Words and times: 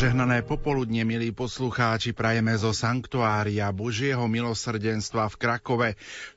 Požehnané 0.00 0.40
popoludne, 0.40 1.04
milí 1.04 1.28
poslucháči, 1.28 2.16
prajeme 2.16 2.56
zo 2.56 2.72
Sanktuária 2.72 3.68
Božieho 3.68 4.24
milosrdenstva 4.32 5.28
v 5.28 5.36
Krakove. 5.36 5.88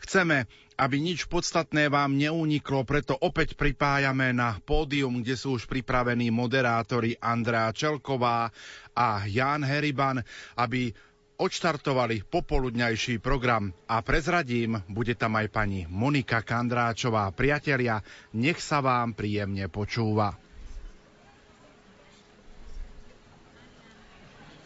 Chceme, 0.04 0.52
aby 0.76 1.00
nič 1.00 1.32
podstatné 1.32 1.88
vám 1.88 2.12
neuniklo, 2.12 2.84
preto 2.84 3.16
opäť 3.16 3.56
pripájame 3.56 4.36
na 4.36 4.60
pódium, 4.60 5.24
kde 5.24 5.40
sú 5.40 5.56
už 5.56 5.72
pripravení 5.72 6.28
moderátori 6.28 7.16
Andrea 7.24 7.72
Čelková 7.72 8.52
a 9.00 9.24
Jan 9.32 9.64
Heriban, 9.64 10.20
aby 10.60 10.92
odštartovali 11.40 12.28
popoludňajší 12.28 13.24
program 13.24 13.72
a 13.88 14.04
prezradím, 14.04 14.76
bude 14.92 15.16
tam 15.16 15.40
aj 15.40 15.48
pani 15.48 15.88
Monika 15.88 16.44
Kandráčová. 16.44 17.32
Priatelia, 17.32 18.04
nech 18.36 18.60
sa 18.60 18.84
vám 18.84 19.16
príjemne 19.16 19.72
počúva. 19.72 20.43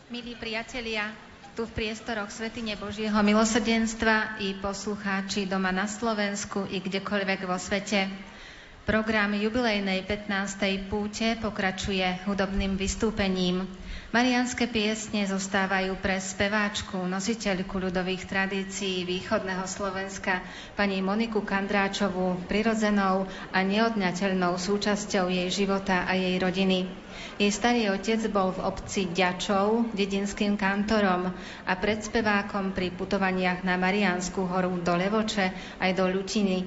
Milí 0.07 0.39
priatelia, 0.39 1.11
tu 1.51 1.67
v 1.67 1.83
priestoroch 1.83 2.31
Svetine 2.31 2.79
Božieho 2.79 3.19
milosrdenstva 3.19 4.39
i 4.39 4.55
poslucháči 4.55 5.43
doma 5.51 5.75
na 5.75 5.83
Slovensku 5.83 6.63
i 6.71 6.79
kdekoľvek 6.79 7.43
vo 7.43 7.59
svete. 7.59 8.07
Program 8.87 9.35
jubilejnej 9.35 10.07
15. 10.07 10.87
púte 10.87 11.35
pokračuje 11.43 12.23
hudobným 12.23 12.79
vystúpením. 12.79 13.67
Marianské 14.15 14.71
piesne 14.71 15.27
zostávajú 15.27 15.99
pre 15.99 16.23
speváčku, 16.23 17.03
nositeľku 17.03 17.75
ľudových 17.75 18.31
tradícií 18.31 19.03
východného 19.03 19.67
Slovenska, 19.67 20.39
pani 20.79 21.03
Moniku 21.03 21.43
Kandráčovú, 21.43 22.47
prirodzenou 22.47 23.27
a 23.51 23.59
neodňateľnou 23.59 24.55
súčasťou 24.55 25.27
jej 25.27 25.51
života 25.51 26.07
a 26.07 26.15
jej 26.15 26.39
rodiny. 26.39 27.06
Jej 27.37 27.53
starý 27.53 27.93
otec 27.93 28.17
bol 28.33 28.49
v 28.49 28.65
obci 28.65 29.13
Ďačov 29.13 29.93
dedinským 29.93 30.57
kantorom 30.57 31.29
a 31.69 31.73
predspevákom 31.77 32.73
pri 32.73 32.89
putovaniach 32.89 33.61
na 33.61 33.77
Mariánsku 33.77 34.41
horu 34.41 34.81
do 34.81 34.97
Levoče 34.97 35.53
aj 35.77 35.91
do 35.93 36.09
Ľutiny. 36.09 36.65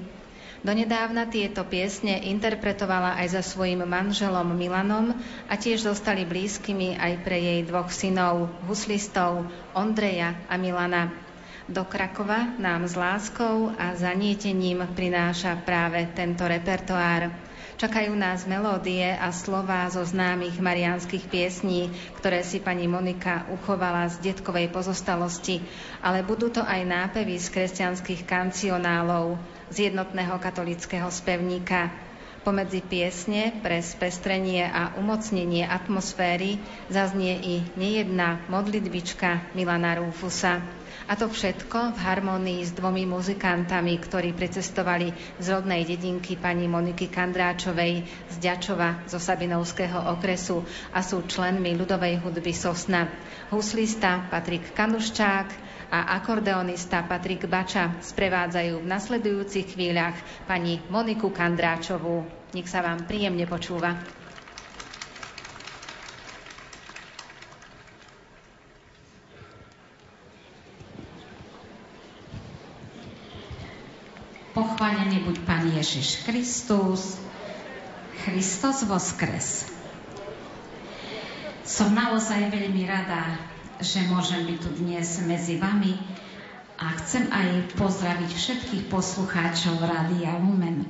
Donedávna 0.63 1.27
tieto 1.27 1.67
piesne 1.67 2.23
interpretovala 2.23 3.19
aj 3.19 3.35
za 3.35 3.43
svojim 3.43 3.83
manželom 3.83 4.55
Milanom 4.55 5.11
a 5.51 5.59
tiež 5.59 5.83
zostali 5.83 6.23
blízkymi 6.23 6.95
aj 6.95 7.13
pre 7.19 7.35
jej 7.35 7.59
dvoch 7.67 7.91
synov, 7.91 8.47
huslistov 8.63 9.51
Ondreja 9.75 10.39
a 10.47 10.55
Milana. 10.55 11.11
Do 11.67 11.83
Krakova 11.83 12.47
nám 12.55 12.87
s 12.87 12.95
láskou 12.95 13.75
a 13.75 13.91
zanietením 13.99 14.87
prináša 14.95 15.59
práve 15.67 16.07
tento 16.15 16.47
repertoár. 16.47 17.50
Čakajú 17.81 18.13
nás 18.13 18.45
melódie 18.45 19.09
a 19.09 19.33
slová 19.33 19.89
zo 19.89 20.05
známych 20.05 20.61
marianských 20.61 21.25
piesní, 21.25 21.89
ktoré 22.13 22.45
si 22.45 22.61
pani 22.61 22.85
Monika 22.85 23.49
uchovala 23.49 24.05
z 24.05 24.21
detkovej 24.21 24.69
pozostalosti, 24.69 25.65
ale 25.97 26.21
budú 26.21 26.53
to 26.53 26.61
aj 26.61 26.77
nápevy 26.85 27.41
z 27.41 27.49
kresťanských 27.49 28.29
kancionálov, 28.29 29.41
z 29.73 29.89
jednotného 29.89 30.37
katolického 30.37 31.09
spevníka. 31.09 31.89
Pomedzi 32.45 32.85
piesne 32.85 33.49
pre 33.65 33.81
spestrenie 33.81 34.61
a 34.61 34.93
umocnenie 35.01 35.65
atmosféry 35.65 36.61
zaznie 36.85 37.33
i 37.41 37.65
nejedná 37.73 38.45
modlitbička 38.45 39.57
Milana 39.57 39.97
Rúfusa. 39.97 40.80
A 41.11 41.19
to 41.19 41.27
všetko 41.27 41.91
v 41.91 42.07
harmonii 42.07 42.63
s 42.63 42.71
dvomi 42.71 43.03
muzikantami, 43.03 43.99
ktorí 43.99 44.31
pricestovali 44.31 45.11
z 45.43 45.45
rodnej 45.51 45.83
dedinky 45.83 46.39
pani 46.39 46.71
Moniky 46.71 47.11
Kandráčovej 47.11 48.07
z 48.31 48.35
Ďačova 48.39 49.03
zo 49.11 49.19
Sabinovského 49.19 50.07
okresu 50.15 50.63
a 50.95 51.03
sú 51.03 51.27
členmi 51.27 51.75
ľudovej 51.75 52.23
hudby 52.23 52.55
Sosna. 52.55 53.11
Huslista 53.51 54.23
Patrik 54.31 54.71
Kanuščák 54.71 55.47
a 55.91 56.15
akordeonista 56.15 57.03
Patrik 57.03 57.43
Bača 57.43 57.91
sprevádzajú 57.99 58.79
v 58.79 58.87
nasledujúcich 58.87 59.75
chvíľach 59.75 60.15
pani 60.47 60.79
Moniku 60.87 61.27
Kandráčovú. 61.27 62.23
Nech 62.55 62.71
sa 62.71 62.79
vám 62.79 63.03
príjemne 63.03 63.43
počúva. 63.51 64.20
Pochválený 74.51 75.23
buď 75.23 75.47
Pán 75.47 75.63
Ježiš 75.71 76.27
Kristus, 76.27 77.15
Christos 78.27 78.83
voskres. 78.83 79.63
Som 81.63 81.95
naozaj 81.95 82.51
veľmi 82.51 82.83
rada, 82.83 83.39
že 83.79 84.03
môžem 84.11 84.43
byť 84.51 84.57
tu 84.59 84.69
dnes 84.83 85.07
medzi 85.23 85.55
vami 85.55 85.95
a 86.75 86.91
chcem 86.99 87.31
aj 87.31 87.79
pozdraviť 87.79 88.27
všetkých 88.27 88.83
poslucháčov 88.91 89.79
Rádia 89.87 90.35
Lumen. 90.43 90.83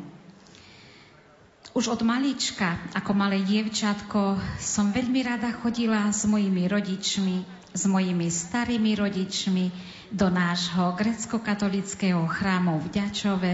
Už 1.77 1.93
od 1.93 2.01
malička, 2.01 2.81
ako 2.97 3.13
malé 3.13 3.45
dievčatko, 3.45 4.41
som 4.57 4.89
veľmi 4.89 5.21
rada 5.21 5.53
chodila 5.53 6.09
s 6.09 6.25
mojimi 6.25 6.65
rodičmi 6.65 7.61
s 7.71 7.87
mojimi 7.87 8.27
starými 8.27 8.95
rodičmi 8.99 9.71
do 10.11 10.27
nášho 10.27 10.91
grecko-katolického 10.99 12.27
chrámu 12.27 12.83
v 12.83 12.87
Ďačove, 12.99 13.53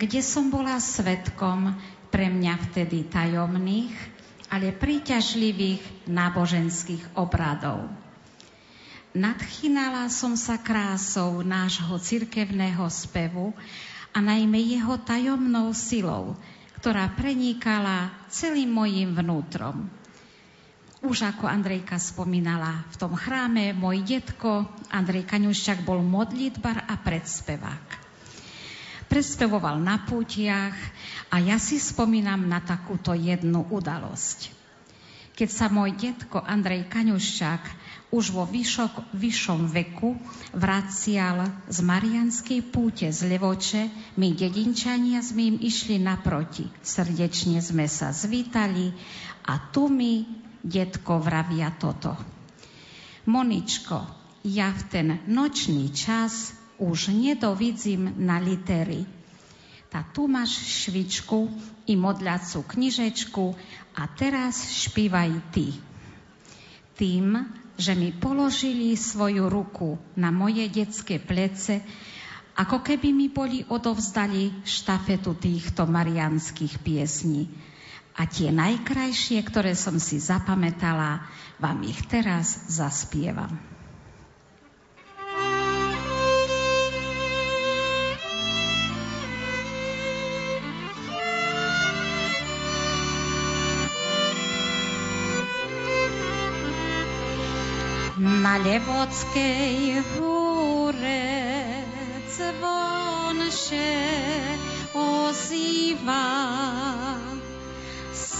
kde 0.00 0.20
som 0.24 0.48
bola 0.48 0.80
svetkom 0.80 1.76
pre 2.08 2.32
mňa 2.32 2.54
vtedy 2.72 3.04
tajomných, 3.12 3.92
ale 4.48 4.72
príťažlivých 4.72 6.08
náboženských 6.08 7.20
obradov. 7.20 7.92
Nadchynala 9.14 10.10
som 10.10 10.34
sa 10.34 10.58
krásou 10.58 11.44
nášho 11.46 11.94
cirkevného 12.00 12.82
spevu 12.90 13.54
a 14.10 14.18
najmä 14.18 14.58
jeho 14.74 14.98
tajomnou 14.98 15.70
silou, 15.70 16.34
ktorá 16.82 17.12
prenikala 17.14 18.10
celým 18.32 18.72
mojim 18.74 19.14
vnútrom. 19.14 19.86
Už 21.04 21.20
ako 21.20 21.44
Andrejka 21.44 22.00
spomínala, 22.00 22.88
v 22.88 22.96
tom 22.96 23.12
chráme 23.12 23.76
môj 23.76 24.00
detko 24.08 24.64
Andrej 24.88 25.28
Kaňuščak 25.28 25.84
bol 25.84 26.00
modlitbar 26.00 26.88
a 26.88 26.96
predspevák. 26.96 27.86
Predspevoval 29.12 29.84
na 29.84 30.00
pútiach 30.00 30.72
a 31.28 31.44
ja 31.44 31.60
si 31.60 31.76
spomínam 31.76 32.48
na 32.48 32.64
takúto 32.64 33.12
jednu 33.12 33.68
udalosť. 33.68 34.48
Keď 35.36 35.48
sa 35.52 35.68
môj 35.68 35.92
detko 35.92 36.40
Andrej 36.40 36.88
Kaňuščák 36.88 37.62
už 38.08 38.32
vo 38.32 38.48
vyšok, 38.48 39.12
vyššom 39.12 39.68
veku 39.76 40.16
vracial 40.56 41.68
z 41.68 41.78
Marianskej 41.84 42.64
púte 42.72 43.12
z 43.12 43.28
Levoče, 43.28 43.92
my 44.16 44.32
dedinčania 44.32 45.20
sme 45.20 45.52
im 45.52 45.56
išli 45.60 46.00
naproti. 46.00 46.64
Srdečne 46.80 47.60
sme 47.60 47.84
sa 47.92 48.08
zvítali 48.08 48.88
a 49.44 49.68
tu 49.68 49.92
mi 49.92 50.43
detko 50.64 51.20
vravia 51.20 51.68
toto. 51.76 52.16
Moničko, 53.28 54.00
ja 54.48 54.72
v 54.72 54.82
ten 54.88 55.08
nočný 55.28 55.92
čas 55.92 56.56
už 56.80 57.12
nedovidzím 57.12 58.16
na 58.24 58.40
litery. 58.40 59.04
Ta 59.92 60.02
tu 60.10 60.26
máš 60.26 60.56
švičku 60.58 61.46
i 61.86 61.94
modľacú 61.94 62.66
knižečku 62.66 63.44
a 63.94 64.02
teraz 64.10 64.58
špívaj 64.74 65.32
ty. 65.54 65.70
Tým, 66.98 67.46
že 67.78 67.94
mi 67.94 68.10
položili 68.10 68.98
svoju 68.98 69.46
ruku 69.46 70.00
na 70.18 70.34
moje 70.34 70.66
detské 70.66 71.22
plece, 71.22 71.84
ako 72.58 72.82
keby 72.82 73.10
mi 73.14 73.30
boli 73.30 73.62
odovzdali 73.66 74.66
štafetu 74.66 75.34
týchto 75.38 75.86
marianských 75.86 76.82
piesní 76.82 77.50
a 78.14 78.22
tie 78.30 78.54
najkrajšie, 78.54 79.42
ktoré 79.42 79.74
som 79.74 79.98
si 79.98 80.22
zapamätala, 80.22 81.26
vám 81.58 81.82
ich 81.82 81.98
teraz 82.06 82.62
zaspievam. 82.70 83.50
Na 98.14 98.62
Levockej 98.62 99.98
húre 100.14 101.26
zvonše 102.30 103.98
ozýva 104.94 106.22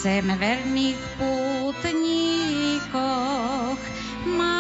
sem 0.05 0.29
verných 0.37 1.01
pútníkoch 1.17 1.81
Mária 4.37 4.54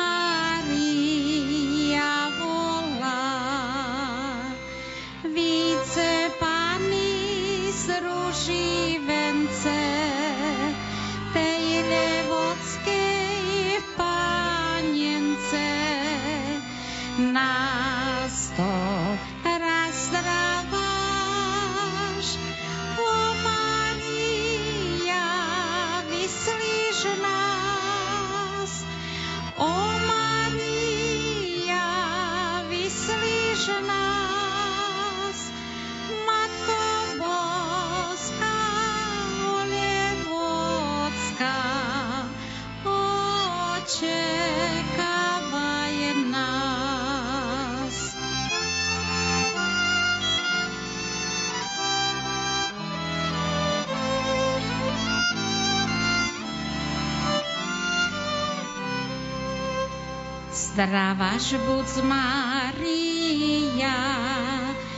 Zdraváš 60.74 61.54
buď 61.54 62.02
Mária, 62.02 63.94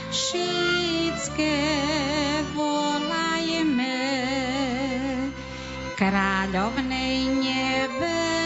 všetké 0.09 1.53
volajme, 2.57 4.01
kráľovnej 5.93 7.29
nebeskej, 7.45 8.41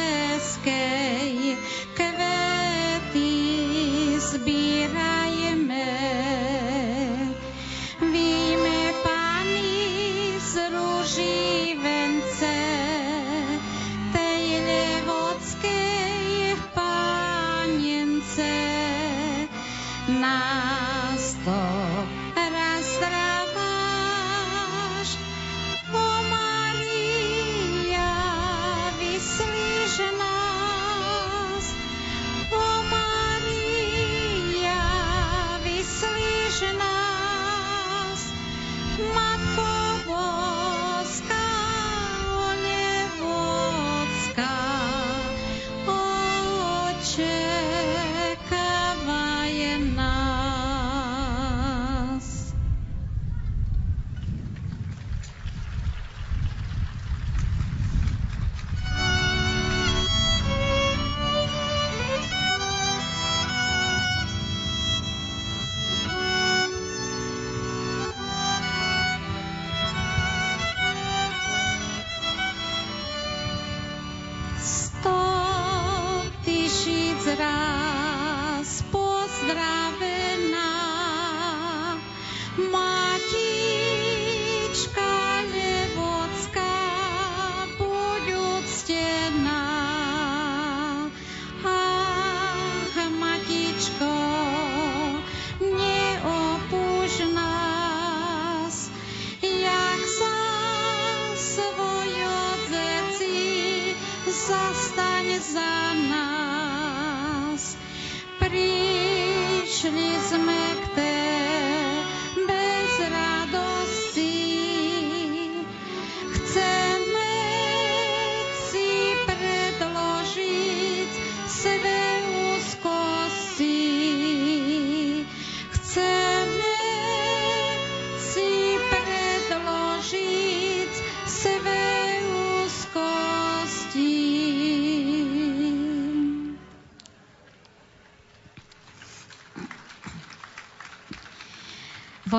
kvety 1.95 3.31
zbírajme. 4.19 5.11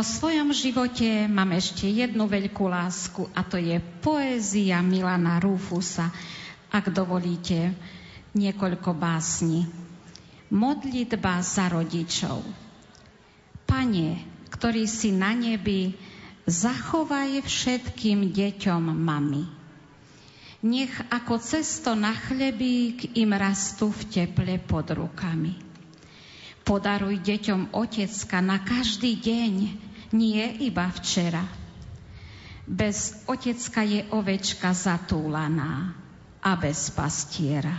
Svojom 0.03 0.51
živote 0.51 1.31
mám 1.31 1.55
ešte 1.55 1.87
jednu 1.87 2.27
veľkú 2.27 2.67
lásku 2.67 3.31
a 3.33 3.47
to 3.47 3.57
je 3.57 3.79
poézia 4.03 4.83
Milana 4.83 5.39
Rufusa. 5.39 6.11
Ak 6.69 6.91
dovolíte, 6.91 7.73
niekoľko 8.35 8.91
básni. 8.93 9.65
Modlitba 10.53 11.41
za 11.41 11.71
rodičov. 11.73 12.45
Pane, 13.65 14.21
ktorý 14.53 14.85
si 14.85 15.15
na 15.15 15.33
nebi, 15.33 15.97
zachovaj 16.45 17.41
všetkým 17.41 18.35
deťom 18.35 18.85
mami. 18.93 19.45
Nech 20.63 20.95
ako 21.11 21.43
cesto 21.43 21.97
na 21.97 22.15
chlebík 22.15 23.19
im 23.19 23.35
rastú 23.35 23.91
v 23.91 24.03
teple 24.07 24.63
pod 24.63 24.95
rukami. 24.95 25.59
Podaruj 26.63 27.19
deťom 27.19 27.75
otecka 27.75 28.39
na 28.39 28.63
každý 28.63 29.19
deň, 29.19 29.55
nie 30.13 30.45
iba 30.65 30.89
včera. 30.93 31.43
Bez 32.63 33.27
otecka 33.27 33.83
je 33.83 34.07
ovečka 34.15 34.71
zatúlaná 34.71 35.97
a 36.39 36.51
bez 36.55 36.95
pastiera. 36.95 37.75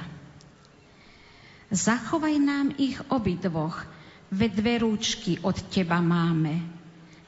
Zachovaj 1.73 2.35
nám 2.37 2.67
ich 2.77 2.99
obidvoch, 3.09 3.87
ve 4.33 4.49
dve 4.49 4.81
rúčky 4.81 5.37
od 5.45 5.57
teba 5.69 6.01
máme. 6.01 6.61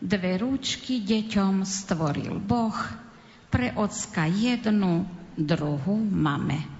Dve 0.01 0.41
rúčky 0.41 1.05
deťom 1.05 1.61
stvoril 1.61 2.41
Boh, 2.41 2.77
pre 3.53 3.71
ocka 3.77 4.25
jednu, 4.25 5.05
druhú 5.37 5.95
máme. 5.97 6.74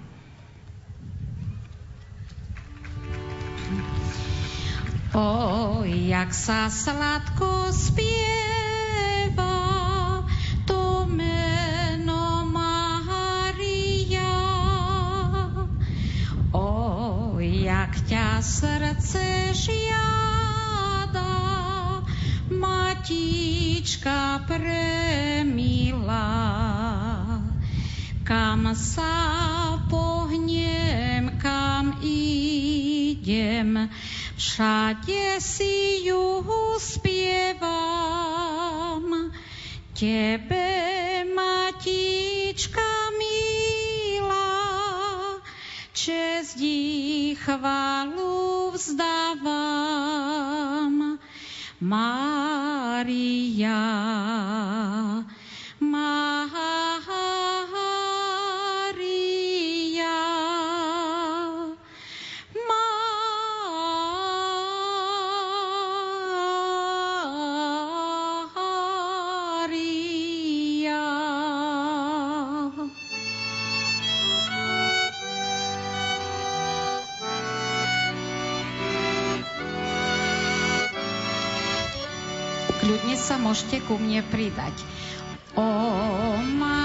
O, 5.14 5.86
jak 5.86 6.34
sa 6.34 6.66
sladko 6.66 7.70
spieva 7.70 9.54
to 10.66 11.06
meno 11.06 12.42
Mária. 12.50 14.34
O, 16.50 17.38
jak 17.38 17.94
ťa 18.10 18.42
srdce 18.42 19.54
žiada, 19.54 21.38
Matička 22.50 24.42
premilá. 24.50 26.26
Kam 28.26 28.74
sa 28.74 29.78
pohnem, 29.86 31.38
kam 31.38 32.02
idem, 32.02 33.86
všade 34.46 35.42
si 35.42 36.06
ju 36.06 36.46
spievam. 36.78 37.74
Tebe, 39.90 41.26
Matička 41.34 43.10
milá, 43.18 44.62
čest 45.90 46.62
i 46.62 47.34
chválu 47.34 48.70
vzdávam. 48.70 49.98
Mária, 51.82 53.82
môžete 83.46 83.78
ku 83.86 83.94
mne 83.94 84.26
pridať. 84.26 84.74
O 85.54 85.62
matka 86.58 86.75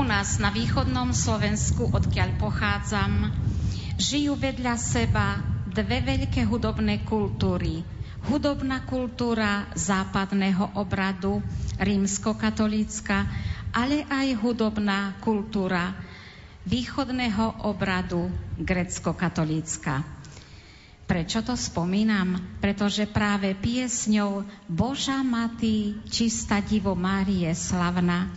nás 0.00 0.40
na 0.40 0.48
východnom 0.48 1.12
Slovensku, 1.12 1.92
odkiaľ 1.92 2.40
pochádzam, 2.40 3.28
žijú 4.00 4.32
vedľa 4.40 4.80
seba 4.80 5.44
dve 5.68 6.00
veľké 6.00 6.48
hudobné 6.48 7.04
kultúry. 7.04 7.84
Hudobná 8.24 8.88
kultúra 8.88 9.68
západného 9.76 10.80
obradu, 10.80 11.44
rímskokatolícka, 11.76 13.28
ale 13.76 14.08
aj 14.08 14.32
hudobná 14.40 15.20
kultúra 15.20 15.92
východného 16.64 17.68
obradu, 17.68 18.32
grecko-katolícka. 18.56 20.00
Prečo 21.04 21.44
to 21.44 21.52
spomínam? 21.52 22.40
Pretože 22.64 23.04
práve 23.04 23.52
piesňou 23.52 24.48
Boža 24.64 25.20
Matý, 25.20 26.00
čistá 26.08 26.64
divo 26.64 26.96
Márie 26.96 27.52
slavná, 27.52 28.32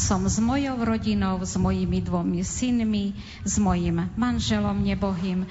som 0.00 0.24
s 0.24 0.40
mojou 0.40 0.80
rodinou, 0.80 1.44
s 1.44 1.60
mojimi 1.60 2.00
dvomi 2.00 2.40
synmi, 2.40 3.12
s 3.44 3.60
mojim 3.60 4.08
manželom 4.16 4.80
nebohým 4.80 5.44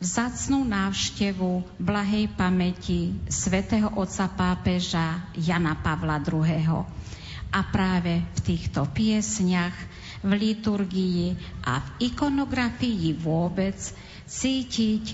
vzácnú 0.00 0.64
návštevu 0.64 1.76
blahej 1.76 2.32
pamäti 2.32 3.12
svätého 3.28 3.92
otca 3.92 4.32
pápeža 4.32 5.28
Jana 5.36 5.76
Pavla 5.76 6.16
II. 6.24 6.88
A 7.52 7.60
práve 7.68 8.24
v 8.24 8.38
týchto 8.40 8.88
piesniach, 8.88 9.76
v 10.24 10.30
liturgii 10.32 11.36
a 11.68 11.84
v 11.84 11.88
ikonografii 12.08 13.12
vôbec 13.20 13.76
cítiť 14.30 15.04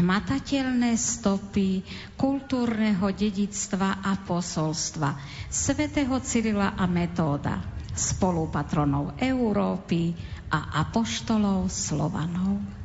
hmatateľné 0.00 0.96
stopy 0.96 1.84
kultúrneho 2.16 3.04
dedictva 3.12 4.00
a 4.00 4.16
posolstva 4.16 5.20
svätého 5.52 6.16
Cyrila 6.24 6.72
a 6.72 6.88
Metóda, 6.88 7.60
spolupatronov 7.92 9.20
Európy 9.20 10.16
a 10.48 10.80
apoštolov 10.80 11.68
Slovanov. 11.68 12.81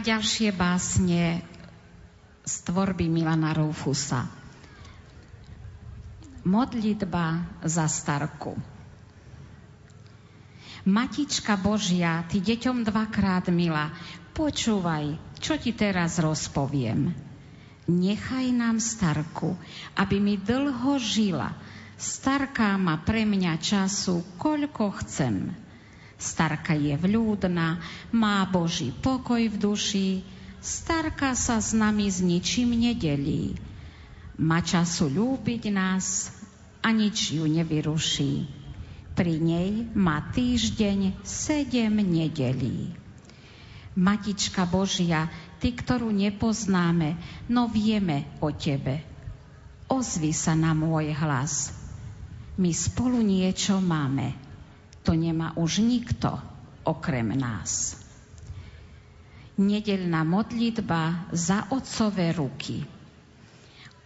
Ďalšie 0.00 0.56
básne 0.56 1.44
z 2.40 2.54
tvorby 2.64 3.12
Milana 3.12 3.52
Rufusa. 3.52 4.24
Modlitba 6.40 7.44
za 7.68 7.84
starku. 7.84 8.56
Matička 10.88 11.60
Božia, 11.60 12.24
ty 12.32 12.40
deťom 12.40 12.80
dvakrát 12.80 13.52
milá, 13.52 13.92
počúvaj, 14.32 15.20
čo 15.36 15.60
ti 15.60 15.76
teraz 15.76 16.16
rozpoviem. 16.16 17.12
Nechaj 17.84 18.56
nám 18.56 18.80
starku, 18.80 19.52
aby 20.00 20.16
mi 20.16 20.40
dlho 20.40 20.96
žila. 20.96 21.52
Starka 22.00 22.80
má 22.80 22.96
pre 23.04 23.28
mňa 23.28 23.60
času, 23.60 24.24
koľko 24.40 24.96
chcem. 25.04 25.52
Starka 26.20 26.76
je 26.76 26.92
vľúdna, 27.00 27.80
má 28.12 28.44
Boží 28.44 28.92
pokoj 28.92 29.40
v 29.40 29.56
duši, 29.56 30.08
starka 30.60 31.32
sa 31.32 31.56
s 31.56 31.72
nami 31.72 32.12
s 32.12 32.20
ničím 32.20 32.76
nedelí. 32.76 33.56
Má 34.36 34.60
času 34.60 35.08
ľúbiť 35.08 35.72
nás 35.72 36.28
a 36.84 36.92
nič 36.92 37.36
ju 37.36 37.48
nevyruší. 37.48 38.44
Pri 39.16 39.36
nej 39.36 39.88
má 39.96 40.20
týždeň 40.32 41.24
sedem 41.24 42.04
nedelí. 42.04 42.92
Matička 43.96 44.64
Božia, 44.64 45.28
ty, 45.60 45.76
ktorú 45.76 46.08
nepoznáme, 46.08 47.20
no 47.48 47.68
vieme 47.68 48.28
o 48.40 48.48
tebe. 48.48 49.04
Ozvi 49.92 50.32
sa 50.32 50.56
na 50.56 50.72
môj 50.72 51.12
hlas. 51.16 51.74
My 52.56 52.72
spolu 52.72 53.20
niečo 53.20 53.76
máme. 53.80 54.39
To 55.04 55.16
nemá 55.16 55.56
už 55.56 55.80
nikto 55.80 56.36
okrem 56.84 57.32
nás. 57.36 57.96
Nedelná 59.60 60.24
modlitba 60.24 61.28
za 61.32 61.68
otcové 61.72 62.32
ruky. 62.32 62.84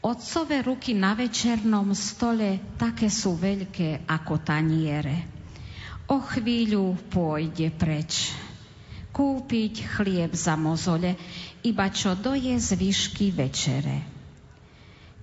Otcové 0.05 0.61
ruky 0.61 0.93
na 0.93 1.17
večernom 1.17 1.97
stole 1.97 2.77
také 2.77 3.09
sú 3.09 3.41
veľké 3.41 4.05
ako 4.05 4.43
taniere. 4.45 5.25
O 6.13 6.21
chvíľu 6.21 6.99
pôjde 7.09 7.73
preč. 7.73 8.37
Kúpiť 9.15 9.87
chlieb 9.97 10.35
za 10.37 10.59
mozole, 10.59 11.17
iba 11.65 11.87
čo 11.89 12.13
doje 12.19 12.53
zvyšky 12.59 13.33
večere. 13.33 14.14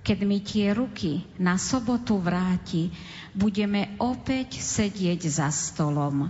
Keď 0.01 0.19
mi 0.25 0.41
tie 0.41 0.73
ruky 0.73 1.21
na 1.37 1.61
sobotu 1.61 2.17
vráti, 2.17 2.89
budeme 3.37 3.93
opäť 4.01 4.57
sedieť 4.57 5.29
za 5.29 5.53
stolom 5.53 6.25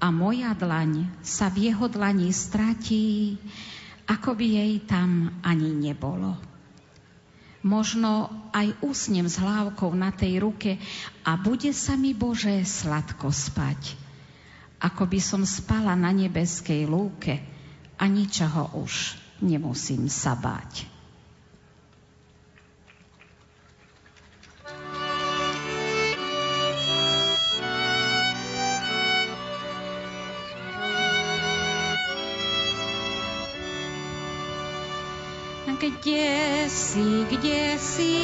a 0.00 0.06
moja 0.08 0.56
dlaň 0.56 1.20
sa 1.20 1.52
v 1.52 1.68
jeho 1.68 1.84
dlani 1.84 2.32
stratí, 2.32 3.36
ako 4.08 4.32
by 4.32 4.46
jej 4.48 4.72
tam 4.88 5.36
ani 5.44 5.68
nebolo. 5.76 6.40
Možno 7.60 8.32
aj 8.56 8.80
usnem 8.80 9.28
s 9.28 9.36
hlávkou 9.36 9.92
na 9.92 10.08
tej 10.16 10.40
ruke 10.40 10.80
a 11.20 11.36
bude 11.36 11.76
sa 11.76 12.00
mi 12.00 12.16
Bože 12.16 12.64
sladko 12.64 13.28
spať. 13.28 14.00
Ako 14.80 15.04
by 15.04 15.20
som 15.20 15.44
spala 15.44 15.92
na 15.92 16.08
nebeskej 16.08 16.88
lúke 16.88 17.36
a 18.00 18.08
ničoho 18.08 18.80
už 18.80 19.20
nemusím 19.44 20.08
sa 20.08 20.32
báť. 20.32 20.99
Kde 36.00 36.64
si, 36.72 37.28
kde 37.28 37.76
si, 37.76 38.16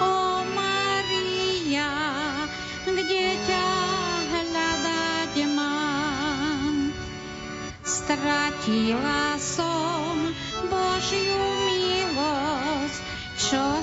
o 0.00 0.40
Maria, 0.56 1.92
kde 2.88 3.36
ťa 3.36 3.68
hľadať 4.32 5.34
mám? 5.52 6.88
Stratila 7.84 9.36
som 9.36 10.32
Božiu 10.72 11.44
milosť, 11.68 13.04
čo 13.36 13.81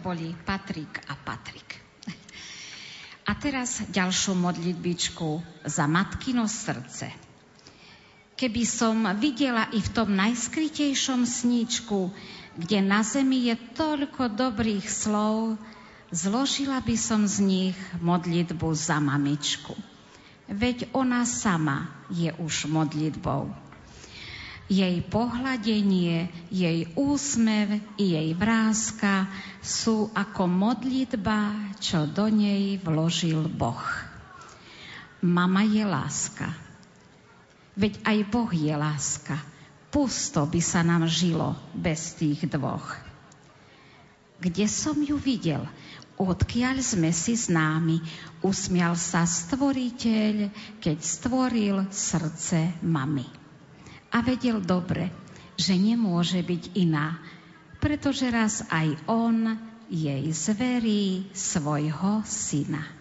boli 0.00 0.32
Patrik 0.32 1.04
a 1.06 1.14
Patrik. 1.14 1.76
A 3.28 3.36
teraz 3.38 3.84
ďalšiu 3.86 4.34
modlitbičku 4.34 5.38
za 5.68 5.86
matkino 5.86 6.50
srdce. 6.50 7.14
Keby 8.34 8.64
som 8.64 9.04
videla 9.20 9.68
i 9.70 9.78
v 9.78 9.92
tom 9.92 10.16
najskrytejšom 10.16 11.28
sníčku, 11.28 12.10
kde 12.56 12.80
na 12.80 13.04
zemi 13.04 13.52
je 13.52 13.54
toľko 13.76 14.34
dobrých 14.34 14.88
slov, 14.88 15.60
zložila 16.10 16.80
by 16.82 16.96
som 16.96 17.28
z 17.28 17.36
nich 17.44 17.78
modlitbu 18.00 18.72
za 18.74 18.98
mamičku. 18.98 19.76
Veď 20.50 20.90
ona 20.90 21.22
sama 21.22 21.86
je 22.10 22.34
už 22.34 22.66
modlitbou 22.66 23.69
jej 24.70 25.02
pohľadenie, 25.02 26.30
jej 26.46 26.86
úsmev 26.94 27.82
i 27.98 28.14
jej 28.14 28.30
vrázka 28.38 29.26
sú 29.58 30.14
ako 30.14 30.46
modlitba, 30.46 31.74
čo 31.82 32.06
do 32.06 32.30
nej 32.30 32.78
vložil 32.78 33.50
Boh. 33.50 33.82
Mama 35.26 35.66
je 35.66 35.82
láska. 35.82 36.54
Veď 37.74 37.98
aj 38.06 38.18
Boh 38.30 38.50
je 38.54 38.70
láska. 38.70 39.42
Pusto 39.90 40.46
by 40.46 40.62
sa 40.62 40.86
nám 40.86 41.10
žilo 41.10 41.58
bez 41.74 42.14
tých 42.14 42.46
dvoch. 42.46 42.94
Kde 44.38 44.70
som 44.70 44.94
ju 45.02 45.18
videl? 45.18 45.66
Odkiaľ 46.14 46.78
sme 46.78 47.10
si 47.10 47.34
známi? 47.34 47.98
Usmial 48.46 48.94
sa 48.94 49.26
stvoriteľ, 49.26 50.54
keď 50.78 50.98
stvoril 51.02 51.76
srdce 51.90 52.70
mamy 52.86 53.39
a 54.20 54.28
vedel 54.28 54.60
dobre, 54.60 55.08
že 55.56 55.80
nemôže 55.80 56.44
byť 56.44 56.76
iná, 56.76 57.16
pretože 57.80 58.28
raz 58.28 58.60
aj 58.68 59.00
on 59.08 59.56
jej 59.88 60.28
zverí 60.28 61.32
svojho 61.32 62.20
syna. 62.28 62.99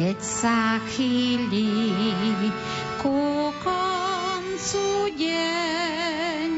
Keď 0.00 0.16
sa 0.24 0.80
chýli 0.96 1.68
ku 3.04 3.52
koncu 3.60 5.12
deň 5.12 6.52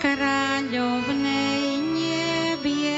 kráľovnej 0.00 1.76
nebies 1.76 2.96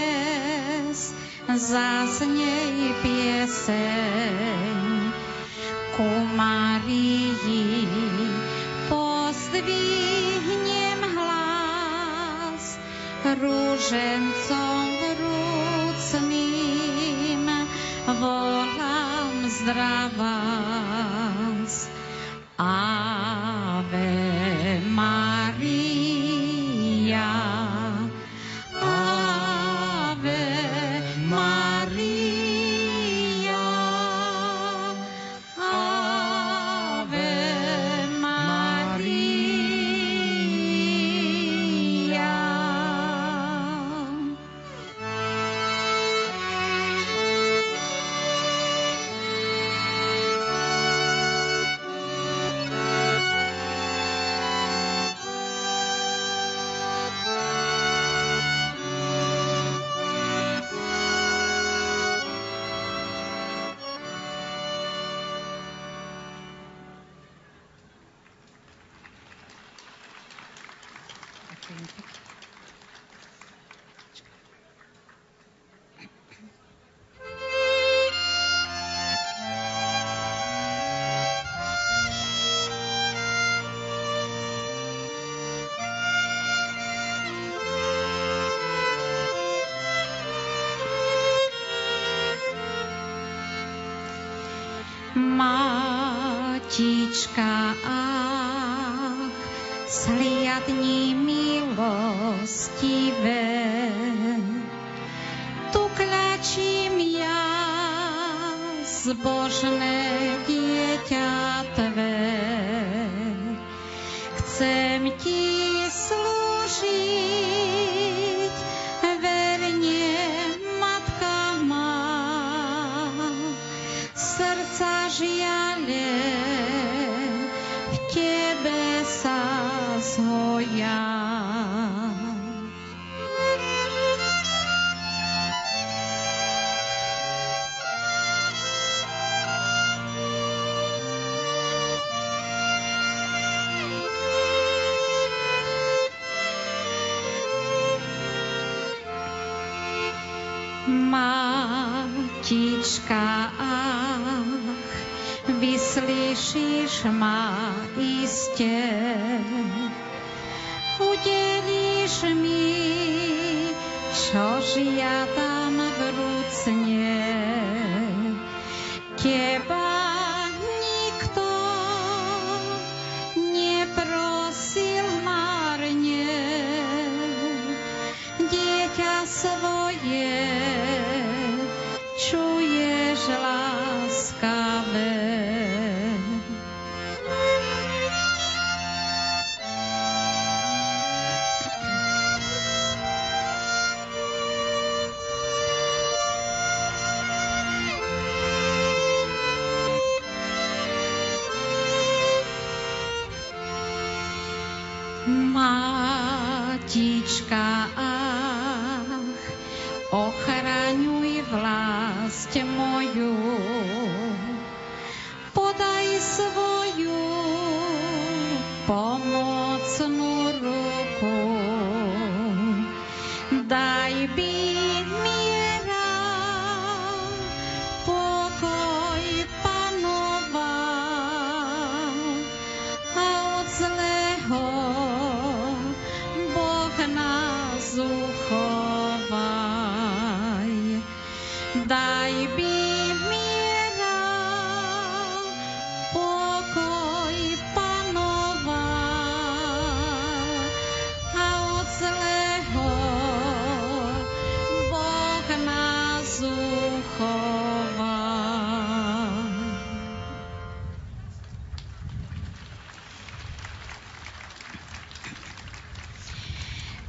zásnej 1.51 2.95
pieseň 3.03 4.87
ku 5.99 6.31
Marii 6.31 7.35
pozdvihnem 8.87 9.51
hlas 11.11 12.79
rúžencom 13.27 14.62
zdravás. 19.73 20.62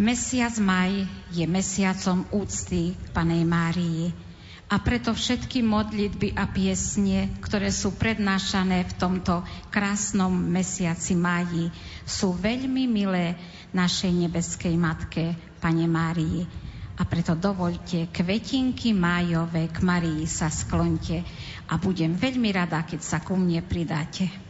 Mesiac 0.03 0.59
maj 0.59 1.07
je 1.31 1.47
mesiacom 1.47 2.27
úcty 2.35 2.91
Panej 3.15 3.47
Márii 3.47 4.11
a 4.67 4.75
preto 4.83 5.15
všetky 5.15 5.63
modlitby 5.63 6.35
a 6.35 6.43
piesne, 6.51 7.31
ktoré 7.39 7.71
sú 7.71 7.95
prednášané 7.95 8.83
v 8.83 8.93
tomto 8.99 9.47
krásnom 9.71 10.35
mesiaci 10.35 11.15
máji, 11.15 11.71
sú 12.03 12.35
veľmi 12.35 12.83
milé 12.83 13.39
našej 13.71 14.11
nebeskej 14.27 14.75
matke, 14.75 15.39
Pane 15.63 15.87
Márii. 15.87 16.43
A 16.99 17.07
preto 17.07 17.39
dovolte 17.39 18.11
kvetinky 18.11 18.91
májové 18.91 19.71
k 19.71 19.87
Marii 19.87 20.27
sa 20.27 20.51
sklonte 20.51 21.23
a 21.71 21.79
budem 21.79 22.19
veľmi 22.19 22.51
rada, 22.51 22.83
keď 22.83 22.99
sa 22.99 23.17
ku 23.23 23.39
mne 23.39 23.63
pridáte. 23.63 24.42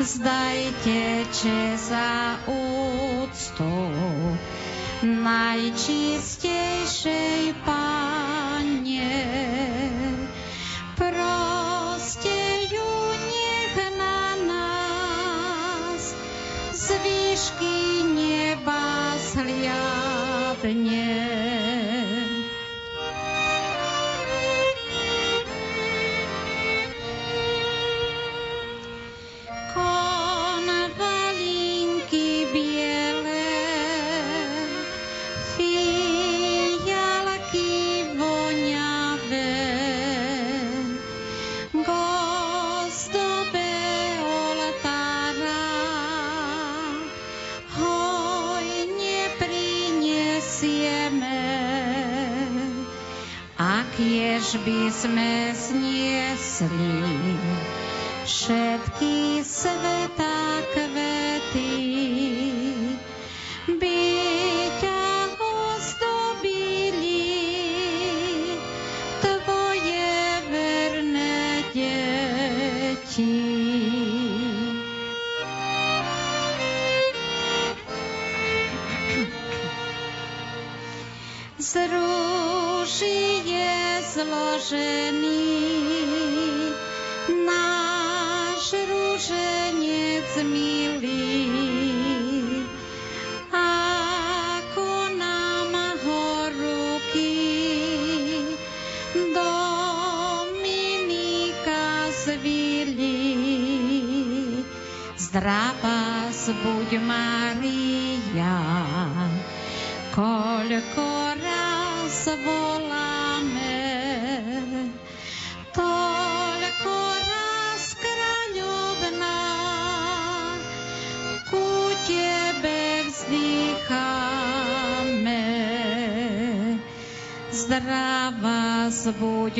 Zdajte 0.00 1.28
za 1.80 2.36
úctu 2.44 3.72
najčistejšej 5.00 7.56
Pane. 7.64 7.79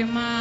porque 0.01 0.03
é 0.03 0.05
uma 0.05 0.40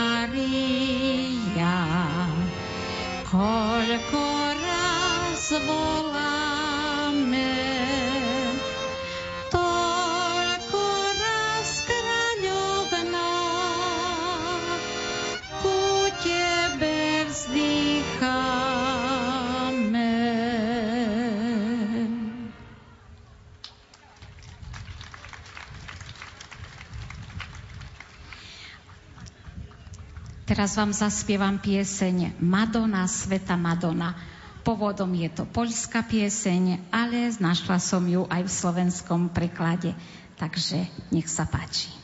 teraz 30.60 30.76
vám 30.76 30.92
zaspievam 30.92 31.56
pieseň 31.56 32.36
Madonna, 32.44 33.08
Sveta 33.08 33.56
Madonna. 33.56 34.12
Pôvodom 34.68 35.08
je 35.16 35.32
to 35.32 35.48
poľská 35.48 36.04
pieseň, 36.04 36.92
ale 36.92 37.32
našla 37.32 37.80
som 37.80 38.04
ju 38.04 38.28
aj 38.28 38.44
v 38.44 38.52
slovenskom 38.52 39.32
preklade. 39.32 39.96
Takže 40.36 40.84
nech 41.16 41.32
sa 41.32 41.48
páči. 41.48 41.99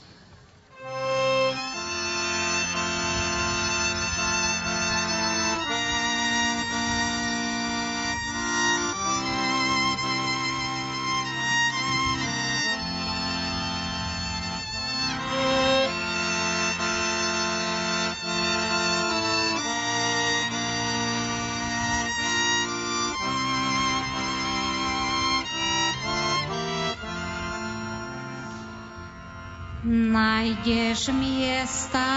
než 31.06 31.14
miesta 31.14 32.10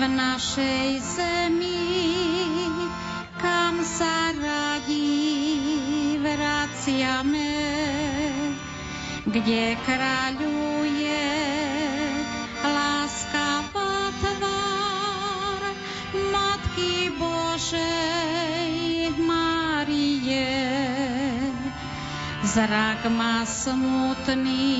v 0.00 0.08
našej 0.08 1.04
zemi, 1.04 1.84
kam 3.36 3.84
sa 3.84 4.32
radí 4.32 6.16
vraciame, 6.16 7.52
kde 9.28 9.76
kráľuje 9.84 11.28
láskavá 12.64 14.00
tvár 14.16 15.60
Matky 16.32 17.12
Božej 17.20 19.12
Márie. 19.20 20.56
Zrak 22.48 23.12
má 23.12 23.44
smutný, 23.44 24.72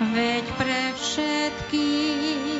veď 0.00 0.44
pre 0.54 0.94
všetkých. 0.94 2.57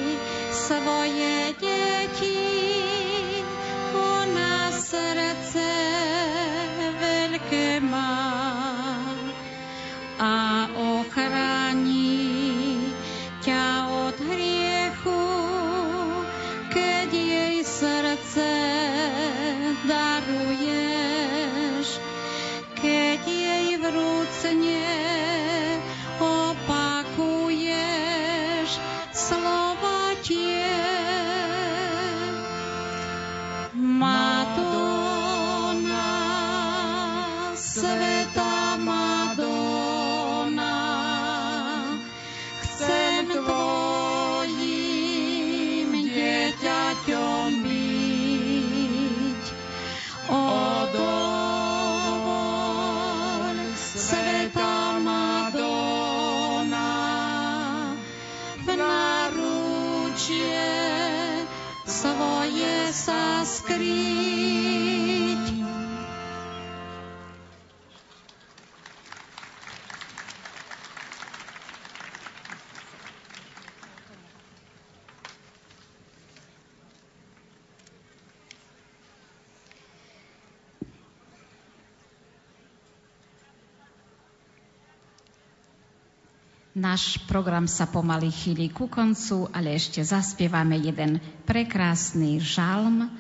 Náš 86.78 87.18
program 87.26 87.66
sa 87.66 87.90
pomaly 87.90 88.30
chýli 88.30 88.70
ku 88.70 88.86
koncu, 88.86 89.50
ale 89.50 89.74
ešte 89.74 89.98
zaspievame 89.98 90.78
jeden 90.78 91.18
prekrásny 91.42 92.38
žalm. 92.38 93.10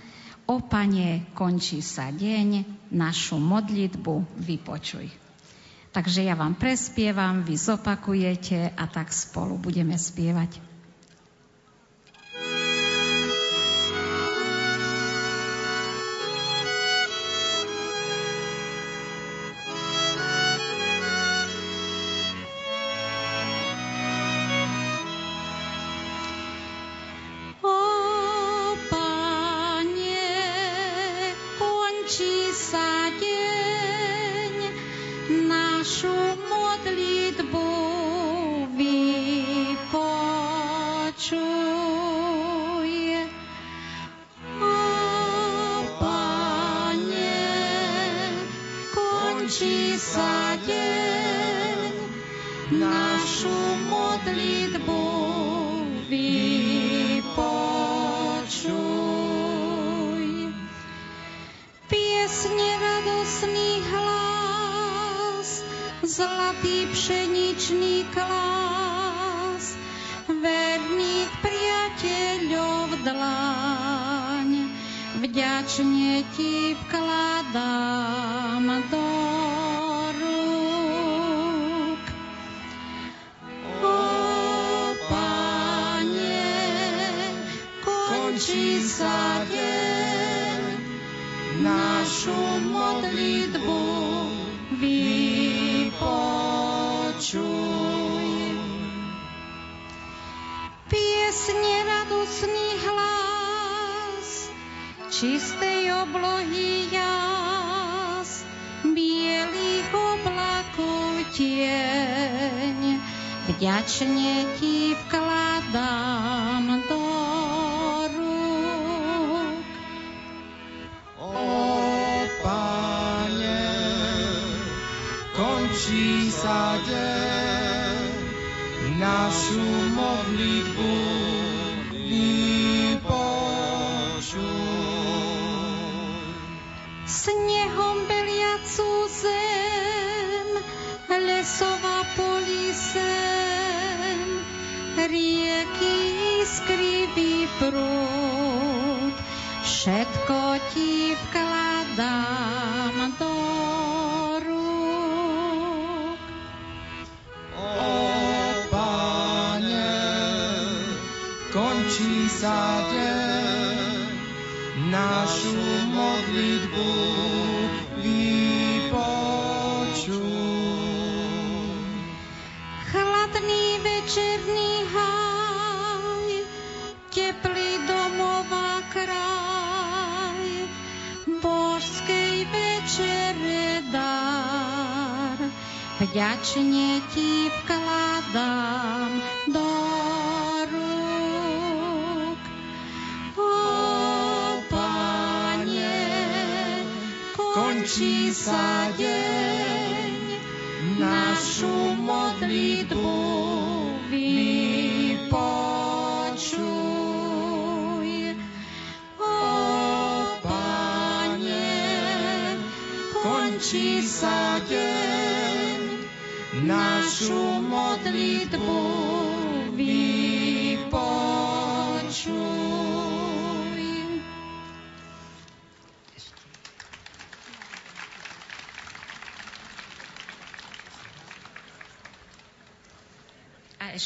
O 0.46 0.62
Pane, 0.62 1.26
končí 1.34 1.82
sa 1.82 2.14
deň, 2.14 2.62
našu 2.94 3.42
modlitbu 3.42 4.38
vypočuj. 4.38 5.10
Takže 5.90 6.22
ja 6.22 6.38
vám 6.38 6.54
prespievam, 6.54 7.42
vy 7.42 7.58
zopakujete 7.58 8.78
a 8.78 8.86
tak 8.86 9.10
spolu 9.10 9.58
budeme 9.58 9.98
spievať. 9.98 10.67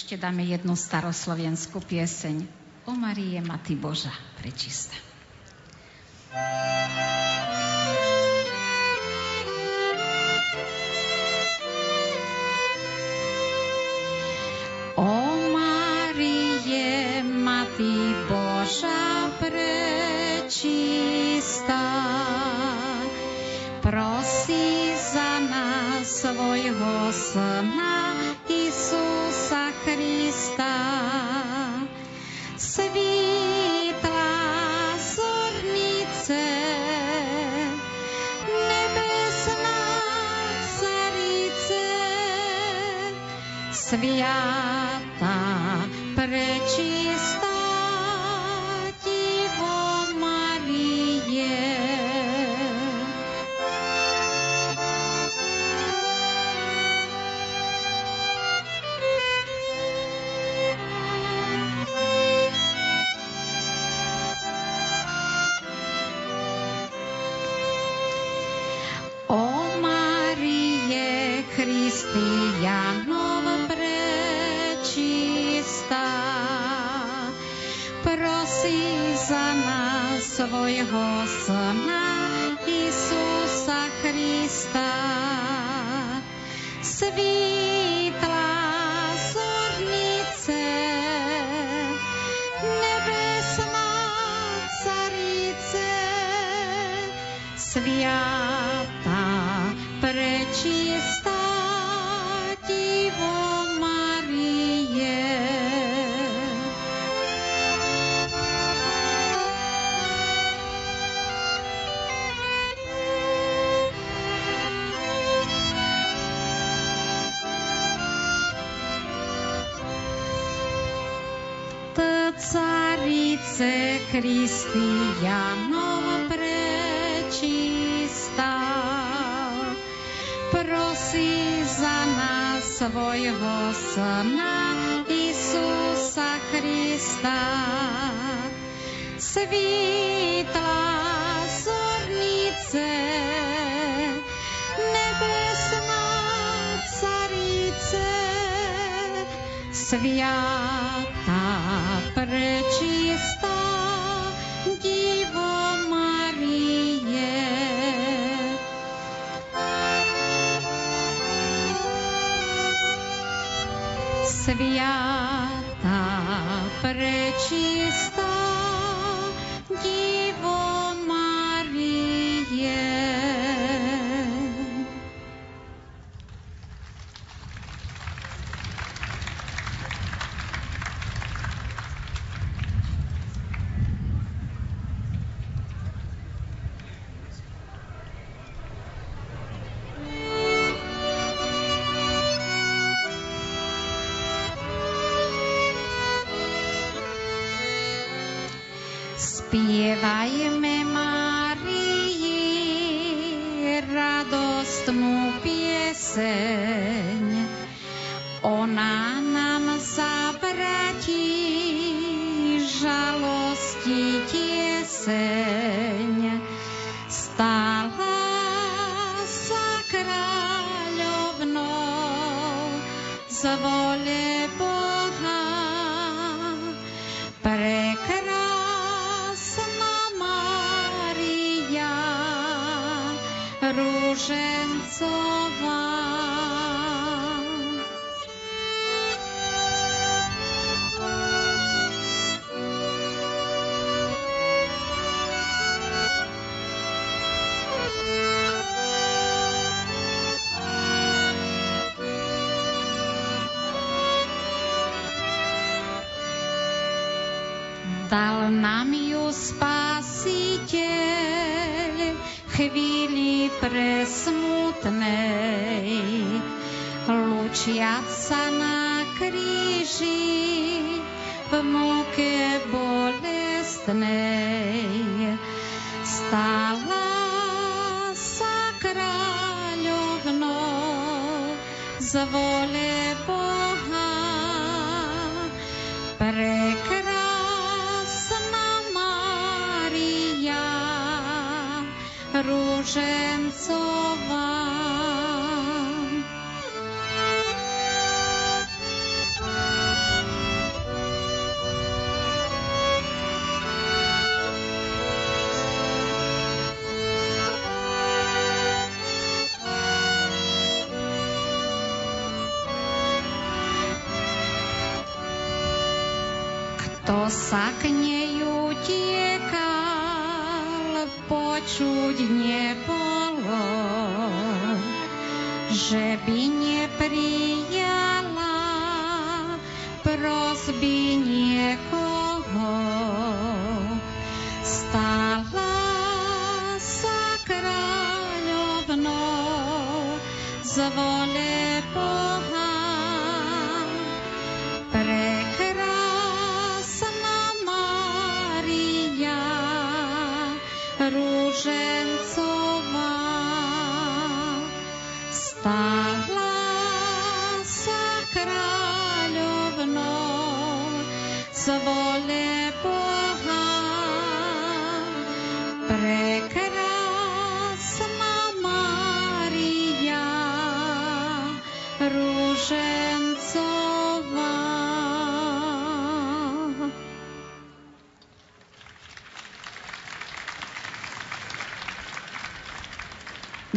Ešte 0.03 0.19
dáme 0.19 0.43
jednu 0.43 0.75
staroslovenskú 0.75 1.79
pieseň. 1.79 2.43
O 2.91 2.93
Marie, 2.99 3.39
Maty 3.39 3.79
Boža, 3.79 4.11
prečistá. 4.35 5.12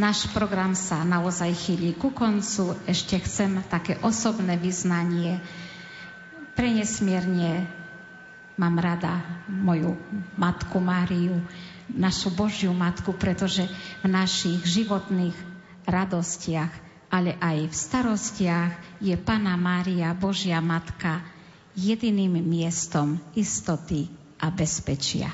Náš 0.05 0.29
program 0.37 0.77
sa 0.77 1.01
naozaj 1.01 1.49
chýli 1.65 1.97
ku 1.97 2.13
koncu. 2.13 2.77
Ešte 2.85 3.17
chcem 3.25 3.57
také 3.65 3.97
osobné 4.05 4.53
vyznanie. 4.53 5.41
Prenesmierne 6.53 7.65
mám 8.53 8.77
rada 8.77 9.41
moju 9.49 9.97
matku 10.37 10.77
Máriu, 10.77 11.41
našu 11.89 12.29
Božiu 12.37 12.69
matku, 12.69 13.17
pretože 13.17 13.65
v 14.05 14.13
našich 14.13 14.61
životných 14.61 15.33
radostiach, 15.89 16.69
ale 17.09 17.33
aj 17.41 17.65
v 17.65 17.73
starostiach 17.73 19.01
je 19.01 19.17
Pana 19.17 19.57
Mária, 19.57 20.13
Božia 20.13 20.61
matka, 20.61 21.25
jediným 21.73 22.45
miestom 22.45 23.17
istoty 23.33 24.05
a 24.37 24.53
bezpečia. 24.53 25.33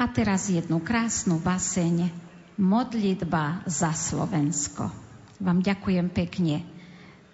A 0.00 0.08
teraz 0.08 0.48
jednu 0.48 0.80
krásnu 0.80 1.36
baseň 1.44 2.23
Modlitba 2.54 3.66
za 3.66 3.90
Slovensko. 3.90 4.86
Vám 5.42 5.58
ďakujem 5.58 6.06
pekne 6.06 6.62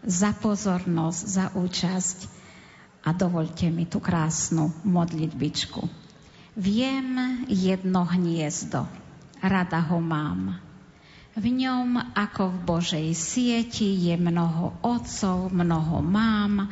za 0.01 0.33
pozornosť, 0.33 1.21
za 1.29 1.47
účasť 1.53 2.19
a 3.05 3.13
dovolte 3.13 3.69
mi 3.69 3.85
tú 3.85 4.01
krásnu 4.01 4.73
modlitbičku. 4.81 5.85
Viem 6.57 7.45
jedno 7.53 8.09
hniezdo, 8.09 8.89
rada 9.45 9.85
ho 9.93 10.01
mám. 10.01 10.57
V 11.37 11.47
ňom, 11.53 12.17
ako 12.17 12.57
v 12.57 12.59
Božej 12.65 13.09
sieti, 13.13 13.93
je 14.09 14.17
mnoho 14.17 14.73
otcov, 14.81 15.53
mnoho 15.53 16.01
mám 16.01 16.65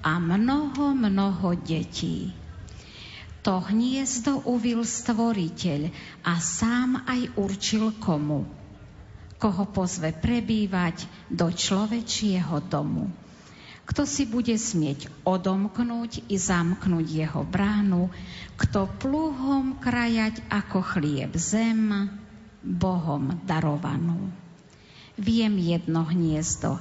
a 0.00 0.12
mnoho, 0.16 0.96
mnoho 0.96 1.52
detí. 1.60 2.32
To 3.40 3.56
hniezdo 3.64 4.44
uvil 4.44 4.84
stvoriteľ 4.84 5.88
a 6.28 6.36
sám 6.36 7.08
aj 7.08 7.40
určil 7.40 7.96
komu. 7.96 8.44
Koho 9.40 9.64
pozve 9.72 10.12
prebývať 10.12 11.08
do 11.32 11.48
človečieho 11.48 12.60
domu. 12.68 13.08
Kto 13.88 14.04
si 14.04 14.28
bude 14.28 14.54
smieť 14.54 15.26
odomknúť 15.26 16.28
i 16.30 16.36
zamknúť 16.36 17.06
jeho 17.10 17.42
bránu, 17.42 18.12
kto 18.60 18.86
pluhom 19.00 19.80
krajať 19.80 20.44
ako 20.46 20.78
chlieb 20.84 21.32
zem, 21.34 22.12
Bohom 22.60 23.40
darovanú. 23.48 24.28
Viem 25.16 25.56
jedno 25.56 26.04
hniezdo, 26.04 26.76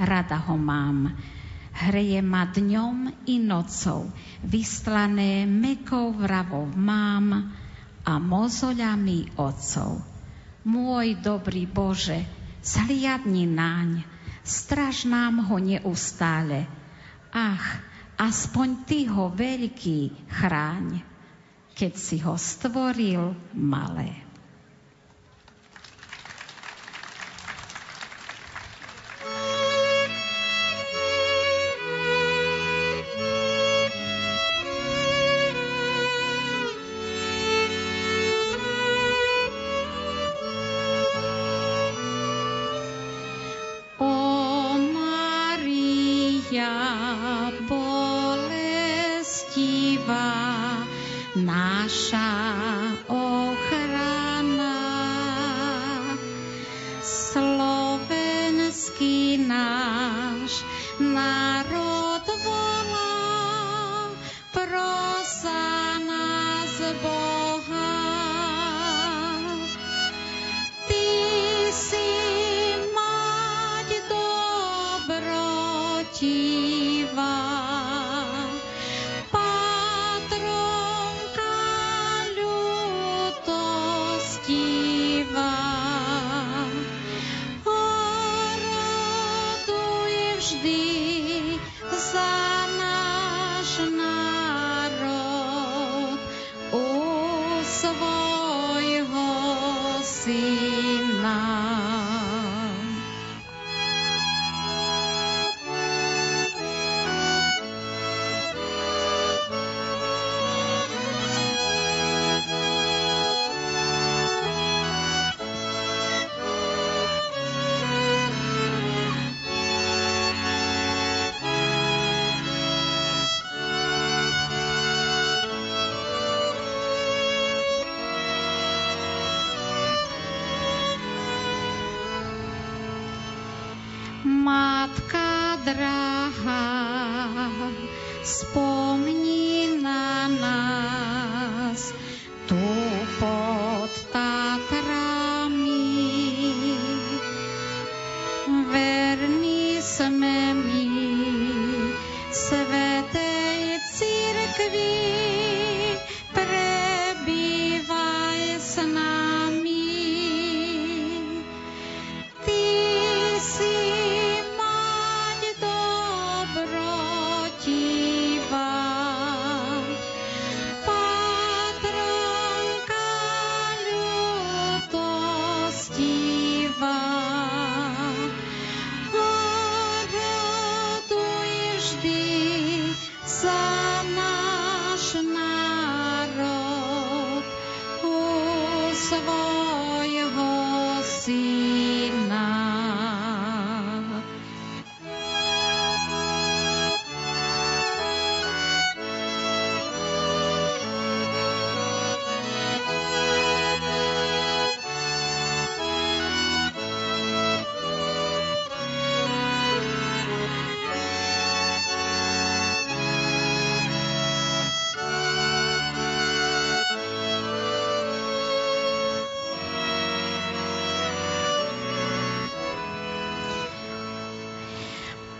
rada 0.00 0.40
ho 0.40 0.56
mám, 0.56 1.12
hreje 1.78 2.18
ma 2.18 2.50
dňom 2.50 3.26
i 3.30 3.38
nocou, 3.38 4.10
vyslané 4.42 5.46
mekou 5.46 6.10
vravou 6.10 6.66
mám 6.74 7.54
a 8.02 8.12
mozoľami 8.18 9.38
otcov. 9.38 10.02
Môj 10.66 11.22
dobrý 11.22 11.70
Bože, 11.70 12.26
zhliadni 12.66 13.46
naň, 13.46 14.02
straž 14.42 15.06
nám 15.06 15.46
ho 15.46 15.56
neustále. 15.62 16.66
Ach, 17.30 17.80
aspoň 18.18 18.68
Ty 18.84 19.00
ho 19.14 19.30
veľký 19.30 20.28
chráň, 20.28 21.00
keď 21.78 21.92
si 21.94 22.18
ho 22.20 22.34
stvoril 22.34 23.38
malé. 23.54 24.27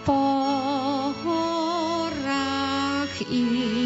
po 0.08 0.24
horách 1.20 2.16
ísť. 3.28 3.77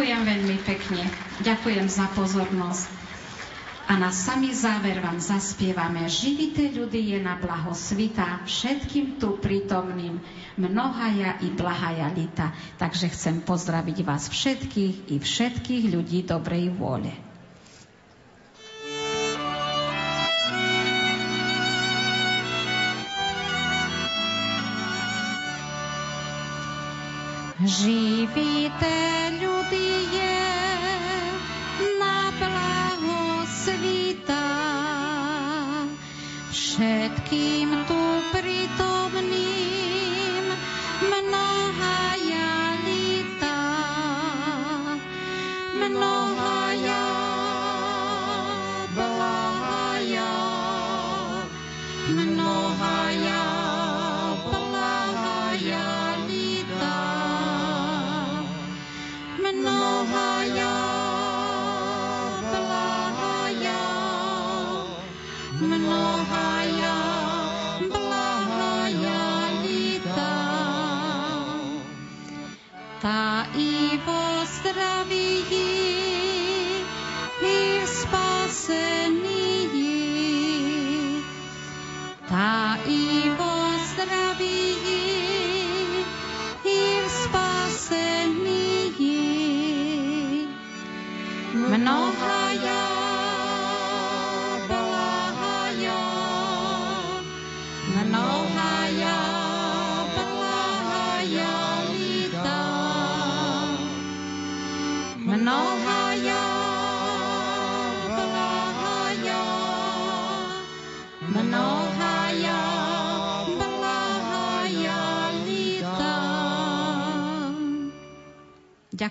Ďakujem 0.00 0.24
veľmi 0.24 0.56
pekne. 0.64 1.04
Ďakujem 1.44 1.84
za 1.92 2.08
pozornosť. 2.16 2.88
A 3.84 4.00
na 4.00 4.08
samý 4.08 4.48
záver 4.56 4.96
vám 4.96 5.20
zaspievame 5.20 6.08
Živité 6.08 6.72
ľudy 6.72 7.12
je 7.12 7.18
na 7.20 7.36
blaho 7.36 7.76
svita 7.76 8.40
všetkým 8.48 9.20
tu 9.20 9.36
prítomným 9.36 10.16
mnohaja 10.56 11.44
i 11.44 11.52
blahaja 11.52 12.16
lita. 12.16 12.48
Takže 12.80 13.12
chcem 13.12 13.44
pozdraviť 13.44 14.00
vás 14.00 14.32
všetkých 14.32 15.12
i 15.12 15.20
všetkých 15.20 15.92
ľudí 15.92 16.24
dobrej 16.24 16.72
vôle. 16.80 17.12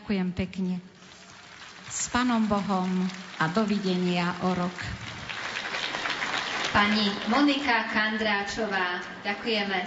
Ďakujem 0.10 0.34
pekne 0.34 0.76
s 1.86 2.10
Pánom 2.10 2.42
Bohom 2.50 2.90
a 3.38 3.46
dovidenia 3.46 4.34
o 4.42 4.58
rok. 4.58 4.74
Pani 6.74 7.14
Monika 7.30 7.86
Kandráčová, 7.94 9.06
ďakujeme. 9.22 9.86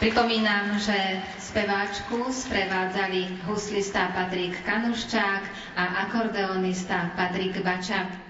Pripomínam, 0.00 0.80
že 0.80 0.96
speváčku 1.36 2.32
sprevádzali 2.32 3.44
huslista 3.44 4.08
Patrik 4.16 4.56
Kanuščák 4.64 5.42
a 5.76 6.08
akordeonista 6.08 7.12
Patrik 7.12 7.60
Bača. 7.60 8.21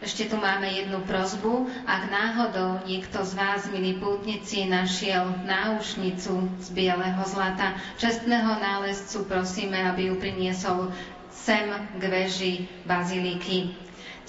Ešte 0.00 0.32
tu 0.32 0.40
máme 0.40 0.64
jednu 0.64 1.04
prozbu. 1.04 1.68
Ak 1.84 2.08
náhodou 2.08 2.80
niekto 2.88 3.20
z 3.20 3.36
vás, 3.36 3.68
milí 3.68 4.00
pútnici, 4.00 4.64
našiel 4.64 5.28
náušnicu 5.44 6.48
z 6.56 6.68
bieleho 6.72 7.20
zlata, 7.28 7.76
čestného 8.00 8.56
nálezcu 8.64 9.28
prosíme, 9.28 9.76
aby 9.92 10.08
ju 10.08 10.16
priniesol 10.16 10.88
sem 11.28 11.68
k 12.00 12.02
veži 12.08 12.52
baziliky. 12.88 13.76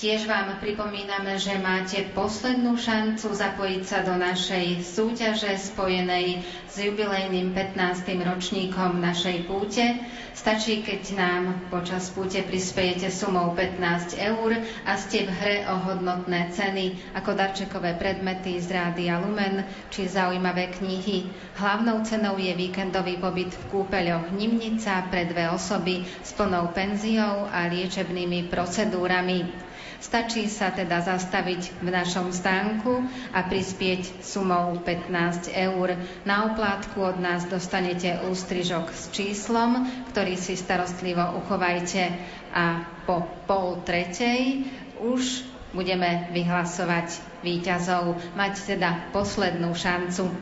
Tiež 0.02 0.26
vám 0.26 0.58
pripomíname, 0.58 1.38
že 1.38 1.62
máte 1.62 2.02
poslednú 2.18 2.74
šancu 2.74 3.38
zapojiť 3.38 3.84
sa 3.86 4.02
do 4.02 4.18
našej 4.18 4.82
súťaže 4.82 5.54
spojenej 5.54 6.42
s 6.66 6.74
jubilejným 6.82 7.54
15. 7.54 8.10
ročníkom 8.26 8.98
našej 8.98 9.46
púte. 9.46 10.02
Stačí, 10.34 10.82
keď 10.82 11.02
nám 11.14 11.44
počas 11.70 12.10
púte 12.10 12.42
prispiejete 12.42 13.14
sumou 13.14 13.54
15 13.54 14.18
eur 14.18 14.58
a 14.90 14.98
ste 14.98 15.30
v 15.30 15.38
hre 15.38 15.56
o 15.70 15.78
hodnotné 15.86 16.50
ceny 16.50 16.98
ako 17.14 17.38
darčekové 17.38 17.94
predmety 17.94 18.58
z 18.58 18.74
Rádia 18.74 19.22
Lumen 19.22 19.62
či 19.94 20.10
zaujímavé 20.10 20.74
knihy. 20.82 21.30
Hlavnou 21.62 22.02
cenou 22.02 22.42
je 22.42 22.50
víkendový 22.58 23.22
pobyt 23.22 23.54
v 23.54 23.64
kúpeľoch 23.70 24.34
Nimnica 24.34 25.06
pre 25.14 25.30
dve 25.30 25.54
osoby 25.54 26.02
s 26.26 26.34
plnou 26.34 26.74
penziou 26.74 27.46
a 27.54 27.70
liečebnými 27.70 28.50
procedúrami. 28.50 29.70
Stačí 30.02 30.50
sa 30.50 30.74
teda 30.74 30.98
zastaviť 31.06 31.78
v 31.86 31.94
našom 31.94 32.34
stánku 32.34 33.06
a 33.38 33.46
prispieť 33.46 34.26
sumou 34.26 34.82
15 34.82 35.54
eur. 35.54 35.94
Na 36.26 36.50
oplátku 36.50 37.06
od 37.06 37.22
nás 37.22 37.46
dostanete 37.46 38.18
ústrižok 38.26 38.90
s 38.90 39.14
číslom, 39.14 39.86
ktorý 40.10 40.42
si 40.42 40.58
starostlivo 40.58 41.38
uchovajte 41.46 42.18
a 42.50 42.82
po 43.06 43.30
pol 43.46 43.86
tretej 43.86 44.66
už 45.06 45.46
budeme 45.70 46.34
vyhlasovať 46.34 47.22
víťazov, 47.46 48.18
mať 48.34 48.74
teda 48.74 49.14
poslednú 49.14 49.70
šancu. 49.78 50.34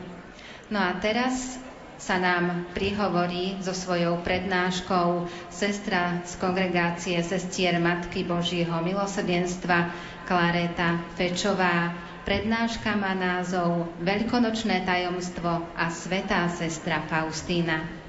No 0.72 0.80
a 0.80 0.96
teraz 1.04 1.60
sa 2.00 2.16
nám 2.16 2.72
prihovorí 2.72 3.60
so 3.60 3.76
svojou 3.76 4.24
prednáškou 4.24 5.28
sestra 5.52 6.24
z 6.24 6.32
kongregácie 6.40 7.20
sestier 7.20 7.76
Matky 7.76 8.24
Božieho 8.24 8.80
milosrdenstva 8.80 9.92
Klareta 10.24 10.96
Fečová. 11.20 11.92
Prednáška 12.24 12.96
má 12.96 13.12
názov 13.12 13.92
Veľkonočné 14.00 14.88
tajomstvo 14.88 15.68
a 15.76 15.92
svetá 15.92 16.48
sestra 16.48 17.04
Faustína. 17.04 17.99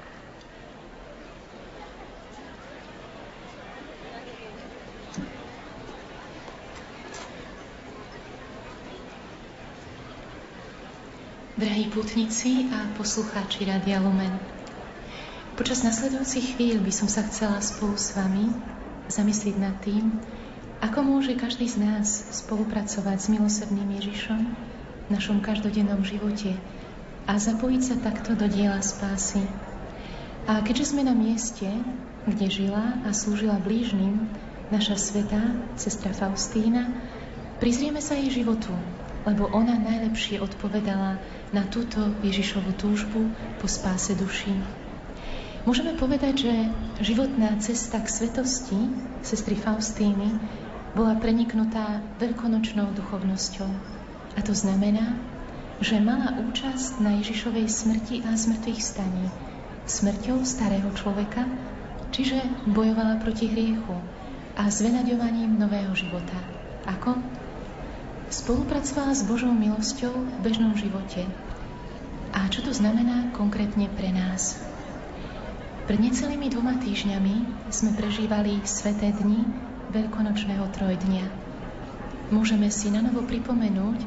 Drahí 11.52 11.92
putníci 11.92 12.72
a 12.72 12.88
poslucháči 12.96 13.68
Radia 13.68 14.00
Lumen, 14.00 14.40
počas 15.52 15.84
nasledujúcich 15.84 16.56
chvíľ 16.56 16.80
by 16.80 16.88
som 16.88 17.12
sa 17.12 17.28
chcela 17.28 17.60
spolu 17.60 17.92
s 17.92 18.16
vami 18.16 18.48
zamyslieť 19.12 19.56
nad 19.60 19.76
tým, 19.84 20.16
ako 20.80 21.04
môže 21.04 21.36
každý 21.36 21.68
z 21.68 21.84
nás 21.84 22.24
spolupracovať 22.32 23.16
s 23.20 23.28
milosrdným 23.36 23.84
Ježišom 24.00 24.40
v 24.48 25.08
našom 25.12 25.44
každodennom 25.44 26.00
živote 26.08 26.56
a 27.28 27.36
zapojiť 27.36 27.82
sa 27.84 28.00
takto 28.00 28.32
do 28.32 28.48
diela 28.48 28.80
spásy. 28.80 29.44
A 30.48 30.64
keďže 30.64 30.96
sme 30.96 31.04
na 31.04 31.12
mieste, 31.12 31.68
kde 32.24 32.48
žila 32.48 32.96
a 33.04 33.12
slúžila 33.12 33.60
blížnym 33.60 34.24
naša 34.72 34.96
sveta, 34.96 35.68
sestra 35.76 36.16
Faustína, 36.16 36.96
prizrieme 37.60 38.00
sa 38.00 38.16
jej 38.16 38.40
životu, 38.40 38.72
lebo 39.22 39.46
ona 39.50 39.78
najlepšie 39.78 40.42
odpovedala 40.42 41.22
na 41.54 41.62
túto 41.70 42.14
Ježišovu 42.26 42.74
túžbu 42.74 43.30
po 43.62 43.66
spáse 43.70 44.14
duší. 44.18 44.54
Môžeme 45.62 45.94
povedať, 45.94 46.50
že 46.50 46.54
životná 46.98 47.54
cesta 47.62 48.02
k 48.02 48.10
svetosti 48.10 48.78
sestry 49.22 49.54
Faustíny 49.54 50.42
bola 50.98 51.14
preniknutá 51.14 52.02
veľkonočnou 52.18 52.90
duchovnosťou. 52.98 53.70
A 54.34 54.40
to 54.42 54.52
znamená, 54.58 55.14
že 55.78 56.02
mala 56.02 56.34
účasť 56.50 56.98
na 56.98 57.14
Ježišovej 57.22 57.66
smrti 57.70 58.26
a 58.26 58.34
zmrtvých 58.34 58.82
staní, 58.82 59.26
smrťou 59.86 60.42
starého 60.42 60.90
človeka, 60.98 61.46
čiže 62.10 62.42
bojovala 62.66 63.22
proti 63.22 63.46
hriechu 63.46 63.96
a 64.58 64.66
zvenaďovaním 64.68 65.56
nového 65.56 65.94
života. 65.94 66.36
Ako? 66.86 67.41
Spolupracovala 68.32 69.12
s 69.12 69.28
Božou 69.28 69.52
milosťou 69.52 70.16
v 70.16 70.36
bežnom 70.40 70.72
živote. 70.72 71.28
A 72.32 72.48
čo 72.48 72.64
to 72.64 72.72
znamená 72.72 73.28
konkrétne 73.36 73.92
pre 73.92 74.08
nás? 74.08 74.56
Pred 75.84 76.00
necelými 76.00 76.48
dvoma 76.48 76.80
týždňami 76.80 77.68
sme 77.68 77.92
prežívali 77.92 78.64
sveté 78.64 79.12
dni 79.12 79.44
Veľkonočného 79.92 80.64
trojdnia. 80.72 81.28
Môžeme 82.32 82.72
si 82.72 82.88
na 82.88 83.04
novo 83.04 83.20
pripomenúť, 83.28 84.00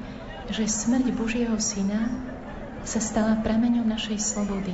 že 0.50 0.66
smrť 0.66 1.14
Božieho 1.14 1.54
Syna 1.62 2.10
sa 2.82 2.98
stala 2.98 3.38
prameňom 3.46 3.86
našej 3.86 4.18
slobody. 4.18 4.74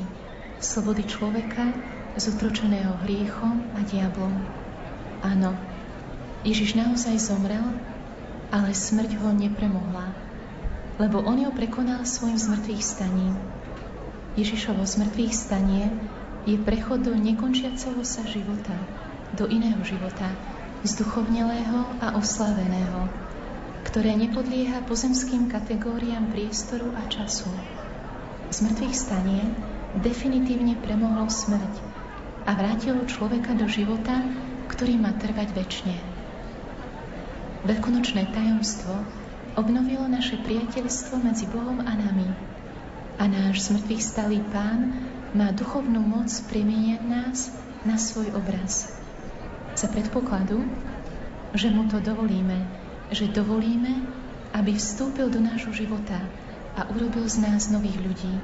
Slobody 0.63 1.03
človeka 1.03 1.75
zotročeného 2.15 3.03
hriechom 3.03 3.67
a 3.75 3.83
diablom. 3.83 4.31
Áno, 5.19 5.59
Ježiš 6.47 6.79
naozaj 6.79 7.19
zomrel 7.19 7.90
ale 8.51 8.75
smrť 8.75 9.15
ho 9.23 9.31
nepremohla, 9.31 10.11
lebo 10.99 11.23
on 11.23 11.39
ho 11.41 11.51
prekonal 11.55 12.03
svojim 12.03 12.35
zmrtvých 12.35 12.83
staním. 12.83 13.39
Ježišovo 14.35 14.83
zmrtvých 14.83 15.33
stanie 15.33 15.87
je 16.43 16.59
prechod 16.59 17.07
do 17.07 17.15
nekončiaceho 17.15 18.03
sa 18.03 18.27
života, 18.27 18.75
do 19.33 19.47
iného 19.47 19.79
života, 19.87 20.27
zduchovnelého 20.83 22.03
a 22.03 22.19
oslaveného, 22.19 23.07
ktoré 23.87 24.13
nepodlieha 24.19 24.83
pozemským 24.83 25.47
kategóriám 25.47 26.29
priestoru 26.35 26.91
a 26.95 27.07
času. 27.07 27.47
Zmrtvých 28.51 28.95
stanie 28.95 29.41
definitívne 30.03 30.75
premohlo 30.75 31.31
smrť 31.31 31.73
a 32.43 32.51
vrátilo 32.51 33.07
človeka 33.07 33.55
do 33.55 33.69
života, 33.71 34.27
ktorý 34.67 34.99
má 34.99 35.15
trvať 35.15 35.55
väčšine. 35.55 36.10
Veľkonočné 37.61 38.33
tajomstvo 38.33 38.89
obnovilo 39.53 40.09
naše 40.09 40.33
priateľstvo 40.41 41.21
medzi 41.21 41.45
Bohom 41.45 41.77
a 41.77 41.93
nami. 41.93 42.25
A 43.21 43.29
náš 43.29 43.69
smrtvých 43.69 44.01
stalý 44.01 44.41
Pán 44.49 44.97
má 45.37 45.53
duchovnú 45.53 46.01
moc 46.01 46.33
premieniať 46.49 47.01
nás 47.05 47.53
na 47.85 48.01
svoj 48.01 48.33
obraz. 48.33 48.89
Za 49.77 49.93
predpokladu, 49.93 50.65
že 51.53 51.69
mu 51.69 51.85
to 51.85 52.01
dovolíme, 52.01 52.65
že 53.13 53.29
dovolíme, 53.29 54.09
aby 54.57 54.73
vstúpil 54.73 55.29
do 55.29 55.37
nášho 55.37 55.69
života 55.69 56.17
a 56.73 56.89
urobil 56.89 57.29
z 57.29 57.45
nás 57.45 57.69
nových 57.69 58.01
ľudí. 58.01 58.35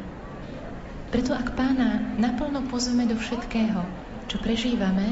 Preto 1.09 1.33
ak 1.33 1.57
pána 1.57 2.03
naplno 2.21 2.69
pozveme 2.69 3.09
do 3.09 3.17
všetkého, 3.17 3.81
čo 4.29 4.37
prežívame, 4.43 5.09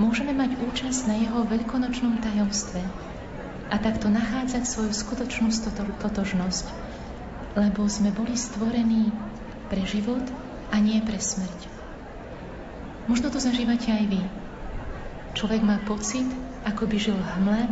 môžeme 0.00 0.32
mať 0.32 0.56
účasť 0.56 1.00
na 1.04 1.20
jeho 1.20 1.44
veľkonočnom 1.44 2.22
tajomstve, 2.22 2.80
a 3.66 3.76
takto 3.82 4.06
nachádzať 4.06 4.62
svoju 4.62 4.92
skutočnú 4.94 5.50
totožnosť, 5.98 6.66
lebo 7.58 7.82
sme 7.90 8.14
boli 8.14 8.38
stvorení 8.38 9.10
pre 9.66 9.82
život 9.82 10.22
a 10.70 10.78
nie 10.78 11.02
pre 11.02 11.18
smrť. 11.18 11.66
Možno 13.10 13.30
to 13.30 13.42
zažívate 13.42 13.90
aj 13.90 14.04
vy. 14.06 14.22
Človek 15.34 15.62
má 15.66 15.82
pocit, 15.82 16.26
ako 16.62 16.86
by 16.86 16.96
žil 16.98 17.18
v 17.18 17.30
hmle, 17.38 17.62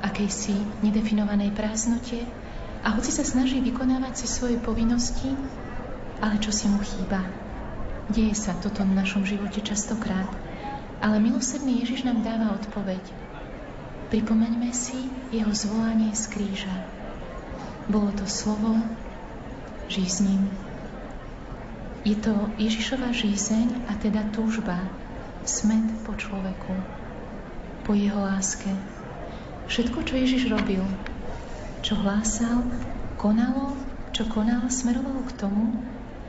akejsi 0.00 0.56
nedefinovanej 0.80 1.52
prázdnote 1.52 2.24
a 2.80 2.96
hoci 2.96 3.12
sa 3.12 3.24
snaží 3.24 3.60
vykonávať 3.60 4.24
si 4.24 4.26
svoje 4.28 4.56
povinnosti, 4.56 5.36
ale 6.24 6.40
čo 6.40 6.48
si 6.48 6.68
mu 6.68 6.80
chýba. 6.80 7.20
Deje 8.08 8.32
sa 8.32 8.56
toto 8.56 8.82
v 8.82 8.96
našom 8.96 9.28
živote 9.28 9.60
častokrát, 9.60 10.28
ale 11.04 11.20
milosrdný 11.20 11.84
Ježiš 11.84 12.08
nám 12.08 12.24
dáva 12.24 12.56
odpoveď– 12.56 13.00
Pripomeňme 14.10 14.74
si 14.74 15.06
jeho 15.30 15.54
zvolanie 15.54 16.10
z 16.10 16.34
kríža. 16.34 16.74
Bolo 17.86 18.10
to 18.10 18.26
slovo 18.26 18.74
žízním. 19.86 20.50
Je 22.02 22.18
to 22.18 22.34
Ježišova 22.58 23.14
žízeň 23.14 23.86
a 23.86 23.94
teda 24.02 24.26
túžba, 24.34 24.82
smet 25.46 25.86
po 26.02 26.18
človeku, 26.18 26.74
po 27.86 27.94
jeho 27.94 28.18
láske. 28.18 28.74
Všetko, 29.70 30.02
čo 30.02 30.18
Ježiš 30.18 30.50
robil, 30.50 30.82
čo 31.86 31.94
hlásal, 31.94 32.66
konalo, 33.14 33.78
čo 34.10 34.26
konal, 34.26 34.66
smerovalo 34.74 35.22
k 35.30 35.38
tomu, 35.38 35.70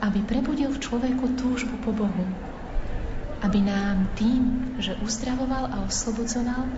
aby 0.05 0.21
prebudil 0.21 0.69
v 0.69 0.81
človeku 0.85 1.33
túžbu 1.33 1.81
po 1.81 1.89
Bohu. 1.97 2.25
Aby 3.41 3.65
nám 3.65 4.05
tým, 4.13 4.77
že 4.77 4.93
uzdravoval 5.01 5.65
a 5.73 5.81
oslobodzoval, 5.89 6.69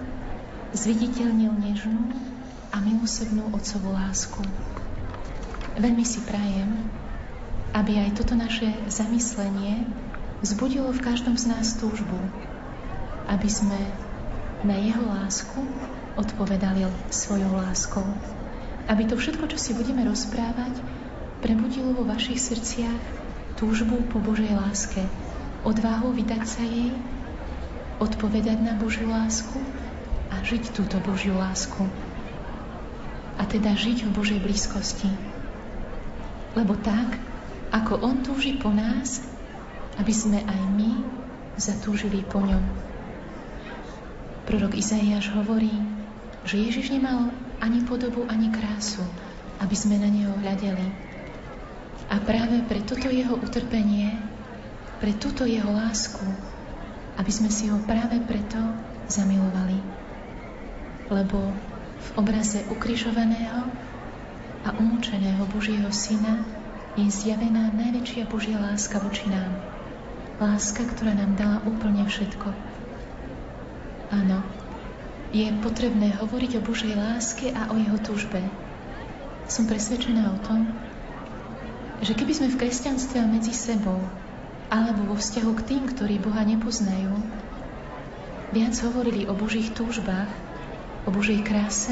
zviditeľnil 0.73 1.53
nežnú 1.53 2.01
a 2.73 2.81
milosrdnú 2.81 3.53
otcovú 3.53 3.93
lásku. 3.93 4.41
Veľmi 5.77 6.01
si 6.01 6.17
prajem, 6.25 6.89
aby 7.77 8.01
aj 8.01 8.17
toto 8.17 8.33
naše 8.33 8.73
zamyslenie 8.89 9.85
vzbudilo 10.41 10.89
v 10.89 11.03
každom 11.05 11.37
z 11.37 11.53
nás 11.53 11.77
túžbu, 11.77 12.17
aby 13.29 13.49
sme 13.49 13.77
na 14.65 14.77
jeho 14.81 15.05
lásku 15.05 15.61
odpovedali 16.17 16.89
svojou 17.13 17.53
láskou. 17.53 18.05
Aby 18.89 19.05
to 19.05 19.15
všetko, 19.15 19.45
čo 19.53 19.57
si 19.61 19.71
budeme 19.77 20.01
rozprávať, 20.05 20.73
prebudilo 21.45 21.93
vo 21.93 22.03
vašich 22.05 22.41
srdciach 22.41 23.01
túžbu 23.57 24.01
po 24.09 24.17
Božej 24.17 24.57
láske, 24.57 25.05
odvahu 25.61 26.17
vydať 26.17 26.43
sa 26.43 26.65
jej, 26.65 26.91
odpovedať 28.01 28.57
na 28.59 28.73
Božiu 28.75 29.07
lásku 29.07 29.61
a 30.33 30.41
žiť 30.41 30.73
túto 30.73 30.97
Božiu 31.05 31.37
lásku. 31.37 31.85
A 33.37 33.45
teda 33.45 33.77
žiť 33.77 34.09
v 34.09 34.13
Božej 34.17 34.39
blízkosti. 34.41 35.09
Lebo 36.57 36.73
tak, 36.81 37.21
ako 37.69 38.01
On 38.01 38.25
túži 38.25 38.57
po 38.57 38.73
nás, 38.73 39.21
aby 40.01 40.09
sme 40.09 40.41
aj 40.41 40.61
my 40.73 40.91
zatúžili 41.57 42.25
po 42.25 42.41
ňom. 42.41 42.61
Prorok 44.49 44.73
Izaiáš 44.73 45.29
hovorí, 45.37 45.73
že 46.49 46.57
Ježiš 46.57 46.97
nemal 46.97 47.29
ani 47.61 47.85
podobu, 47.85 48.25
ani 48.25 48.49
krásu, 48.49 49.05
aby 49.61 49.75
sme 49.77 50.01
na 50.01 50.09
Neho 50.09 50.33
hľadeli. 50.33 50.89
A 52.09 52.17
práve 52.19 52.57
pre 52.65 52.81
toto 52.81 53.07
jeho 53.07 53.37
utrpenie, 53.37 54.17
pre 54.97 55.13
túto 55.13 55.45
jeho 55.45 55.69
lásku, 55.69 56.25
aby 57.21 57.31
sme 57.31 57.53
si 57.53 57.69
ho 57.69 57.77
práve 57.85 58.17
preto 58.25 58.59
zamilovali 59.07 59.92
lebo 61.13 61.53
v 62.01 62.09
obraze 62.17 62.65
ukrižovaného 62.73 63.69
a 64.65 64.69
umúčeného 64.81 65.45
Božieho 65.53 65.87
Syna 65.93 66.41
je 66.97 67.05
zjavená 67.05 67.69
najväčšia 67.77 68.25
Božia 68.25 68.57
láska 68.57 68.97
voči 68.97 69.29
nám. 69.29 69.53
Láska, 70.41 70.81
ktorá 70.89 71.13
nám 71.13 71.37
dala 71.37 71.57
úplne 71.69 72.03
všetko. 72.09 72.49
Áno, 74.09 74.41
je 75.33 75.49
potrebné 75.61 76.17
hovoriť 76.17 76.61
o 76.61 76.65
Božej 76.65 76.93
láske 76.97 77.53
a 77.53 77.69
o 77.69 77.77
jeho 77.77 77.97
túžbe. 78.01 78.41
Som 79.49 79.69
presvedčená 79.69 80.33
o 80.33 80.41
tom, 80.45 80.69
že 82.01 82.13
keby 82.17 82.33
sme 82.33 82.47
v 82.53 82.59
kresťanstve 82.59 83.17
a 83.21 83.29
medzi 83.29 83.53
sebou 83.53 84.01
alebo 84.73 85.13
vo 85.13 85.15
vzťahu 85.17 85.51
k 85.61 85.65
tým, 85.69 85.83
ktorí 85.93 86.17
Boha 86.17 86.41
nepoznajú, 86.41 87.13
viac 88.53 88.73
hovorili 88.85 89.25
o 89.29 89.33
Božích 89.37 89.73
túžbách, 89.73 90.29
o 91.03 91.09
Božej 91.11 91.43
kráse, 91.43 91.91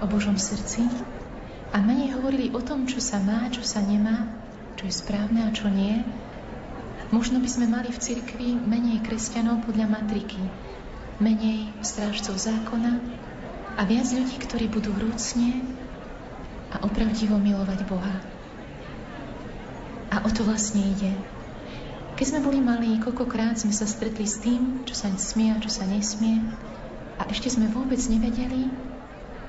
o 0.00 0.06
Božom 0.08 0.40
srdci 0.40 0.88
a 1.72 1.76
menej 1.84 2.16
hovorili 2.16 2.48
o 2.56 2.60
tom, 2.64 2.88
čo 2.88 3.02
sa 3.04 3.20
má, 3.20 3.52
čo 3.52 3.60
sa 3.60 3.84
nemá, 3.84 4.32
čo 4.80 4.88
je 4.88 4.94
správne 4.94 5.44
a 5.44 5.52
čo 5.52 5.68
nie, 5.68 6.00
možno 7.12 7.42
by 7.42 7.48
sme 7.48 7.66
mali 7.68 7.92
v 7.92 8.00
cirkvi 8.00 8.56
menej 8.56 9.04
kresťanov 9.04 9.68
podľa 9.68 9.92
matriky, 9.92 10.40
menej 11.20 11.68
strážcov 11.84 12.40
zákona 12.40 12.96
a 13.76 13.80
viac 13.84 14.08
ľudí, 14.08 14.40
ktorí 14.40 14.72
budú 14.72 14.94
vrúcne 14.96 15.60
a 16.72 16.80
opravdivo 16.84 17.36
milovať 17.36 17.80
Boha. 17.84 18.16
A 20.08 20.24
o 20.24 20.30
to 20.32 20.48
vlastne 20.48 20.80
ide. 20.80 21.12
Keď 22.16 22.24
sme 22.24 22.40
boli 22.40 22.58
malí, 22.58 22.96
koľkokrát 22.98 23.60
sme 23.60 23.70
sa 23.70 23.84
stretli 23.84 24.24
s 24.24 24.40
tým, 24.40 24.82
čo 24.88 24.96
sa 24.96 25.12
smie 25.12 25.54
a 25.54 25.62
čo 25.62 25.70
sa 25.70 25.84
nesmie 25.84 26.42
a 27.18 27.26
ešte 27.26 27.50
sme 27.50 27.66
vôbec 27.68 27.98
nevedeli, 28.06 28.70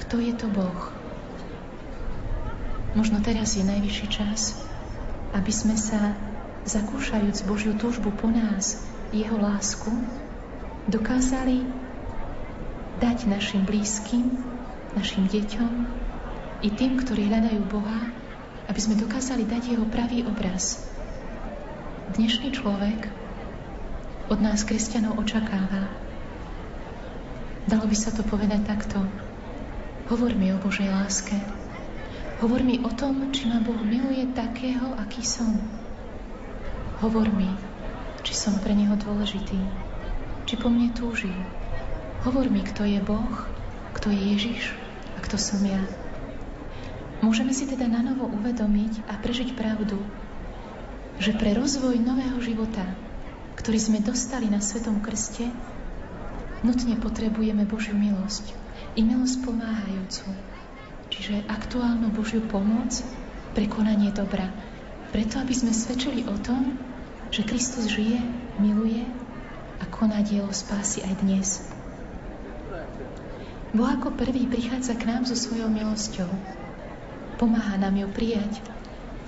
kto 0.02 0.18
je 0.18 0.34
to 0.34 0.50
Boh. 0.50 0.92
Možno 2.98 3.22
teraz 3.22 3.54
je 3.54 3.62
najvyšší 3.62 4.08
čas, 4.10 4.58
aby 5.38 5.54
sme 5.54 5.78
sa, 5.78 6.18
zakúšajúc 6.66 7.46
Božiu 7.46 7.78
túžbu 7.78 8.10
po 8.10 8.28
nás, 8.28 8.82
Jeho 9.14 9.38
lásku, 9.38 9.90
dokázali 10.90 11.66
dať 12.98 13.30
našim 13.30 13.64
blízkym, 13.64 14.42
našim 14.98 15.30
deťom 15.30 15.74
i 16.66 16.70
tým, 16.74 16.98
ktorí 17.00 17.30
hľadajú 17.30 17.62
Boha, 17.70 18.10
aby 18.70 18.80
sme 18.82 19.00
dokázali 19.00 19.46
dať 19.46 19.78
jeho 19.78 19.86
pravý 19.90 20.26
obraz. 20.26 20.82
Dnešný 22.18 22.54
človek 22.54 23.10
od 24.30 24.40
nás, 24.42 24.66
kresťanov, 24.66 25.18
očakáva. 25.22 26.09
Dalo 27.68 27.90
by 27.90 27.98
sa 27.98 28.16
to 28.16 28.24
povedať 28.24 28.64
takto. 28.64 29.04
Hovor 30.08 30.32
mi 30.38 30.54
o 30.56 30.62
Božej 30.62 30.88
láske. 30.88 31.36
Hovor 32.40 32.64
mi 32.64 32.80
o 32.80 32.88
tom, 32.96 33.36
či 33.36 33.52
ma 33.52 33.60
Boh 33.60 33.84
miluje 33.84 34.24
takého, 34.32 34.96
aký 34.96 35.20
som. 35.26 35.60
Hovor 37.04 37.28
mi, 37.36 37.52
či 38.24 38.32
som 38.32 38.56
pre 38.64 38.72
Neho 38.72 38.96
dôležitý, 38.96 39.60
či 40.48 40.56
po 40.56 40.72
mne 40.72 40.96
túži. 40.96 41.32
Hovor 42.24 42.48
mi, 42.48 42.64
kto 42.64 42.88
je 42.88 43.04
Boh, 43.04 43.48
kto 43.96 44.08
je 44.12 44.22
Ježiš 44.36 44.72
a 45.16 45.24
kto 45.24 45.36
som 45.36 45.60
ja. 45.68 45.84
Môžeme 47.20 47.52
si 47.52 47.68
teda 47.68 47.92
na 47.92 48.00
novo 48.00 48.32
uvedomiť 48.32 49.04
a 49.12 49.20
prežiť 49.20 49.52
pravdu, 49.60 50.00
že 51.20 51.36
pre 51.36 51.52
rozvoj 51.52 52.00
nového 52.00 52.40
života, 52.40 52.88
ktorý 53.60 53.76
sme 53.76 54.00
dostali 54.00 54.48
na 54.48 54.64
Svetom 54.64 55.04
Krste, 55.04 55.52
nutne 56.64 56.96
potrebujeme 57.00 57.64
Božiu 57.64 57.96
milosť 57.96 58.52
i 58.98 59.02
milosť 59.06 59.38
pomáhajúcu, 59.48 60.28
čiže 61.14 61.48
aktuálnu 61.48 62.12
Božiu 62.12 62.44
pomoc, 62.44 62.92
prekonanie 63.56 64.12
dobra, 64.12 64.52
preto 65.10 65.40
aby 65.40 65.54
sme 65.56 65.72
svedčili 65.72 66.28
o 66.28 66.36
tom, 66.38 66.78
že 67.30 67.46
Kristus 67.46 67.90
žije, 67.90 68.20
miluje 68.60 69.06
a 69.80 69.86
koná 69.88 70.20
dielo 70.26 70.52
spásy 70.52 71.06
aj 71.06 71.14
dnes. 71.24 71.48
Boh 73.70 73.86
ako 73.86 74.18
prvý 74.18 74.50
prichádza 74.50 74.98
k 74.98 75.06
nám 75.06 75.30
so 75.30 75.38
svojou 75.38 75.70
milosťou, 75.70 76.30
pomáha 77.38 77.78
nám 77.78 77.96
ju 77.96 78.10
prijať. 78.10 78.60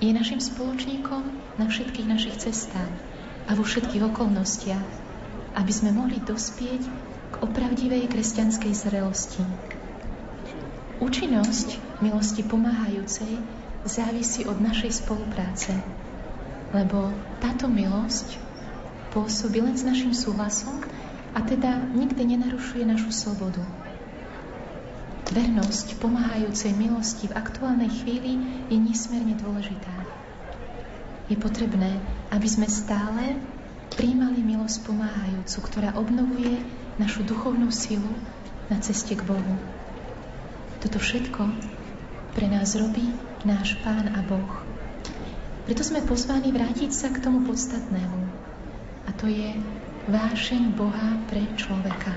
Je 0.02 0.10
našim 0.10 0.42
spoločníkom 0.42 1.22
na 1.62 1.70
všetkých 1.70 2.10
našich 2.10 2.36
cestách 2.42 2.90
a 3.46 3.54
vo 3.54 3.62
všetkých 3.62 4.02
okolnostiach, 4.02 4.88
aby 5.54 5.72
sme 5.72 5.94
mohli 5.94 6.18
dospieť 6.18 6.82
k 7.32 7.34
opravdivej 7.40 8.12
kresťanskej 8.12 8.72
zrelosti. 8.76 9.40
Účinnosť 11.00 11.80
milosti 12.04 12.44
pomáhajúcej 12.44 13.40
závisí 13.88 14.44
od 14.46 14.60
našej 14.60 15.02
spolupráce, 15.02 15.74
lebo 16.70 17.10
táto 17.42 17.66
milosť 17.66 18.38
pôsobí 19.10 19.58
len 19.64 19.74
s 19.74 19.82
našim 19.82 20.14
súhlasom 20.14 20.78
a 21.32 21.40
teda 21.42 21.80
nikdy 21.96 22.36
nenarušuje 22.36 22.84
našu 22.84 23.10
slobodu. 23.10 23.64
Vernosť 25.32 25.96
pomáhajúcej 25.96 26.76
milosti 26.76 27.32
v 27.32 27.36
aktuálnej 27.40 27.88
chvíli 27.88 28.36
je 28.68 28.76
nesmierne 28.76 29.32
dôležitá. 29.40 29.96
Je 31.32 31.40
potrebné, 31.40 31.96
aby 32.28 32.44
sme 32.44 32.68
stále 32.68 33.40
príjmali 33.96 34.44
milosť 34.44 34.84
pomáhajúcu, 34.84 35.58
ktorá 35.64 35.96
obnovuje 35.96 36.60
našu 37.00 37.24
duchovnú 37.24 37.72
silu 37.72 38.08
na 38.68 38.76
ceste 38.80 39.16
k 39.16 39.22
Bohu. 39.24 39.54
Toto 40.82 40.98
všetko 40.98 41.46
pre 42.32 42.48
nás 42.48 42.74
robí 42.74 43.06
náš 43.44 43.76
Pán 43.80 44.08
a 44.12 44.20
Boh. 44.24 44.52
Preto 45.62 45.86
sme 45.86 46.02
pozvaní 46.02 46.50
vrátiť 46.50 46.90
sa 46.90 47.08
k 47.14 47.22
tomu 47.22 47.46
podstatnému. 47.46 48.20
A 49.06 49.10
to 49.14 49.30
je 49.30 49.54
vášeň 50.10 50.74
Boha 50.74 51.22
pre 51.30 51.46
človeka. 51.54 52.12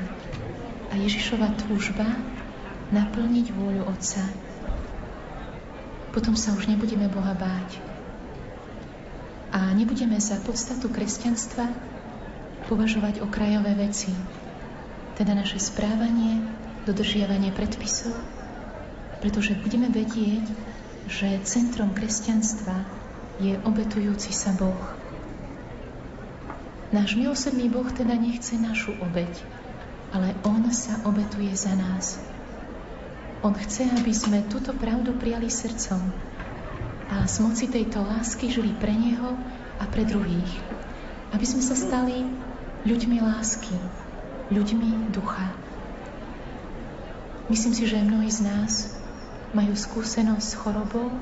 A 0.89 0.97
Ježišova 0.97 1.53
túžba 1.65 2.07
naplniť 2.89 3.53
vôľu 3.53 3.85
Otca. 3.85 4.23
Potom 6.09 6.33
sa 6.33 6.55
už 6.55 6.71
nebudeme 6.71 7.11
Boha 7.11 7.35
báť. 7.35 7.77
A 9.53 9.71
nebudeme 9.77 10.17
za 10.17 10.39
podstatu 10.41 10.89
kresťanstva 10.89 11.69
považovať 12.65 13.21
okrajové 13.21 13.77
veci, 13.77 14.09
teda 15.15 15.31
naše 15.31 15.63
správanie, 15.63 16.43
dodržiavanie 16.83 17.55
predpisov, 17.55 18.11
pretože 19.23 19.55
budeme 19.63 19.87
vedieť, 19.87 20.43
že 21.07 21.39
centrom 21.47 21.95
kresťanstva 21.95 22.83
je 23.39 23.55
obetujúci 23.63 24.35
sa 24.35 24.51
Boh. 24.59 24.79
Náš 26.91 27.15
milosrdný 27.15 27.71
Boh 27.71 27.87
teda 27.87 28.15
nechce 28.15 28.59
našu 28.59 28.95
obeť, 28.99 29.39
ale 30.11 30.35
On 30.43 30.63
sa 30.71 30.99
obetuje 31.07 31.51
za 31.55 31.71
nás. 31.75 32.19
On 33.43 33.55
chce, 33.55 33.87
aby 33.91 34.11
sme 34.15 34.47
túto 34.51 34.75
pravdu 34.75 35.15
prijali 35.15 35.47
srdcom 35.47 36.01
a 37.11 37.23
z 37.29 37.35
moci 37.39 37.65
tejto 37.69 38.01
lásky 38.01 38.49
žili 38.49 38.73
pre 38.75 38.91
Neho 38.91 39.37
a 39.79 39.85
pre 39.87 40.03
druhých. 40.03 40.49
Aby 41.31 41.45
sme 41.45 41.61
sa 41.61 41.75
stali 41.77 42.25
ľuďmi 42.85 43.17
lásky, 43.21 43.75
ľuďmi 44.53 45.09
ducha. 45.09 45.53
Myslím 47.49 47.73
si, 47.77 47.85
že 47.85 48.01
mnohí 48.01 48.29
z 48.29 48.41
nás 48.45 48.97
majú 49.53 49.77
skúsenosť 49.77 50.45
s 50.45 50.57
chorobou 50.57 51.13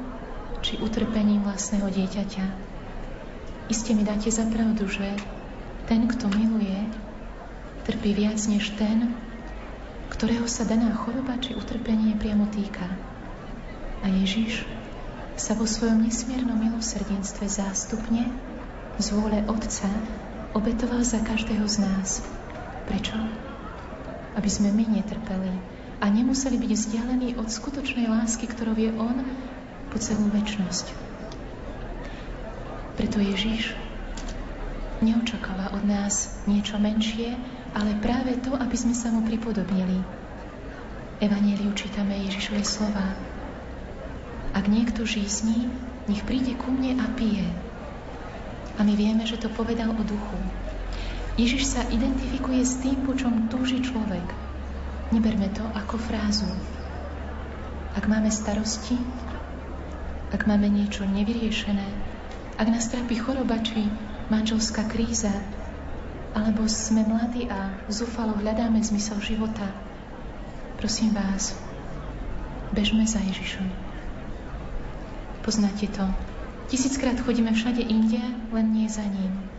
či 0.64 0.80
utrpením 0.80 1.44
vlastného 1.44 1.91
dieťaťa. 1.91 2.45
Iste 3.68 3.91
mi 3.91 4.08
dáte 4.08 4.32
za 4.32 4.48
pravdu, 4.48 4.88
že 4.88 5.08
ten, 5.88 6.08
kto 6.08 6.32
miluje, 6.32 6.88
trpí 7.84 8.16
viac 8.16 8.40
než 8.48 8.72
ten, 8.80 9.12
ktorého 10.12 10.48
sa 10.48 10.64
daná 10.64 10.95
choroba 10.95 11.36
či 11.40 11.52
utrpenie 11.56 12.16
priamo 12.16 12.48
týka. 12.48 12.88
A 14.04 14.08
Ježiš 14.08 14.64
sa 15.36 15.56
vo 15.56 15.68
svojom 15.68 16.04
nesmiernom 16.04 16.56
milosrdenstve 16.56 17.48
zástupne 17.52 18.32
z 19.00 19.06
vôle 19.12 19.44
Otca 19.50 19.90
obetoval 20.56 21.02
za 21.04 21.20
každého 21.20 21.66
z 21.68 21.78
nás. 21.84 22.24
Prečo? 22.90 23.16
Aby 24.34 24.50
sme 24.50 24.74
my 24.74 25.00
netrpeli 25.00 25.54
a 26.04 26.06
nemuseli 26.12 26.60
byť 26.60 26.72
vzdialení 26.76 27.30
od 27.40 27.48
skutočnej 27.48 28.12
lásky, 28.12 28.50
ktorou 28.50 28.76
je 28.76 28.92
On 29.00 29.24
po 29.88 29.98
celú 30.02 30.28
väčnosť. 30.34 30.92
Preto 33.00 33.24
Ježiš 33.24 33.74
neočakáva 35.00 35.74
od 35.74 35.84
nás 35.88 36.44
niečo 36.46 36.78
menšie, 36.78 37.36
ale 37.74 37.98
práve 38.04 38.38
to, 38.44 38.54
aby 38.54 38.76
sme 38.78 38.94
sa 38.94 39.10
mu 39.10 39.26
pripodobnili. 39.26 40.04
Evangeliu 41.24 41.72
čítame 41.74 42.20
Ježišove 42.28 42.62
slova. 42.68 43.16
Ak 44.54 44.70
niekto 44.70 45.08
žízní, 45.08 45.72
nech 46.06 46.22
príde 46.28 46.54
ku 46.60 46.70
mne 46.70 47.00
a 47.00 47.08
pije. 47.16 47.48
A 48.78 48.84
my 48.84 48.94
vieme, 48.94 49.24
že 49.26 49.40
to 49.40 49.50
povedal 49.50 49.94
o 49.94 50.04
duchu. 50.04 50.40
Ježiš 51.34 51.66
sa 51.66 51.82
identifikuje 51.90 52.62
s 52.62 52.78
tým, 52.78 53.10
po 53.10 53.18
čom 53.18 53.50
túži 53.50 53.82
človek. 53.82 54.26
Neberme 55.10 55.50
to 55.50 55.66
ako 55.74 55.98
frázu, 55.98 56.50
ak 57.94 58.10
máme 58.10 58.30
starosti, 58.34 58.98
ak 60.34 60.50
máme 60.50 60.66
niečo 60.66 61.06
nevyriešené, 61.06 61.86
ak 62.58 62.68
nás 62.70 62.90
trápi 62.90 63.18
choroba 63.18 63.62
či 63.62 63.86
manželská 64.34 64.90
kríza, 64.90 65.30
alebo 66.34 66.66
sme 66.66 67.06
mladí 67.06 67.46
a 67.50 67.78
zúfalo 67.90 68.34
hľadáme 68.38 68.82
zmysel 68.82 69.22
života, 69.22 69.70
prosím 70.82 71.14
vás, 71.14 71.54
bežme 72.74 73.06
za 73.06 73.22
Ježišom. 73.22 73.70
Poznáte 75.46 75.86
to. 75.94 76.06
Tisíckrát 76.74 77.18
chodíme 77.22 77.54
všade 77.54 77.86
inde, 77.86 78.22
len 78.50 78.66
nie 78.74 78.90
za 78.90 79.06
ním. 79.06 79.53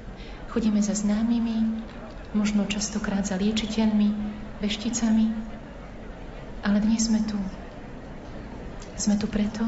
Chodíme 0.55 0.79
za 0.79 0.95
známymi, 0.95 1.83
možno 2.31 2.63
častokrát 2.71 3.27
za 3.27 3.35
liečiteľmi, 3.35 4.15
vešticami, 4.63 5.27
ale 6.63 6.79
dnes 6.79 7.11
sme 7.11 7.27
tu. 7.27 7.35
Sme 8.95 9.19
tu 9.19 9.27
preto, 9.27 9.67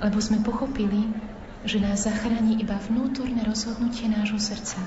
lebo 0.00 0.16
sme 0.24 0.40
pochopili, 0.40 1.04
že 1.68 1.84
nás 1.84 2.08
zachráni 2.08 2.56
iba 2.64 2.80
vnútorné 2.80 3.44
rozhodnutie 3.44 4.08
nášho 4.08 4.40
srdca. 4.40 4.80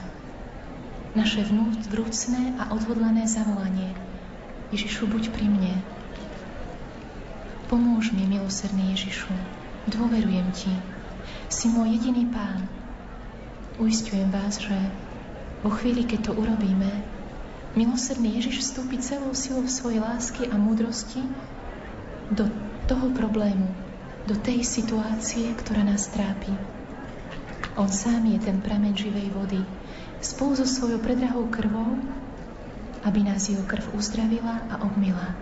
Naše 1.13 1.45
vrúcne 1.93 2.57
a 2.57 2.73
odhodlané 2.73 3.29
zavolanie. 3.29 3.93
Ježišu, 4.73 5.05
buď 5.05 5.29
pri 5.29 5.45
mne. 5.45 5.77
Pomôž 7.69 8.09
mi, 8.17 8.25
milosrdný 8.25 8.97
Ježišu. 8.97 9.29
Dôverujem 9.93 10.49
Ti. 10.57 10.73
Si 11.53 11.69
môj 11.69 12.01
jediný 12.01 12.33
Pán. 12.33 12.65
Uistujem 13.77 14.33
vás, 14.33 14.57
že 14.57 14.73
vo 15.65 15.73
chvíli, 15.73 16.05
keď 16.05 16.29
to 16.29 16.31
urobíme, 16.37 16.85
milosrdný 17.73 18.37
Ježiš 18.37 18.69
vstúpi 18.69 19.01
celou 19.01 19.33
silou 19.33 19.65
svojej 19.65 19.97
lásky 19.97 20.45
a 20.45 20.61
múdrosti 20.61 21.25
do 22.29 22.45
toho 22.85 23.09
problému, 23.17 23.65
do 24.29 24.37
tej 24.37 24.61
situácie, 24.61 25.57
ktorá 25.57 25.81
nás 25.81 26.05
trápi. 26.13 26.53
On 27.81 27.89
sám 27.89 28.29
je 28.29 28.45
ten 28.45 28.61
prameň 28.61 28.93
živej 28.93 29.33
vody, 29.33 29.61
spolu 30.21 30.53
so 30.53 30.69
svojou 30.69 31.01
predrahou 31.01 31.49
krvou, 31.49 31.97
aby 33.01 33.25
nás 33.25 33.49
jeho 33.49 33.65
krv 33.65 33.89
uzdravila 33.97 34.69
a 34.69 34.85
obmila. 34.85 35.33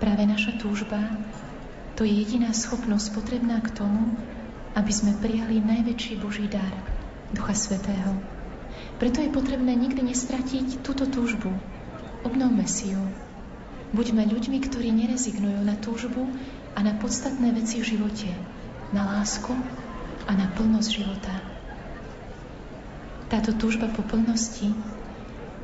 Práve 0.00 0.24
naša 0.24 0.56
túžba 0.56 1.04
to 2.00 2.08
je 2.08 2.16
jediná 2.16 2.48
schopnosť 2.56 3.12
potrebná 3.12 3.60
k 3.60 3.76
tomu, 3.76 4.16
aby 4.72 4.88
sme 4.88 5.20
prijali 5.20 5.60
najväčší 5.60 6.16
Boží 6.16 6.48
dar– 6.48 6.72
Ducha 7.28 7.52
Svetého. 7.52 8.16
Preto 8.96 9.20
je 9.20 9.30
potrebné 9.30 9.76
nikdy 9.76 10.00
nestratiť 10.00 10.80
túto 10.80 11.04
túžbu. 11.04 11.52
Obnovme 12.24 12.64
si 12.64 12.96
ju. 12.96 13.02
Buďme 13.92 14.28
ľuďmi, 14.28 14.58
ktorí 14.64 14.92
nerezignujú 14.92 15.60
na 15.64 15.76
túžbu 15.76 16.28
a 16.76 16.84
na 16.84 16.96
podstatné 16.96 17.52
veci 17.56 17.80
v 17.80 17.96
živote, 17.96 18.28
na 18.92 19.16
lásku 19.16 19.52
a 20.28 20.30
na 20.36 20.48
plnosť 20.52 20.90
života. 20.92 21.34
Táto 23.28 23.52
túžba 23.56 23.92
po 23.92 24.00
plnosti, 24.04 24.72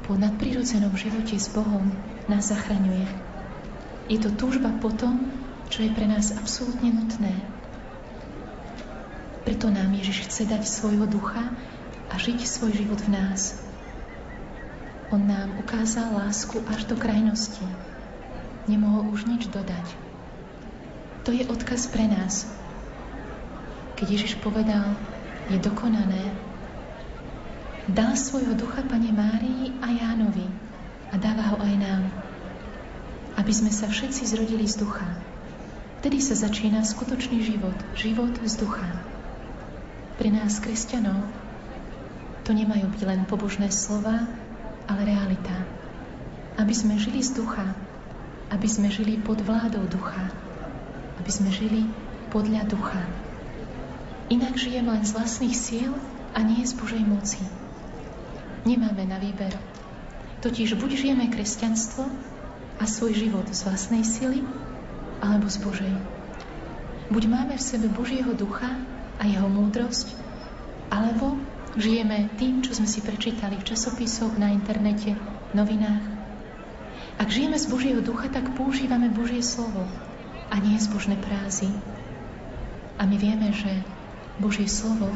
po 0.05 0.21
nadprirodzenom 0.21 0.93
živote 0.97 1.41
s 1.41 1.49
Bohom 1.49 1.89
nás 2.29 2.53
zachraňuje. 2.53 3.09
Je 4.13 4.21
to 4.21 4.29
túžba 4.37 4.69
po 4.85 4.93
tom, 4.93 5.33
čo 5.73 5.81
je 5.81 5.91
pre 5.97 6.05
nás 6.05 6.37
absolútne 6.37 6.93
nutné, 6.93 7.33
preto 9.45 9.69
nám 9.69 9.93
Ježiš 9.93 10.25
chce 10.25 10.49
dať 10.49 10.65
svojho 10.65 11.05
ducha 11.05 11.53
a 12.09 12.15
žiť 12.17 12.49
svoj 12.49 12.73
život 12.73 13.01
v 13.05 13.13
nás. 13.13 13.61
On 15.13 15.21
nám 15.21 15.61
ukázal 15.61 16.17
lásku 16.17 16.65
až 16.65 16.89
do 16.89 16.97
krajnosti. 16.97 17.63
Nemohol 18.65 19.13
už 19.13 19.29
nič 19.29 19.53
dodať. 19.53 19.85
To 21.29 21.31
je 21.31 21.45
odkaz 21.45 21.93
pre 21.93 22.09
nás. 22.09 22.49
Keď 24.01 24.07
Ježiš 24.11 24.41
povedal, 24.41 24.97
je 25.53 25.61
dokonané, 25.61 26.33
dal 27.93 28.17
svojho 28.17 28.57
ducha 28.57 28.81
Pane 28.81 29.13
Márii 29.13 29.77
a 29.85 29.93
Jánovi 29.93 30.49
a 31.13 31.21
dáva 31.21 31.53
ho 31.53 31.57
aj 31.61 31.75
nám, 31.77 32.03
aby 33.37 33.53
sme 33.53 33.69
sa 33.69 33.93
všetci 33.93 34.25
zrodili 34.25 34.65
z 34.65 34.81
ducha. 34.81 35.05
Vtedy 36.01 36.21
sa 36.25 36.33
začína 36.33 36.81
skutočný 36.81 37.45
život, 37.45 37.77
život 37.93 38.33
z 38.41 38.55
ducha. 38.57 39.14
Pre 40.15 40.31
nás, 40.31 40.63
kresťanov, 40.63 41.27
to 42.47 42.55
nemajú 42.55 42.87
byť 42.87 43.03
len 43.03 43.27
pobožné 43.27 43.73
slova, 43.75 44.31
ale 44.87 45.01
realita. 45.03 45.57
Aby 46.55 46.71
sme 46.71 47.01
žili 47.01 47.19
z 47.19 47.35
ducha, 47.35 47.75
aby 48.53 48.69
sme 48.71 48.93
žili 48.95 49.19
pod 49.19 49.43
vládou 49.43 49.83
ducha, 49.91 50.31
aby 51.19 51.31
sme 51.33 51.51
žili 51.51 51.91
podľa 52.31 52.63
ducha. 52.71 53.03
Inak 54.31 54.55
žijeme 54.55 54.95
len 54.95 55.03
z 55.03 55.19
vlastných 55.19 55.57
síl 55.57 55.91
a 56.31 56.41
nie 56.47 56.63
z 56.63 56.79
Božej 56.79 57.03
moci. 57.03 57.43
Nemáme 58.63 59.05
na 59.11 59.19
výber. 59.19 59.53
Totiž 60.47 60.79
buď 60.79 60.91
žijeme 60.95 61.27
kresťanstvo 61.27 62.07
a 62.79 62.85
svoj 62.87 63.19
život 63.19 63.51
z 63.51 63.61
vlastnej 63.67 64.07
sily, 64.07 64.47
alebo 65.19 65.51
z 65.51 65.59
Božej. 65.59 65.95
Buď 67.11 67.23
máme 67.29 67.55
v 67.59 67.67
sebe 67.67 67.91
Božieho 67.91 68.31
ducha 68.33 68.94
a 69.19 69.27
jeho 69.27 69.47
múdrosť, 69.47 70.15
alebo 70.91 71.39
žijeme 71.75 72.31
tým, 72.39 72.63
čo 72.63 72.75
sme 72.75 72.87
si 72.87 73.03
prečítali 73.03 73.59
v 73.59 73.67
časopisoch, 73.67 74.39
na 74.39 74.51
internete, 74.55 75.19
novinách. 75.55 76.03
Ak 77.19 77.31
žijeme 77.31 77.55
z 77.59 77.71
Božieho 77.71 78.01
ducha, 78.03 78.27
tak 78.27 78.55
používame 78.59 79.07
Božie 79.11 79.43
slovo 79.43 79.87
a 80.51 80.55
nie 80.59 80.79
zbožné 80.79 81.15
prázy. 81.19 81.71
A 82.99 83.07
my 83.07 83.17
vieme, 83.19 83.51
že 83.55 83.71
Božie 84.39 84.67
slovo 84.67 85.11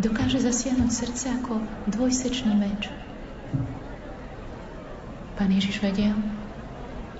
dokáže 0.00 0.40
zasiahnuť 0.40 0.90
srdce 0.92 1.26
ako 1.40 1.60
dvojsečný 1.88 2.52
meč. 2.56 2.88
Pán 5.36 5.52
Ježiš 5.52 5.84
vedel, 5.84 6.16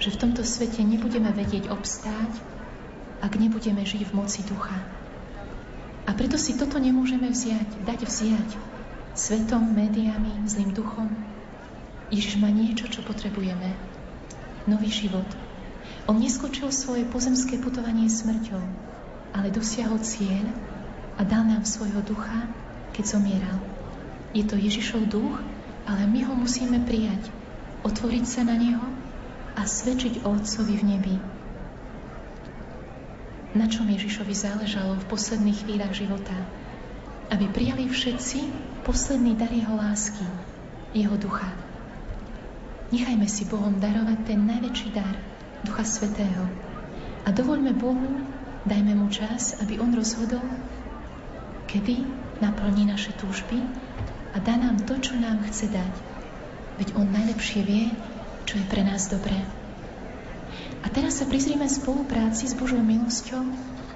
že 0.01 0.13
v 0.13 0.21
tomto 0.21 0.45
svete 0.45 0.81
nebudeme 0.81 1.33
vedieť 1.33 1.69
obstáť, 1.69 2.33
ak 3.21 3.33
nebudeme 3.37 3.85
žiť 3.85 4.09
v 4.09 4.13
moci 4.17 4.45
ducha. 4.45 4.96
A 6.07 6.15
preto 6.15 6.39
si 6.39 6.55
toto 6.55 6.79
nemôžeme 6.79 7.27
vziať, 7.27 7.83
dať 7.83 8.01
vziať 8.07 8.49
svetom, 9.17 9.73
médiami, 9.73 10.45
zlým 10.45 10.77
duchom. 10.77 11.09
Ježiš 12.13 12.39
má 12.39 12.53
niečo, 12.53 12.87
čo 12.87 13.01
potrebujeme. 13.03 13.75
Nový 14.71 14.93
život. 14.93 15.27
On 16.07 16.15
neskočil 16.15 16.71
svoje 16.71 17.03
pozemské 17.09 17.59
putovanie 17.59 18.07
smrťou, 18.07 18.63
ale 19.35 19.49
dosiahol 19.51 19.99
cieľ 20.05 20.47
a 21.19 21.25
dal 21.25 21.49
nám 21.49 21.67
svojho 21.67 22.05
ducha, 22.05 22.47
keď 22.95 23.19
zomieral. 23.19 23.59
Je 24.37 24.45
to 24.45 24.55
Ježišov 24.55 25.09
duch, 25.11 25.41
ale 25.89 26.07
my 26.07 26.23
ho 26.29 26.35
musíme 26.37 26.85
prijať, 26.85 27.33
otvoriť 27.83 28.25
sa 28.29 28.45
na 28.45 28.55
neho 28.55 28.87
a 29.57 29.65
svedčiť 29.65 30.29
o 30.29 30.37
Otcovi 30.37 30.77
v 30.77 30.85
nebi. 30.85 31.17
Na 33.57 33.65
čom 33.65 33.89
Ježišovi 33.89 34.37
záležalo 34.37 35.01
v 35.01 35.09
posledných 35.09 35.65
chvíľach 35.65 35.97
života? 35.97 36.37
Aby 37.33 37.49
prijali 37.49 37.89
všetci 37.89 38.53
posledný 38.85 39.33
dar 39.33 39.49
jeho 39.49 39.73
lásky, 39.73 40.29
jeho 40.93 41.17
ducha. 41.17 41.49
Nechajme 42.93 43.25
si 43.25 43.49
Bohom 43.49 43.81
darovať 43.81 44.29
ten 44.29 44.45
najväčší 44.45 44.89
dar, 44.93 45.17
Ducha 45.65 45.89
Svetého. 45.89 46.45
A 47.25 47.33
dovoľme 47.33 47.73
Bohu, 47.81 48.29
dajme 48.69 48.93
mu 48.93 49.09
čas, 49.09 49.57
aby 49.65 49.81
On 49.81 49.89
rozhodol, 49.89 50.45
kedy 51.65 52.05
naplní 52.45 52.85
naše 52.85 53.17
túžby 53.17 53.57
a 54.31 54.39
dá 54.39 54.61
nám 54.61 54.85
to, 54.85 55.01
čo 55.01 55.17
nám 55.17 55.41
chce 55.49 55.73
dať. 55.73 55.93
Veď 56.77 56.89
On 56.93 57.09
najlepšie 57.09 57.65
vie, 57.65 57.89
čo 58.45 58.61
je 58.61 58.69
pre 58.69 58.85
nás 58.85 59.09
dobré. 59.09 59.56
A 60.87 60.91
teraz 60.95 61.19
sa 61.19 61.27
prizrime 61.27 61.67
spolupráci 61.67 62.47
s 62.47 62.55
Božou 62.55 62.79
milosťou 62.79 63.43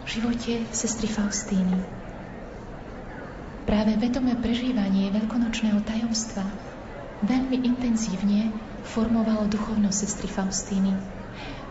v 0.03 0.09
živote 0.11 0.67
sestry 0.75 1.07
Faustíny. 1.07 1.79
Práve 3.63 3.95
vedomé 3.95 4.35
prežívanie 4.35 5.15
veľkonočného 5.15 5.87
tajomstva 5.87 6.43
veľmi 7.23 7.63
intenzívne 7.63 8.51
formovalo 8.91 9.47
duchovnosť 9.47 9.99
sestry 10.03 10.27
Faustíny. 10.27 10.91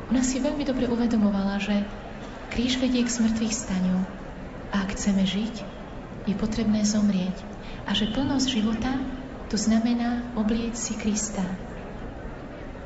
Ona 0.08 0.24
si 0.24 0.40
veľmi 0.40 0.64
dobre 0.64 0.88
uvedomovala, 0.88 1.60
že 1.60 1.84
kríž 2.56 2.80
vedie 2.80 3.04
k 3.04 3.12
smrtvých 3.12 3.52
staniu 3.52 4.00
a 4.72 4.88
ak 4.88 4.96
chceme 4.96 5.28
žiť, 5.28 5.56
je 6.32 6.36
potrebné 6.40 6.88
zomrieť 6.88 7.36
a 7.84 7.92
že 7.92 8.08
plnosť 8.08 8.48
života 8.48 8.96
to 9.52 9.60
znamená 9.60 10.32
oblieť 10.40 10.80
si 10.80 10.96
Krista. 10.96 11.44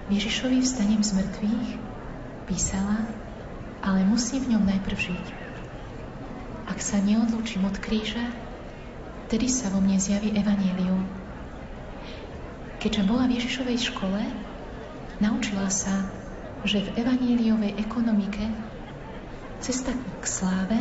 Ježišovi 0.09 0.65
vstanem 0.65 1.05
z 1.05 1.13
mŕtvych 1.13 1.92
písala, 2.47 3.07
ale 3.83 4.07
musím 4.07 4.47
v 4.47 4.51
ňom 4.55 4.63
najprv 4.63 4.97
žiť. 4.99 5.25
Ak 6.67 6.79
sa 6.79 6.99
neodlúčim 7.03 7.63
od 7.67 7.75
kríža, 7.79 8.23
vtedy 9.27 9.51
sa 9.51 9.67
vo 9.73 9.83
mne 9.83 9.99
zjaví 9.99 10.31
evanílium. 10.31 11.03
Keďže 12.79 13.07
bola 13.07 13.27
v 13.27 13.35
Ježišovej 13.39 13.79
škole, 13.91 14.21
naučila 15.19 15.67
sa 15.67 16.11
že 16.63 16.79
v 16.79 16.95
evaníliovej 16.95 17.75
ekonomike 17.75 18.47
cesta 19.59 19.91
k 19.91 20.23
sláve 20.23 20.79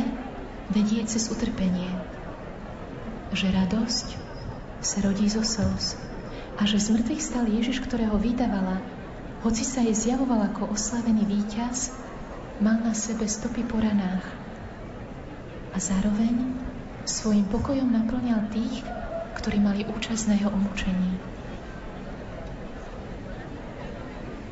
vedie 0.71 1.03
cez 1.03 1.27
utrpenie. 1.27 1.91
Že 3.35 3.51
radosť 3.51 4.07
sa 4.79 4.97
rodí 5.03 5.27
zo 5.27 5.43
slz 5.43 5.99
a 6.55 6.63
že 6.63 6.79
z 6.79 6.87
mŕtvych 6.95 7.21
stal 7.23 7.45
Ježiš, 7.47 7.83
ktorého 7.83 8.15
vydávala, 8.15 8.79
hoci 9.43 9.67
sa 9.67 9.83
jej 9.83 9.91
zjavoval 9.91 10.55
ako 10.55 10.71
oslavený 10.71 11.27
víťaz, 11.27 11.91
mal 12.63 12.79
na 12.79 12.95
sebe 12.95 13.27
stopy 13.27 13.67
po 13.67 13.75
ranách. 13.75 14.23
A 15.75 15.77
zároveň 15.83 16.55
svojim 17.03 17.43
pokojom 17.51 17.91
naplňal 17.91 18.47
tých, 18.55 18.87
ktorí 19.35 19.59
mali 19.59 19.83
účasť 19.83 20.23
na 20.31 20.39
jeho 20.39 20.47
umúčení. 20.47 21.19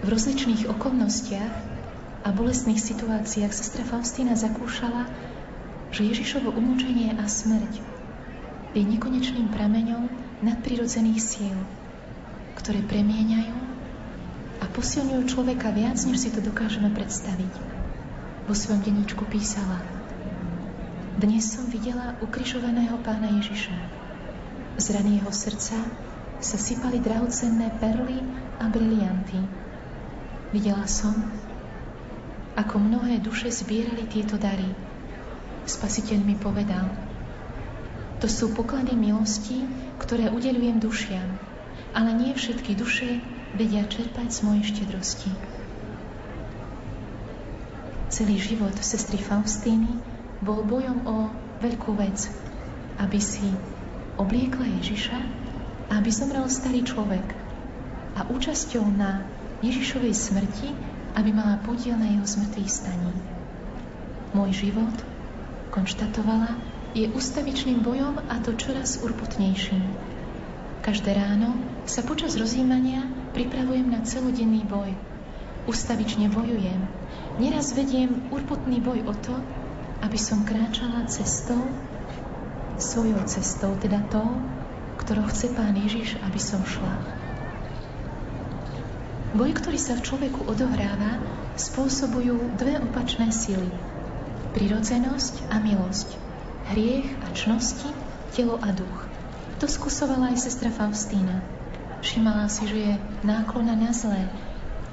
V 0.04 0.08
rozličných 0.12 0.68
okolnostiach 0.68 1.56
a 2.28 2.30
bolestných 2.36 2.82
situáciách 2.84 3.54
sestra 3.56 3.88
Faustína 3.88 4.36
zakúšala, 4.36 5.08
že 5.96 6.04
Ježišovo 6.04 6.52
umúčenie 6.52 7.16
a 7.16 7.24
smrť 7.32 7.80
je 8.76 8.84
nekonečným 8.84 9.56
prameňom 9.56 10.12
nadprirodzených 10.44 11.22
síl, 11.24 11.56
ktoré 12.60 12.84
premieňajú 12.84 13.71
a 14.62 14.66
posilňujú 14.70 15.24
človeka 15.26 15.74
viac, 15.74 15.98
než 16.06 16.22
si 16.22 16.30
to 16.30 16.40
dokážeme 16.40 16.94
predstaviť. 16.94 17.54
Vo 18.46 18.54
svojom 18.54 18.86
denníčku 18.86 19.26
písala 19.26 19.82
Dnes 21.18 21.50
som 21.50 21.66
videla 21.68 22.16
ukrižovaného 22.22 23.02
pána 23.02 23.34
Ježiša. 23.42 23.76
Z 24.78 24.86
rany 24.94 25.20
jeho 25.20 25.34
srdca 25.34 25.78
sa 26.42 26.58
sypali 26.58 27.02
drahocenné 27.02 27.74
perly 27.82 28.22
a 28.62 28.70
brilianty 28.70 29.62
Videla 30.52 30.84
som, 30.84 31.16
ako 32.60 32.76
mnohé 32.76 33.24
duše 33.24 33.48
zbierali 33.48 34.04
tieto 34.12 34.36
dary. 34.36 34.68
Spasiteľ 35.64 36.20
mi 36.28 36.36
povedal, 36.36 36.92
to 38.20 38.28
sú 38.28 38.52
poklady 38.52 38.92
milosti, 39.00 39.64
ktoré 39.96 40.28
udelujem 40.28 40.84
dušiam, 40.84 41.40
ale 41.96 42.12
nie 42.12 42.36
všetky 42.36 42.76
duše 42.76 43.24
vedia 43.56 43.84
čerpať 43.88 44.28
z 44.32 44.40
mojej 44.48 44.64
štedrosti. 44.76 45.32
Celý 48.12 48.36
život 48.38 48.76
sestry 48.80 49.20
Faustíny 49.20 50.00
bol 50.44 50.68
bojom 50.68 51.08
o 51.08 51.16
veľkú 51.64 51.96
vec, 51.96 52.28
aby 53.00 53.20
si 53.24 53.48
obliekla 54.20 54.68
Ježiša 54.84 55.42
aby 55.92 56.08
zomrel 56.08 56.48
starý 56.48 56.88
človek. 56.88 57.36
A 58.16 58.24
účasťou 58.32 58.88
na 58.96 59.28
Ježišovej 59.60 60.16
smrti, 60.16 60.72
aby 61.20 61.36
mala 61.36 61.60
podiel 61.60 62.00
na 62.00 62.08
jeho 62.08 62.24
zmrtvých 62.24 62.72
staní. 62.72 63.12
Môj 64.32 64.56
život, 64.56 64.96
konštatovala, 65.76 66.56
je 66.96 67.12
ustavičným 67.12 67.84
bojom 67.84 68.20
a 68.32 68.40
to 68.40 68.56
čoraz 68.56 69.04
urputnejším. 69.04 69.84
Každé 70.82 71.12
ráno 71.12 71.56
sa 71.84 72.04
počas 72.04 72.40
rozjímania 72.40 73.04
pripravujem 73.32 73.88
na 73.88 74.04
celodenný 74.04 74.68
boj. 74.68 74.92
Ustavične 75.70 76.28
bojujem. 76.32 76.82
Neraz 77.40 77.72
vediem 77.72 78.28
urputný 78.34 78.84
boj 78.84 79.08
o 79.08 79.14
to, 79.16 79.36
aby 80.02 80.18
som 80.18 80.44
kráčala 80.44 81.06
cestou, 81.08 81.62
svojou 82.82 83.22
cestou, 83.30 83.78
teda 83.78 84.02
tou, 84.10 84.26
ktorou 84.98 85.30
chce 85.30 85.54
Pán 85.54 85.78
Ježiš, 85.78 86.18
aby 86.26 86.40
som 86.42 86.66
šla. 86.66 87.22
Boj, 89.32 89.56
ktorý 89.56 89.80
sa 89.80 89.96
v 89.96 90.04
človeku 90.04 90.44
odohráva, 90.44 91.24
spôsobujú 91.56 92.58
dve 92.60 92.82
opačné 92.84 93.32
sily. 93.32 93.70
Prirodzenosť 94.52 95.48
a 95.48 95.64
milosť. 95.64 96.10
Hriech 96.76 97.08
a 97.24 97.28
čnosti, 97.32 97.88
telo 98.36 98.60
a 98.60 98.76
duch. 98.76 99.08
To 99.64 99.70
skúsovala 99.70 100.36
aj 100.36 100.52
sestra 100.52 100.74
Faustína. 100.74 101.61
Všimala 102.02 102.50
si, 102.50 102.66
že 102.66 102.78
je 102.78 102.94
náklona 103.22 103.78
na 103.78 103.94
zlé 103.94 104.26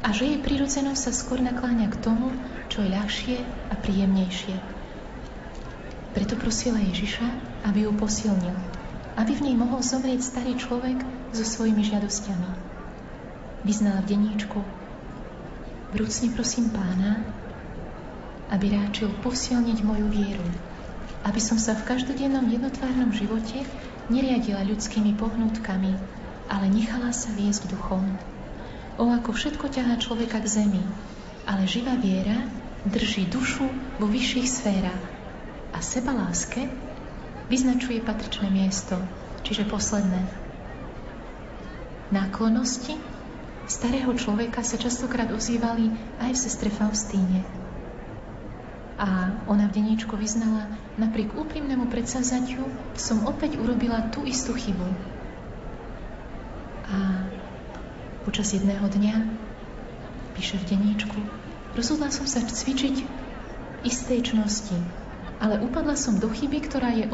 a 0.05 0.13
že 0.13 0.29
jej 0.29 0.39
prirodzenosť 0.39 1.01
sa 1.01 1.13
skôr 1.13 1.41
nakláňa 1.41 1.89
k 1.89 2.01
tomu, 2.05 2.31
čo 2.69 2.85
je 2.85 2.93
ľahšie 2.93 3.37
a 3.73 3.75
príjemnejšie. 3.81 4.57
Preto 6.13 6.37
prosila 6.37 6.79
Ježiša, 6.79 7.27
aby 7.67 7.89
ju 7.89 7.93
posilnil, 7.97 8.57
aby 9.17 9.33
v 9.35 9.45
nej 9.51 9.57
mohol 9.57 9.81
zomrieť 9.81 10.21
starý 10.23 10.55
človek 10.61 11.01
so 11.33 11.45
svojimi 11.45 11.83
žiadosťami 11.83 12.69
vyznala 13.67 14.05
v 14.05 14.17
deníčku. 14.17 14.59
Vrúcne 15.97 16.29
prosím 16.37 16.71
pána, 16.71 17.25
aby 18.53 18.73
ráčil 18.73 19.13
posilniť 19.25 19.79
moju 19.83 20.07
vieru, 20.13 20.49
aby 21.27 21.41
som 21.43 21.59
sa 21.59 21.75
v 21.75 21.85
každodennom 21.85 22.49
jednotvárnom 22.49 23.11
živote 23.13 23.65
neriadila 24.09 24.65
ľudskými 24.65 25.17
pohnutkami, 25.17 25.97
ale 26.49 26.73
nechala 26.73 27.13
sa 27.13 27.31
viesť 27.37 27.69
duchom. 27.69 28.05
O 28.99 29.13
ako 29.15 29.31
všetko 29.31 29.71
ťahá 29.71 30.01
človeka 30.01 30.43
k 30.43 30.49
zemi, 30.49 30.83
ale 31.47 31.69
živá 31.71 31.95
viera 31.95 32.49
drží 32.89 33.29
dušu 33.31 33.69
vo 34.01 34.07
vyšších 34.09 34.49
sférach 34.49 35.03
a 35.71 35.79
seba 35.85 36.17
láske 36.17 36.67
vyznačuje 37.53 38.01
patričné 38.03 38.49
miesto, 38.51 38.97
čiže 39.45 39.69
posledné. 39.69 40.49
Náklonosti 42.09 42.97
starého 43.69 44.17
človeka 44.17 44.65
sa 44.65 44.81
častokrát 44.81 45.29
ozývali 45.29 45.93
aj 46.25 46.31
v 46.33 46.39
sestre 46.41 46.73
Faustíne. 46.73 47.45
A 48.99 49.31
ona 49.47 49.71
v 49.71 49.77
deníčku 49.79 50.17
vyznala, 50.19 50.75
napriek 50.99 51.37
úprimnému 51.37 51.87
predsazatiu 51.87 52.67
som 52.99 53.29
opäť 53.29 53.61
urobila 53.61 54.11
tú 54.11 54.27
istú 54.27 54.57
chybu. 54.57 55.18
A 56.89 57.29
počas 58.25 58.53
jedného 58.57 58.85
dňa, 58.89 59.15
píše 60.37 60.57
v 60.57 60.77
deníčku, 60.77 61.19
rozhodla 61.77 62.09
som 62.09 62.25
sa 62.25 62.41
cvičiť 62.41 63.05
istej 63.85 64.33
čnosti, 64.33 64.77
ale 65.39 65.63
upadla 65.63 65.95
som 65.95 66.19
do 66.19 66.27
chyby, 66.33 66.65
ktorá 66.65 66.91
je 66.97 67.07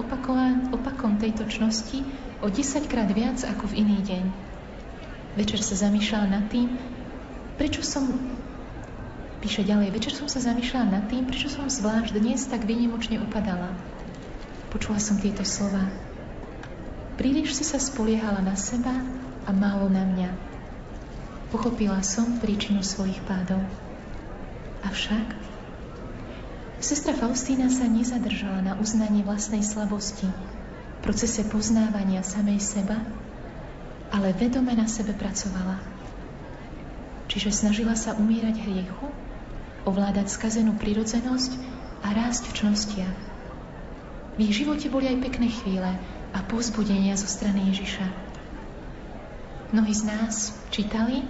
opakom 0.73 1.19
tejto 1.21 1.45
čnosti 1.51 2.07
o 2.41 2.49
10 2.49 2.87
krát 2.87 3.11
viac 3.11 3.43
ako 3.43 3.75
v 3.75 3.85
iný 3.85 3.99
deň. 4.01 4.25
Večer 5.35 5.61
sa 5.61 5.75
zamýšľala 5.77 6.27
nad 6.31 6.45
tým, 6.49 6.79
prečo 7.59 7.83
som 7.83 8.07
Píše 9.45 9.61
ďalej, 9.61 9.93
večer 9.93 10.17
som 10.17 10.25
sa 10.25 10.41
zamýšľala 10.41 10.89
nad 10.89 11.05
tým, 11.13 11.29
prečo 11.29 11.53
som 11.53 11.69
zvlášť 11.69 12.17
dnes 12.17 12.49
tak 12.49 12.65
vynimočne 12.65 13.21
upadala. 13.21 13.77
Počula 14.73 14.97
som 14.97 15.21
tieto 15.21 15.45
slova. 15.45 15.85
Príliš 17.21 17.53
si 17.53 17.61
sa 17.61 17.77
spoliehala 17.77 18.41
na 18.41 18.57
seba 18.57 19.05
a 19.45 19.51
málo 19.53 19.93
na 19.93 20.05
mňa. 20.09 20.31
Pochopila 21.53 22.01
som 22.01 22.41
príčinu 22.41 22.83
svojich 22.83 23.21
pádov. 23.29 23.63
Avšak 24.85 25.37
sestra 26.83 27.17
Faustína 27.17 27.73
sa 27.73 27.89
nezadržala 27.89 28.61
na 28.61 28.73
uznanie 28.77 29.25
vlastnej 29.25 29.65
slabosti, 29.65 30.29
procese 31.01 31.47
poznávania 31.49 32.21
samej 32.21 32.61
seba 32.61 33.01
ale 34.15 34.31
vedome 34.31 34.71
na 34.79 34.87
sebe 34.87 35.11
pracovala. 35.11 35.83
Čiže 37.27 37.51
snažila 37.51 37.99
sa 37.99 38.15
umírať 38.15 38.63
hriechu, 38.63 39.11
ovládať 39.83 40.31
skazenú 40.31 40.79
prirodzenosť 40.79 41.59
a 42.07 42.15
rásť 42.15 42.47
v 42.47 42.57
čnostiach. 42.63 43.19
V 44.35 44.39
ich 44.39 44.55
živote 44.55 44.87
boli 44.87 45.11
aj 45.11 45.19
pekné 45.19 45.51
chvíle 45.51 45.91
a 46.31 46.39
povzbudenia 46.47 47.19
zo 47.19 47.27
strany 47.27 47.75
Ježiša. 47.75 48.07
Mnohí 49.75 49.91
z 49.91 50.07
nás 50.07 50.55
čítali 50.71 51.27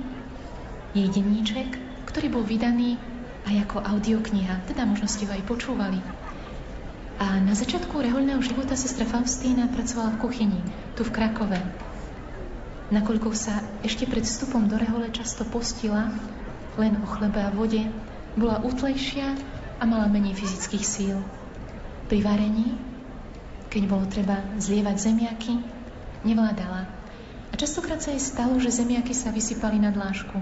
jej 0.92 1.08
denníček, 1.08 1.80
ktorý 2.04 2.28
bol 2.28 2.44
vydaný 2.44 3.00
aj 3.48 3.64
ako 3.64 3.80
audiokniha, 3.80 4.68
teda 4.68 4.84
možno 4.84 5.08
ste 5.08 5.24
ho 5.24 5.32
aj 5.32 5.48
počúvali. 5.48 5.96
A 7.16 7.40
na 7.40 7.56
začiatku 7.56 7.96
rehoľného 7.96 8.44
života 8.44 8.76
sestra 8.76 9.08
Faustína 9.08 9.72
pracovala 9.72 10.20
v 10.20 10.28
kuchyni, 10.28 10.60
tu 10.92 11.08
v 11.08 11.14
Krakove 11.16 11.56
nakoľko 12.94 13.34
sa 13.34 13.58
ešte 13.82 14.06
pred 14.06 14.22
vstupom 14.22 14.70
do 14.70 14.78
rehole 14.78 15.10
často 15.10 15.42
postila 15.42 16.14
len 16.78 16.94
o 17.02 17.06
chlebe 17.10 17.42
a 17.42 17.50
vode, 17.50 17.82
bola 18.38 18.62
útlejšia 18.62 19.34
a 19.78 19.84
mala 19.86 20.06
menej 20.06 20.38
fyzických 20.38 20.84
síl. 20.86 21.18
Pri 22.06 22.22
varení, 22.22 22.78
keď 23.70 23.82
bolo 23.90 24.06
treba 24.06 24.42
zlievať 24.58 24.96
zemiaky, 25.10 25.58
nevládala. 26.22 26.93
A 27.54 27.60
častokrát 27.60 28.02
sa 28.02 28.10
jej 28.10 28.18
stalo, 28.18 28.58
že 28.58 28.74
zemiaky 28.74 29.14
sa 29.14 29.30
vysypali 29.30 29.78
na 29.78 29.94
dlášku. 29.94 30.34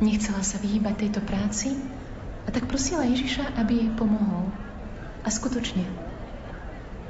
Nechcela 0.00 0.40
sa 0.40 0.56
vyhýbať 0.56 1.04
tejto 1.04 1.20
práci 1.20 1.76
a 2.44 2.48
tak 2.48 2.64
prosila 2.64 3.04
Ježiša, 3.04 3.60
aby 3.60 3.76
jej 3.76 3.90
pomohol. 3.92 4.48
A 5.20 5.28
skutočne, 5.28 5.84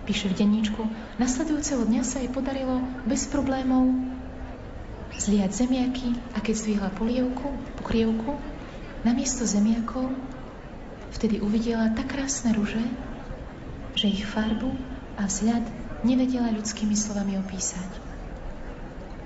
píše 0.02 0.26
v 0.26 0.34
denníčku, 0.34 0.82
nasledujúceho 1.22 1.86
dňa 1.86 2.02
sa 2.02 2.18
jej 2.18 2.30
podarilo 2.34 2.82
bez 3.06 3.30
problémov 3.30 3.86
zliať 5.14 5.62
zemiaky 5.62 6.10
a 6.34 6.42
keď 6.42 6.54
zdvihla 6.58 6.90
polievku, 6.90 7.54
pokrievku, 7.78 8.34
namiesto 9.06 9.46
zemiakov 9.46 10.10
vtedy 11.14 11.38
uvidela 11.38 11.86
tak 11.94 12.18
krásne 12.18 12.50
ruže, 12.50 12.82
že 13.94 14.10
ich 14.10 14.26
farbu 14.26 14.74
a 15.14 15.30
vzhľad 15.30 15.85
nevedela 16.04 16.52
ľudskými 16.52 16.92
slovami 16.98 17.40
opísať. 17.40 17.88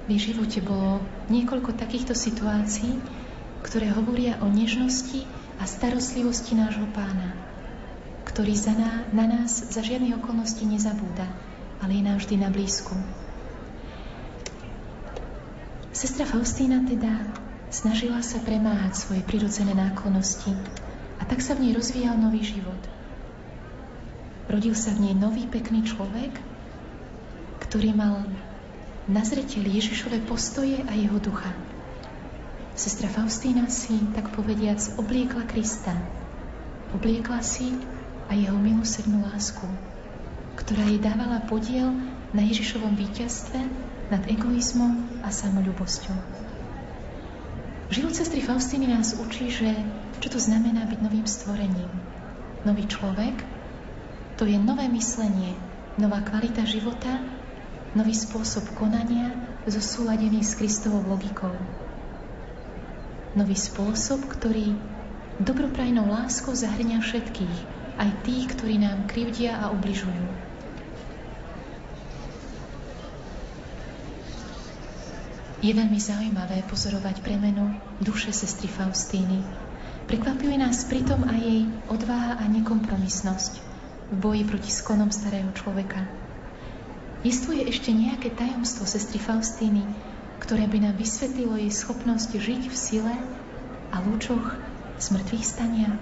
V 0.07 0.19
jej 0.19 0.35
živote 0.35 0.59
bolo 0.63 1.03
niekoľko 1.31 1.75
takýchto 1.75 2.15
situácií, 2.15 2.99
ktoré 3.63 3.91
hovoria 3.95 4.39
o 4.43 4.51
nežnosti 4.51 5.23
a 5.61 5.69
starostlivosti 5.69 6.57
nášho 6.57 6.89
pána, 6.91 7.37
ktorý 8.27 8.55
za 8.57 8.75
ná, 8.75 9.07
na 9.15 9.27
nás 9.29 9.71
za 9.71 9.83
žiadne 9.85 10.17
okolnosti 10.19 10.63
nezabúda, 10.65 11.29
ale 11.85 12.01
je 12.01 12.03
nám 12.03 12.19
vždy 12.19 12.35
na 12.41 12.49
blízku. 12.49 12.97
Sestra 15.95 16.25
Faustína 16.25 16.81
teda 16.89 17.29
snažila 17.69 18.25
sa 18.25 18.41
premáhať 18.41 18.97
svoje 18.97 19.23
prirodzené 19.23 19.77
náklonosti 19.77 20.57
a 21.21 21.29
tak 21.29 21.45
sa 21.45 21.53
v 21.55 21.69
nej 21.69 21.73
rozvíjal 21.77 22.17
nový 22.17 22.41
život. 22.41 22.81
Rodil 24.51 24.75
sa 24.75 24.91
v 24.97 25.07
nej 25.07 25.15
nový 25.15 25.47
pekný 25.47 25.87
človek, 25.87 26.50
ktorý 27.71 27.95
mal 27.95 28.27
na 29.07 29.23
zreteli 29.23 29.79
postoje 30.27 30.83
a 30.83 30.93
jeho 30.99 31.23
ducha. 31.23 31.55
Sestra 32.75 33.07
Faustína 33.07 33.71
si, 33.71 33.95
tak 34.11 34.35
povediac, 34.35 34.83
obliekla 34.99 35.47
Krista. 35.47 35.95
Obliekla 36.91 37.39
si 37.47 37.71
a 38.27 38.35
jeho 38.35 38.59
milosrdnú 38.59 39.23
lásku, 39.23 39.63
ktorá 40.59 40.83
jej 40.83 40.99
dávala 40.99 41.47
podiel 41.47 41.95
na 42.35 42.43
Ježišovom 42.43 42.99
víťazstve 42.99 43.63
nad 44.11 44.27
egoizmom 44.27 45.23
a 45.23 45.31
samolubosťou. 45.31 46.19
Život 47.95 48.15
sestry 48.19 48.43
Faustiny 48.43 48.91
nás 48.91 49.15
učí, 49.15 49.47
že 49.47 49.71
čo 50.19 50.27
to 50.27 50.43
znamená 50.43 50.91
byť 50.91 50.99
novým 51.07 51.27
stvorením. 51.27 51.91
Nový 52.67 52.91
človek, 52.91 53.47
to 54.35 54.43
je 54.43 54.59
nové 54.59 54.91
myslenie, 54.91 55.55
nová 56.03 56.19
kvalita 56.23 56.67
života, 56.67 57.40
nový 57.91 58.15
spôsob 58.15 58.71
konania 58.79 59.35
zosúladený 59.67 60.47
s 60.47 60.55
Kristovou 60.55 61.03
logikou. 61.11 61.51
Nový 63.35 63.59
spôsob, 63.59 64.31
ktorý 64.31 64.79
dobroprajnou 65.43 66.07
láskou 66.07 66.55
zahrňa 66.55 67.03
všetkých, 67.03 67.57
aj 67.99 68.11
tých, 68.23 68.47
ktorí 68.55 68.79
nám 68.79 69.11
krivdia 69.11 69.59
a 69.59 69.75
ubližujú. 69.75 70.51
Je 75.61 75.73
veľmi 75.77 76.01
zaujímavé 76.01 76.65
pozorovať 76.73 77.21
premenu 77.21 77.77
duše 78.01 78.33
sestry 78.33 78.71
Faustíny. 78.71 79.45
Prekvapuje 80.09 80.57
nás 80.57 80.89
pritom 80.89 81.27
aj 81.27 81.37
jej 81.37 81.63
odvaha 81.93 82.41
a 82.41 82.45
nekompromisnosť 82.49 83.53
v 84.11 84.17
boji 84.17 84.43
proti 84.49 84.73
skonom 84.73 85.13
starého 85.13 85.53
človeka. 85.53 86.20
Jestvuje 87.21 87.69
ešte 87.69 87.93
nejaké 87.93 88.33
tajomstvo 88.33 88.89
sestry 88.89 89.21
Faustíny, 89.21 89.85
ktoré 90.41 90.65
by 90.65 90.89
nám 90.89 90.97
vysvetlilo 90.97 91.61
jej 91.61 91.73
schopnosť 91.73 92.31
žiť 92.37 92.63
v 92.73 92.77
sile 92.77 93.15
a 93.93 93.97
lúčoch 94.01 94.57
smrtvých 94.97 95.45
stania? 95.45 95.95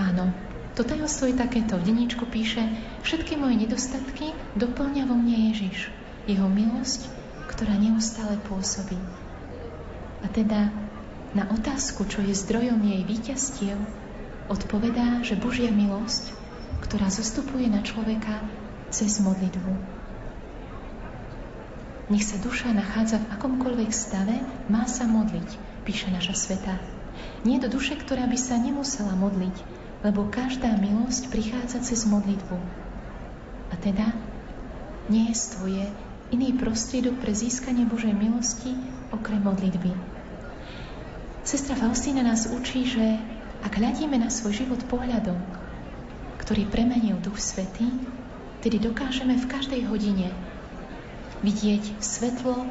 Áno, 0.00 0.32
to 0.74 0.82
tajomstvo 0.82 1.28
je 1.28 1.36
takéto. 1.36 1.76
V 1.76 1.86
denníčku 1.86 2.24
píše, 2.26 2.64
všetky 3.04 3.36
moje 3.36 3.60
nedostatky 3.60 4.32
doplňa 4.56 5.06
vo 5.06 5.14
mne 5.14 5.52
Ježiš. 5.52 5.92
Jeho 6.24 6.48
milosť 6.48 7.14
ktorá 7.48 7.76
neustále 7.76 8.40
pôsobí. 8.48 8.96
A 10.24 10.26
teda 10.32 10.72
na 11.36 11.44
otázku, 11.52 12.08
čo 12.08 12.24
je 12.24 12.32
zdrojom 12.32 12.80
jej 12.80 13.02
víťazstiev, 13.04 13.78
odpovedá, 14.48 15.20
že 15.22 15.36
Božia 15.36 15.68
milosť, 15.68 16.32
ktorá 16.84 17.08
zostupuje 17.12 17.68
na 17.68 17.84
človeka 17.84 18.40
cez 18.94 19.18
modlitbu. 19.18 19.74
Nech 22.14 22.22
sa 22.22 22.38
duša 22.38 22.70
nachádza 22.70 23.18
v 23.18 23.30
akomkoľvek 23.34 23.90
stave, 23.90 24.38
má 24.70 24.86
sa 24.86 25.10
modliť, 25.10 25.82
píše 25.82 26.14
naša 26.14 26.38
sveta. 26.38 26.78
Nie 27.42 27.58
do 27.58 27.66
duše, 27.66 27.98
ktorá 27.98 28.30
by 28.30 28.38
sa 28.38 28.54
nemusela 28.54 29.18
modliť, 29.18 29.56
lebo 30.06 30.30
každá 30.30 30.78
milosť 30.78 31.26
prichádza 31.26 31.82
cez 31.82 32.06
modlitbu. 32.06 32.54
A 33.72 33.74
teda 33.82 34.14
nie 35.10 35.26
je 35.32 35.42
tvoje 35.58 35.84
iný 36.30 36.54
prostriedok 36.54 37.18
pre 37.18 37.34
získanie 37.34 37.82
Božej 37.90 38.14
milosti 38.14 38.78
okrem 39.10 39.42
modlitby. 39.42 39.90
Sestra 41.42 41.74
Faustína 41.74 42.22
nás 42.22 42.46
učí, 42.46 42.86
že 42.86 43.18
ak 43.64 43.74
hľadíme 43.74 44.16
na 44.22 44.30
svoj 44.30 44.64
život 44.64 44.80
pohľadom, 44.86 45.36
ktorý 46.40 46.68
premenil 46.68 47.16
Duch 47.20 47.40
Svetý, 47.40 47.88
tedy 48.64 48.80
dokážeme 48.80 49.36
v 49.36 49.44
každej 49.44 49.84
hodine 49.92 50.32
vidieť 51.44 52.00
svetlo 52.00 52.64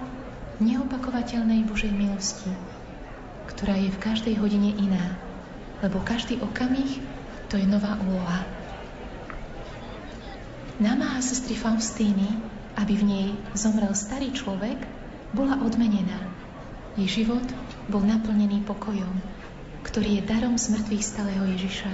neopakovateľnej 0.58 1.70
Božej 1.70 1.94
milosti, 1.94 2.50
ktorá 3.54 3.78
je 3.78 3.94
v 3.94 4.02
každej 4.02 4.42
hodine 4.42 4.74
iná, 4.74 5.22
lebo 5.86 6.02
každý 6.02 6.42
okamih 6.42 6.98
to 7.54 7.62
je 7.62 7.70
nová 7.70 8.02
úloha. 8.02 8.42
Namáha 10.82 11.22
sestry 11.22 11.54
Faustíny 11.54 12.54
aby 12.78 12.94
v 12.98 13.04
nej 13.06 13.28
zomrel 13.54 13.94
starý 13.94 14.34
človek, 14.34 14.78
bola 15.34 15.62
odmenená. 15.62 16.30
Jej 16.98 17.22
život 17.26 17.46
bol 17.90 18.06
naplnený 18.06 18.62
pokojom, 18.66 19.14
ktorý 19.82 20.22
je 20.22 20.24
darom 20.30 20.58
z 20.58 20.78
mŕtvych 20.78 21.04
stalého 21.04 21.46
Ježiša. 21.58 21.92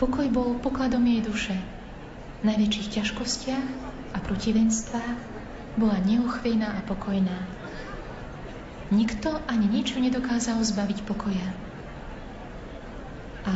Pokoj 0.00 0.26
bol 0.32 0.56
pokladom 0.60 1.04
jej 1.04 1.20
duše. 1.20 1.56
Najväčších 2.42 2.88
ťažkostiach 2.98 3.68
a 4.14 4.18
protivenstvách 4.18 5.18
bola 5.78 5.98
neuchvejná 6.02 6.74
a 6.74 6.80
pokojná. 6.82 7.38
Nikto 8.90 9.38
ani 9.46 9.70
nič 9.70 9.94
nedokázal 9.94 10.58
zbaviť 10.62 10.98
pokoja. 11.06 11.48
A 13.44 13.54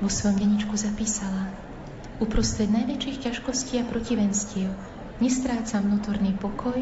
vo 0.00 0.08
svojom 0.08 0.36
deničku 0.36 0.76
zapísala 0.76 1.52
uprostred 2.20 2.68
najväčších 2.68 3.24
ťažkostí 3.24 3.80
a 3.80 3.88
protivenstiev 3.88 4.72
nestráca 5.20 5.80
vnútorný 5.80 6.36
pokoj 6.36 6.80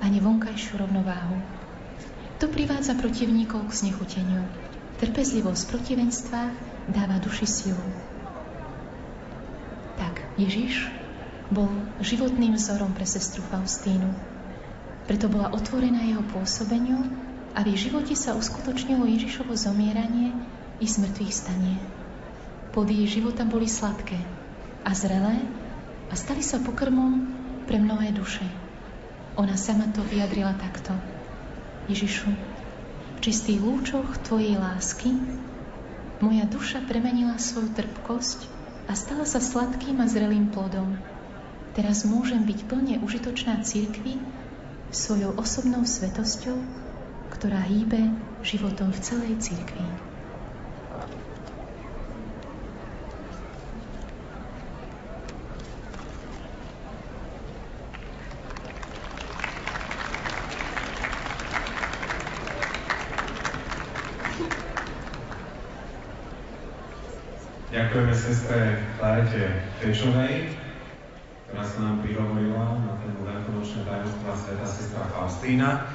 ani 0.00 0.18
vonkajšiu 0.22 0.82
rovnováhu. 0.82 1.38
To 2.40 2.48
privádza 2.48 2.96
protivníkov 2.96 3.68
k 3.68 3.76
znechuteniu. 3.86 4.42
Trpezlivosť 5.02 5.62
protivenstva 5.68 6.52
dáva 6.88 7.20
duši 7.20 7.46
silu. 7.46 7.86
Ježiš 10.40 10.88
bol 11.52 11.68
životným 12.00 12.56
vzorom 12.56 12.96
pre 12.96 13.04
sestru 13.04 13.44
Faustínu. 13.52 14.08
Preto 15.04 15.28
bola 15.28 15.52
otvorená 15.52 16.00
jeho 16.06 16.24
pôsobeniu 16.32 17.04
a 17.52 17.60
v 17.60 17.74
jej 17.74 17.90
živote 17.90 18.16
sa 18.16 18.32
uskutočnilo 18.32 19.04
Ježišovo 19.04 19.52
zomieranie 19.52 20.32
i 20.80 20.86
smrtvých 20.88 21.34
stanie. 21.34 21.76
Plody 22.72 23.04
jej 23.04 23.20
života 23.20 23.44
boli 23.44 23.68
sladké 23.68 24.16
a 24.86 24.90
zrelé 24.96 25.44
a 26.08 26.14
stali 26.16 26.40
sa 26.40 26.62
pokrmom 26.62 27.26
pre 27.66 27.76
mnohé 27.82 28.14
duše. 28.14 28.46
Ona 29.36 29.58
sama 29.60 29.90
to 29.92 30.00
vyjadrila 30.06 30.56
takto. 30.56 30.94
Ježišu, 31.90 32.30
v 33.14 33.18
čistých 33.20 33.60
lúčoch 33.60 34.08
Tvojej 34.24 34.56
lásky 34.56 35.10
moja 36.22 36.46
duša 36.46 36.86
premenila 36.86 37.36
svoju 37.36 37.74
trpkosť 37.74 38.59
a 38.90 38.94
stala 38.98 39.22
sa 39.22 39.38
sladkým 39.38 40.02
a 40.02 40.10
zrelým 40.10 40.50
plodom. 40.50 40.98
Teraz 41.78 42.02
môžem 42.02 42.42
byť 42.42 42.66
plne 42.66 42.98
užitočná 43.06 43.62
církvi 43.62 44.18
svojou 44.90 45.38
osobnou 45.38 45.86
svetosťou, 45.86 46.58
ktorá 47.30 47.62
hýbe 47.70 48.10
životom 48.42 48.90
v 48.90 48.98
celej 48.98 49.38
církvi. 49.38 50.10
Ďakujeme 67.70 68.14
sestre 68.18 68.82
Fečovej, 69.80 70.54
ktorá 71.48 71.64
sa 71.66 71.78
nám 71.82 71.96
prihovorila 72.04 72.78
na 72.78 72.94
tému 73.00 73.26
veľkonočné 73.26 73.80
tajomstva 73.84 74.32
sveta 74.36 74.66
sestra 74.66 75.04
Faustína. 75.10 75.86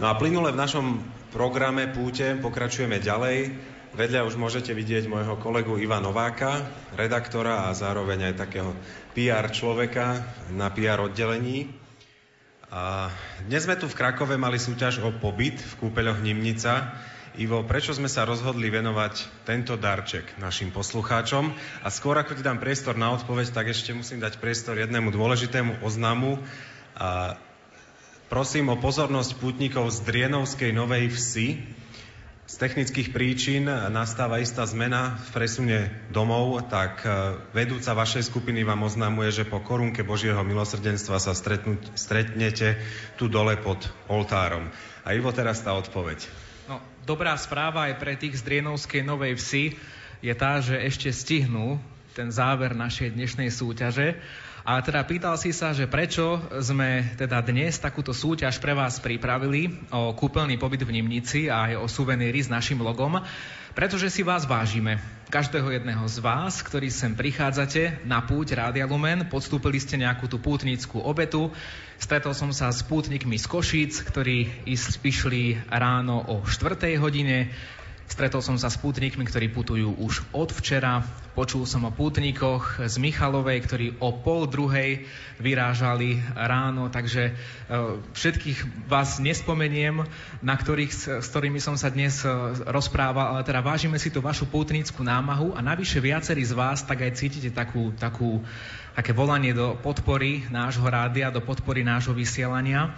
No 0.00 0.08
a 0.08 0.16
plynule 0.16 0.50
v 0.54 0.62
našom 0.62 0.86
programe 1.30 1.88
Púte 1.90 2.38
pokračujeme 2.40 2.98
ďalej. 2.98 3.52
Vedľa 3.92 4.24
už 4.24 4.40
môžete 4.40 4.72
vidieť 4.72 5.04
môjho 5.04 5.36
kolegu 5.36 5.76
Iva 5.76 6.00
Nováka, 6.00 6.64
redaktora 6.96 7.68
a 7.68 7.76
zároveň 7.76 8.32
aj 8.32 8.40
takého 8.40 8.72
PR 9.12 9.52
človeka 9.52 10.24
na 10.48 10.72
PR 10.72 11.04
oddelení. 11.04 11.68
Dnes 13.44 13.68
sme 13.68 13.76
tu 13.76 13.84
v 13.84 13.98
Krakove 14.00 14.40
mali 14.40 14.56
súťaž 14.56 15.04
o 15.04 15.12
pobyt 15.12 15.60
v 15.60 15.72
kúpeľoch 15.76 16.24
Nimnica. 16.24 16.88
Ivo, 17.32 17.64
prečo 17.64 17.96
sme 17.96 18.12
sa 18.12 18.28
rozhodli 18.28 18.68
venovať 18.68 19.44
tento 19.48 19.80
darček 19.80 20.36
našim 20.36 20.68
poslucháčom? 20.68 21.48
A 21.80 21.88
skôr 21.88 22.12
ako 22.20 22.36
ti 22.36 22.44
dám 22.44 22.60
priestor 22.60 22.92
na 22.92 23.08
odpoveď, 23.16 23.56
tak 23.56 23.72
ešte 23.72 23.96
musím 23.96 24.20
dať 24.20 24.36
priestor 24.36 24.76
jednému 24.76 25.08
dôležitému 25.08 25.80
oznamu. 25.80 26.36
A 26.92 27.40
prosím 28.28 28.68
o 28.68 28.76
pozornosť 28.76 29.40
pútnikov 29.40 29.88
z 29.88 30.04
Drienovskej 30.04 30.76
Novej 30.76 31.08
Vsi, 31.08 31.48
z 32.52 32.54
technických 32.60 33.16
príčin 33.16 33.64
nastáva 33.64 34.36
istá 34.36 34.68
zmena 34.68 35.16
v 35.16 35.28
presune 35.32 35.78
domov, 36.12 36.68
tak 36.68 37.00
e, 37.00 37.08
vedúca 37.56 37.96
vašej 37.96 38.28
skupiny 38.28 38.60
vám 38.60 38.84
oznamuje, 38.84 39.32
že 39.32 39.48
po 39.48 39.64
korunke 39.64 40.04
Božieho 40.04 40.44
milosrdenstva 40.44 41.16
sa 41.16 41.32
stretnú, 41.32 41.80
stretnete 41.96 42.76
tu 43.16 43.32
dole 43.32 43.56
pod 43.56 43.80
oltárom. 44.04 44.68
A 45.00 45.16
Ivo, 45.16 45.32
teraz 45.32 45.64
tá 45.64 45.72
odpoveď. 45.72 46.28
Dobrá 47.02 47.34
správa 47.34 47.90
aj 47.90 47.98
pre 47.98 48.14
tých 48.14 48.38
z 48.38 48.46
Drienovskej 48.46 49.02
Novej 49.02 49.34
Vsi 49.34 49.74
je 50.22 50.30
tá, 50.38 50.62
že 50.62 50.78
ešte 50.78 51.10
stihnú 51.10 51.82
ten 52.14 52.30
záver 52.30 52.78
našej 52.78 53.18
dnešnej 53.18 53.50
súťaže. 53.50 54.22
A 54.62 54.78
teda 54.78 55.02
pýtal 55.02 55.34
si 55.34 55.50
sa, 55.50 55.74
že 55.74 55.90
prečo 55.90 56.38
sme 56.62 57.10
teda 57.18 57.42
dnes 57.42 57.74
takúto 57.82 58.14
súťaž 58.14 58.62
pre 58.62 58.78
vás 58.78 59.02
pripravili 59.02 59.82
o 59.90 60.14
kúpeľný 60.14 60.54
pobyt 60.62 60.86
v 60.86 61.02
Nimnici 61.02 61.50
a 61.50 61.74
aj 61.74 61.82
o 61.82 61.90
suveníry 61.90 62.38
s 62.38 62.46
našim 62.46 62.78
logom, 62.78 63.18
pretože 63.72 64.12
si 64.12 64.20
vás 64.20 64.44
vážime. 64.44 65.00
Každého 65.32 65.72
jedného 65.72 66.04
z 66.12 66.20
vás, 66.20 66.60
ktorí 66.60 66.92
sem 66.92 67.16
prichádzate 67.16 68.04
na 68.04 68.20
púť 68.20 68.52
Rádia 68.52 68.84
Lumen, 68.84 69.32
podstúpili 69.32 69.80
ste 69.80 69.96
nejakú 69.96 70.28
tú 70.28 70.36
pútnickú 70.36 71.00
obetu. 71.00 71.48
Stretol 71.96 72.36
som 72.36 72.52
sa 72.52 72.68
s 72.68 72.84
pútnikmi 72.84 73.40
z 73.40 73.48
Košíc, 73.48 74.04
ktorí 74.04 74.68
išli 74.68 75.56
ráno 75.72 76.20
o 76.20 76.44
4. 76.44 77.00
hodine, 77.00 77.48
Stretol 78.12 78.44
som 78.44 78.60
sa 78.60 78.68
s 78.68 78.76
pútnikmi, 78.76 79.24
ktorí 79.24 79.48
putujú 79.48 79.96
už 79.96 80.20
od 80.36 80.52
včera. 80.52 81.00
Počul 81.32 81.64
som 81.64 81.88
o 81.88 81.96
pútnikoch 81.96 82.84
z 82.84 83.00
Michalovej, 83.00 83.64
ktorí 83.64 83.86
o 84.04 84.20
pol 84.20 84.44
druhej 84.44 85.08
vyrážali 85.40 86.20
ráno, 86.36 86.92
takže 86.92 87.32
e, 87.32 87.32
všetkých 88.12 88.84
vás 88.84 89.16
nespomeniem, 89.16 90.04
na 90.44 90.54
ktorých, 90.60 91.24
s 91.24 91.24
ktorými 91.24 91.56
som 91.56 91.80
sa 91.80 91.88
dnes 91.88 92.20
e, 92.20 92.28
rozprával, 92.68 93.32
ale 93.32 93.48
teda 93.48 93.64
vážime 93.64 93.96
si 93.96 94.12
tú 94.12 94.20
vašu 94.20 94.44
pútnickú 94.44 95.00
námahu 95.00 95.56
a 95.56 95.64
navyše 95.64 95.96
viacerí 95.96 96.44
z 96.44 96.52
vás 96.52 96.84
tak 96.84 97.08
aj 97.08 97.16
cítite 97.16 97.48
takú, 97.48 97.96
takú, 97.96 98.44
také 98.92 99.16
volanie 99.16 99.56
do 99.56 99.72
podpory 99.80 100.44
nášho 100.52 100.84
rádia, 100.84 101.32
do 101.32 101.40
podpory 101.40 101.80
nášho 101.80 102.12
vysielania. 102.12 102.92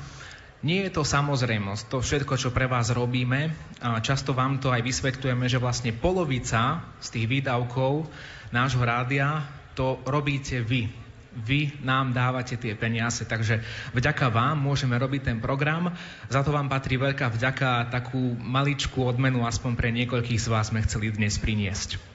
Nie 0.64 0.88
je 0.88 0.96
to 0.96 1.04
samozrejmosť, 1.04 1.92
to 1.92 2.00
všetko, 2.00 2.40
čo 2.40 2.48
pre 2.48 2.64
vás 2.64 2.88
robíme. 2.88 3.52
A 3.84 4.00
často 4.00 4.32
vám 4.32 4.56
to 4.64 4.72
aj 4.72 4.80
vysvetľujeme, 4.80 5.44
že 5.44 5.60
vlastne 5.60 5.92
polovica 5.92 6.80
z 7.04 7.08
tých 7.12 7.26
výdavkov 7.28 8.08
nášho 8.48 8.80
rádia 8.80 9.44
to 9.76 10.00
robíte 10.08 10.64
vy. 10.64 10.88
Vy 11.34 11.84
nám 11.84 12.16
dávate 12.16 12.56
tie 12.56 12.72
peniaze, 12.78 13.26
takže 13.28 13.60
vďaka 13.92 14.32
vám 14.32 14.56
môžeme 14.56 14.96
robiť 14.96 15.34
ten 15.34 15.38
program. 15.42 15.92
Za 16.32 16.40
to 16.40 16.54
vám 16.54 16.72
patrí 16.72 16.96
veľká 16.96 17.28
vďaka, 17.28 17.92
takú 17.92 18.32
maličkú 18.38 19.04
odmenu 19.04 19.44
aspoň 19.44 19.76
pre 19.76 19.92
niekoľkých 19.92 20.40
z 20.40 20.48
vás 20.48 20.72
sme 20.72 20.80
chceli 20.86 21.12
dnes 21.12 21.36
priniesť. 21.36 22.13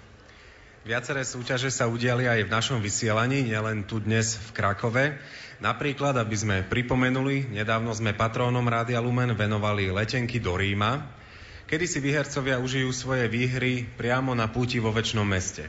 Viaceré 0.87 1.27
súťaže 1.27 1.75
sa 1.75 1.91
udiali 1.91 2.23
aj 2.23 2.47
v 2.47 2.53
našom 2.55 2.79
vysielaní, 2.79 3.43
nielen 3.43 3.83
tu 3.83 3.99
dnes 3.99 4.39
v 4.39 4.49
Krakove. 4.55 5.19
Napríklad, 5.59 6.15
aby 6.15 6.31
sme 6.39 6.63
pripomenuli, 6.63 7.51
nedávno 7.51 7.91
sme 7.91 8.15
patrónom 8.15 8.63
Rádia 8.63 9.03
Lumen 9.03 9.35
venovali 9.35 9.91
letenky 9.91 10.39
do 10.39 10.55
Ríma, 10.55 11.03
kedy 11.67 11.83
si 11.83 11.99
výhercovia 11.99 12.63
užijú 12.63 12.95
svoje 12.95 13.27
výhry 13.27 13.91
priamo 13.99 14.31
na 14.31 14.47
púti 14.47 14.79
vo 14.79 14.95
väčšnom 14.95 15.27
meste. 15.27 15.67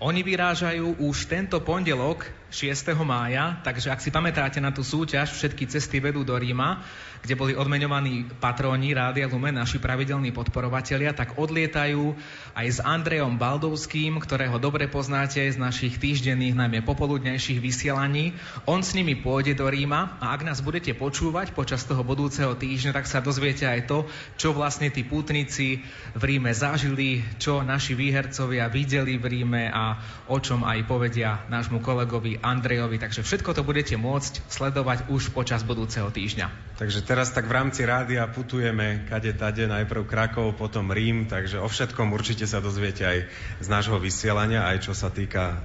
Oni 0.00 0.24
vyrážajú 0.24 1.04
už 1.04 1.28
tento 1.28 1.60
pondelok 1.60 2.24
6. 2.50 2.98
mája, 3.06 3.62
takže 3.62 3.94
ak 3.94 4.02
si 4.02 4.10
pamätáte 4.10 4.58
na 4.58 4.74
tú 4.74 4.82
súťaž, 4.82 5.30
všetky 5.30 5.70
cesty 5.70 6.02
vedú 6.02 6.26
do 6.26 6.34
Ríma, 6.34 6.82
kde 7.20 7.36
boli 7.36 7.52
odmeňovaní 7.52 8.26
patróni 8.40 8.96
Rádia 8.96 9.28
Lumen, 9.28 9.54
naši 9.54 9.78
pravidelní 9.78 10.32
podporovatelia, 10.32 11.12
tak 11.12 11.36
odlietajú 11.36 12.16
aj 12.56 12.66
s 12.66 12.78
Andrejom 12.80 13.36
Baldovským, 13.36 14.18
ktorého 14.18 14.56
dobre 14.56 14.88
poznáte 14.88 15.44
z 15.44 15.54
našich 15.60 16.00
týždenných, 16.00 16.56
najmä 16.56 16.80
popoludnejších 16.82 17.60
vysielaní. 17.60 18.34
On 18.64 18.80
s 18.80 18.96
nimi 18.96 19.14
pôjde 19.20 19.54
do 19.54 19.68
Ríma 19.68 20.16
a 20.18 20.32
ak 20.32 20.48
nás 20.48 20.64
budete 20.64 20.96
počúvať 20.96 21.52
počas 21.52 21.84
toho 21.84 22.00
budúceho 22.00 22.56
týždňa, 22.56 22.96
tak 22.96 23.06
sa 23.06 23.20
dozviete 23.20 23.68
aj 23.68 23.86
to, 23.86 24.08
čo 24.40 24.56
vlastne 24.56 24.88
tí 24.88 25.04
pútnici 25.04 25.84
v 26.16 26.22
Ríme 26.24 26.50
zažili, 26.56 27.20
čo 27.36 27.60
naši 27.60 27.92
výhercovia 27.92 28.72
videli 28.72 29.20
v 29.20 29.24
Ríme 29.28 29.68
a 29.68 30.00
o 30.26 30.40
čom 30.40 30.64
aj 30.64 30.88
povedia 30.88 31.44
nášmu 31.52 31.84
kolegovi 31.84 32.39
Andrejovi. 32.40 32.96
Takže 32.98 33.22
všetko 33.22 33.52
to 33.54 33.62
budete 33.62 33.94
môcť 33.94 34.48
sledovať 34.48 35.12
už 35.12 35.32
počas 35.32 35.62
budúceho 35.62 36.08
týždňa. 36.08 36.76
Takže 36.80 37.04
teraz 37.04 37.30
tak 37.30 37.46
v 37.46 37.56
rámci 37.56 37.84
rádia 37.84 38.24
putujeme 38.26 39.04
kade 39.06 39.36
tade, 39.36 39.68
najprv 39.68 40.08
Krakov, 40.08 40.56
potom 40.56 40.88
Rím, 40.90 41.28
takže 41.28 41.60
o 41.60 41.68
všetkom 41.68 42.10
určite 42.16 42.48
sa 42.48 42.64
dozviete 42.64 43.04
aj 43.04 43.18
z 43.60 43.66
nášho 43.68 44.00
vysielania, 44.00 44.64
aj 44.66 44.90
čo 44.90 44.92
sa 44.96 45.12
týka 45.12 45.44
uh, 45.52 45.58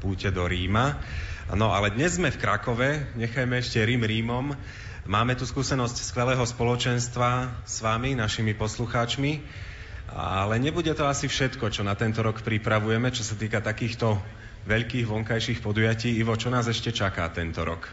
púte 0.00 0.32
do 0.32 0.48
Ríma. 0.48 0.96
No 1.52 1.72
ale 1.72 1.92
dnes 1.92 2.20
sme 2.20 2.28
v 2.28 2.40
Krakove, 2.40 3.16
nechajme 3.16 3.60
ešte 3.60 3.80
Rím 3.80 4.04
Rímom. 4.04 4.52
Máme 5.08 5.32
tu 5.40 5.48
skúsenosť 5.48 6.04
skvelého 6.04 6.44
spoločenstva 6.44 7.64
s 7.64 7.80
vami, 7.80 8.12
našimi 8.12 8.52
poslucháčmi, 8.52 9.40
ale 10.12 10.60
nebude 10.60 10.92
to 10.92 11.08
asi 11.08 11.28
všetko, 11.28 11.72
čo 11.72 11.84
na 11.84 11.96
tento 11.96 12.20
rok 12.20 12.44
pripravujeme, 12.44 13.08
čo 13.12 13.24
sa 13.24 13.32
týka 13.32 13.64
takýchto 13.64 14.20
veľkých 14.68 15.08
vonkajších 15.08 15.64
podujatí. 15.64 16.12
Ivo, 16.20 16.36
čo 16.36 16.52
nás 16.52 16.68
ešte 16.68 16.92
čaká 16.92 17.24
tento 17.32 17.64
rok? 17.64 17.88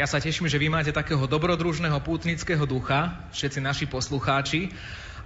Ja 0.00 0.08
sa 0.08 0.22
teším, 0.22 0.48
že 0.48 0.56
vy 0.56 0.72
máte 0.72 0.94
takého 0.94 1.26
dobrodružného 1.28 2.00
pútnického 2.00 2.64
ducha, 2.64 3.28
všetci 3.34 3.58
naši 3.60 3.84
poslucháči. 3.90 4.72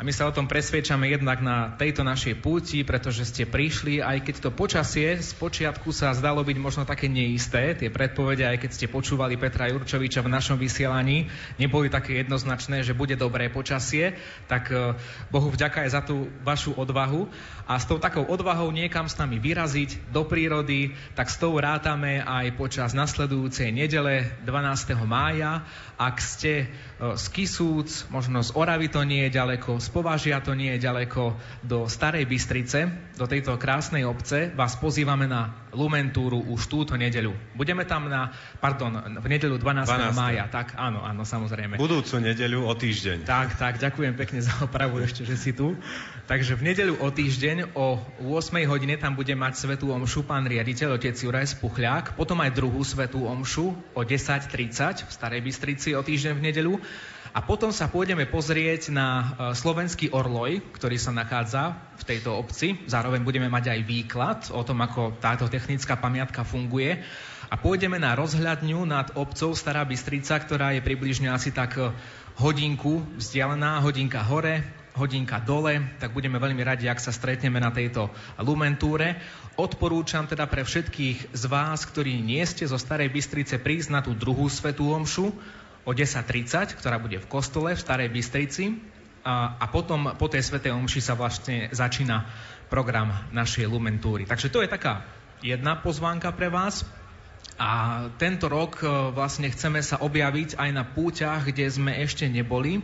A 0.02 0.06
my 0.06 0.10
sa 0.10 0.26
o 0.26 0.34
tom 0.34 0.50
presviečame 0.50 1.14
jednak 1.14 1.38
na 1.38 1.78
tejto 1.78 2.02
našej 2.02 2.42
púti, 2.42 2.82
pretože 2.82 3.22
ste 3.22 3.46
prišli, 3.46 4.02
aj 4.02 4.26
keď 4.26 4.34
to 4.42 4.50
počasie 4.50 5.14
z 5.22 5.30
počiatku 5.38 5.94
sa 5.94 6.10
zdalo 6.10 6.42
byť 6.42 6.58
možno 6.58 6.82
také 6.82 7.06
neisté, 7.06 7.78
tie 7.78 7.86
predpovede, 7.86 8.42
aj 8.42 8.66
keď 8.66 8.70
ste 8.74 8.90
počúvali 8.90 9.38
Petra 9.38 9.70
Jurčoviča 9.70 10.26
v 10.26 10.34
našom 10.34 10.58
vysielaní, 10.58 11.30
neboli 11.54 11.86
také 11.86 12.18
jednoznačné, 12.18 12.82
že 12.82 12.98
bude 12.98 13.14
dobré 13.14 13.46
počasie, 13.46 14.18
tak 14.50 14.74
e, 14.74 14.98
Bohu 15.30 15.54
vďaka 15.54 15.86
aj 15.86 15.90
za 15.94 16.02
tú 16.02 16.26
vašu 16.42 16.74
odvahu. 16.74 17.30
A 17.70 17.78
s 17.78 17.86
tou 17.86 18.02
takou 18.02 18.26
odvahou 18.26 18.74
niekam 18.74 19.06
s 19.06 19.14
nami 19.14 19.38
vyraziť 19.38 20.10
do 20.10 20.26
prírody, 20.26 20.98
tak 21.14 21.30
s 21.30 21.38
tou 21.38 21.54
rátame 21.54 22.18
aj 22.26 22.58
počas 22.58 22.90
nasledujúcej 22.90 23.70
nedele 23.70 24.34
12. 24.42 24.98
mája. 25.06 25.62
Ak 25.94 26.18
ste 26.18 26.66
e, 26.98 27.14
z 27.14 27.24
Kisúc, 27.30 28.10
možno 28.10 28.42
z 28.42 28.50
Oravy 28.58 28.90
to 28.90 29.06
nie 29.06 29.30
je 29.30 29.38
ďaleko, 29.38 29.78
z 29.78 29.91
Považia 29.92 30.40
to 30.40 30.56
nie 30.56 30.72
je 30.76 30.88
ďaleko 30.88 31.36
do 31.60 31.84
Starej 31.84 32.24
Bystrice, 32.24 32.88
do 33.20 33.28
tejto 33.28 33.60
krásnej 33.60 34.08
obce, 34.08 34.48
vás 34.56 34.80
pozývame 34.80 35.28
na 35.28 35.68
Lumentúru 35.76 36.40
už 36.48 36.64
túto 36.64 36.96
nedeľu. 36.96 37.36
Budeme 37.52 37.84
tam 37.84 38.08
na, 38.08 38.32
pardon, 38.56 39.20
v 39.20 39.26
nedeľu 39.28 39.60
12. 39.60 39.84
12. 39.84 40.16
mája, 40.16 40.48
tak 40.48 40.72
áno, 40.80 41.04
áno, 41.04 41.28
samozrejme. 41.28 41.76
Budúcu 41.76 42.24
nedeľu 42.24 42.64
o 42.64 42.72
týždeň. 42.72 43.28
Tak, 43.28 43.60
tak, 43.60 43.76
ďakujem 43.76 44.16
pekne 44.16 44.40
za 44.40 44.52
opravu 44.64 44.96
ešte, 45.04 45.28
že 45.28 45.36
si 45.36 45.52
tu. 45.52 45.76
Takže 46.24 46.56
v 46.56 46.72
nedeľu 46.72 46.94
o 47.04 47.08
týždeň 47.12 47.76
o 47.76 48.00
8 48.24 48.64
hodine 48.64 48.96
tam 48.96 49.12
bude 49.12 49.36
mať 49.36 49.60
svetú 49.60 49.92
omšu 49.92 50.24
pán 50.24 50.48
riaditeľ, 50.48 50.96
otec 50.96 51.12
Juraj 51.12 51.52
Spuchľák, 51.52 52.16
potom 52.16 52.40
aj 52.40 52.56
druhú 52.56 52.80
svetú 52.80 53.28
omšu 53.28 53.76
o 53.92 54.00
10.30 54.00 55.04
v 55.04 55.10
Starej 55.12 55.40
Bystrici 55.44 55.92
o 55.92 56.00
týždeň 56.00 56.32
v 56.32 56.44
nedeľu 56.48 56.74
a 57.32 57.40
potom 57.40 57.72
sa 57.72 57.88
pôjdeme 57.88 58.28
pozrieť 58.28 58.92
na 58.92 59.08
e, 59.08 59.24
slovenský 59.56 60.12
orloj, 60.12 60.60
ktorý 60.76 61.00
sa 61.00 61.16
nachádza 61.16 61.80
v 61.96 62.04
tejto 62.04 62.36
obci. 62.36 62.76
Zároveň 62.84 63.24
budeme 63.24 63.48
mať 63.48 63.72
aj 63.72 63.80
výklad 63.88 64.40
o 64.52 64.60
tom, 64.60 64.84
ako 64.84 65.16
táto 65.16 65.48
technická 65.48 65.96
pamiatka 65.96 66.44
funguje. 66.44 67.00
A 67.48 67.56
pôjdeme 67.56 67.96
na 67.96 68.12
rozhľadňu 68.12 68.84
nad 68.84 69.16
obcov 69.16 69.56
Stará 69.56 69.80
Bystrica, 69.88 70.36
ktorá 70.36 70.76
je 70.76 70.84
približne 70.84 71.32
asi 71.32 71.56
tak 71.56 71.80
e, 71.80 71.88
hodinku 72.36 73.00
vzdialená, 73.16 73.80
hodinka 73.80 74.20
hore, 74.20 74.60
hodinka 74.92 75.40
dole, 75.40 75.80
tak 76.04 76.12
budeme 76.12 76.36
veľmi 76.36 76.60
radi, 76.60 76.84
ak 76.84 77.00
sa 77.00 77.16
stretneme 77.16 77.56
na 77.56 77.72
tejto 77.72 78.12
Lumentúre. 78.44 79.16
Odporúčam 79.56 80.28
teda 80.28 80.44
pre 80.44 80.68
všetkých 80.68 81.32
z 81.32 81.44
vás, 81.48 81.88
ktorí 81.88 82.20
nie 82.20 82.44
ste 82.44 82.68
zo 82.68 82.76
Starej 82.76 83.08
Bystrice, 83.08 83.56
prísť 83.56 83.88
na 83.88 84.04
tú 84.04 84.12
druhú 84.12 84.52
svetú 84.52 84.92
omšu, 84.92 85.32
o 85.82 85.90
10.30, 85.90 86.78
ktorá 86.78 87.02
bude 87.02 87.18
v 87.18 87.26
kostole 87.26 87.74
v 87.74 87.80
Starej 87.80 88.08
Bystrici 88.10 88.78
a, 89.26 89.58
a 89.58 89.66
potom 89.70 90.14
po 90.14 90.26
tej 90.30 90.46
Svetej 90.46 90.74
Omši 90.74 91.00
sa 91.02 91.14
vlastne 91.18 91.70
začína 91.70 92.26
program 92.70 93.12
našej 93.34 93.66
Lumentúry. 93.66 94.26
Takže 94.26 94.50
to 94.50 94.62
je 94.62 94.70
taká 94.70 95.06
jedna 95.42 95.78
pozvánka 95.78 96.30
pre 96.32 96.48
vás. 96.48 96.86
A 97.60 98.04
tento 98.16 98.48
rok 98.48 98.80
e, 98.80 98.88
vlastne 99.12 99.50
chceme 99.52 99.84
sa 99.84 100.00
objaviť 100.00 100.56
aj 100.56 100.70
na 100.72 100.82
púťach, 100.88 101.44
kde 101.44 101.68
sme 101.68 102.00
ešte 102.00 102.24
neboli. 102.26 102.80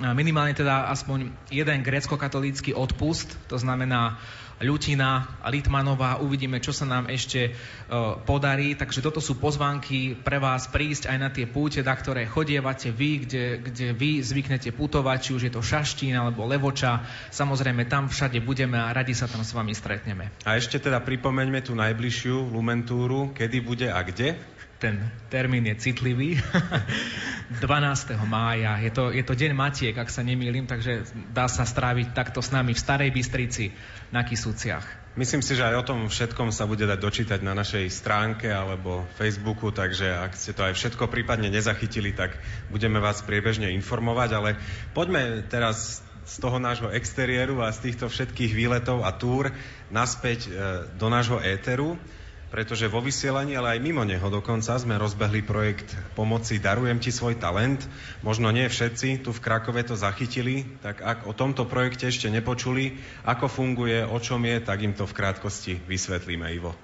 Minimálne 0.00 0.56
teda 0.56 0.88
aspoň 0.90 1.30
jeden 1.52 1.84
grécko-katolícky 1.84 2.72
odpust, 2.72 3.36
to 3.46 3.60
znamená 3.60 4.16
Ľutina 4.62 5.42
Litmanová. 5.50 6.22
Uvidíme, 6.22 6.62
čo 6.62 6.70
sa 6.70 6.86
nám 6.86 7.10
ešte 7.10 7.50
uh, 7.50 8.16
podarí. 8.22 8.78
Takže 8.78 9.02
toto 9.02 9.18
sú 9.18 9.36
pozvánky 9.36 10.14
pre 10.14 10.38
vás 10.38 10.70
prísť 10.70 11.10
aj 11.10 11.18
na 11.18 11.28
tie 11.28 11.50
púte, 11.50 11.82
na 11.82 11.92
ktoré 11.92 12.24
chodievate 12.30 12.94
vy, 12.94 13.26
kde, 13.26 13.44
kde 13.60 13.86
vy 13.92 14.22
zvyknete 14.22 14.70
putovať, 14.70 15.18
či 15.18 15.30
už 15.34 15.42
je 15.50 15.52
to 15.52 15.60
Šaštín 15.60 16.14
alebo 16.14 16.46
Levoča. 16.46 17.02
Samozrejme, 17.34 17.90
tam 17.90 18.06
všade 18.06 18.38
budeme 18.40 18.78
a 18.78 18.94
radi 18.94 19.12
sa 19.12 19.26
tam 19.26 19.42
s 19.42 19.50
vami 19.50 19.74
stretneme. 19.74 20.30
A 20.46 20.54
ešte 20.54 20.78
teda 20.78 21.02
pripomeňme 21.02 21.60
tú 21.60 21.74
najbližšiu 21.74 22.54
Lumentúru, 22.54 23.34
kedy 23.34 23.58
bude 23.60 23.90
a 23.90 24.00
kde? 24.06 24.38
Ten 24.82 24.98
termín 25.30 25.62
je 25.70 25.78
citlivý. 25.78 26.42
12. 27.62 28.18
mája. 28.26 28.82
Je 28.82 28.90
to, 28.90 29.14
je 29.14 29.22
to 29.22 29.38
deň 29.38 29.52
Matiek, 29.54 29.94
ak 29.94 30.10
sa 30.10 30.26
nemýlim, 30.26 30.66
takže 30.66 31.06
dá 31.30 31.46
sa 31.46 31.62
stráviť 31.62 32.16
takto 32.16 32.42
s 32.42 32.50
nami 32.50 32.74
v 32.74 32.80
Starej 32.80 33.10
Bystrici 33.14 33.70
na 34.10 34.26
Kisúciach. 34.26 34.82
Myslím 35.12 35.44
si, 35.44 35.52
že 35.52 35.68
aj 35.68 35.76
o 35.76 35.84
tom 35.84 36.08
všetkom 36.08 36.48
sa 36.56 36.64
bude 36.64 36.88
dať 36.88 36.96
dočítať 36.96 37.40
na 37.44 37.52
našej 37.52 37.84
stránke 37.92 38.48
alebo 38.48 39.04
Facebooku, 39.20 39.68
takže 39.68 40.08
ak 40.08 40.32
ste 40.32 40.56
to 40.56 40.64
aj 40.64 40.72
všetko 40.72 41.04
prípadne 41.12 41.52
nezachytili, 41.52 42.16
tak 42.16 42.40
budeme 42.72 42.96
vás 42.96 43.20
priebežne 43.20 43.68
informovať, 43.76 44.30
ale 44.32 44.50
poďme 44.96 45.44
teraz 45.52 46.00
z 46.24 46.34
toho 46.40 46.56
nášho 46.56 46.88
exteriéru 46.88 47.60
a 47.60 47.74
z 47.76 47.92
týchto 47.92 48.08
všetkých 48.08 48.56
výletov 48.56 49.04
a 49.04 49.12
túr 49.12 49.52
naspäť 49.92 50.48
e, 50.48 50.50
do 50.96 51.12
nášho 51.12 51.42
éteru 51.44 52.00
pretože 52.52 52.84
vo 52.84 53.00
vysielaní, 53.00 53.56
ale 53.56 53.74
aj 53.74 53.80
mimo 53.80 54.04
neho 54.04 54.28
dokonca 54.28 54.76
sme 54.76 55.00
rozbehli 55.00 55.40
projekt 55.40 55.88
pomoci 56.12 56.60
Darujem 56.60 57.00
ti 57.00 57.08
svoj 57.08 57.40
talent. 57.40 57.80
Možno 58.20 58.52
nie 58.52 58.68
všetci 58.68 59.24
tu 59.24 59.32
v 59.32 59.40
Krakove 59.40 59.80
to 59.88 59.96
zachytili, 59.96 60.68
tak 60.84 61.00
ak 61.00 61.24
o 61.24 61.32
tomto 61.32 61.64
projekte 61.64 62.12
ešte 62.12 62.28
nepočuli, 62.28 63.00
ako 63.24 63.48
funguje, 63.48 64.04
o 64.04 64.20
čom 64.20 64.44
je, 64.44 64.60
tak 64.60 64.84
im 64.84 64.92
to 64.92 65.08
v 65.08 65.16
krátkosti 65.16 65.80
vysvetlíme, 65.88 66.44
Ivo. 66.52 66.76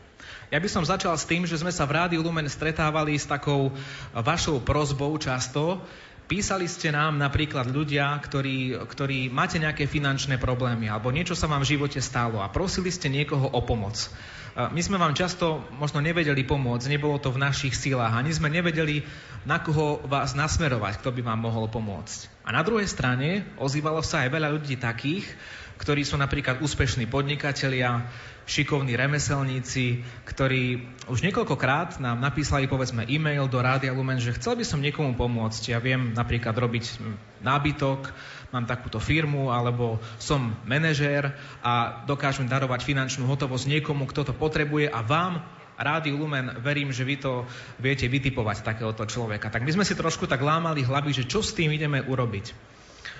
Ja 0.48 0.56
by 0.56 0.68
som 0.72 0.88
začal 0.88 1.12
s 1.12 1.28
tým, 1.28 1.44
že 1.44 1.60
sme 1.60 1.68
sa 1.68 1.84
v 1.84 2.00
Rádiu 2.00 2.24
Lumen 2.24 2.48
stretávali 2.48 3.20
s 3.20 3.28
takou 3.28 3.76
vašou 4.16 4.64
prozbou 4.64 5.12
často, 5.20 5.84
Písali 6.28 6.68
ste 6.68 6.92
nám 6.92 7.16
napríklad 7.16 7.72
ľudia, 7.72 8.12
ktorí, 8.20 8.76
ktorí 8.84 9.32
máte 9.32 9.56
nejaké 9.56 9.88
finančné 9.88 10.36
problémy 10.36 10.84
alebo 10.84 11.08
niečo 11.08 11.32
sa 11.32 11.48
vám 11.48 11.64
v 11.64 11.72
živote 11.72 12.04
stalo 12.04 12.44
a 12.44 12.52
prosili 12.52 12.92
ste 12.92 13.08
niekoho 13.08 13.48
o 13.48 13.60
pomoc. 13.64 14.12
My 14.58 14.82
sme 14.82 14.98
vám 14.98 15.14
často 15.14 15.62
možno 15.78 16.02
nevedeli 16.02 16.42
pomôcť, 16.42 16.90
nebolo 16.90 17.22
to 17.22 17.30
v 17.30 17.38
našich 17.38 17.78
sílach, 17.78 18.10
ani 18.10 18.34
sme 18.34 18.50
nevedeli, 18.50 19.06
na 19.46 19.62
koho 19.62 20.02
vás 20.10 20.34
nasmerovať, 20.34 20.98
kto 20.98 21.14
by 21.14 21.22
vám 21.22 21.46
mohol 21.46 21.70
pomôcť. 21.70 22.42
A 22.42 22.50
na 22.50 22.66
druhej 22.66 22.90
strane 22.90 23.46
ozývalo 23.62 24.02
sa 24.02 24.26
aj 24.26 24.34
veľa 24.34 24.50
ľudí 24.50 24.74
takých, 24.74 25.30
ktorí 25.78 26.02
sú 26.02 26.18
napríklad 26.18 26.58
úspešní 26.58 27.06
podnikatelia, 27.06 28.10
šikovní 28.50 28.98
remeselníci, 28.98 30.02
ktorí 30.26 30.82
už 31.06 31.22
niekoľkokrát 31.22 32.02
nám 32.02 32.18
napísali 32.18 32.66
povedzme 32.66 33.06
e-mail 33.06 33.46
do 33.46 33.62
Rádia 33.62 33.94
Lumen, 33.94 34.18
že 34.18 34.34
chcel 34.34 34.58
by 34.58 34.64
som 34.66 34.82
niekomu 34.82 35.14
pomôcť. 35.14 35.70
Ja 35.70 35.78
viem 35.78 36.18
napríklad 36.18 36.58
robiť 36.58 36.98
nábytok, 37.46 38.10
mám 38.48 38.64
takúto 38.64 38.96
firmu, 38.96 39.52
alebo 39.52 40.00
som 40.16 40.56
manažér 40.64 41.36
a 41.60 42.04
dokážem 42.08 42.48
darovať 42.48 42.84
finančnú 42.84 43.28
hotovosť 43.28 43.68
niekomu, 43.68 44.08
kto 44.08 44.32
to 44.32 44.34
potrebuje 44.36 44.88
a 44.88 45.00
vám 45.04 45.44
Rádiu 45.78 46.18
Lumen, 46.18 46.58
verím, 46.58 46.90
že 46.90 47.06
vy 47.06 47.22
to 47.22 47.46
viete 47.78 48.10
vytipovať 48.10 48.66
takéhoto 48.66 49.06
človeka. 49.06 49.46
Tak 49.46 49.62
my 49.62 49.70
sme 49.70 49.86
si 49.86 49.94
trošku 49.94 50.26
tak 50.26 50.42
lámali 50.42 50.82
hlavy, 50.82 51.14
že 51.14 51.28
čo 51.30 51.38
s 51.38 51.54
tým 51.54 51.70
ideme 51.70 52.02
urobiť. 52.02 52.50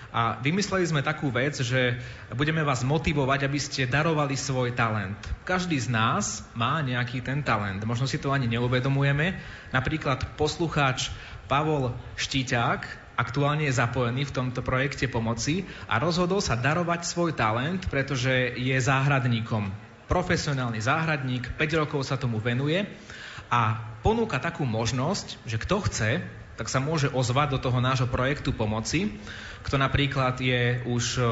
A 0.09 0.41
vymysleli 0.41 0.89
sme 0.89 1.07
takú 1.07 1.31
vec, 1.31 1.55
že 1.61 2.01
budeme 2.33 2.65
vás 2.67 2.81
motivovať, 2.83 3.45
aby 3.45 3.61
ste 3.61 3.87
darovali 3.87 4.35
svoj 4.35 4.75
talent. 4.75 5.21
Každý 5.45 5.79
z 5.79 5.93
nás 5.93 6.43
má 6.57 6.81
nejaký 6.83 7.23
ten 7.23 7.45
talent. 7.45 7.79
Možno 7.85 8.09
si 8.09 8.19
to 8.19 8.33
ani 8.35 8.51
neuvedomujeme. 8.51 9.39
Napríklad 9.71 10.35
poslucháč 10.35 11.13
Pavol 11.47 11.95
Štíťák 12.17 13.08
aktuálne 13.19 13.67
je 13.67 13.75
zapojený 13.75 14.31
v 14.31 14.35
tomto 14.39 14.63
projekte 14.63 15.11
pomoci 15.11 15.67
a 15.91 15.99
rozhodol 15.99 16.39
sa 16.39 16.55
darovať 16.55 17.03
svoj 17.03 17.35
talent, 17.35 17.83
pretože 17.91 18.55
je 18.55 18.79
záhradníkom. 18.79 19.75
Profesionálny 20.07 20.79
záhradník, 20.79 21.51
5 21.59 21.81
rokov 21.83 22.07
sa 22.07 22.15
tomu 22.15 22.39
venuje 22.39 22.87
a 23.51 23.83
ponúka 24.07 24.39
takú 24.39 24.63
možnosť, 24.63 25.43
že 25.45 25.59
kto 25.59 25.77
chce, 25.91 26.11
tak 26.55 26.71
sa 26.71 26.79
môže 26.79 27.11
ozvať 27.11 27.55
do 27.55 27.59
toho 27.59 27.79
nášho 27.83 28.07
projektu 28.07 28.55
pomoci. 28.55 29.19
Kto 29.67 29.77
napríklad 29.77 30.39
je 30.39 30.83
už 30.87 31.05
e, 31.19 31.23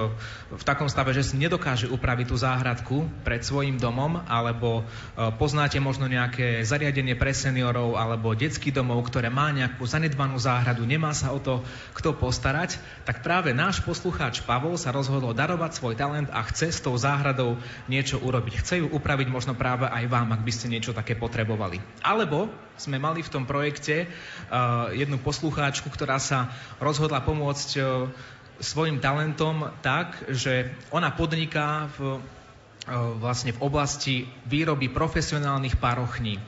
v 0.55 0.63
takom 0.67 0.91
stave, 0.91 1.15
že 1.15 1.23
si 1.23 1.35
nedokáže 1.39 1.87
upraviť 1.91 2.27
tú 2.29 2.37
záhradku 2.37 2.97
pred 3.23 3.43
svojim 3.43 3.79
domom, 3.79 4.23
alebo 4.27 4.83
e, 4.83 5.31
poznáte 5.37 5.79
možno 5.79 6.11
nejaké 6.11 6.63
zariadenie 6.67 7.15
pre 7.15 7.31
seniorov 7.33 7.99
alebo 7.99 8.35
detský 8.35 8.75
domov, 8.75 9.07
ktoré 9.09 9.31
má 9.31 9.51
nejakú 9.55 9.87
zanedbanú 9.87 10.37
záhradu, 10.37 10.83
nemá 10.85 11.15
sa 11.15 11.31
o 11.33 11.39
to 11.39 11.63
kto 11.95 12.15
postarať, 12.17 12.79
tak 13.07 13.23
práve 13.23 13.55
náš 13.55 13.81
poslucháč 13.83 14.43
Pavol 14.43 14.75
sa 14.77 14.91
rozhodol 14.91 15.33
darovať 15.33 15.79
svoj 15.79 15.95
talent 15.97 16.29
a 16.31 16.43
chce 16.47 16.75
s 16.75 16.83
tou 16.83 16.95
záhradou 16.99 17.59
niečo 17.87 18.21
urobiť. 18.21 18.55
Chce 18.63 18.75
ju 18.83 18.87
upraviť 18.91 19.29
možno 19.31 19.57
práve 19.57 19.89
aj 19.89 20.05
vám, 20.11 20.35
ak 20.35 20.43
by 20.43 20.53
ste 20.53 20.71
niečo 20.71 20.97
také 20.97 21.15
potrebovali. 21.19 21.81
Alebo 22.03 22.51
sme 22.77 23.01
mali 23.01 23.25
v 23.25 23.33
tom 23.33 23.49
projekte 23.49 24.05
uh, 24.05 24.93
jednu 24.93 25.17
poslucháčku, 25.17 25.89
ktorá 25.89 26.21
sa 26.21 26.53
rozhodla 26.77 27.25
pomôcť 27.25 27.71
uh, 27.81 28.13
svojim 28.61 29.01
talentom 29.01 29.71
tak, 29.81 30.17
že 30.33 30.73
ona 30.93 31.13
podniká 31.13 31.93
v, 31.97 32.19
uh, 32.19 33.17
vlastne 33.21 33.53
v 33.53 33.63
oblasti 33.63 34.29
výroby 34.49 34.89
profesionálnych 34.93 35.77
parochní. 35.77 36.41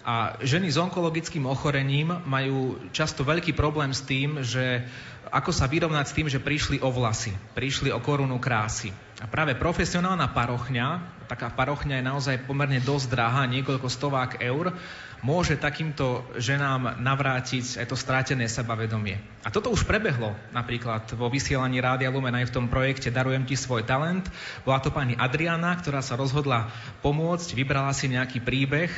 A 0.00 0.40
ženy 0.40 0.72
s 0.72 0.80
onkologickým 0.80 1.44
ochorením 1.44 2.24
majú 2.24 2.80
často 2.88 3.20
veľký 3.20 3.52
problém 3.52 3.92
s 3.92 4.00
tým, 4.00 4.40
že 4.40 4.88
ako 5.28 5.52
sa 5.52 5.68
vyrovnať 5.68 6.06
s 6.08 6.16
tým, 6.16 6.26
že 6.26 6.42
prišli 6.42 6.80
o 6.82 6.88
vlasy, 6.90 7.36
prišli 7.54 7.92
o 7.92 8.00
korunu 8.00 8.40
krásy. 8.40 8.90
A 9.20 9.28
práve 9.28 9.52
profesionálna 9.54 10.32
parochňa, 10.32 11.20
taká 11.28 11.52
parochňa 11.52 12.00
je 12.00 12.08
naozaj 12.08 12.36
pomerne 12.48 12.80
dosť 12.80 13.06
drahá, 13.12 13.44
niekoľko 13.46 13.86
stovák 13.86 14.40
eur, 14.40 14.72
môže 15.20 15.60
takýmto 15.60 16.24
ženám 16.40 16.96
navrátiť 17.00 17.80
aj 17.80 17.86
to 17.88 17.96
strátené 17.96 18.48
sebavedomie. 18.48 19.20
A 19.44 19.52
toto 19.52 19.68
už 19.72 19.84
prebehlo 19.84 20.32
napríklad 20.52 21.12
vo 21.16 21.28
vysielaní 21.28 21.80
Rádia 21.80 22.08
Lumen 22.12 22.32
aj 22.36 22.48
v 22.48 22.54
tom 22.56 22.66
projekte 22.72 23.12
Darujem 23.12 23.44
ti 23.44 23.56
svoj 23.56 23.84
talent. 23.84 24.28
Bola 24.64 24.80
to 24.80 24.88
pani 24.92 25.16
Adriana, 25.16 25.76
ktorá 25.76 26.00
sa 26.00 26.16
rozhodla 26.16 26.72
pomôcť, 27.04 27.52
vybrala 27.56 27.92
si 27.92 28.08
nejaký 28.08 28.40
príbeh 28.40 28.88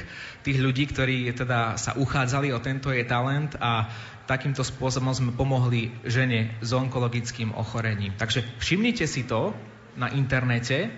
tých 0.47 0.59
ľudí, 0.62 0.86
ktorí 0.90 1.31
teda 1.35 1.74
sa 1.78 1.99
uchádzali 1.99 2.55
o 2.55 2.62
tento 2.62 2.94
jej 2.94 3.07
talent 3.07 3.59
a 3.59 3.90
takýmto 4.31 4.62
spôsobom 4.62 5.11
sme 5.11 5.35
pomohli 5.35 5.90
žene 6.07 6.55
s 6.62 6.70
onkologickým 6.70 7.51
ochorením. 7.59 8.15
Takže 8.15 8.47
všimnite 8.62 9.07
si 9.11 9.27
to 9.27 9.51
na 9.99 10.09
internete 10.15 10.89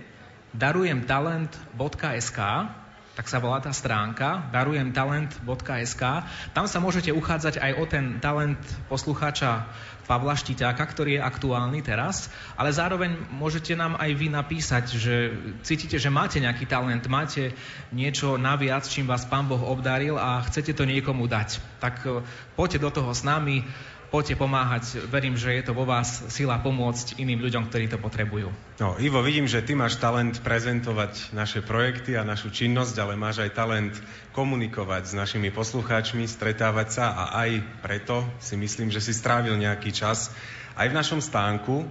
darujemtalent.sk 0.54 2.38
tak 3.14 3.30
sa 3.30 3.38
volá 3.38 3.62
tá 3.62 3.70
stránka 3.70 4.50
darujemtalent.sk. 4.50 6.02
Tam 6.50 6.66
sa 6.66 6.78
môžete 6.82 7.14
uchádzať 7.14 7.62
aj 7.62 7.72
o 7.78 7.84
ten 7.86 8.18
talent 8.18 8.58
poslucháča 8.90 9.70
Pavla 10.04 10.36
Štiťáka, 10.36 10.84
ktorý 10.84 11.16
je 11.16 11.22
aktuálny 11.24 11.80
teraz, 11.80 12.28
ale 12.60 12.68
zároveň 12.76 13.16
môžete 13.32 13.72
nám 13.72 13.96
aj 13.96 14.10
vy 14.12 14.28
napísať, 14.28 14.84
že 15.00 15.32
cítite, 15.64 15.96
že 15.96 16.12
máte 16.12 16.36
nejaký 16.44 16.68
talent, 16.68 17.00
máte 17.08 17.56
niečo 17.88 18.36
naviac, 18.36 18.84
čím 18.84 19.08
vás 19.08 19.24
Pán 19.24 19.48
Boh 19.48 19.60
obdaril 19.64 20.20
a 20.20 20.44
chcete 20.44 20.76
to 20.76 20.84
niekomu 20.84 21.24
dať. 21.24 21.80
Tak 21.80 21.94
eh, 22.04 22.20
poďte 22.52 22.84
do 22.84 22.90
toho 22.92 23.10
s 23.16 23.24
nami, 23.24 23.64
poďte 24.14 24.38
pomáhať. 24.38 25.10
Verím, 25.10 25.34
že 25.34 25.58
je 25.58 25.66
to 25.66 25.74
vo 25.74 25.82
vás 25.82 26.30
sila 26.30 26.62
pomôcť 26.62 27.18
iným 27.18 27.42
ľuďom, 27.42 27.66
ktorí 27.66 27.90
to 27.90 27.98
potrebujú. 27.98 28.46
No, 28.78 28.94
Ivo, 29.02 29.18
vidím, 29.26 29.50
že 29.50 29.58
ty 29.58 29.74
máš 29.74 29.98
talent 29.98 30.38
prezentovať 30.38 31.34
naše 31.34 31.66
projekty 31.66 32.14
a 32.14 32.22
našu 32.22 32.54
činnosť, 32.54 32.94
ale 33.02 33.18
máš 33.18 33.42
aj 33.42 33.58
talent 33.58 33.94
komunikovať 34.30 35.10
s 35.10 35.18
našimi 35.18 35.50
poslucháčmi, 35.50 36.30
stretávať 36.30 36.88
sa 36.94 37.06
a 37.10 37.42
aj 37.42 37.50
preto 37.82 38.22
si 38.38 38.54
myslím, 38.54 38.94
že 38.94 39.02
si 39.02 39.10
strávil 39.10 39.58
nejaký 39.58 39.90
čas 39.90 40.30
aj 40.78 40.94
v 40.94 40.94
našom 40.94 41.18
stánku, 41.18 41.82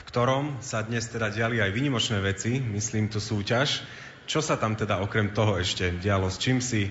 v 0.00 0.02
ktorom 0.08 0.64
sa 0.64 0.80
dnes 0.80 1.04
teda 1.04 1.28
diali 1.28 1.60
aj 1.60 1.68
vynimočné 1.68 2.16
veci, 2.24 2.64
myslím 2.64 3.12
tu 3.12 3.20
súťaž. 3.20 3.84
Čo 4.24 4.40
sa 4.40 4.56
tam 4.56 4.72
teda 4.72 5.04
okrem 5.04 5.36
toho 5.36 5.60
ešte 5.60 5.92
dialo? 6.00 6.32
S 6.32 6.40
čím 6.40 6.64
si 6.64 6.88
e, 6.88 6.90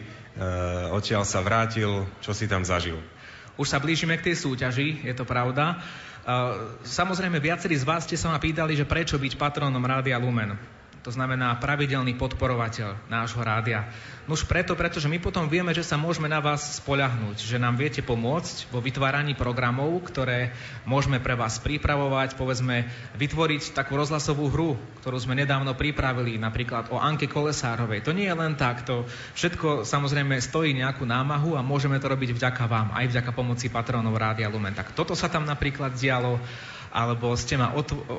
odtiaľ 0.94 1.26
sa 1.26 1.42
vrátil? 1.42 2.06
Čo 2.22 2.34
si 2.34 2.50
tam 2.50 2.62
zažil? 2.62 2.98
Už 3.58 3.68
sa 3.68 3.82
blížime 3.82 4.18
k 4.22 4.32
tej 4.32 4.36
súťaži, 4.38 5.02
je 5.02 5.14
to 5.18 5.26
pravda. 5.26 5.82
Samozrejme, 6.86 7.42
viacerí 7.42 7.74
z 7.74 7.88
vás 7.88 8.06
ste 8.06 8.14
sa 8.14 8.30
ma 8.30 8.38
pýtali, 8.38 8.78
že 8.78 8.86
prečo 8.86 9.18
byť 9.18 9.34
patronom 9.36 9.82
Rádia 9.82 10.22
Lumen. 10.22 10.54
To 11.08 11.16
znamená 11.16 11.56
pravidelný 11.56 12.20
podporovateľ 12.20 13.08
nášho 13.08 13.40
rádia. 13.40 13.88
Nuž 14.28 14.44
preto, 14.44 14.76
pretože 14.76 15.08
my 15.08 15.24
potom 15.24 15.48
vieme, 15.48 15.72
že 15.72 15.80
sa 15.80 15.96
môžeme 15.96 16.28
na 16.28 16.44
vás 16.44 16.84
spoľahnúť, 16.84 17.48
že 17.48 17.56
nám 17.56 17.80
viete 17.80 18.04
pomôcť 18.04 18.68
vo 18.76 18.84
vytváraní 18.84 19.32
programov, 19.32 20.04
ktoré 20.04 20.52
môžeme 20.84 21.24
pre 21.24 21.40
vás 21.40 21.64
pripravovať, 21.64 22.36
povedzme 22.36 22.92
vytvoriť 23.16 23.72
takú 23.72 23.96
rozhlasovú 23.96 24.52
hru, 24.52 24.76
ktorú 25.00 25.16
sme 25.16 25.40
nedávno 25.40 25.80
pripravili, 25.80 26.36
napríklad 26.36 26.92
o 26.92 27.00
Anke 27.00 27.32
Kolesárovej. 27.32 28.04
To 28.04 28.12
nie 28.12 28.28
je 28.28 28.36
len 28.36 28.60
tak, 28.60 28.84
to 28.84 29.08
všetko 29.40 29.88
samozrejme 29.88 30.36
stojí 30.44 30.76
nejakú 30.76 31.08
námahu 31.08 31.56
a 31.56 31.64
môžeme 31.64 32.04
to 32.04 32.12
robiť 32.12 32.36
vďaka 32.36 32.68
vám, 32.68 32.92
aj 32.92 33.16
vďaka 33.16 33.32
pomoci 33.32 33.72
patronov 33.72 34.20
Rádia 34.20 34.52
Lumen. 34.52 34.76
Tak 34.76 34.92
toto 34.92 35.16
sa 35.16 35.32
tam 35.32 35.48
napríklad 35.48 35.96
dialo 35.96 36.44
alebo 36.92 37.34
ste 37.36 37.60
ma 37.60 37.74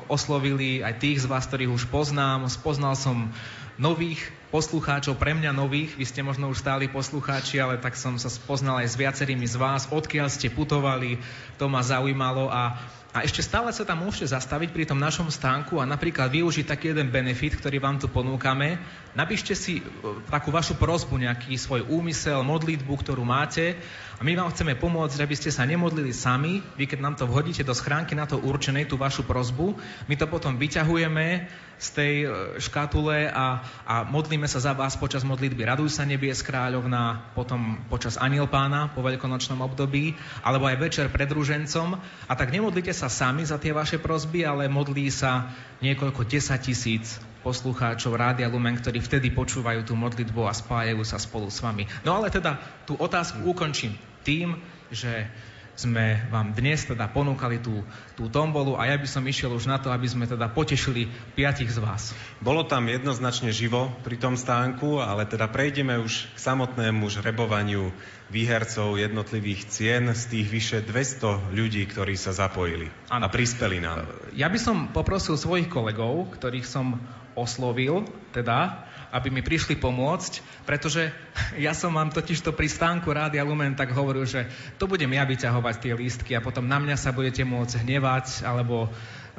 oslovili 0.07 0.81
aj 0.85 1.01
tých 1.01 1.23
z 1.23 1.29
vás, 1.29 1.45
ktorých 1.45 1.73
už 1.73 1.83
poznám. 1.89 2.47
Spoznal 2.47 2.93
som 2.93 3.31
nových 3.79 4.19
poslucháčov, 4.51 5.15
pre 5.15 5.31
mňa 5.31 5.55
nových, 5.55 5.95
vy 5.95 6.05
ste 6.05 6.25
možno 6.25 6.51
už 6.51 6.59
stáli 6.59 6.91
poslucháči, 6.91 7.63
ale 7.63 7.79
tak 7.79 7.95
som 7.95 8.19
sa 8.19 8.27
spoznal 8.27 8.83
aj 8.83 8.91
s 8.91 8.99
viacerými 8.99 9.47
z 9.47 9.55
vás, 9.55 9.87
odkiaľ 9.87 10.27
ste 10.27 10.51
putovali, 10.51 11.21
to 11.55 11.71
ma 11.71 11.79
zaujímalo 11.79 12.51
a 12.51 12.75
a 13.09 13.25
ešte 13.25 13.41
stále 13.41 13.73
sa 13.73 13.81
tam 13.81 14.05
môžete 14.05 14.37
zastaviť 14.37 14.69
pri 14.69 14.85
tom 14.85 15.01
našom 15.01 15.33
stánku 15.33 15.81
a 15.81 15.89
napríklad 15.89 16.29
využiť 16.29 16.69
taký 16.69 16.93
jeden 16.93 17.09
benefit, 17.09 17.57
ktorý 17.57 17.81
vám 17.81 17.97
tu 17.97 18.05
ponúkame. 18.05 18.77
Napíšte 19.17 19.57
si 19.57 19.81
e, 19.81 19.83
takú 20.29 20.53
vašu 20.53 20.77
prozbu, 20.77 21.17
nejaký 21.17 21.57
svoj 21.57 21.89
úmysel, 21.89 22.45
modlitbu, 22.45 22.93
ktorú 23.01 23.25
máte 23.25 23.81
a 24.13 24.21
my 24.21 24.37
vám 24.37 24.53
chceme 24.53 24.77
pomôcť, 24.77 25.25
aby 25.25 25.33
ste 25.33 25.49
sa 25.49 25.65
nemodlili 25.65 26.13
sami. 26.13 26.61
Vy 26.77 26.85
keď 26.85 26.99
nám 27.01 27.17
to 27.17 27.25
vhodíte 27.25 27.65
do 27.65 27.73
schránky 27.73 28.13
na 28.13 28.29
to 28.29 28.37
určenej, 28.37 28.85
tú 28.85 28.93
vašu 28.93 29.25
prozbu, 29.25 29.73
my 30.05 30.13
to 30.13 30.29
potom 30.29 30.61
vyťahujeme 30.61 31.49
z 31.79 31.87
tej 31.95 32.13
e, 32.23 32.27
škatule 32.59 33.31
a, 33.31 33.63
a 33.87 33.95
modlíme 34.03 34.45
sa 34.45 34.59
za 34.59 34.75
vás 34.75 34.99
počas 34.99 35.23
modlitby. 35.23 35.63
Raduj 35.63 35.95
sa 35.95 36.03
nebies 36.03 36.43
kráľovna, 36.43 37.31
potom 37.33 37.87
počas 37.87 38.19
aniel 38.19 38.51
pána 38.51 38.91
po 38.91 38.99
veľkonočnom 38.99 39.63
období, 39.63 40.19
alebo 40.43 40.67
aj 40.67 40.77
večer 40.77 41.07
pred 41.07 41.31
rúžencom. 41.31 41.95
A 42.27 42.33
tak 42.35 42.51
nemodlite 42.51 42.91
sa 42.91 43.07
sami 43.07 43.47
za 43.47 43.55
tie 43.55 43.71
vaše 43.71 43.95
prosby, 43.95 44.43
ale 44.43 44.67
modlí 44.67 45.07
sa 45.07 45.55
niekoľko 45.79 46.27
desať 46.27 46.59
tisíc 46.67 47.15
poslucháčov 47.39 48.19
Rádia 48.19 48.51
Lumen, 48.51 48.75
ktorí 48.75 48.99
vtedy 48.99 49.31
počúvajú 49.31 49.87
tú 49.87 49.95
modlitbu 49.95 50.43
a 50.43 50.51
spájajú 50.51 51.01
sa 51.07 51.15
spolu 51.15 51.47
s 51.47 51.63
vami. 51.63 51.87
No 52.03 52.19
ale 52.19 52.27
teda 52.27 52.59
tú 52.83 52.99
otázku 52.99 53.47
ukončím 53.47 53.95
tým, 54.27 54.59
že 54.91 55.31
sme 55.79 56.27
vám 56.27 56.51
dnes 56.51 56.83
teda 56.83 57.07
ponúkali 57.07 57.63
tú, 57.63 57.87
tú 58.19 58.27
tombolu 58.27 58.75
a 58.75 58.91
ja 58.91 58.99
by 58.99 59.07
som 59.07 59.23
išiel 59.23 59.55
už 59.55 59.71
na 59.71 59.79
to, 59.79 59.87
aby 59.95 60.03
sme 60.11 60.27
teda 60.27 60.51
potešili 60.51 61.07
piatich 61.39 61.71
z 61.71 61.79
vás. 61.79 62.11
Bolo 62.43 62.67
tam 62.67 62.91
jednoznačne 62.91 63.55
živo 63.55 63.87
pri 64.03 64.19
tom 64.19 64.35
stánku, 64.35 64.99
ale 64.99 65.23
teda 65.23 65.47
prejdeme 65.47 65.95
už 66.03 66.35
k 66.35 66.37
samotnému 66.37 67.07
žrebovaniu 67.07 67.95
výhercov 68.27 68.99
jednotlivých 68.99 69.71
cien 69.71 70.03
z 70.11 70.23
tých 70.27 70.47
vyše 70.51 70.79
200 70.83 71.55
ľudí, 71.55 71.87
ktorí 71.87 72.19
sa 72.19 72.35
zapojili 72.35 72.91
ano. 73.07 73.25
a 73.25 73.27
prispeli 73.31 73.79
nám. 73.79 74.03
Ja 74.35 74.51
by 74.51 74.59
som 74.59 74.91
poprosil 74.91 75.39
svojich 75.39 75.71
kolegov, 75.71 76.35
ktorých 76.35 76.67
som 76.67 76.99
oslovil, 77.39 78.03
teda 78.35 78.88
aby 79.09 79.33
mi 79.33 79.41
prišli 79.41 79.77
pomôcť, 79.77 80.65
pretože 80.65 81.09
ja 81.57 81.73
som 81.73 81.93
vám 81.93 82.13
totiž 82.13 82.45
to 82.45 82.53
pri 82.53 82.69
stánku 82.69 83.09
Rádia 83.09 83.41
Lumen 83.41 83.73
tak 83.73 83.93
hovoril, 83.93 84.25
že 84.29 84.45
to 84.77 84.85
budem 84.85 85.09
ja 85.13 85.25
vyťahovať 85.25 85.75
tie 85.81 85.93
lístky 85.97 86.31
a 86.37 86.45
potom 86.45 86.65
na 86.65 86.77
mňa 86.77 86.95
sa 86.97 87.09
budete 87.09 87.41
môcť 87.41 87.81
hnevať 87.81 88.45
alebo 88.45 88.89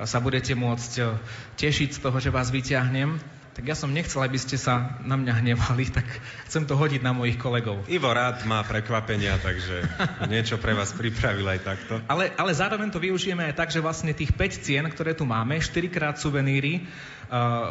sa 0.00 0.18
budete 0.22 0.56
môcť 0.56 0.92
e, 0.96 1.02
tešiť 1.60 2.00
z 2.00 2.00
toho, 2.00 2.16
že 2.16 2.32
vás 2.32 2.48
vyťahnem. 2.48 3.20
Tak 3.50 3.66
ja 3.66 3.74
som 3.74 3.90
nechcel, 3.90 4.22
aby 4.22 4.38
ste 4.38 4.54
sa 4.54 4.96
na 5.02 5.18
mňa 5.18 5.42
hnevali, 5.42 5.90
tak 5.90 6.06
chcem 6.48 6.64
to 6.64 6.78
hodiť 6.78 7.02
na 7.02 7.10
mojich 7.10 7.36
kolegov. 7.36 7.82
Ivo 7.90 8.08
rád 8.08 8.46
má 8.46 8.62
prekvapenia, 8.62 9.36
takže 9.42 9.84
niečo 10.32 10.56
pre 10.56 10.72
vás 10.72 10.94
pripravil 10.94 11.44
aj 11.44 11.60
takto. 11.66 11.98
Ale, 12.06 12.30
ale 12.38 12.52
zároveň 12.54 12.88
to 12.88 13.02
využijeme 13.02 13.44
aj 13.50 13.58
tak, 13.58 13.68
že 13.74 13.82
vlastne 13.82 14.14
tých 14.14 14.32
5 14.32 14.64
cien, 14.64 14.84
ktoré 14.86 15.12
tu 15.18 15.26
máme, 15.26 15.58
4 15.58 15.90
krát 15.90 16.16
suveníry, 16.16 16.86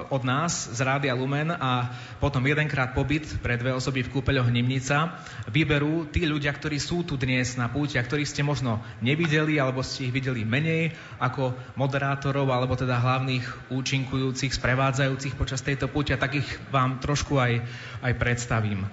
od 0.10 0.24
nás 0.24 0.72
z 0.72 0.80
Rádia 0.80 1.12
Lumen 1.12 1.52
a 1.52 1.92
potom 2.24 2.40
jedenkrát 2.48 2.96
pobyt 2.96 3.28
pre 3.44 3.60
dve 3.60 3.76
osoby 3.76 4.08
v 4.08 4.12
kúpeľoch 4.16 4.48
Nimnica 4.48 5.20
vyberú 5.52 6.08
tí 6.08 6.24
ľudia, 6.24 6.56
ktorí 6.56 6.80
sú 6.80 7.04
tu 7.04 7.20
dnes 7.20 7.60
na 7.60 7.68
púti 7.68 8.00
a 8.00 8.06
ktorých 8.08 8.30
ste 8.32 8.40
možno 8.40 8.80
nevideli 9.04 9.60
alebo 9.60 9.84
ste 9.84 10.08
ich 10.08 10.16
videli 10.16 10.48
menej 10.48 10.96
ako 11.20 11.52
moderátorov 11.76 12.48
alebo 12.48 12.80
teda 12.80 13.04
hlavných 13.04 13.68
účinkujúcich, 13.68 14.56
sprevádzajúcich 14.56 15.36
počas 15.36 15.60
tejto 15.60 15.92
púťa, 15.92 16.16
tak 16.16 16.40
ich 16.40 16.50
vám 16.72 17.04
trošku 17.04 17.36
aj, 17.36 17.60
aj 18.00 18.14
predstavím. 18.16 18.88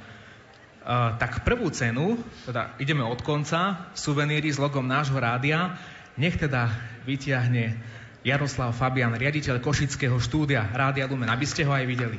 Uh, 0.86 1.18
tak 1.18 1.42
prvú 1.42 1.70
cenu, 1.70 2.18
teda 2.46 2.78
ideme 2.78 3.02
od 3.02 3.18
konca, 3.22 3.90
suveníry 3.94 4.50
s 4.50 4.58
logom 4.62 4.86
nášho 4.86 5.18
rádia, 5.18 5.78
nech 6.14 6.38
teda 6.38 6.70
vytiahne 7.06 7.95
Jaroslav 8.26 8.74
Fabian, 8.74 9.14
riaditeľ 9.14 9.62
Košického 9.62 10.18
štúdia 10.18 10.66
Rádia 10.74 11.06
Lumen, 11.06 11.30
aby 11.30 11.46
ste 11.46 11.62
ho 11.62 11.70
aj 11.70 11.86
videli. 11.86 12.18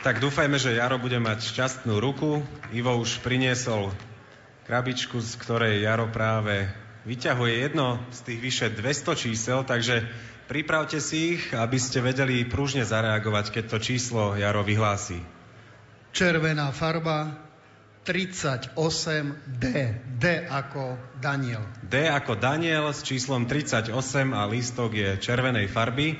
Tak 0.00 0.16
dúfajme, 0.16 0.56
že 0.56 0.80
Jaro 0.80 0.96
bude 0.96 1.20
mať 1.20 1.44
šťastnú 1.44 2.00
ruku. 2.00 2.40
Ivo 2.72 2.96
už 2.96 3.20
priniesol 3.20 3.92
krabičku, 4.64 5.20
z 5.20 5.32
ktorej 5.44 5.84
Jaro 5.84 6.08
práve 6.08 6.72
vyťahuje 7.04 7.68
jedno 7.68 8.00
z 8.16 8.32
tých 8.32 8.40
vyše 8.40 8.66
200 8.80 9.22
čísel, 9.28 9.58
takže 9.68 10.08
pripravte 10.48 10.96
si 10.96 11.36
ich, 11.36 11.52
aby 11.52 11.76
ste 11.76 12.00
vedeli 12.00 12.48
prúžne 12.48 12.88
zareagovať, 12.88 13.60
keď 13.60 13.64
to 13.76 13.78
číslo 13.78 14.40
Jaro 14.40 14.64
vyhlási. 14.64 15.20
Červená 16.16 16.72
farba, 16.72 17.41
38D. 18.02 19.64
D 20.18 20.24
ako 20.50 20.98
Daniel. 21.22 21.62
D 21.86 22.10
ako 22.10 22.34
Daniel 22.34 22.90
s 22.90 23.06
číslom 23.06 23.46
38 23.46 23.94
a 24.34 24.42
lístok 24.50 24.90
je 24.90 25.10
červenej 25.22 25.70
farby. 25.70 26.18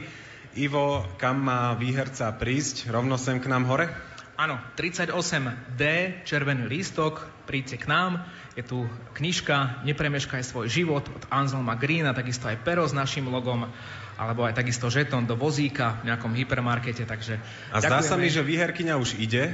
Ivo, 0.55 1.03
kam 1.19 1.43
má 1.43 1.75
výherca 1.75 2.31
prísť? 2.39 2.87
Rovno 2.87 3.19
sem 3.19 3.43
k 3.43 3.51
nám 3.51 3.67
hore? 3.67 3.91
Áno, 4.39 4.63
38D, 4.79 5.83
červený 6.25 6.71
lístok, 6.71 7.21
príďte 7.51 7.83
k 7.83 7.87
nám. 7.91 8.27
Je 8.55 8.63
tu 8.63 8.87
knižka 9.19 9.83
Nepremeškaj 9.83 10.43
svoj 10.47 10.67
život 10.71 11.05
od 11.09 11.23
Anselma 11.35 11.75
Greena, 11.75 12.15
takisto 12.15 12.47
aj 12.47 12.63
pero 12.63 12.87
s 12.87 12.95
našim 12.95 13.27
logom 13.27 13.67
alebo 14.17 14.47
aj 14.47 14.55
takisto 14.55 14.87
žetón 14.87 15.27
do 15.27 15.35
vozíka 15.35 15.99
v 16.05 16.15
nejakom 16.15 16.31
hypermarkete. 16.37 17.05
Takže 17.09 17.43
a 17.75 17.79
zdá 17.83 18.05
sa 18.05 18.15
mi, 18.15 18.31
že 18.31 18.45
výherkyňa 18.47 18.95
už 19.01 19.19
ide. 19.19 19.51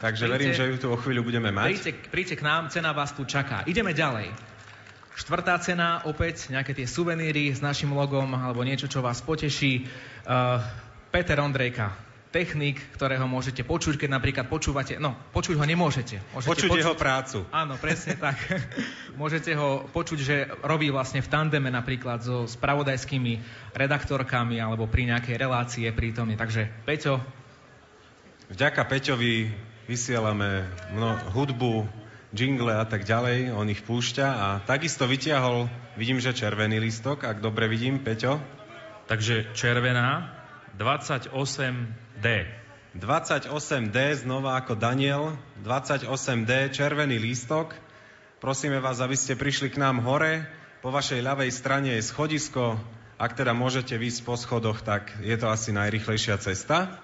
Takže 0.00 0.24
príďte, 0.24 0.32
verím, 0.32 0.52
že 0.56 0.64
ju 0.64 0.76
tu 0.80 0.88
o 0.88 0.96
chvíľu 0.96 1.28
budeme 1.28 1.52
mať. 1.52 1.68
Príďte, 1.68 1.92
príďte 2.08 2.36
k 2.40 2.42
nám, 2.48 2.72
cena 2.72 2.96
vás 2.96 3.12
tu 3.12 3.28
čaká. 3.28 3.68
Ideme 3.68 3.92
ďalej. 3.92 4.32
Štvrtá 5.12 5.60
cena, 5.60 6.00
opäť 6.08 6.48
nejaké 6.48 6.72
tie 6.72 6.88
suveníry 6.88 7.52
s 7.52 7.60
našim 7.60 7.92
logom 7.92 8.32
alebo 8.32 8.64
niečo, 8.64 8.88
čo 8.88 9.04
vás 9.04 9.20
poteší. 9.20 9.84
Uh, 10.24 10.64
Peter 11.12 11.36
Ondrejka, 11.36 11.92
technik, 12.32 12.80
ktorého 12.96 13.28
môžete 13.28 13.60
počuť, 13.60 14.00
keď 14.00 14.08
napríklad 14.16 14.46
počúvate, 14.48 14.96
no, 14.96 15.12
počuť 15.36 15.60
ho 15.60 15.66
nemôžete. 15.68 16.22
Môžete 16.32 16.48
počuť, 16.48 16.68
počuť 16.72 16.80
jeho 16.80 16.96
prácu. 16.96 17.38
Áno, 17.52 17.76
presne 17.76 18.16
tak. 18.16 18.40
môžete 19.20 19.52
ho 19.52 19.84
počuť, 19.92 20.18
že 20.24 20.36
robí 20.64 20.88
vlastne 20.88 21.20
v 21.20 21.28
tandeme 21.28 21.68
napríklad 21.68 22.24
so 22.24 22.48
spravodajskými 22.48 23.32
redaktorkami 23.76 24.56
alebo 24.62 24.88
pri 24.88 25.12
nejakej 25.12 25.36
relácii 25.36 25.84
je 25.84 25.92
prítomný. 25.92 26.40
Takže 26.40 26.88
Peťo. 26.88 27.20
Vďaka 28.48 28.82
Peťovi 28.88 29.68
vysielame 29.86 30.68
mno, 30.92 31.16
hudbu, 31.32 31.88
jingle 32.30 32.74
a 32.74 32.86
tak 32.86 33.02
ďalej, 33.06 33.54
on 33.54 33.66
ich 33.70 33.82
púšťa 33.82 34.26
a 34.26 34.46
takisto 34.62 35.06
vytiahol, 35.06 35.66
vidím, 35.98 36.22
že 36.22 36.34
červený 36.34 36.78
listok, 36.78 37.26
ak 37.26 37.42
dobre 37.42 37.66
vidím, 37.66 37.98
Peťo. 38.02 38.38
Takže 39.10 39.50
červená, 39.58 40.30
28D. 40.78 42.26
28D, 42.94 43.98
znova 44.22 44.58
ako 44.58 44.74
Daniel, 44.78 45.38
28D, 45.62 46.74
červený 46.74 47.18
lístok. 47.18 47.74
Prosíme 48.38 48.78
vás, 48.78 49.02
aby 49.02 49.14
ste 49.18 49.38
prišli 49.38 49.70
k 49.70 49.78
nám 49.82 50.02
hore. 50.02 50.46
Po 50.80 50.94
vašej 50.94 51.20
ľavej 51.22 51.50
strane 51.52 51.90
je 51.98 52.02
schodisko. 52.06 52.78
Ak 53.20 53.36
teda 53.36 53.52
môžete 53.52 54.00
výjsť 54.00 54.20
po 54.24 54.34
schodoch, 54.38 54.80
tak 54.80 55.12
je 55.20 55.36
to 55.36 55.52
asi 55.52 55.76
najrychlejšia 55.76 56.40
cesta. 56.40 57.02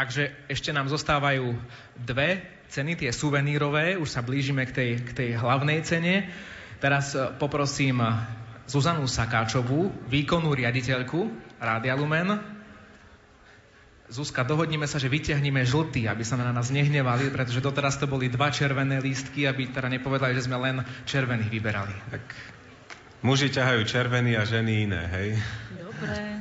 Takže 0.00 0.32
ešte 0.48 0.72
nám 0.72 0.88
zostávajú 0.88 1.60
dve 1.92 2.40
ceny, 2.72 2.96
tie 2.96 3.12
suvenírové, 3.12 4.00
už 4.00 4.08
sa 4.08 4.24
blížime 4.24 4.64
k 4.64 4.72
tej, 4.72 4.90
k 5.04 5.10
tej 5.12 5.28
hlavnej 5.36 5.84
cene. 5.84 6.24
Teraz 6.80 7.12
e, 7.12 7.28
poprosím 7.36 8.00
Zuzanu 8.64 9.04
Sakáčovú, 9.04 9.92
výkonnú 10.08 10.56
riaditeľku 10.56 11.28
Rádia 11.60 12.00
Lumen. 12.00 12.32
Zuzka, 14.08 14.40
dohodníme 14.40 14.88
sa, 14.88 14.96
že 14.96 15.12
vyťahneme 15.12 15.68
žltý, 15.68 16.08
aby 16.08 16.24
sa 16.24 16.40
na 16.40 16.48
nás 16.48 16.72
nehnevali, 16.72 17.28
pretože 17.28 17.60
doteraz 17.60 18.00
to 18.00 18.08
boli 18.08 18.32
dva 18.32 18.48
červené 18.48 19.04
lístky, 19.04 19.44
aby 19.44 19.68
teda 19.68 19.92
nepovedali, 19.92 20.32
že 20.32 20.48
sme 20.48 20.56
len 20.64 20.80
červených 21.04 21.52
vyberali. 21.52 21.96
Tak 22.08 22.24
Muži 23.20 23.52
ťahajú 23.52 23.84
červený 23.84 24.32
a 24.40 24.48
ženy 24.48 24.88
iné, 24.88 25.02
hej? 25.12 25.28
Dobre. 25.76 26.40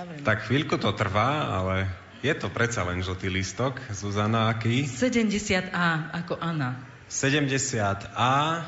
Tak 0.00 0.48
chvíľku 0.48 0.80
to 0.80 0.96
trvá, 0.96 1.60
ale 1.60 1.88
je 2.24 2.32
to 2.32 2.48
predsa 2.48 2.84
len 2.88 3.04
žltý 3.04 3.28
listok. 3.28 3.80
Zuzana, 3.92 4.48
aký? 4.48 4.88
70A 4.88 6.12
ako 6.24 6.40
Anna. 6.40 6.80
70A, 7.12 8.64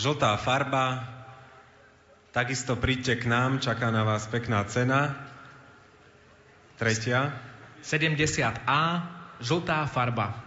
žltá 0.00 0.32
farba. 0.40 1.12
Takisto 2.32 2.76
príďte 2.76 3.20
k 3.20 3.24
nám, 3.28 3.60
čaká 3.60 3.92
na 3.92 4.04
vás 4.04 4.28
pekná 4.28 4.64
cena. 4.68 5.16
Tretia. 6.80 7.36
70A, 7.84 8.80
žltá 9.40 9.84
farba. 9.88 10.40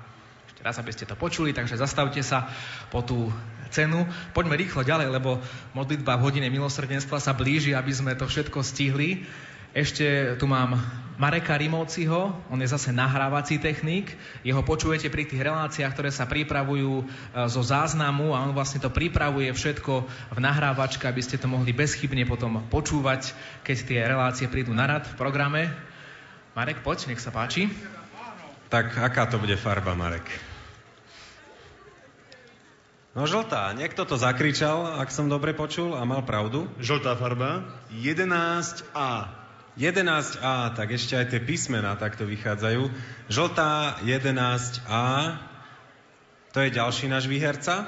Ešte 0.49 0.61
raz, 0.65 0.77
aby 0.81 0.91
ste 0.93 1.05
to 1.05 1.13
počuli, 1.17 1.53
takže 1.53 1.77
zastavte 1.77 2.21
sa 2.25 2.49
po 2.89 3.05
tú 3.05 3.29
cenu. 3.69 4.09
Poďme 4.33 4.57
rýchlo 4.57 4.81
ďalej, 4.81 5.13
lebo 5.13 5.41
modlitba 5.77 6.17
v 6.17 6.25
hodine 6.25 6.49
milosrdenstva 6.49 7.21
sa 7.21 7.33
blíži, 7.37 7.77
aby 7.77 7.93
sme 7.93 8.17
to 8.17 8.25
všetko 8.25 8.65
stihli. 8.65 9.25
Ešte 9.69 10.33
tu 10.41 10.49
mám 10.49 10.81
Mareka 11.19 11.53
Rimovciho, 11.59 12.31
on 12.47 12.63
je 12.63 12.71
zase 12.71 12.95
nahrávací 12.95 13.59
technik. 13.59 14.15
Jeho 14.41 14.63
počujete 14.63 15.11
pri 15.11 15.27
tých 15.27 15.43
reláciách, 15.43 15.91
ktoré 15.91 16.09
sa 16.15 16.23
pripravujú 16.25 17.03
e, 17.03 17.05
zo 17.51 17.59
záznamu 17.59 18.31
a 18.31 18.41
on 18.47 18.55
vlastne 18.55 18.79
to 18.79 18.87
pripravuje 18.87 19.51
všetko 19.51 19.93
v 20.31 20.39
nahrávačke, 20.39 21.03
aby 21.05 21.19
ste 21.19 21.35
to 21.35 21.51
mohli 21.51 21.75
bezchybne 21.75 22.23
potom 22.23 22.63
počúvať, 22.71 23.35
keď 23.67 23.77
tie 23.83 23.99
relácie 24.07 24.47
prídu 24.47 24.71
na 24.71 24.87
rad 24.87 25.05
v 25.11 25.19
programe. 25.19 25.69
Marek, 26.55 26.81
poď, 26.81 27.11
nech 27.11 27.21
sa 27.21 27.35
páči. 27.35 27.67
Tak 28.71 28.95
aká 28.95 29.27
to 29.27 29.43
bude 29.43 29.59
farba, 29.59 29.93
Marek? 29.93 30.25
No 33.11 33.27
žltá. 33.27 33.69
Niekto 33.75 34.07
to 34.07 34.15
zakričal, 34.15 34.97
ak 34.97 35.11
som 35.11 35.27
dobre 35.27 35.51
počul 35.51 35.99
a 35.99 36.07
mal 36.07 36.23
pravdu. 36.23 36.65
Žltá 36.79 37.19
farba. 37.19 37.67
11A. 37.91 39.38
11A, 39.79 40.75
tak 40.75 40.91
ešte 40.91 41.15
aj 41.15 41.31
tie 41.31 41.39
písmená 41.39 41.95
takto 41.95 42.27
vychádzajú. 42.27 42.91
Žltá 43.31 44.03
11A, 44.03 45.07
to 46.51 46.59
je 46.59 46.75
ďalší 46.75 47.07
náš 47.07 47.31
výherca. 47.31 47.87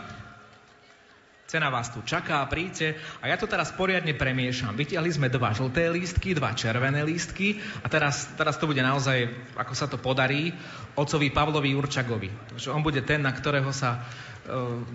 Cena 1.52 1.68
vás 1.68 1.92
tu 1.92 2.00
čaká, 2.08 2.48
príďte. 2.48 2.96
A 3.20 3.28
ja 3.28 3.36
to 3.36 3.44
teraz 3.44 3.76
poriadne 3.76 4.16
premiešam. 4.16 4.72
Vytiahli 4.72 5.12
sme 5.12 5.28
dva 5.28 5.52
žlté 5.52 5.92
lístky, 5.92 6.32
dva 6.32 6.56
červené 6.56 7.04
lístky 7.04 7.60
a 7.84 7.92
teraz, 7.92 8.24
teraz 8.40 8.56
to 8.56 8.72
bude 8.72 8.80
naozaj, 8.80 9.28
ako 9.60 9.74
sa 9.76 9.92
to 9.92 10.00
podarí, 10.00 10.56
ocovi 10.96 11.28
Pavlovi 11.28 11.76
Jurčagovi. 11.76 12.56
Takže 12.56 12.72
on 12.72 12.80
bude 12.80 13.04
ten, 13.04 13.20
na 13.20 13.36
ktorého 13.36 13.68
sa 13.76 14.00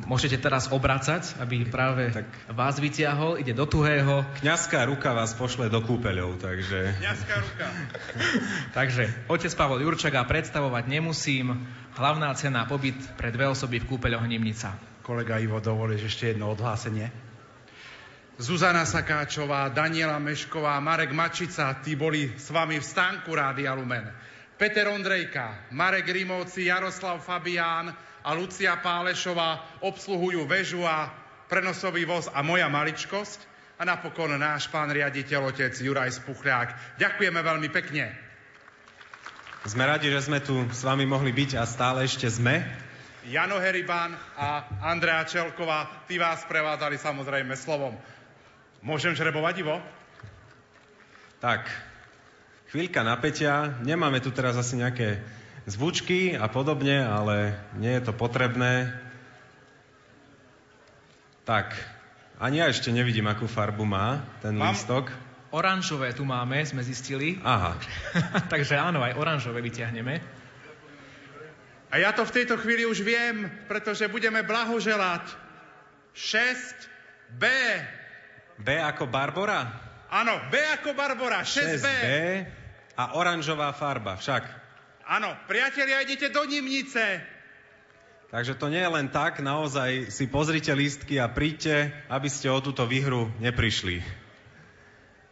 môžete 0.05 0.37
teraz 0.39 0.69
obracať, 0.69 1.41
aby 1.41 1.65
práve 1.67 2.13
tak 2.13 2.29
vás 2.53 2.77
vytiahol, 2.77 3.41
ide 3.41 3.57
do 3.57 3.65
tuhého. 3.65 4.23
Kňazská 4.45 4.85
ruka 4.87 5.17
vás 5.17 5.33
pošle 5.33 5.73
do 5.73 5.81
kúpeľov, 5.81 6.39
takže... 6.39 6.97
Kňazská 7.01 7.35
ruka. 7.41 7.67
takže 8.79 9.09
otec 9.33 9.53
Pavol 9.57 9.81
Jurčaga 9.81 10.23
predstavovať 10.29 10.85
nemusím. 10.87 11.67
Hlavná 11.97 12.37
cena 12.37 12.69
pobyt 12.69 13.01
pre 13.17 13.33
dve 13.33 13.49
osoby 13.49 13.81
v 13.81 13.89
kúpeľoch 13.97 14.29
Nimnica 14.29 14.97
kolega 15.07 15.39
Ivo, 15.39 15.63
dovolíš 15.63 16.11
ešte 16.11 16.35
jedno 16.35 16.51
odhlásenie? 16.51 17.15
Zuzana 18.43 18.83
Sakáčová, 18.83 19.71
Daniela 19.71 20.19
Mešková, 20.19 20.83
Marek 20.83 21.15
Mačica, 21.15 21.79
tí 21.79 21.95
boli 21.95 22.35
s 22.35 22.51
vami 22.51 22.83
v 22.83 22.85
stánku 22.85 23.31
Rádia 23.31 23.71
Lumen. 23.79 24.11
Peter 24.59 24.91
Ondrejka, 24.91 25.71
Marek 25.71 26.11
Rimovci, 26.11 26.67
Jaroslav 26.67 27.23
Fabián 27.23 27.95
a 28.27 28.35
Lucia 28.35 28.75
Pálešová 28.83 29.79
obsluhujú 29.87 30.51
väžu 30.51 30.83
a 30.83 31.15
prenosový 31.47 32.03
voz 32.03 32.27
a 32.27 32.43
moja 32.43 32.67
maličkosť 32.67 33.39
a 33.79 33.87
napokon 33.87 34.35
náš 34.35 34.67
pán 34.67 34.91
riaditeľ, 34.91 35.55
otec 35.55 35.71
Juraj 35.79 36.19
Spuchľák. 36.19 36.99
Ďakujeme 36.99 37.39
veľmi 37.39 37.69
pekne. 37.71 38.11
Sme 39.63 39.87
radi, 39.87 40.11
že 40.11 40.27
sme 40.27 40.43
tu 40.43 40.67
s 40.75 40.83
vami 40.83 41.07
mohli 41.07 41.31
byť 41.31 41.59
a 41.59 41.63
stále 41.67 42.03
ešte 42.03 42.27
sme. 42.27 42.67
Jano 43.27 43.59
Heriban 43.59 44.15
a 44.39 44.63
Andrea 44.87 45.27
Čelková, 45.27 46.07
tí 46.07 46.19
vás 46.19 46.43
prevádzali 46.47 46.99
samozrejme 46.99 47.55
slovom. 47.59 47.95
Môžem 48.83 49.19
žrebovať, 49.19 49.55
Ivo? 49.67 49.83
Tak, 51.43 51.67
chvíľka 52.71 53.03
napätia. 53.03 53.75
Nemáme 53.83 54.23
tu 54.23 54.31
teraz 54.31 54.55
asi 54.55 54.79
nejaké 54.79 55.19
zvučky 55.67 56.39
a 56.39 56.47
podobne, 56.47 57.03
ale 57.03 57.59
nie 57.77 57.91
je 57.99 58.03
to 58.07 58.13
potrebné. 58.15 58.95
Tak, 61.47 61.75
ani 62.39 62.63
ja 62.63 62.71
ešte 62.71 62.91
nevidím, 62.95 63.27
akú 63.27 63.51
farbu 63.51 63.83
má 63.87 64.23
ten 64.43 64.55
Mám... 64.55 64.75
lístok. 64.75 65.11
Oranžové 65.55 66.11
tu 66.11 66.27
máme, 66.27 66.59
sme 66.67 66.83
zistili. 66.83 67.39
Aha. 67.43 67.79
Takže 68.53 68.75
áno, 68.77 69.03
aj 69.03 69.15
oranžové 69.15 69.63
vyťahneme. 69.63 70.15
A 71.87 72.03
ja 72.03 72.11
to 72.11 72.27
v 72.27 72.35
tejto 72.35 72.59
chvíli 72.59 72.83
už 72.83 73.07
viem, 73.07 73.47
pretože 73.71 74.11
budeme 74.11 74.43
blahoželať. 74.43 75.23
6B. 76.19 77.45
B 78.59 78.69
ako 78.75 79.07
Barbora? 79.07 79.71
Áno, 80.11 80.35
B 80.51 80.59
ako 80.59 80.99
Barbora, 80.99 81.47
6B. 81.47 81.87
6B 81.87 82.09
a 82.97 83.05
oranžová 83.15 83.71
farba 83.77 84.19
však. 84.19 84.66
Áno, 85.07 85.39
priatelia, 85.47 86.03
idete 86.03 86.35
do 86.35 86.43
Nimnice. 86.43 87.23
Takže 88.35 88.59
to 88.59 88.67
nie 88.67 88.83
je 88.83 88.91
len 88.91 89.07
tak, 89.07 89.39
naozaj 89.39 90.11
si 90.11 90.27
pozrite 90.27 90.75
lístky 90.75 91.23
a 91.23 91.31
príďte, 91.31 91.95
aby 92.11 92.27
ste 92.27 92.51
o 92.51 92.59
túto 92.59 92.83
výhru 92.91 93.31
neprišli 93.39 94.03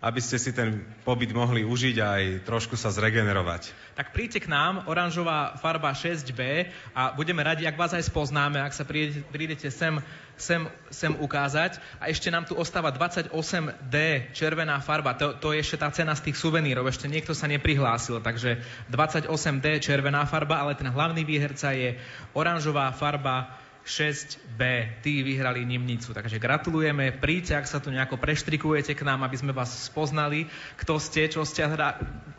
aby 0.05 0.21
ste 0.21 0.37
si 0.37 0.53
ten 0.53 0.85
pobyt 1.01 1.33
mohli 1.33 1.65
užiť 1.65 1.97
a 2.05 2.07
aj 2.21 2.25
trošku 2.45 2.77
sa 2.77 2.93
zregenerovať. 2.93 3.73
Tak 3.97 4.13
príďte 4.13 4.45
k 4.45 4.53
nám, 4.53 4.85
oranžová 4.85 5.57
farba 5.57 5.97
6B 5.97 6.69
a 6.93 7.17
budeme 7.17 7.41
radi, 7.41 7.65
ak 7.65 7.81
vás 7.81 7.97
aj 7.97 8.13
spoznáme, 8.13 8.61
ak 8.61 8.77
sa 8.77 8.85
prídete, 8.85 9.25
prídete 9.33 9.69
sem, 9.73 9.97
sem, 10.37 10.67
sem 10.91 11.13
ukázať. 11.15 11.79
A 12.03 12.11
ešte 12.11 12.31
nám 12.31 12.47
tu 12.47 12.55
ostáva 12.59 12.91
28D, 12.91 13.97
červená 14.35 14.79
farba. 14.83 15.15
To, 15.19 15.35
to 15.35 15.55
je 15.55 15.63
ešte 15.63 15.81
tá 15.81 15.89
cena 15.91 16.15
z 16.15 16.31
tých 16.31 16.39
suvenírov. 16.39 16.87
Ešte 16.87 17.07
niekto 17.07 17.33
sa 17.33 17.47
neprihlásil, 17.47 18.19
takže 18.23 18.63
28D, 18.91 19.83
červená 19.83 20.27
farba, 20.27 20.63
ale 20.63 20.75
ten 20.75 20.91
hlavný 20.91 21.23
výherca 21.23 21.71
je 21.75 21.99
oranžová 22.35 22.91
farba 22.95 23.65
6B. 23.85 24.61
Tí 25.05 25.21
vyhrali 25.21 25.61
Nimnicu. 25.69 26.17
Takže 26.17 26.41
gratulujeme. 26.41 27.13
Príďte, 27.13 27.61
ak 27.61 27.69
sa 27.69 27.79
tu 27.85 27.93
nejako 27.93 28.17
preštrikujete 28.17 28.97
k 28.97 29.05
nám, 29.05 29.23
aby 29.29 29.37
sme 29.37 29.53
vás 29.53 29.69
spoznali, 29.69 30.49
kto 30.81 30.97
ste, 30.97 31.29
čo 31.29 31.45
ste. 31.45 31.69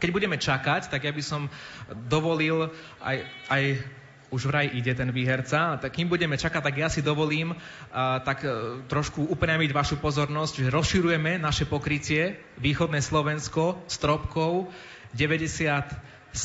Keď 0.01 0.09
budeme 0.09 0.41
čakať, 0.41 0.89
tak 0.89 1.05
ja 1.05 1.13
by 1.13 1.23
som 1.23 1.45
dovolil 2.09 2.73
aj, 2.97 3.17
aj 3.53 3.63
už 4.35 4.51
vraj 4.51 4.67
ide 4.67 4.91
ten 4.91 5.07
výherca, 5.15 5.79
tak 5.79 5.95
kým 5.95 6.11
budeme 6.11 6.35
čakať, 6.35 6.59
tak 6.59 6.75
ja 6.75 6.91
si 6.91 6.99
dovolím 6.99 7.55
uh, 7.55 8.19
tak 8.19 8.43
uh, 8.43 8.83
trošku 8.91 9.23
upriamiť 9.31 9.71
vašu 9.71 10.03
pozornosť, 10.03 10.67
že 10.67 10.75
rozširujeme 10.75 11.39
naše 11.39 11.63
pokrytie 11.63 12.35
východné 12.59 12.99
Slovensko 12.99 13.79
stropkou 13.87 14.67
97,8 15.15 16.35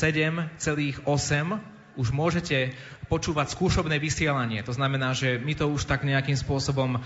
už 1.99 2.15
môžete 2.15 2.71
počúvať 3.11 3.51
skúšobné 3.51 3.99
vysielanie. 3.99 4.63
To 4.63 4.71
znamená, 4.71 5.11
že 5.11 5.35
my 5.35 5.51
to 5.51 5.67
už 5.67 5.83
tak 5.83 6.07
nejakým 6.07 6.39
spôsobom 6.39 6.95
uh, 6.95 7.01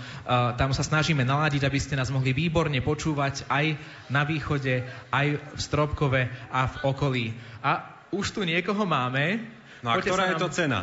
tam 0.54 0.70
sa 0.70 0.86
snažíme 0.86 1.26
naladiť, 1.26 1.66
aby 1.66 1.78
ste 1.82 1.98
nás 1.98 2.14
mohli 2.14 2.30
výborne 2.30 2.78
počúvať 2.78 3.50
aj 3.50 3.74
na 4.06 4.22
východe, 4.22 4.86
aj 5.10 5.26
v 5.42 5.58
Stropkove 5.58 6.30
a 6.54 6.70
v 6.70 6.76
okolí. 6.86 7.26
A 7.58 7.98
už 8.14 8.30
tu 8.30 8.46
niekoho 8.46 8.86
máme. 8.86 9.42
No 9.86 9.94
a 9.94 10.02
Poďte 10.02 10.10
ktorá 10.10 10.24
je 10.26 10.34
nám, 10.34 10.42
to 10.42 10.48
cena? 10.50 10.80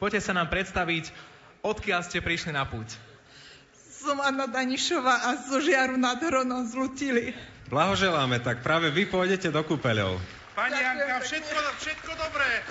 Poďte 0.00 0.20
sa 0.24 0.32
nám 0.32 0.48
predstaviť, 0.48 1.12
odkiaľ 1.60 2.00
ste 2.08 2.24
prišli 2.24 2.56
na 2.56 2.64
púť. 2.64 2.96
Som 4.00 4.16
Anna 4.16 4.48
Danišová 4.48 5.28
a 5.28 5.36
zo 5.44 5.60
Žiaru 5.60 6.00
nad 6.00 6.16
Hronom 6.16 6.64
z 6.64 6.72
Lutili. 6.72 7.36
Blahoželáme, 7.68 8.40
tak 8.40 8.64
práve 8.64 8.88
vy 8.88 9.04
pôjdete 9.12 9.52
do 9.52 9.60
kúpeľov. 9.60 10.16
Pani 10.56 10.72
Janka, 10.72 11.20
všetko, 11.20 11.60
všetko 11.84 12.10
dobré. 12.16 12.64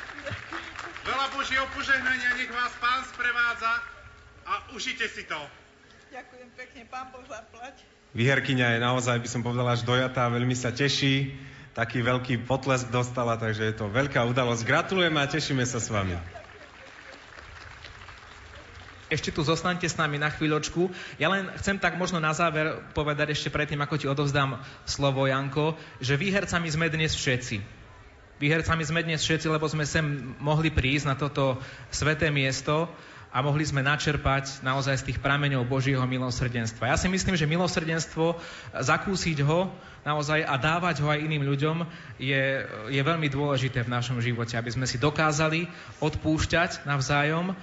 Veľa 1.06 1.28
Božieho 1.38 1.70
požehnania, 1.78 2.34
nech 2.34 2.50
vás 2.50 2.74
Pán 2.82 3.06
sprevádza 3.06 3.74
a 4.50 4.54
užite 4.74 5.06
si 5.06 5.30
to. 5.30 5.38
Ďakujem 6.10 6.50
pekne, 6.58 6.82
Pán 6.90 7.14
Boh 7.14 7.22
zaplať. 7.30 7.86
Vyherkyňa 8.18 8.74
je 8.74 8.80
naozaj, 8.82 9.22
by 9.22 9.30
som 9.30 9.46
povedal, 9.46 9.70
až 9.70 9.86
dojatá, 9.86 10.34
veľmi 10.34 10.58
sa 10.58 10.74
teší. 10.74 11.30
Taký 11.78 12.02
veľký 12.02 12.50
potlesk 12.50 12.90
dostala, 12.90 13.38
takže 13.38 13.70
je 13.70 13.76
to 13.78 13.90
veľká 13.90 14.26
udalosť. 14.26 14.66
Gratulujeme 14.66 15.22
a 15.22 15.30
tešíme 15.30 15.62
sa 15.64 15.78
s 15.78 15.94
vami. 15.94 16.18
Ešte 19.10 19.34
tu 19.34 19.42
zostanete 19.42 19.90
s 19.90 19.98
nami 19.98 20.22
na 20.22 20.30
chvíľočku. 20.30 20.94
Ja 21.18 21.34
len 21.34 21.50
chcem 21.58 21.82
tak 21.82 21.98
možno 21.98 22.22
na 22.22 22.30
záver 22.30 22.78
povedať 22.94 23.34
ešte 23.34 23.50
predtým, 23.50 23.82
ako 23.82 23.98
ti 23.98 24.06
odovzdám 24.06 24.62
slovo, 24.86 25.26
Janko, 25.26 25.74
že 25.98 26.14
výhercami 26.14 26.70
sme 26.70 26.94
dnes 26.94 27.18
všetci. 27.18 27.58
Výhercami 28.38 28.84
sme 28.86 29.02
dnes 29.02 29.26
všetci, 29.26 29.50
lebo 29.50 29.66
sme 29.66 29.84
sem 29.90 30.38
mohli 30.38 30.70
prísť 30.70 31.06
na 31.10 31.18
toto 31.18 31.58
sveté 31.90 32.30
miesto 32.30 32.86
a 33.30 33.46
mohli 33.46 33.62
sme 33.62 33.86
načerpať 33.86 34.66
naozaj 34.66 35.06
z 35.06 35.06
tých 35.14 35.20
prameňov 35.22 35.70
Božieho 35.70 36.02
milosrdenstva. 36.02 36.90
Ja 36.90 36.98
si 36.98 37.06
myslím, 37.06 37.38
že 37.38 37.46
milosrdenstvo, 37.46 38.42
zakúsiť 38.74 39.46
ho 39.46 39.70
naozaj 40.02 40.42
a 40.42 40.56
dávať 40.58 41.06
ho 41.06 41.08
aj 41.14 41.22
iným 41.22 41.46
ľuďom 41.46 41.86
je, 42.18 42.66
je 42.90 43.02
veľmi 43.02 43.30
dôležité 43.30 43.86
v 43.86 43.94
našom 43.94 44.18
živote, 44.18 44.58
aby 44.58 44.74
sme 44.74 44.90
si 44.90 44.98
dokázali 44.98 45.70
odpúšťať 46.02 46.90
navzájom 46.90 47.54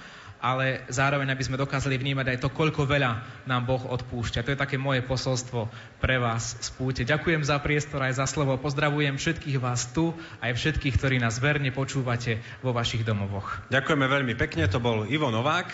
ale 0.47 0.87
zároveň, 0.87 1.35
aby 1.35 1.43
sme 1.43 1.59
dokázali 1.59 1.99
vnímať 1.99 2.31
aj 2.31 2.37
to, 2.39 2.47
koľko 2.47 2.87
veľa 2.87 3.43
nám 3.43 3.67
Boh 3.67 3.83
odpúšťa. 3.83 4.47
To 4.47 4.55
je 4.55 4.63
také 4.63 4.79
moje 4.79 5.03
posolstvo 5.03 5.67
pre 5.99 6.15
vás 6.23 6.55
z 6.63 6.71
púte. 6.71 7.03
Ďakujem 7.03 7.43
za 7.43 7.59
priestor 7.59 7.99
aj 7.99 8.23
za 8.23 8.25
slovo. 8.31 8.55
Pozdravujem 8.55 9.19
všetkých 9.19 9.59
vás 9.59 9.91
tu, 9.91 10.15
aj 10.39 10.55
všetkých, 10.55 10.95
ktorí 10.95 11.19
nás 11.19 11.43
verne 11.43 11.75
počúvate 11.75 12.39
vo 12.63 12.71
vašich 12.71 13.03
domovoch. 13.03 13.59
Ďakujeme 13.67 14.07
veľmi 14.07 14.33
pekne, 14.39 14.71
to 14.71 14.79
bol 14.79 15.03
Ivo 15.03 15.27
Novák. 15.27 15.67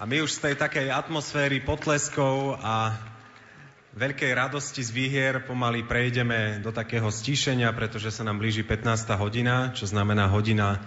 A 0.00 0.08
my 0.08 0.24
už 0.24 0.40
z 0.40 0.48
tej 0.48 0.54
takej 0.56 0.88
atmosféry 0.88 1.60
potleskov 1.60 2.56
a 2.56 2.96
veľkej 4.00 4.32
radosti 4.32 4.80
z 4.80 4.96
výhier 4.96 5.44
pomaly 5.44 5.84
prejdeme 5.84 6.62
do 6.64 6.72
takého 6.72 7.10
stíšenia, 7.12 7.68
pretože 7.76 8.08
sa 8.08 8.24
nám 8.24 8.40
blíži 8.40 8.64
15. 8.64 8.88
hodina, 9.18 9.76
čo 9.76 9.84
znamená 9.84 10.30
hodina 10.32 10.80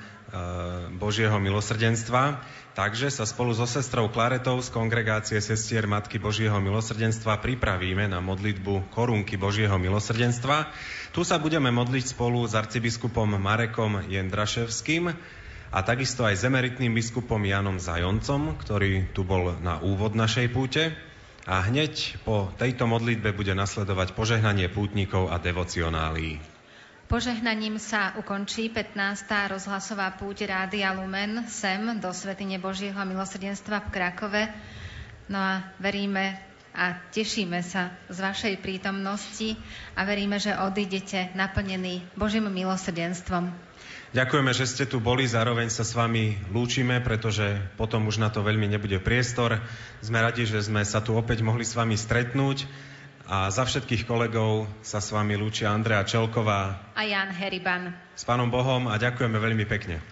Božieho 0.97 1.37
milosrdenstva. 1.37 2.41
Takže 2.73 3.13
sa 3.13 3.29
spolu 3.29 3.53
so 3.53 3.69
sestrou 3.69 4.09
Klaretou 4.09 4.57
z 4.57 4.73
kongregácie 4.73 5.37
sestier 5.37 5.85
Matky 5.85 6.17
Božieho 6.17 6.57
milosrdenstva 6.57 7.37
pripravíme 7.37 8.09
na 8.09 8.17
modlitbu 8.17 8.89
korunky 8.89 9.37
Božieho 9.37 9.77
milosrdenstva. 9.77 10.73
Tu 11.13 11.21
sa 11.21 11.37
budeme 11.37 11.69
modliť 11.69 12.17
spolu 12.17 12.41
s 12.49 12.57
arcibiskupom 12.57 13.29
Marekom 13.37 14.09
Jendraševským 14.09 15.13
a 15.69 15.79
takisto 15.85 16.25
aj 16.25 16.41
s 16.41 16.45
emeritným 16.49 16.97
biskupom 16.97 17.45
Janom 17.45 17.77
Zajoncom, 17.77 18.57
ktorý 18.57 19.13
tu 19.13 19.21
bol 19.21 19.53
na 19.61 19.77
úvod 19.77 20.17
našej 20.17 20.49
púte. 20.49 20.97
A 21.45 21.61
hneď 21.69 22.23
po 22.25 22.49
tejto 22.57 22.89
modlitbe 22.89 23.35
bude 23.37 23.53
nasledovať 23.53 24.17
požehnanie 24.17 24.71
pútnikov 24.71 25.29
a 25.29 25.37
devocionálií. 25.37 26.52
Požehnaním 27.13 27.77
sa 27.77 28.17
ukončí 28.17 28.73
15. 28.73 28.97
rozhlasová 29.53 30.17
púť 30.17 30.49
Rádia 30.49 30.97
Lumen 30.97 31.45
sem 31.45 31.77
do 32.01 32.09
Svetine 32.09 32.57
Božieho 32.57 32.97
milosrdenstva 32.97 33.85
v 33.85 33.91
Krakove. 33.93 34.49
No 35.29 35.37
a 35.37 35.61
veríme 35.77 36.41
a 36.73 36.97
tešíme 37.13 37.61
sa 37.61 37.93
z 38.09 38.17
vašej 38.17 38.53
prítomnosti 38.65 39.53
a 39.93 40.09
veríme, 40.09 40.41
že 40.41 40.57
odídete 40.57 41.29
naplnení 41.37 42.01
Božím 42.17 42.49
milosrdenstvom. 42.49 43.53
Ďakujeme, 44.17 44.49
že 44.57 44.65
ste 44.65 44.89
tu 44.89 44.97
boli, 44.97 45.29
zároveň 45.29 45.69
sa 45.69 45.85
s 45.85 45.93
vami 45.93 46.41
lúčime, 46.49 46.97
pretože 46.97 47.61
potom 47.77 48.09
už 48.09 48.17
na 48.17 48.33
to 48.33 48.41
veľmi 48.41 48.65
nebude 48.65 48.97
priestor. 49.05 49.61
Sme 50.01 50.17
radi, 50.17 50.49
že 50.49 50.65
sme 50.65 50.81
sa 50.81 50.97
tu 50.97 51.13
opäť 51.13 51.45
mohli 51.45 51.61
s 51.61 51.77
vami 51.77 51.93
stretnúť. 51.93 52.65
A 53.23 53.47
za 53.47 53.63
všetkých 53.63 54.03
kolegov 54.03 54.67
sa 54.83 54.99
s 54.99 55.15
vami 55.15 55.39
lúčia 55.39 55.71
Andrea 55.71 56.03
Čelková 56.03 56.91
a 56.91 57.01
Jan 57.07 57.31
Heriban. 57.31 57.95
S 58.19 58.27
Pánom 58.27 58.51
Bohom 58.51 58.91
a 58.91 58.99
ďakujeme 58.99 59.39
veľmi 59.39 59.63
pekne. 59.63 60.03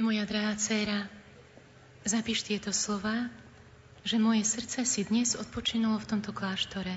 Moja 0.00 0.24
drahá 0.24 0.56
dcéra, 0.56 1.12
zapíš 2.08 2.40
tieto 2.40 2.72
slova, 2.72 3.28
že 4.00 4.16
moje 4.16 4.48
srdce 4.48 4.88
si 4.88 5.04
dnes 5.04 5.36
odpočinulo 5.36 6.00
v 6.00 6.08
tomto 6.08 6.32
kláštore. 6.32 6.96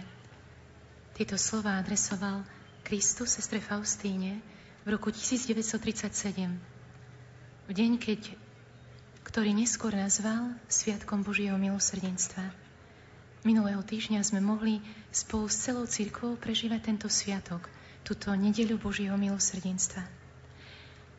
Tieto 1.20 1.36
slova 1.36 1.84
adresoval 1.84 2.48
Kristus 2.88 3.36
sestre 3.36 3.60
Faustíne 3.60 4.40
v 4.88 4.96
roku 4.96 5.12
1937. 5.12 5.84
V 7.68 7.72
deň, 7.76 7.92
keď 8.00 8.43
ktorý 9.34 9.50
neskôr 9.58 9.98
nazval 9.98 10.54
Sviatkom 10.70 11.26
Božieho 11.26 11.58
milosrdenstva. 11.58 12.54
Minulého 13.42 13.82
týždňa 13.82 14.22
sme 14.22 14.38
mohli 14.38 14.78
spolu 15.10 15.50
s 15.50 15.58
celou 15.58 15.90
církvou 15.90 16.38
prežívať 16.38 16.94
tento 16.94 17.10
sviatok, 17.10 17.66
túto 18.06 18.30
nedeľu 18.30 18.78
Božieho 18.78 19.18
milosrdenstva. 19.18 20.06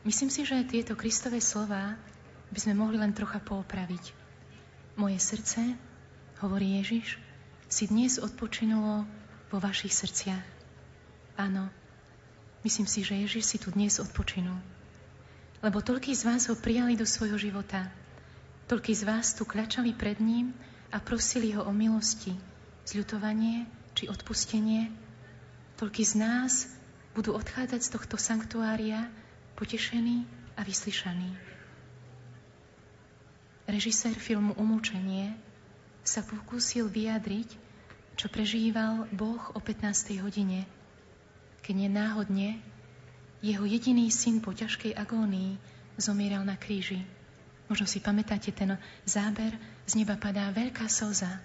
Myslím 0.07 0.31
si, 0.31 0.47
že 0.47 0.63
tieto 0.63 0.95
Kristové 0.95 1.43
slova 1.43 1.99
by 2.55 2.59
sme 2.63 2.79
mohli 2.79 2.95
len 2.95 3.11
trocha 3.11 3.43
poopraviť. 3.43 4.15
Moje 4.95 5.19
srdce, 5.19 5.75
hovorí 6.39 6.79
Ježiš, 6.79 7.19
si 7.67 7.91
dnes 7.91 8.15
odpočinulo 8.15 9.03
vo 9.51 9.57
vašich 9.59 9.91
srdciach. 9.91 10.47
Áno, 11.35 11.67
myslím 12.63 12.87
si, 12.87 13.03
že 13.03 13.19
Ježiš 13.27 13.43
si 13.43 13.57
tu 13.59 13.75
dnes 13.75 13.99
odpočinul 13.99 14.55
lebo 15.65 15.81
toľký 15.81 16.13
z 16.13 16.29
vás 16.29 16.45
ho 16.45 16.53
prijali 16.53 16.93
do 16.93 17.09
svojho 17.09 17.41
života. 17.41 17.89
Toľký 18.65 18.93
z 18.97 19.03
vás 19.05 19.37
tu 19.37 19.45
kľačali 19.45 19.93
pred 19.93 20.17
ním 20.17 20.49
a 20.89 20.97
prosili 20.97 21.53
ho 21.53 21.61
o 21.61 21.69
milosti, 21.69 22.33
zľutovanie 22.89 23.69
či 23.93 24.09
odpustenie. 24.09 24.89
Toľký 25.77 26.01
z 26.01 26.13
nás 26.17 26.65
budú 27.13 27.37
odchádzať 27.37 27.81
z 27.85 27.89
tohto 27.93 28.17
sanktuária 28.17 29.05
potešení 29.53 30.25
a 30.57 30.65
vyslyšaní. 30.65 31.29
Režisér 33.69 34.17
filmu 34.17 34.57
Umúčenie 34.57 35.37
sa 36.01 36.25
pokúsil 36.25 36.89
vyjadriť, 36.89 37.49
čo 38.17 38.33
prežíval 38.33 39.05
Boh 39.13 39.41
o 39.53 39.59
15. 39.61 40.21
hodine, 40.25 40.65
keď 41.61 41.85
nenáhodne 41.85 42.61
jeho 43.45 43.65
jediný 43.65 44.09
syn 44.09 44.41
po 44.41 44.57
ťažkej 44.57 44.97
agónii 44.97 45.57
zomieral 46.01 46.41
na 46.41 46.57
kríži. 46.57 47.05
Možno 47.65 47.89
si 47.89 47.97
pamätáte 47.97 48.53
ten 48.53 48.77
záber, 49.09 49.57
z 49.89 49.97
neba 49.97 50.13
padá 50.17 50.53
veľká 50.53 50.85
slza. 50.85 51.41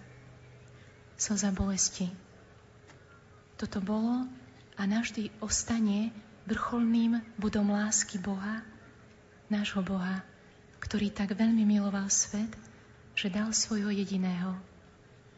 Slza 1.16 1.48
bolesti. 1.52 2.08
Toto 3.56 3.80
bolo 3.80 4.28
a 4.76 4.82
navždy 4.84 5.32
ostane 5.40 6.12
vrcholným 6.48 7.20
bodom 7.36 7.72
lásky 7.72 8.16
Boha, 8.16 8.64
nášho 9.52 9.84
Boha, 9.84 10.24
ktorý 10.80 11.12
tak 11.12 11.36
veľmi 11.36 11.68
miloval 11.68 12.08
svet, 12.08 12.48
že 13.12 13.28
dal 13.28 13.52
svojho 13.52 13.92
jediného, 13.92 14.56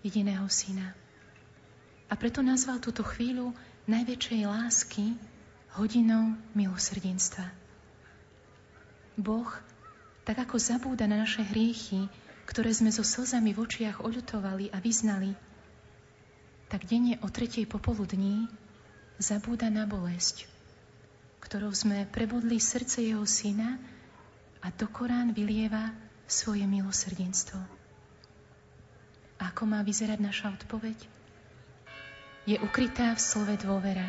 jediného 0.06 0.46
syna. 0.46 0.94
A 2.06 2.14
preto 2.14 2.44
nazval 2.44 2.78
túto 2.78 3.02
chvíľu 3.02 3.50
najväčšej 3.90 4.40
lásky 4.46 5.18
hodinou 5.74 6.38
milosrdenstva. 6.54 7.50
Boh, 9.18 9.48
tak 10.22 10.38
ako 10.38 10.56
zabúda 10.58 11.06
na 11.10 11.22
naše 11.22 11.42
hriechy, 11.42 12.06
ktoré 12.46 12.70
sme 12.74 12.90
so 12.94 13.02
slzami 13.02 13.54
v 13.54 13.62
očiach 13.62 14.02
oľutovali 14.02 14.70
a 14.70 14.78
vyznali, 14.78 15.34
tak 16.70 16.86
denne 16.88 17.18
o 17.20 17.28
tretej 17.28 17.68
popoludní 17.68 18.48
zabúda 19.20 19.68
na 19.68 19.84
bolesť, 19.84 20.48
ktorou 21.42 21.74
sme 21.74 22.08
prebudli 22.08 22.56
srdce 22.62 23.02
jeho 23.02 23.26
syna 23.26 23.76
a 24.62 24.70
do 24.72 24.86
Korán 24.88 25.34
vylieva 25.34 25.90
svoje 26.24 26.64
milosrdenstvo. 26.64 27.58
Ako 29.42 29.66
má 29.66 29.82
vyzerať 29.82 30.22
naša 30.22 30.54
odpoveď? 30.54 30.96
Je 32.46 32.56
ukrytá 32.62 33.14
v 33.14 33.20
slove 33.22 33.54
dôvera 33.58 34.06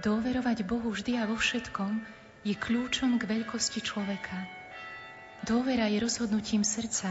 Dôverovať 0.00 0.64
Bohu 0.64 0.96
vždy 0.96 1.20
a 1.20 1.28
vo 1.28 1.36
všetkom 1.36 2.00
je 2.40 2.56
kľúčom 2.56 3.20
k 3.20 3.28
veľkosti 3.36 3.84
človeka. 3.84 4.59
Dôvera 5.40 5.88
je 5.88 6.04
rozhodnutím 6.04 6.60
srdca, 6.60 7.08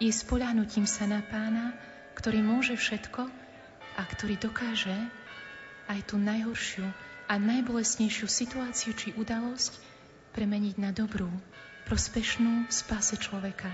je 0.00 0.08
spoľahnutím 0.08 0.88
sa 0.88 1.04
na 1.04 1.20
pána, 1.20 1.76
ktorý 2.16 2.40
môže 2.40 2.72
všetko 2.72 3.28
a 4.00 4.02
ktorý 4.08 4.40
dokáže 4.40 4.96
aj 5.84 6.00
tú 6.08 6.16
najhoršiu 6.16 6.88
a 7.28 7.34
najbolestnejšiu 7.36 8.26
situáciu 8.26 8.96
či 8.96 9.12
udalosť 9.12 9.76
premeniť 10.32 10.80
na 10.80 10.90
dobrú, 10.90 11.28
prospešnú 11.84 12.64
spáse 12.72 13.20
človeka. 13.20 13.68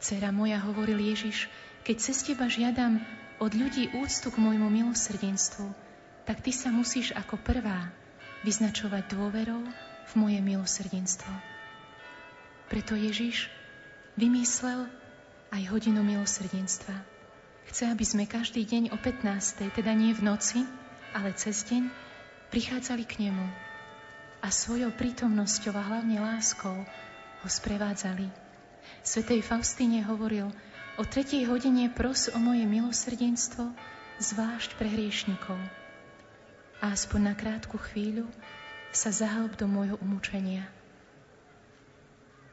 Cera 0.00 0.32
moja, 0.32 0.64
hovoril 0.64 0.96
Ježiš, 0.96 1.44
keď 1.84 1.96
cez 2.00 2.24
teba 2.24 2.48
žiadam 2.48 3.04
od 3.36 3.52
ľudí 3.52 3.92
úctu 4.00 4.32
k 4.32 4.40
môjmu 4.40 4.72
milosrdenstvu, 4.72 5.68
tak 6.24 6.40
ty 6.40 6.56
sa 6.56 6.72
musíš 6.72 7.12
ako 7.12 7.36
prvá 7.36 7.92
vyznačovať 8.48 9.12
dôverou 9.12 9.60
v 10.08 10.12
moje 10.16 10.40
milosrdenstvo. 10.40 11.59
Preto 12.70 12.94
Ježiš 12.94 13.50
vymyslel 14.14 14.86
aj 15.50 15.62
hodinu 15.74 16.06
milosrdenstva. 16.06 16.94
Chce, 17.66 17.90
aby 17.90 18.06
sme 18.06 18.30
každý 18.30 18.62
deň 18.62 18.94
o 18.94 18.96
15. 18.96 19.74
teda 19.74 19.90
nie 19.90 20.14
v 20.14 20.22
noci, 20.22 20.62
ale 21.10 21.34
cez 21.34 21.66
deň 21.66 21.90
prichádzali 22.54 23.02
k 23.10 23.26
nemu 23.26 23.46
a 24.38 24.48
svojou 24.54 24.94
prítomnosťou 24.94 25.74
a 25.74 25.82
hlavne 25.82 26.22
láskou 26.22 26.86
ho 27.42 27.48
sprevádzali. 27.50 28.30
Svetej 29.02 29.42
Faustíne 29.42 30.06
hovoril, 30.06 30.54
o 30.94 31.02
tretej 31.02 31.50
hodine 31.50 31.90
pros 31.90 32.30
o 32.30 32.38
moje 32.38 32.70
milosrdenstvo, 32.70 33.66
zvlášť 34.22 34.78
pre 34.78 34.86
hriešnikov 34.86 35.58
a 36.80 36.94
aspoň 36.94 37.20
na 37.20 37.34
krátku 37.34 37.76
chvíľu 37.76 38.30
sa 38.94 39.10
zahlb 39.10 39.58
do 39.58 39.66
môjho 39.66 39.98
umúčenia. 39.98 40.70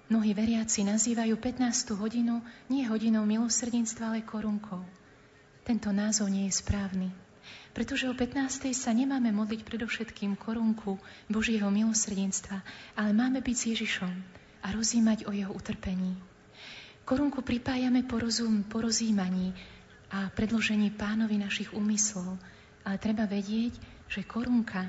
Mnohí 0.07 0.31
veriaci 0.31 0.87
nazývajú 0.87 1.35
15. 1.35 1.99
hodinu 1.99 2.39
nie 2.71 2.87
hodinou 2.87 3.27
milosrdenstva, 3.27 4.15
ale 4.15 4.23
korunkou. 4.23 4.79
Tento 5.67 5.91
názov 5.91 6.31
nie 6.31 6.47
je 6.47 6.63
správny, 6.63 7.11
pretože 7.75 8.07
o 8.07 8.15
15. 8.15 8.71
sa 8.71 8.95
nemáme 8.95 9.35
modliť 9.35 9.67
predovšetkým 9.67 10.39
korunku 10.39 10.95
Božieho 11.27 11.67
milosrdenstva, 11.67 12.63
ale 12.95 13.11
máme 13.11 13.43
byť 13.43 13.55
s 13.59 13.67
Ježišom 13.75 14.13
a 14.63 14.67
rozímať 14.71 15.27
o 15.27 15.35
jeho 15.35 15.51
utrpení. 15.51 16.15
Korunku 17.03 17.43
pripájame 17.43 18.07
po, 18.07 18.23
rozum, 18.23 18.63
po 18.63 18.79
rozímaní 18.79 19.51
a 20.07 20.31
predložení 20.31 20.87
pánovi 20.87 21.35
našich 21.35 21.75
úmyslov, 21.75 22.39
ale 22.87 22.95
treba 22.95 23.27
vedieť, 23.27 23.75
že 24.07 24.23
korunka 24.23 24.87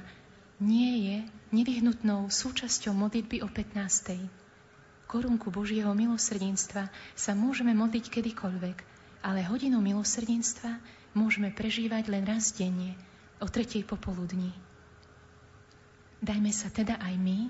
nie 0.62 1.10
je 1.10 1.16
nevyhnutnou 1.50 2.30
súčasťou 2.30 2.94
modlitby 2.94 3.42
o 3.42 3.50
15 3.50 4.47
korunku 5.08 5.48
Božieho 5.48 5.90
milosrdenstva 5.96 6.92
sa 7.16 7.32
môžeme 7.32 7.72
modliť 7.72 8.12
kedykoľvek, 8.12 8.76
ale 9.24 9.40
hodinu 9.48 9.80
milosrdenstva 9.80 10.76
môžeme 11.16 11.48
prežívať 11.48 12.12
len 12.12 12.28
raz 12.28 12.52
denne, 12.52 12.92
o 13.40 13.48
tretej 13.48 13.88
popoludní. 13.88 14.52
Dajme 16.20 16.52
sa 16.52 16.68
teda 16.68 17.00
aj 17.00 17.14
my 17.16 17.48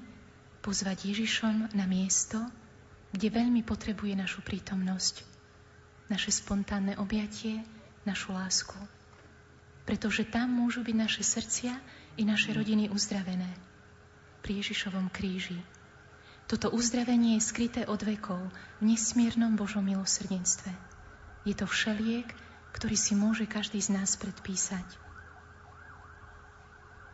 pozvať 0.61 1.11
Ježišom 1.11 1.73
na 1.73 1.89
miesto, 1.89 2.39
kde 3.11 3.33
veľmi 3.33 3.65
potrebuje 3.65 4.13
našu 4.15 4.45
prítomnosť, 4.45 5.25
naše 6.13 6.29
spontánne 6.29 7.01
objatie, 7.01 7.65
našu 8.05 8.37
lásku. 8.37 8.77
Pretože 9.89 10.29
tam 10.29 10.53
môžu 10.53 10.85
byť 10.85 10.97
naše 10.97 11.23
srdcia 11.25 11.73
i 12.21 12.23
naše 12.29 12.53
rodiny 12.53 12.93
uzdravené 12.93 13.49
pri 14.45 14.61
Ježišovom 14.61 15.09
kríži. 15.09 15.57
Toto 16.49 16.73
uzdravenie 16.73 17.37
je 17.37 17.45
skryté 17.45 17.85
od 17.85 18.01
vekov 18.01 18.41
v 18.81 18.97
nesmiernom 18.97 19.53
Božom 19.53 19.85
milosrdenstve. 19.85 20.73
Je 21.45 21.53
to 21.53 21.69
všeliek, 21.69 22.25
ktorý 22.73 22.97
si 22.97 23.13
môže 23.13 23.45
každý 23.45 23.77
z 23.85 23.93
nás 23.93 24.17
predpísať. 24.17 24.85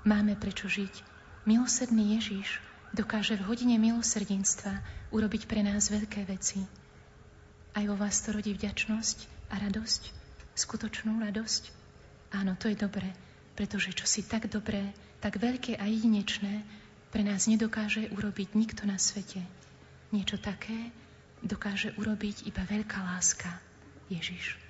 Máme 0.07 0.39
prečo 0.39 0.71
žiť. 0.71 1.03
Milosrdný 1.51 2.15
Ježiš 2.15 2.63
dokáže 2.95 3.35
v 3.35 3.47
hodine 3.51 3.75
milosrdenstva 3.75 4.79
urobiť 5.11 5.51
pre 5.51 5.67
nás 5.67 5.91
veľké 5.91 6.31
veci. 6.31 6.63
Aj 7.75 7.83
vo 7.91 7.99
vás 7.99 8.23
to 8.23 8.31
rodí 8.39 8.55
vďačnosť 8.55 9.51
a 9.51 9.59
radosť, 9.59 10.03
skutočnú 10.55 11.19
radosť. 11.19 11.75
Áno, 12.39 12.55
to 12.55 12.71
je 12.71 12.79
dobré, 12.79 13.11
pretože 13.59 13.91
čo 13.99 14.07
si 14.07 14.23
tak 14.23 14.47
dobré, 14.47 14.95
tak 15.19 15.43
veľké 15.43 15.75
a 15.75 15.91
jedinečné, 15.91 16.84
pre 17.15 17.23
nás 17.23 17.47
nedokáže 17.47 18.11
urobiť 18.11 18.59
nikto 18.59 18.91
na 18.91 18.99
svete. 18.99 19.39
Niečo 20.11 20.35
také 20.35 20.91
dokáže 21.47 21.95
urobiť 21.95 22.51
iba 22.51 22.67
veľká 22.67 23.07
láska 23.07 23.55
Ježiš. 24.11 24.64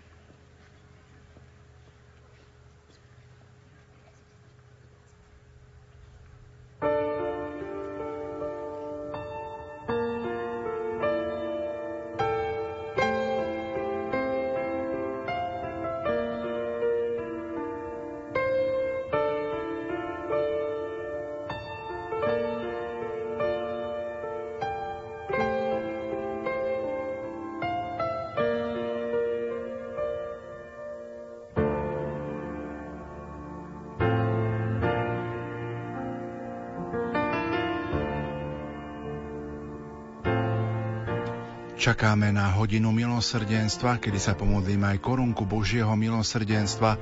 Čakáme 41.84 42.32
na 42.32 42.48
hodinu 42.48 42.96
milosrdenstva, 42.96 44.00
kedy 44.00 44.16
sa 44.16 44.32
pomodlíme 44.32 44.96
aj 44.96 45.04
korunku 45.04 45.44
Božieho 45.44 45.92
milosrdenstva. 45.92 46.96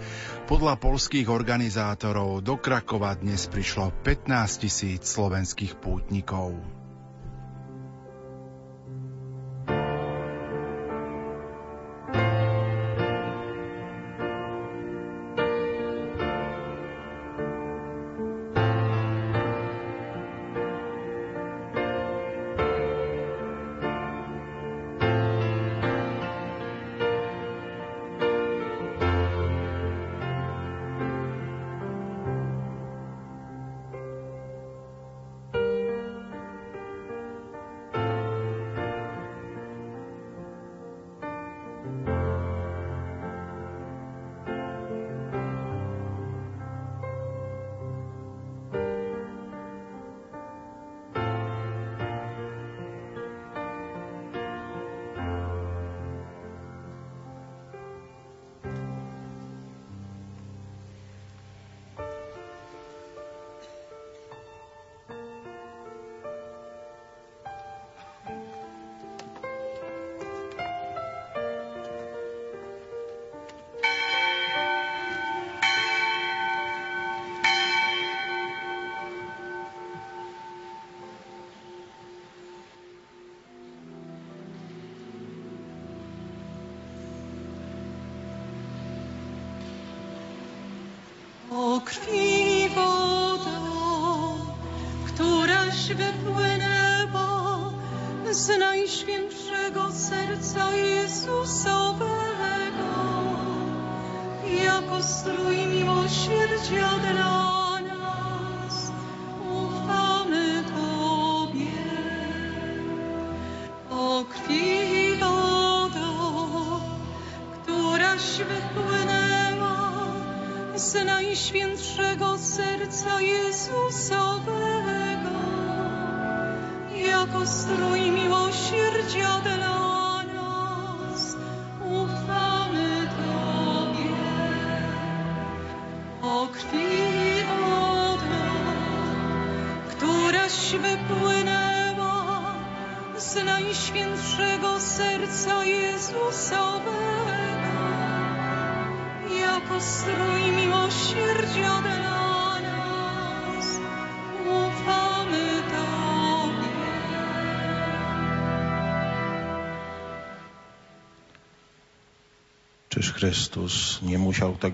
Podľa 0.50 0.74
polských 0.74 1.30
organizátorov 1.30 2.42
do 2.42 2.58
Krakova 2.58 3.14
dnes 3.14 3.46
prišlo 3.46 3.94
15 4.02 4.26
tisíc 4.58 5.06
slovenských 5.06 5.78
pútnikov. 5.78 6.81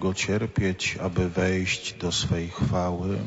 Tego 0.09 0.15
cierpieć, 0.15 0.97
aby 1.01 1.29
wejść 1.29 1.95
do 1.95 2.13
swej 2.13 2.49
chwały? 2.49 3.19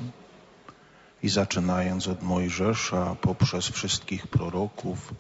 I 1.24 1.30
zaczynając 1.30 2.08
od 2.08 2.24
Mojżesza, 2.24 3.16
poprzez 3.22 3.68
wszystkich 3.70 4.28
proroków, 4.28 5.14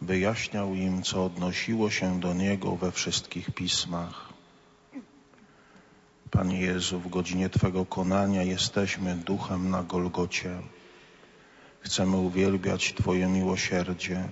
wyjaśniał 0.00 0.74
im, 0.74 1.02
co 1.02 1.24
odnosiło 1.24 1.90
się 1.90 2.20
do 2.20 2.34
Niego 2.34 2.76
we 2.76 2.92
wszystkich 2.92 3.50
pismach. 3.50 4.28
Panie 6.30 6.60
Jezu, 6.60 7.00
w 7.00 7.08
godzinie 7.08 7.50
Twego 7.50 7.86
konania 7.86 8.42
jesteśmy 8.42 9.16
duchem 9.16 9.70
na 9.70 9.82
Golgocie. 9.82 10.58
Chcemy 11.80 12.16
uwielbiać 12.16 12.94
Twoje 12.94 13.26
miłosierdzie, 13.26 14.28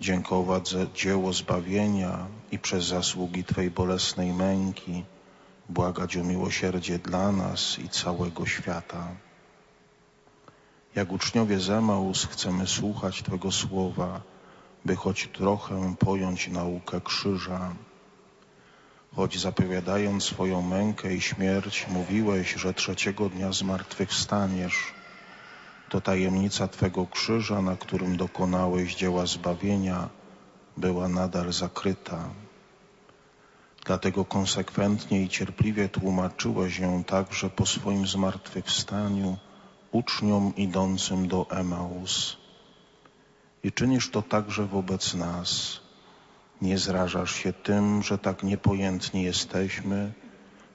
dziękować 0.00 0.68
za 0.68 0.86
dzieło 0.94 1.32
zbawienia 1.32 2.26
i 2.52 2.58
przez 2.58 2.84
zasługi 2.84 3.44
Twej 3.44 3.70
bolesnej 3.70 4.32
męki 4.32 5.04
błagać 5.70 6.16
o 6.16 6.24
miłosierdzie 6.24 6.98
dla 6.98 7.32
nas 7.32 7.78
i 7.78 7.88
całego 7.88 8.46
świata. 8.46 9.08
Jak 10.94 11.12
uczniowie 11.12 11.60
Zemaus 11.60 12.24
chcemy 12.24 12.66
słuchać 12.66 13.22
Twego 13.22 13.52
słowa, 13.52 14.20
by 14.84 14.96
choć 14.96 15.28
trochę 15.32 15.94
pojąć 15.98 16.48
naukę 16.48 17.00
krzyża. 17.00 17.74
Choć 19.16 19.38
zapowiadając 19.38 20.24
swoją 20.24 20.62
mękę 20.62 21.14
i 21.14 21.20
śmierć, 21.20 21.86
mówiłeś, 21.88 22.54
że 22.54 22.74
trzeciego 22.74 23.28
dnia 23.28 23.52
zmartwychwstaniesz. 23.52 24.76
To 25.88 26.00
tajemnica 26.00 26.68
Twego 26.68 27.06
krzyża, 27.06 27.62
na 27.62 27.76
którym 27.76 28.16
dokonałeś 28.16 28.94
dzieła 28.94 29.26
zbawienia, 29.26 30.08
była 30.76 31.08
nadal 31.08 31.52
zakryta. 31.52 32.28
Dlatego 33.86 34.24
konsekwentnie 34.24 35.22
i 35.22 35.28
cierpliwie 35.28 35.88
tłumaczyłeś 35.88 36.78
ją 36.78 37.04
także 37.04 37.50
po 37.50 37.66
swoim 37.66 38.06
zmartwychwstaniu 38.06 39.36
uczniom 39.92 40.56
idącym 40.56 41.28
do 41.28 41.50
Emaus. 41.50 42.36
I 43.64 43.72
czynisz 43.72 44.10
to 44.10 44.22
także 44.22 44.66
wobec 44.66 45.14
nas. 45.14 45.80
Nie 46.62 46.78
zrażasz 46.78 47.34
się 47.34 47.52
tym, 47.52 48.02
że 48.02 48.18
tak 48.18 48.42
niepojętni 48.42 49.22
jesteśmy, 49.22 50.12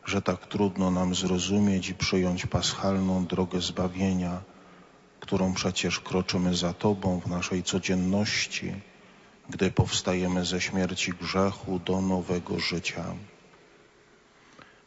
że 0.05 0.21
tak 0.21 0.47
trudno 0.47 0.91
nam 0.91 1.15
zrozumieć 1.15 1.89
i 1.89 1.95
przyjąć 1.95 2.45
paschalną 2.45 3.25
drogę 3.25 3.61
zbawienia, 3.61 4.41
którą 5.19 5.53
przecież 5.53 5.99
kroczymy 5.99 6.55
za 6.55 6.73
Tobą 6.73 7.19
w 7.19 7.27
naszej 7.27 7.63
codzienności, 7.63 8.73
gdy 9.49 9.71
powstajemy 9.71 10.45
ze 10.45 10.61
śmierci 10.61 11.11
grzechu 11.11 11.79
do 11.79 12.01
nowego 12.01 12.59
życia. 12.59 13.05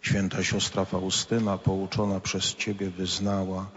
Święta 0.03 0.45
siostra 0.45 0.85
Faustyna, 0.85 1.59
pouczona 1.59 2.21
przez 2.21 2.55
Ciebie, 2.55 2.91
wyznała, 2.91 3.71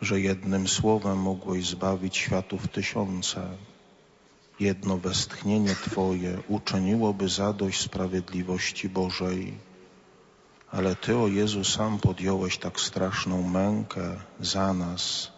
że 0.00 0.20
jednym 0.20 0.68
słowem 0.68 1.18
mogłeś 1.18 1.66
zbawić 1.66 2.16
światów 2.16 2.68
tysiące. 2.68 3.48
Jedno 4.60 4.98
westchnienie 4.98 5.74
Twoje 5.74 6.38
uczyniłoby 6.48 7.28
zadość 7.28 7.80
sprawiedliwości 7.80 8.88
Bożej. 8.88 9.54
Ale 10.70 10.96
Ty, 10.96 11.18
o 11.18 11.28
Jezu, 11.28 11.64
sam 11.64 11.98
podjąłeś 11.98 12.58
tak 12.58 12.80
straszną 12.80 13.42
mękę 13.42 14.20
za 14.40 14.72
nas, 14.72 15.32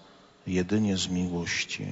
jedynie 0.47 0.97
z 0.97 1.09
miłości. 1.09 1.87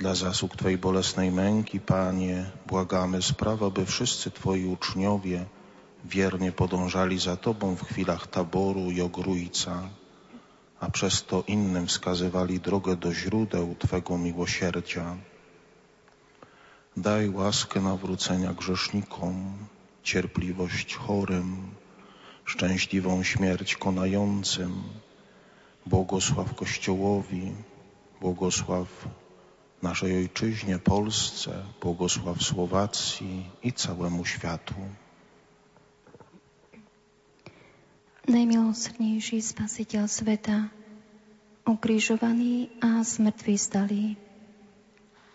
Dla 0.00 0.14
zasług 0.14 0.56
Twojej 0.56 0.78
bolesnej 0.78 1.30
męki, 1.30 1.80
Panie, 1.80 2.50
błagamy 2.66 3.22
sprawa, 3.22 3.70
by 3.70 3.86
wszyscy 3.86 4.30
Twoi 4.30 4.66
uczniowie 4.66 5.44
wiernie 6.04 6.52
podążali 6.52 7.18
za 7.18 7.36
Tobą 7.36 7.76
w 7.76 7.84
chwilach 7.84 8.26
taboru 8.26 8.90
i 8.90 9.00
ogrójca 9.00 9.88
a 10.80 10.90
przez 10.90 11.24
to 11.24 11.44
innym 11.46 11.86
wskazywali 11.86 12.60
drogę 12.60 12.96
do 12.96 13.14
źródeł 13.14 13.74
Twego 13.78 14.18
miłosierdzia. 14.18 15.16
Daj 16.96 17.28
łaskę 17.30 17.80
nawrócenia 17.80 18.52
grzesznikom, 18.54 19.52
cierpliwość 20.02 20.94
chorym, 20.94 21.74
szczęśliwą 22.44 23.22
śmierć 23.22 23.76
konającym, 23.76 24.82
błogosław 25.86 26.54
Kościołowi, 26.54 27.52
błogosław 28.20 28.88
naszej 29.82 30.16
Ojczyźnie, 30.16 30.78
Polsce, 30.78 31.62
błogosław 31.80 32.42
Słowacji 32.42 33.44
i 33.62 33.72
całemu 33.72 34.24
światu. 34.24 34.74
najmilosrdnejší 38.30 39.42
spasiteľ 39.42 40.06
sveta, 40.06 40.70
ukrižovaný 41.66 42.70
a 42.78 43.02
zmrtvý 43.02 43.56
stalý. 43.58 44.06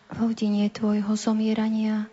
V 0.08 0.16
hodine 0.16 0.72
Tvojho 0.72 1.12
zomierania 1.20 2.08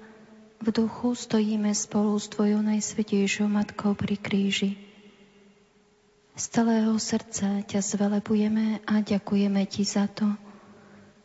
v 0.59 0.69
duchu 0.75 1.15
stojíme 1.15 1.71
spolu 1.71 2.19
s 2.19 2.27
Tvojou 2.27 2.67
najsvetejšou 2.67 3.47
Matkou 3.47 3.95
pri 3.95 4.19
kríži. 4.19 4.75
Z 6.35 6.45
celého 6.51 6.99
srdca 6.99 7.63
ťa 7.63 7.81
zvelebujeme 7.85 8.83
a 8.83 9.05
ďakujeme 9.05 9.63
Ti 9.69 9.85
za 9.87 10.11
to, 10.11 10.35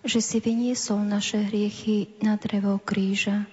že 0.07 0.23
si 0.23 0.39
vyniesol 0.39 1.03
naše 1.03 1.43
hriechy 1.43 2.07
na 2.23 2.39
drevo 2.39 2.79
kríža, 2.79 3.43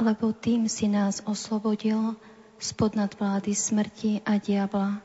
lebo 0.00 0.32
tým 0.32 0.66
si 0.72 0.88
nás 0.88 1.20
oslobodil 1.28 2.16
spod 2.56 2.96
nadvlády 2.96 3.52
smrti 3.52 4.24
a 4.24 4.40
diabla 4.40 5.04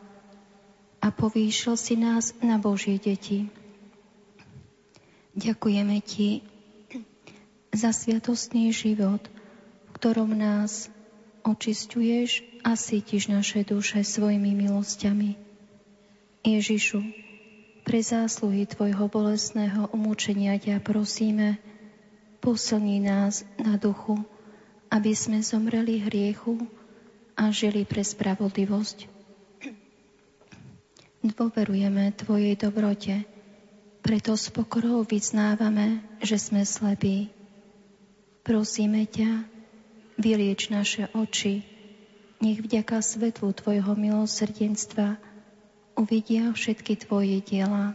a 1.04 1.08
povýšil 1.12 1.76
si 1.76 2.00
nás 2.00 2.32
na 2.40 2.56
Božie 2.56 2.96
deti. 2.96 3.52
Ďakujeme 5.36 6.00
Ti 6.00 6.40
za 7.76 7.92
sviatostný 7.92 8.72
život, 8.72 9.22
v 9.88 9.90
ktorom 9.92 10.32
nás 10.34 10.88
očistuješ 11.44 12.48
a 12.64 12.80
sítiš 12.80 13.28
naše 13.28 13.68
duše 13.68 14.08
svojimi 14.08 14.56
milosťami. 14.56 15.36
Ježišu, 16.48 17.29
pre 17.84 18.00
zásluhy 18.04 18.68
Tvojho 18.68 19.08
bolestného 19.08 19.92
umúčenia 19.96 20.56
ťa 20.60 20.84
prosíme, 20.84 21.62
posilni 22.40 23.04
nás 23.04 23.44
na 23.60 23.76
duchu, 23.76 24.20
aby 24.90 25.12
sme 25.14 25.44
zomreli 25.44 26.02
hriechu, 26.02 26.60
a 27.40 27.56
žili 27.56 27.88
pre 27.88 28.04
spravodlivosť. 28.04 29.08
Dôverujeme 31.24 32.12
Tvojej 32.20 32.60
dobrote, 32.60 33.24
preto 34.04 34.36
s 34.36 34.52
pokorou 34.52 35.08
vyznávame, 35.08 36.04
že 36.20 36.36
sme 36.36 36.68
slepí. 36.68 37.32
Prosíme 38.44 39.08
ťa, 39.08 39.48
vylieč 40.20 40.68
naše 40.68 41.08
oči, 41.16 41.64
nech 42.44 42.60
vďaka 42.60 43.00
svetlu 43.00 43.56
Tvojho 43.56 43.96
milosrdenstva 43.96 45.16
uvidia 46.00 46.56
všetky 46.56 46.96
Tvoje 47.04 47.44
diela. 47.44 47.92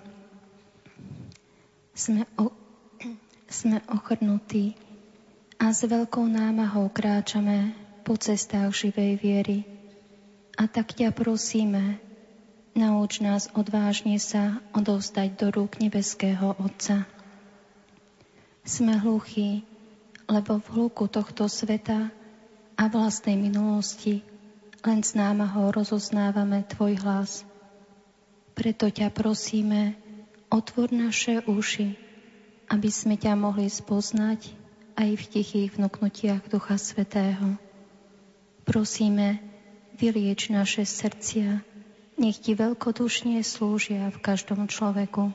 Sme, 1.96 2.28
o, 2.36 2.52
sme 3.48 3.80
ochrnutí 3.88 4.76
a 5.56 5.72
s 5.72 5.88
veľkou 5.88 6.28
námahou 6.28 6.92
kráčame 6.92 7.72
po 8.04 8.20
cestách 8.20 8.76
živej 8.76 9.16
viery. 9.16 9.58
A 10.60 10.68
tak 10.68 10.92
ťa 10.92 11.16
prosíme, 11.16 11.96
nauč 12.76 13.24
nás 13.24 13.48
odvážne 13.56 14.20
sa 14.20 14.60
odovzdať 14.76 15.40
do 15.40 15.46
rúk 15.48 15.80
nebeského 15.80 16.52
Otca. 16.60 17.08
Sme 18.68 19.00
hluchí, 19.00 19.64
lebo 20.28 20.60
v 20.60 20.66
hluku 20.76 21.08
tohto 21.08 21.48
sveta 21.48 22.12
a 22.76 22.84
vlastnej 22.92 23.40
minulosti 23.40 24.20
len 24.84 25.00
s 25.00 25.16
námahou 25.16 25.72
rozoznávame 25.72 26.68
Tvoj 26.68 27.00
hlas. 27.00 27.48
Preto 28.54 28.86
ťa 28.86 29.10
prosíme, 29.10 29.98
otvor 30.46 30.94
naše 30.94 31.42
uši, 31.42 31.98
aby 32.70 32.86
sme 32.86 33.18
ťa 33.18 33.34
mohli 33.34 33.66
spoznať 33.66 34.54
aj 34.94 35.10
v 35.18 35.24
tichých 35.26 35.74
vnúknutiach 35.74 36.46
Ducha 36.46 36.78
Svetého. 36.78 37.58
Prosíme, 38.62 39.42
vylieč 39.98 40.54
naše 40.54 40.86
srdcia, 40.86 41.66
nech 42.14 42.38
Ti 42.38 42.54
veľkodušne 42.54 43.42
slúžia 43.42 44.14
v 44.14 44.18
každom 44.22 44.70
človeku. 44.70 45.34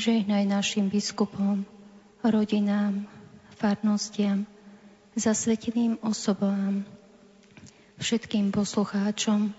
Žehnaj 0.00 0.48
našim 0.48 0.88
biskupom, 0.88 1.68
rodinám, 2.24 3.04
farnostiam, 3.60 4.48
zasveteným 5.12 6.00
osobám, 6.00 6.88
všetkým 8.00 8.48
poslucháčom 8.48 9.52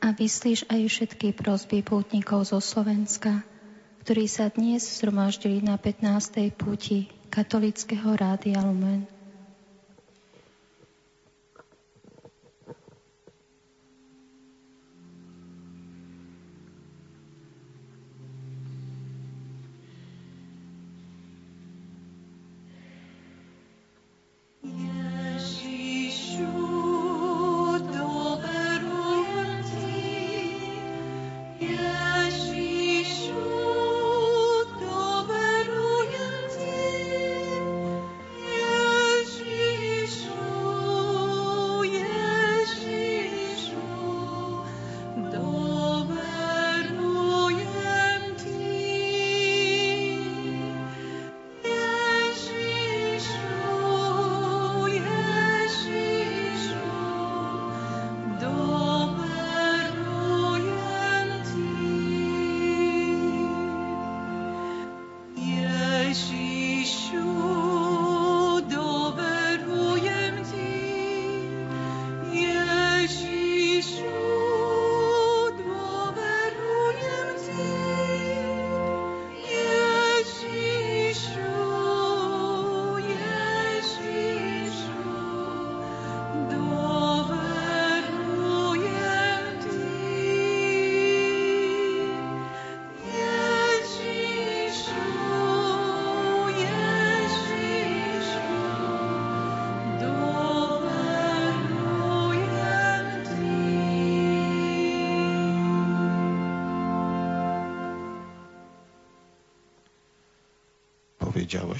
a 0.00 0.16
vyslíš 0.16 0.64
aj 0.72 0.80
všetky 0.88 1.36
prosby 1.36 1.84
pútnikov 1.84 2.48
zo 2.48 2.56
Slovenska, 2.58 3.44
ktorí 4.00 4.24
sa 4.24 4.48
dnes 4.48 4.80
zhromaždili 4.80 5.60
na 5.60 5.76
15. 5.76 6.48
púti 6.56 7.12
katolického 7.28 8.16
rádia 8.16 8.64
Lumen. 8.64 9.19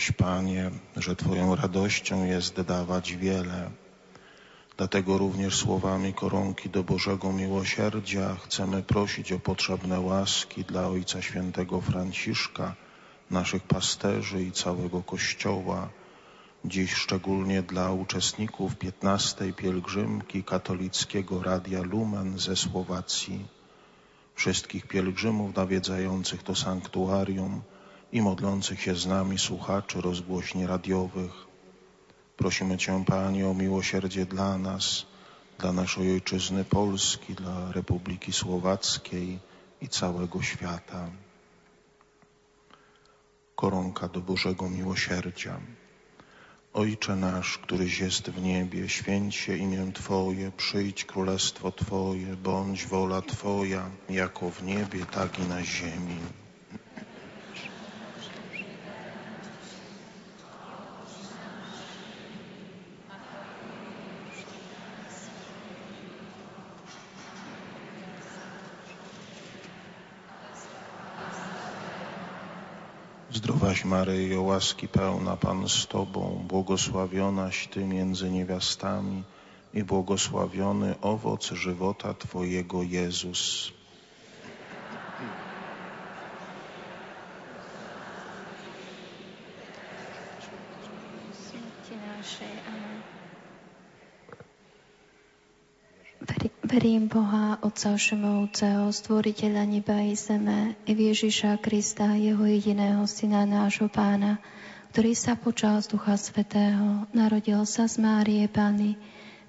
Panie, 0.09 0.71
że 0.97 1.17
Twoją 1.17 1.57
radością 1.57 2.25
jest 2.25 2.61
dawać 2.61 3.13
wiele. 3.17 3.71
Dlatego 4.77 5.19
również 5.19 5.57
słowami 5.57 6.15
koronki 6.15 6.71
do 6.71 6.85
Bożego 6.85 7.33
Miłosierdzia 7.33 8.37
chcemy 8.45 8.83
prosić 8.83 9.33
o 9.33 9.39
potrzebne 9.39 10.01
łaski 10.01 10.65
dla 10.65 10.89
Ojca 10.89 11.23
Świętego 11.23 11.81
Franciszka, 11.81 12.75
naszych 13.31 13.63
pasterzy 13.63 14.43
i 14.43 14.53
całego 14.53 15.03
Kościoła. 15.03 15.89
Dziś 16.65 16.95
szczególnie 16.95 17.63
dla 17.63 17.91
uczestników 17.91 18.77
15. 18.77 19.53
pielgrzymki 19.53 20.45
katolickiego 20.45 21.43
Radia 21.43 21.83
Lumen 21.83 22.39
ze 22.39 22.57
Słowacji, 22.57 23.47
wszystkich 24.35 24.87
pielgrzymów 24.87 25.57
nawiedzających 25.57 26.43
to 26.43 26.55
sanktuarium 26.55 27.63
i 28.13 28.23
modlących 28.23 28.83
się 28.83 28.95
z 28.97 29.07
nami 29.07 29.39
słuchaczy 29.39 30.01
rozgłośni 30.01 30.67
radiowych. 30.67 31.33
Prosimy 32.37 32.79
Cię, 32.79 33.05
Panie, 33.07 33.49
o 33.49 33.55
miłosierdzie 33.55 34.27
dla 34.27 34.59
nas, 34.59 35.07
dla 35.59 35.73
naszej 35.73 36.13
Ojczyzny 36.13 36.65
Polski, 36.65 37.35
dla 37.35 37.73
Republiki 37.73 38.33
Słowackiej 38.33 39.39
i 39.81 39.89
całego 39.89 40.43
świata. 40.43 41.11
Koronka 43.55 44.09
do 44.09 44.21
Bożego 44.21 44.71
Miłosierdzia. 44.71 45.61
Ojcze 46.75 47.17
nasz, 47.17 47.59
któryś 47.59 47.99
jest 47.99 48.31
w 48.31 48.43
niebie, 48.43 48.89
święć 48.89 49.37
się 49.37 49.57
imię 49.57 49.93
Twoje, 49.95 50.53
przyjdź 50.57 51.05
królestwo 51.05 51.73
Twoje, 51.73 52.37
bądź 52.37 52.87
wola 52.87 53.23
Twoja, 53.23 53.91
jako 54.09 54.51
w 54.51 54.63
niebie, 54.63 55.07
tak 55.07 55.39
i 55.39 55.43
na 55.43 55.65
ziemi. 55.65 56.21
Zdrowaś 73.71 73.85
Maryjo, 73.85 74.43
łaski 74.43 74.89
pełna 74.89 75.37
Pan 75.37 75.69
z 75.69 75.87
Tobą, 75.87 76.45
błogosławionaś 76.49 77.69
Ty 77.69 77.85
między 77.85 78.31
niewiastami 78.31 79.23
i 79.75 79.85
błogosławiony 79.85 80.95
owoc 81.01 81.51
żywota 81.51 82.15
Twojego 82.15 82.83
Jezus. 82.83 83.73
Verím 96.91 97.07
Boha, 97.07 97.55
Otca 97.63 97.95
Všemovúceho, 97.95 98.91
Stvoriteľa 98.91 99.63
neba 99.63 100.03
i 100.03 100.19
zeme, 100.19 100.75
i 100.91 100.91
Ježiša 100.91 101.63
Krista, 101.63 102.19
Jeho 102.19 102.43
jediného 102.43 103.07
Syna, 103.07 103.47
nášho 103.47 103.87
Pána, 103.87 104.43
ktorý 104.91 105.15
sa 105.15 105.39
počal 105.39 105.79
z 105.87 105.95
Ducha 105.95 106.19
Svetého, 106.19 107.07
narodil 107.15 107.63
sa 107.63 107.87
z 107.87 108.03
Márie 108.03 108.43
Pany, 108.51 108.99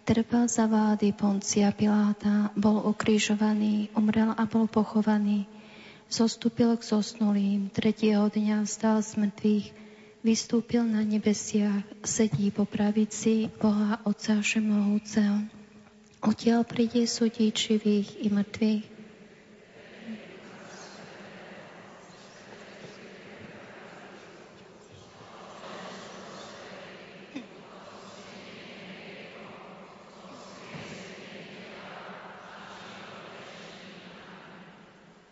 trpel 0.05 0.45
za 0.53 0.69
vlády 0.69 1.17
Poncia 1.17 1.73
Piláta, 1.73 2.53
bol 2.53 2.77
ukrižovaný, 2.85 3.89
umrel 3.97 4.37
a 4.37 4.45
bol 4.45 4.69
pochovaný, 4.69 5.49
zostúpil 6.13 6.77
k 6.77 6.85
zosnulým, 6.85 7.73
tretieho 7.73 8.29
dňa 8.29 8.69
vstal 8.69 9.01
z 9.01 9.17
mŕtvych, 9.17 9.67
vystúpil 10.21 10.85
na 10.85 11.01
nebesiach, 11.01 12.05
sedí 12.05 12.53
po 12.53 12.69
pravici 12.69 13.49
Boha 13.57 13.97
Otca 14.05 14.37
Všemohúceho. 14.45 15.60
Odtiaľ 16.21 16.61
príde 16.69 17.09
súdiť 17.09 17.53
živých 17.57 18.09
i 18.21 18.29
mŕtvych. 18.29 18.85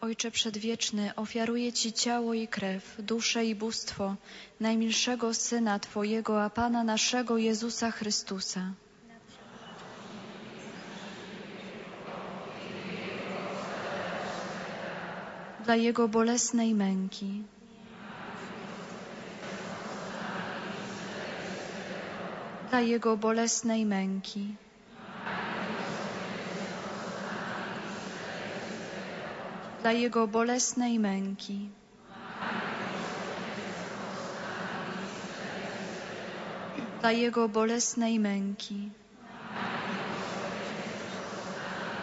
Ojcze 0.02 0.32
Przedwieczny, 0.32 1.16
ofiaruję 1.16 1.74
Ci 1.74 1.94
ciało 1.94 2.34
i 2.34 2.48
krew, 2.48 2.96
duszę 3.00 3.46
i 3.46 3.56
bóstwo 3.56 4.16
najmilszego 4.60 5.34
Syna 5.34 5.80
Twojego, 5.80 6.44
a 6.44 6.50
Pana 6.50 6.84
naszego 6.84 7.38
Jezusa 7.38 7.92
Chrystusa. 7.92 8.74
Dla 15.70 15.76
Jego 15.76 16.08
bolesnej 16.08 16.74
męki, 16.74 17.44
dla 22.70 22.80
Jego 22.82 23.18
bolesnej 23.18 23.86
męki, 23.86 24.56
dla 29.82 29.92
Jego 29.92 30.28
bolesnej 30.28 31.00
męki. 31.00 31.70
Dla 37.02 37.12
Jego 37.12 37.50
bolesnej 37.50 38.20
męki. 38.20 38.90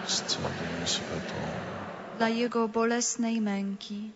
Z 0.06 0.22
całym 0.22 0.86
światą 0.86 1.76
Dla 2.18 2.28
Jego 2.28 2.68
bolesnej 2.68 3.40
męki. 3.40 4.10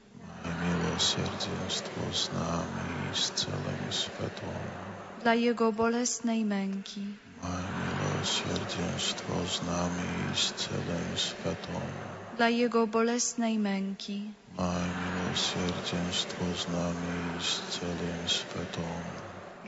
Moje 0.45 0.57
miłosierdzieństwo 0.65 2.01
z 2.13 2.33
nami 2.33 3.11
i 3.13 3.17
z 3.17 3.31
całym 3.31 3.83
światą. 3.91 4.47
Dla 5.23 5.35
Jego 5.35 5.73
bolesnej 5.73 6.45
męki. 6.45 7.05
Moje 7.43 7.69
miłosierdzieństwo 7.87 9.35
z 9.55 9.63
nami 9.67 10.09
i 10.33 10.37
z 10.37 10.53
całym 10.53 11.17
światą. 11.17 11.81
Dla 12.37 12.49
Jego 12.49 12.87
bolesnej 12.87 13.59
męki. 13.59 14.31
Moje 14.59 14.91
miłosierdzieństwo 15.03 16.45
z 16.57 16.69
nami 16.69 17.13
i 17.39 17.45
z 17.45 17.61
całym 17.75 18.29
światą. 18.29 18.83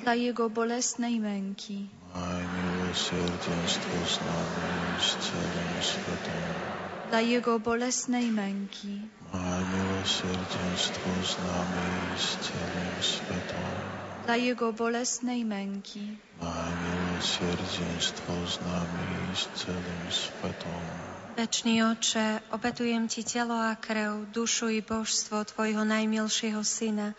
Dla 0.03 0.15
Jego 0.15 0.51
bolesnej 0.51 1.21
męki. 1.21 1.89
Moje 2.15 2.45
miłosierdzieństwo 2.57 3.97
z 4.13 4.17
nami 4.21 4.65
i 4.99 5.03
z 5.05 5.11
całym 5.27 5.83
światą. 5.83 6.72
Dla 7.13 7.21
Jego 7.21 7.61
bolesnej 7.61 8.33
męki. 8.33 9.01
Moje 9.33 9.65
miłosierdzieństwo 9.73 11.11
z 11.29 11.33
nami 11.45 11.85
i 12.17 12.19
z 12.19 12.31
całym 12.47 12.93
światą. 13.01 13.61
Dla 14.25 14.37
Jego 14.37 14.73
bolesnej 14.73 15.45
męki. 15.45 16.17
Moje 16.41 16.73
miłosierdzieństwo 16.85 18.33
z 18.53 18.61
nami 18.61 19.05
i 19.33 19.37
z 19.37 19.45
całym 19.61 20.03
światą. 20.11 20.71
Večný 21.37 21.83
oče, 21.83 22.41
obetujem 22.51 23.09
ti 23.09 23.25
telo 23.25 23.61
a 23.61 23.77
krev, 23.77 24.33
dušu 24.33 24.69
i 24.69 24.81
božstvo 24.81 25.45
tvojho 25.45 25.85
najmilšieho 25.85 26.65
syna 26.65 27.13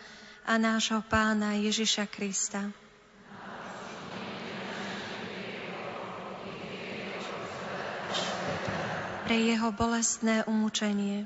a 0.45 0.57
nášho 0.57 1.05
pána 1.05 1.53
Ježiša 1.53 2.09
Krista. 2.09 2.73
Pre 9.23 9.37
jeho 9.39 9.71
bolestné 9.71 10.43
umúčenie, 10.43 11.23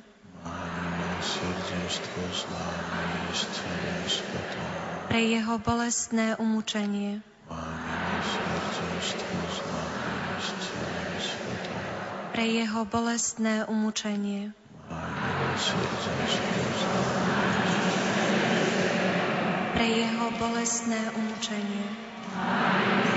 pre 5.09 5.21
jeho 5.25 5.55
bolestné 5.57 6.37
umúčenie, 6.37 7.25
pre 12.37 12.45
jeho 12.45 12.81
bolestné 12.85 13.65
umúčenie, 13.65 14.53
pre 19.73 19.85
jeho 19.89 20.27
bolestné 20.37 21.01
umúčenie, 21.17 21.85
pre 23.01 23.16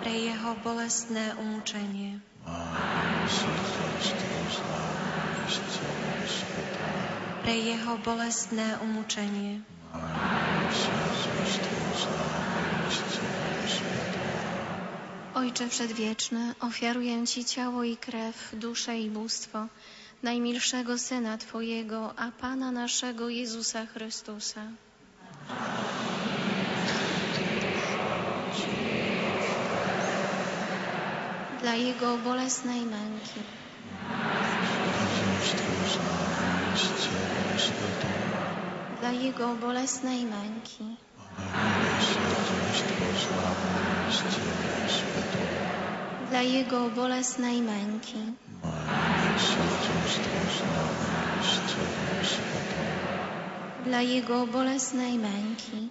Pre 0.00 0.12
jeho 0.12 0.50
bolestné 0.64 1.34
umúčenie, 1.40 2.20
pre 7.42 7.54
jeho 7.54 7.92
bolestné 8.02 8.66
umúčenie, 8.82 9.62
Ojcze 15.36 15.68
Przedwieczny, 15.68 16.54
ofiaruję 16.60 17.26
Ci 17.26 17.44
ciało 17.44 17.84
i 17.84 17.96
krew, 17.96 18.36
duszę 18.52 18.98
i 18.98 19.10
bóstwo 19.10 19.66
najmilszego 20.22 20.98
Syna 20.98 21.38
Twojego, 21.38 22.18
a 22.18 22.30
Pana 22.30 22.72
naszego 22.72 23.28
Jezusa 23.28 23.86
Chrystusa. 23.86 24.62
Dla 31.66 31.74
Jego 31.74 32.16
bolesnej 32.18 32.80
męki, 32.80 33.40
dla 39.00 39.10
Jego 39.12 39.54
bolesnej 39.54 40.24
męki, 40.24 40.84
dla 46.30 46.42
Jego 46.42 46.90
bolesnej 46.90 47.62
męki, 47.62 48.18
dla 53.84 54.00
Jego 54.02 54.46
bolesnej 54.46 55.18
męki, 55.18 55.88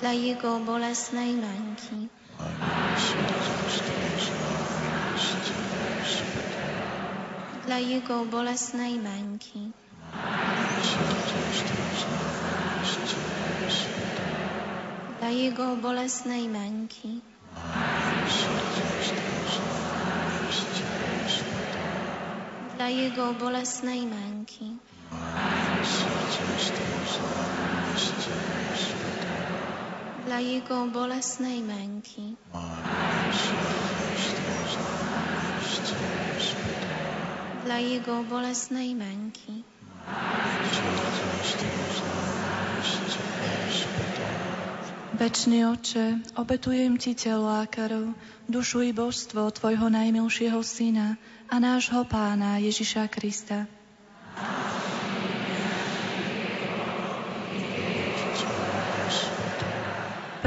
dla 0.00 0.12
Jego 0.12 0.60
bolesnej 0.60 1.34
męki, 1.34 2.08
dla 7.66 7.78
Jego 7.78 8.24
bolesnej 8.24 8.98
męki, 8.98 9.70
dla 15.18 15.30
Jego 15.30 15.76
bolesnej 15.76 16.48
męki, 16.48 17.20
dla 17.28 18.08
Jego 18.08 19.36
bolesnej 19.36 20.86
męki, 20.86 21.58
dla 22.76 22.88
Jego 22.88 23.34
bolesnej 23.34 24.06
męki, 24.06 24.76
dla 30.28 30.40
Jego 30.40 30.86
bolesnej 30.86 31.62
męki, 31.62 32.36
Večný 45.18 45.66
oče, 45.66 46.18
obetujem 46.36 47.00
ti 47.00 47.14
telo 47.16 47.48
a 47.48 47.64
krv, 47.66 48.12
dušu 48.48 48.82
i 48.82 48.92
božstvo 48.92 49.48
tvojho 49.50 49.88
najmilšieho 49.88 50.60
syna 50.60 51.16
a 51.48 51.56
nášho 51.56 52.04
pána 52.04 52.60
Ježiša 52.60 53.08
Krista. 53.08 53.64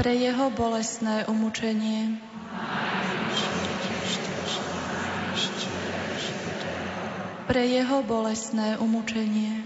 Pre 0.00 0.16
jeho 0.16 0.48
bolestné 0.48 1.28
umúčenie. 1.28 2.16
Pre 7.44 7.62
jeho 7.68 8.00
bolestné 8.00 8.80
umúčenie. 8.80 9.60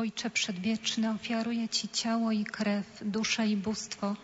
Ojcze 0.00 0.30
Przedwieczny, 0.30 1.10
ofiaruję 1.10 1.68
Ci 1.68 1.88
ciało 1.88 2.32
i 2.32 2.44
krew, 2.44 2.88
duszę 3.04 3.46
i 3.52 3.56
bóstwo 3.56 4.16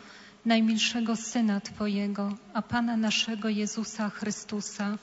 najmilszego 0.44 1.16
Syna 1.16 1.60
Twojego, 1.60 2.32
a 2.54 2.62
Pana 2.62 2.96
naszego 2.96 3.48
Jezusa 3.48 4.10
Chrystusa. 4.10 4.98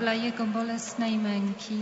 Dla 0.00 0.14
Jego 0.14 0.46
bolesnej 0.46 1.18
męki, 1.18 1.78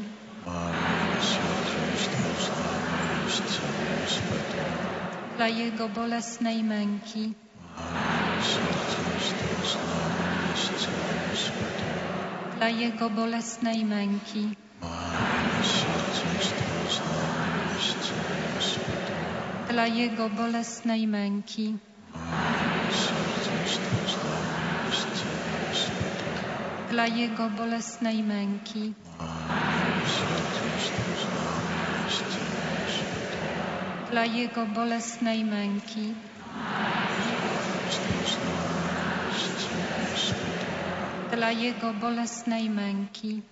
dla 5.37 5.49
Jego 5.49 5.89
bolesnej 5.89 6.65
męki, 6.65 7.35
dla 7.87 9.49
Jego 9.49 9.81
bolesnej 9.91 11.85
męki, 11.85 12.55
dla 12.59 12.69
Jego 12.69 13.11
bolesnej 13.11 13.85
męki, 13.85 14.57
dla 19.75 19.87
Jego 19.87 20.29
bolesnej 20.29 21.07
męki, 21.07 21.77
dla 26.91 27.07
Jego 27.07 27.51
bolesnej 27.51 28.23
męki, 28.23 28.93
dla 34.11 34.25
Jego 34.25 34.67
bolesnej 34.67 35.45
męki, 35.45 36.15
dla 36.91 37.11
Jego 37.11 37.47
bolesnej 37.47 39.05
męki, 39.51 40.53
dla 41.33 41.51
Jego 41.51 41.95
bolesnej 41.95 42.71
męki, 42.71 43.43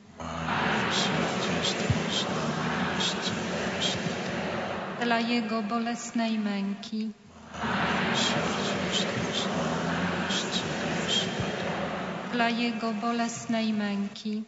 dla 5.04 5.18
Jego 5.18 5.62
bolesnej 5.62 6.38
męki. 6.38 7.10
Dla 12.32 12.48
Jego 12.48 12.92
bolesnej 12.92 13.72
męki. 13.72 14.44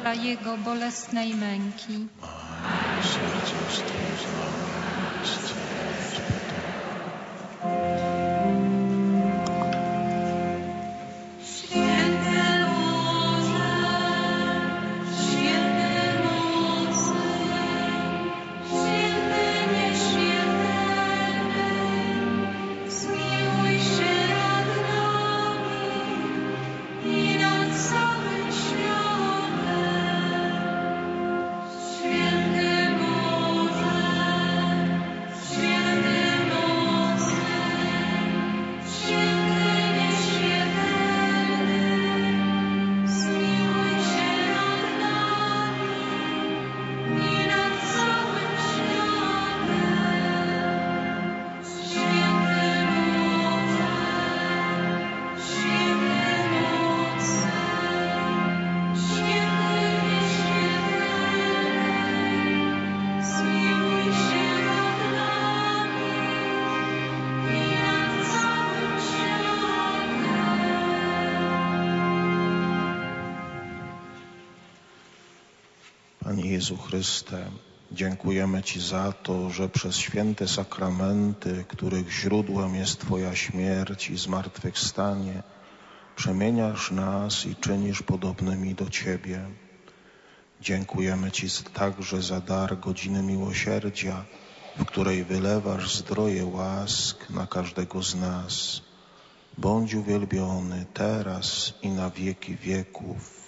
Dla 0.00 0.14
Jego 0.14 0.56
bolesnej 0.56 1.34
męki. 1.34 2.06
Dla 2.08 2.94
Jego 2.94 3.36
bolesnej 3.36 4.14
męki. 4.14 4.85
Jezu 76.66 76.82
Chryste, 76.82 77.50
dziękujemy 77.92 78.62
Ci 78.62 78.80
za 78.80 79.12
to, 79.12 79.50
że 79.50 79.68
przez 79.68 79.96
święte 79.96 80.48
sakramenty, 80.48 81.64
których 81.68 82.10
źródłem 82.10 82.74
jest 82.74 83.00
Twoja 83.00 83.34
śmierć 83.34 84.10
i 84.10 84.16
zmartwychwstanie, 84.16 85.42
przemieniasz 86.16 86.90
nas 86.90 87.46
i 87.46 87.56
czynisz 87.56 88.02
podobnymi 88.02 88.74
do 88.74 88.90
Ciebie. 88.90 89.40
Dziękujemy 90.60 91.30
Ci 91.30 91.46
także 91.74 92.22
za 92.22 92.40
dar 92.40 92.80
godziny 92.80 93.22
miłosierdzia, 93.22 94.24
w 94.76 94.84
której 94.84 95.24
wylewasz 95.24 95.94
zdroje 95.94 96.46
łask 96.46 97.30
na 97.30 97.46
każdego 97.46 98.02
z 98.02 98.14
nas. 98.14 98.80
Bądź 99.58 99.94
uwielbiony 99.94 100.86
teraz 100.94 101.74
i 101.82 101.88
na 101.88 102.10
wieki 102.10 102.56
wieków. 102.56 103.45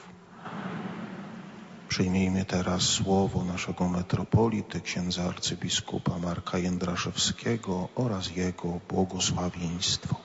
Przyjmijmy 1.88 2.44
teraz 2.44 2.82
słowo 2.82 3.44
naszego 3.44 3.88
metropolity, 3.88 4.80
księdza 4.80 5.24
arcybiskupa 5.24 6.18
Marka 6.18 6.58
Jędraszewskiego 6.58 7.88
oraz 7.94 8.36
jego 8.36 8.80
błogosławieństwo. 8.88 10.16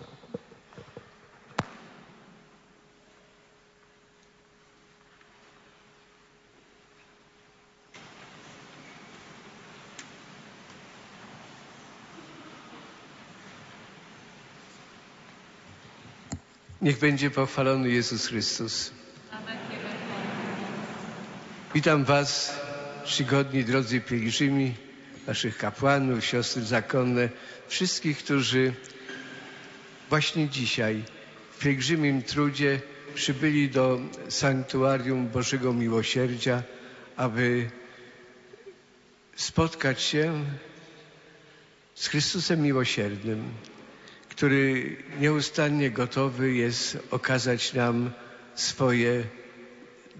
Niech 16.81 16.99
będzie 16.99 17.31
pochwalony 17.31 17.89
Jezus 17.89 18.27
Chrystus. 18.27 19.02
Witam 21.73 22.03
Was, 22.03 22.59
czcigodni 23.05 23.63
drodzy 23.63 24.01
pielgrzymi, 24.01 24.75
Waszych 25.27 25.57
kapłanów, 25.57 26.25
siostry 26.25 26.61
zakonne, 26.63 27.29
wszystkich, 27.67 28.17
którzy 28.17 28.73
właśnie 30.09 30.49
dzisiaj 30.49 31.03
w 31.51 31.59
pielgrzymim 31.59 32.23
trudzie 32.23 32.81
przybyli 33.15 33.69
do 33.69 33.99
sanktuarium 34.29 35.27
Bożego 35.27 35.73
Miłosierdzia, 35.73 36.63
aby 37.15 37.69
spotkać 39.35 40.01
się 40.01 40.45
z 41.95 42.07
Chrystusem 42.07 42.61
Miłosiernym, 42.61 43.43
który 44.29 44.97
nieustannie 45.19 45.91
gotowy 45.91 46.53
jest 46.53 46.97
okazać 47.11 47.73
nam 47.73 48.11
swoje 48.55 49.23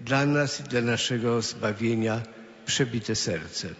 dla 0.00 0.26
nas 0.26 0.60
i 0.60 0.62
dla 0.62 0.80
naszego 0.80 1.42
zbawienia 1.42 2.22
przebite 2.66 3.14
serce. 3.14 3.74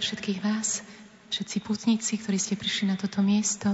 Všetkých 0.00 0.40
vás, 0.40 0.80
všetci 1.28 1.56
putníci, 1.60 2.16
ktorí 2.16 2.38
ste 2.40 2.56
prišli 2.56 2.88
na 2.88 2.96
toto 2.96 3.20
miesto. 3.20 3.68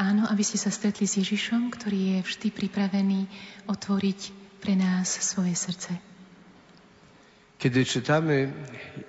Áno, 0.00 0.24
aby 0.24 0.40
ste 0.40 0.56
sa 0.56 0.72
stretli 0.72 1.04
s 1.04 1.20
Ježišom, 1.20 1.68
ktorý 1.68 2.16
je 2.16 2.18
vždy 2.24 2.48
pripravený 2.48 3.28
otvoriť 3.68 4.20
pre 4.64 4.72
nás 4.72 5.20
svoje 5.20 5.52
srdce. 5.52 5.92
Kiedy 7.60 7.84
czytamy 7.84 8.52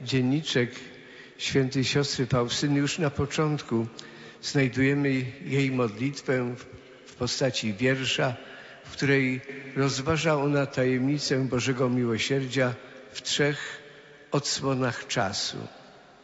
dzienniczek 0.04 0.76
świętej 1.38 1.84
siostry 1.84 2.26
Faustyny, 2.28 2.80
już 2.80 3.00
na 3.00 3.10
początku 3.10 3.88
znajdujemy 4.42 5.10
jej 5.46 5.72
modlitwę 5.72 6.56
w 7.06 7.16
postaci 7.16 7.74
wiersza, 7.74 8.36
w 8.94 8.96
której 8.96 9.42
rozważa 9.76 10.38
ona 10.38 10.66
tajemnicę 10.66 11.50
Bożego 11.50 11.90
Miłosierdzia 11.90 12.74
w 13.14 13.22
trzech 13.22 13.58
odsłonach 14.32 15.08
czasu. 15.08 15.58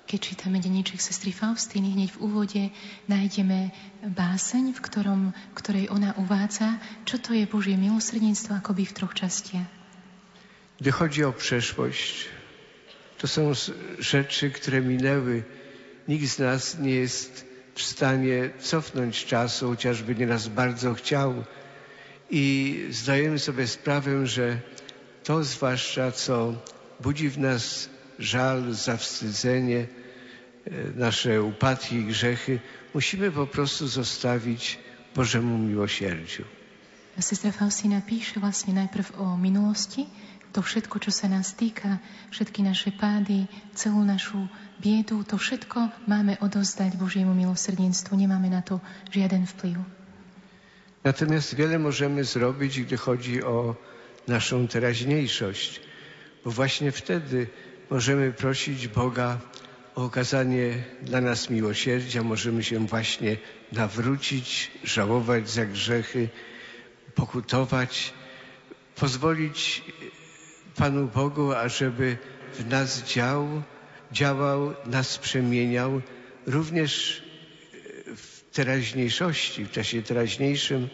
Keď 0.05 0.19
čítame 0.21 0.61
denníček 0.61 1.01
sestry 1.01 1.33
Faustiny, 1.33 1.97
hneď 1.97 2.13
v 2.13 2.21
úvode 2.21 2.63
nájdeme 3.09 3.73
báseň, 4.05 4.77
v 4.77 4.79
ktorom, 4.85 5.21
ktorej 5.57 5.89
ona 5.89 6.13
uvádza, 6.21 6.77
čo 7.09 7.17
to 7.17 7.33
je 7.33 7.49
Božie 7.49 7.73
milosrdenstvo 7.73 8.61
akoby 8.61 8.85
v 8.85 8.93
troch 8.93 9.17
častiach. 9.17 9.69
Gdy 10.77 10.91
chodzi 10.93 11.25
o 11.25 11.33
przeszłość, 11.33 12.29
to 13.17 13.25
są 13.25 13.53
rzeczy, 13.97 14.53
które 14.53 14.81
minęły. 14.81 15.41
Nikt 16.05 16.29
z 16.29 16.37
nas 16.39 16.77
nie 16.77 17.01
jest 17.01 17.45
w 17.73 17.81
stanie 17.81 18.49
cofnąć 18.61 19.25
czasu, 19.25 19.69
chociażby 19.73 20.15
nieraz 20.15 20.47
bardzo 20.47 20.93
chciał. 20.93 21.45
I 22.29 22.77
zdajemy 22.91 23.39
sobie 23.39 23.67
sprawę, 23.67 24.27
że 24.27 24.61
to 25.23 25.43
zwłaszcza, 25.43 26.11
co 26.11 26.53
budzi 27.01 27.29
w 27.29 27.37
nas 27.37 27.89
żal, 28.19 28.73
zawstydzenie, 28.73 29.87
nasze 30.95 31.43
upadki 31.43 31.95
i 31.95 32.05
grzechy, 32.05 32.59
musimy 32.93 33.31
po 33.31 33.47
prostu 33.47 33.87
zostawić 33.87 34.79
Bożemu 35.15 35.57
miłosierdziu. 35.57 36.45
Sestra 37.19 37.51
Faustina 37.51 37.99
píše 37.99 38.39
vlastne 38.39 38.71
najprv 38.71 39.19
o 39.19 39.35
minulosti, 39.35 40.07
to 40.55 40.63
všetko, 40.63 41.03
čo 41.03 41.11
sa 41.11 41.27
nás 41.27 41.51
týka, 41.51 41.99
všetky 42.31 42.63
naše 42.63 42.95
pády, 42.95 43.45
celú 43.75 44.07
našu 44.07 44.47
biedu, 44.79 45.21
to 45.27 45.35
všetko 45.35 46.07
máme 46.07 46.39
odozdať 46.39 46.95
Božiemu 46.95 47.35
milosrdenstvu. 47.35 48.15
Nemáme 48.15 48.47
na 48.47 48.63
to 48.63 48.79
žiaden 49.11 49.43
vplyv. 49.45 49.98
Natomiast 51.03 51.55
wiele 51.55 51.79
możemy 51.79 52.23
zrobić, 52.23 52.81
gdy 52.81 52.97
chodzi 52.97 53.43
o 53.43 53.75
naszą 54.27 54.67
teraźniejszość, 54.67 55.81
bo 56.45 56.51
właśnie 56.51 56.91
wtedy 56.91 57.47
możemy 57.89 58.33
prosić 58.33 58.87
Boga 58.87 59.39
o 59.95 60.03
okazanie 60.03 60.83
dla 61.01 61.21
nas 61.21 61.49
miłosierdzia, 61.49 62.23
możemy 62.23 62.63
się 62.63 62.87
właśnie 62.87 63.37
nawrócić, 63.71 64.71
żałować 64.83 65.49
za 65.49 65.65
grzechy, 65.65 66.29
pokutować, 67.15 68.13
pozwolić 68.95 69.83
Panu 70.75 71.07
Bogu, 71.07 71.53
ażeby 71.53 72.17
w 72.53 72.67
nas 72.67 73.03
dział, 73.03 73.61
działał, 74.11 74.73
nas 74.85 75.17
przemieniał, 75.17 76.01
również 76.45 77.23
teraźniejszości, 78.53 79.65
w 79.65 79.71
czasie 79.71 80.01
teraźniejszym 80.01 80.89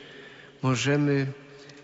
możemy 0.64 1.28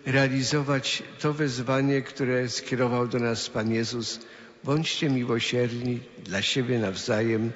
realizować 0.06 1.02
to 1.20 1.32
wezwanie, 1.32 2.02
które 2.02 2.48
skierował 2.48 3.08
do 3.08 3.18
nas 3.18 3.50
Pan 3.50 3.72
Jezus. 3.72 4.20
Bądźcie 4.64 5.10
miłosierni 5.10 6.00
dla 6.24 6.42
siebie 6.42 6.78
nawzajem, 6.78 7.52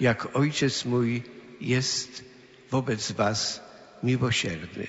jak 0.00 0.36
Ojciec 0.36 0.84
mój 0.84 1.22
jest 1.60 2.24
wobec 2.70 3.12
Was 3.12 3.60
miłosierny. 4.02 4.86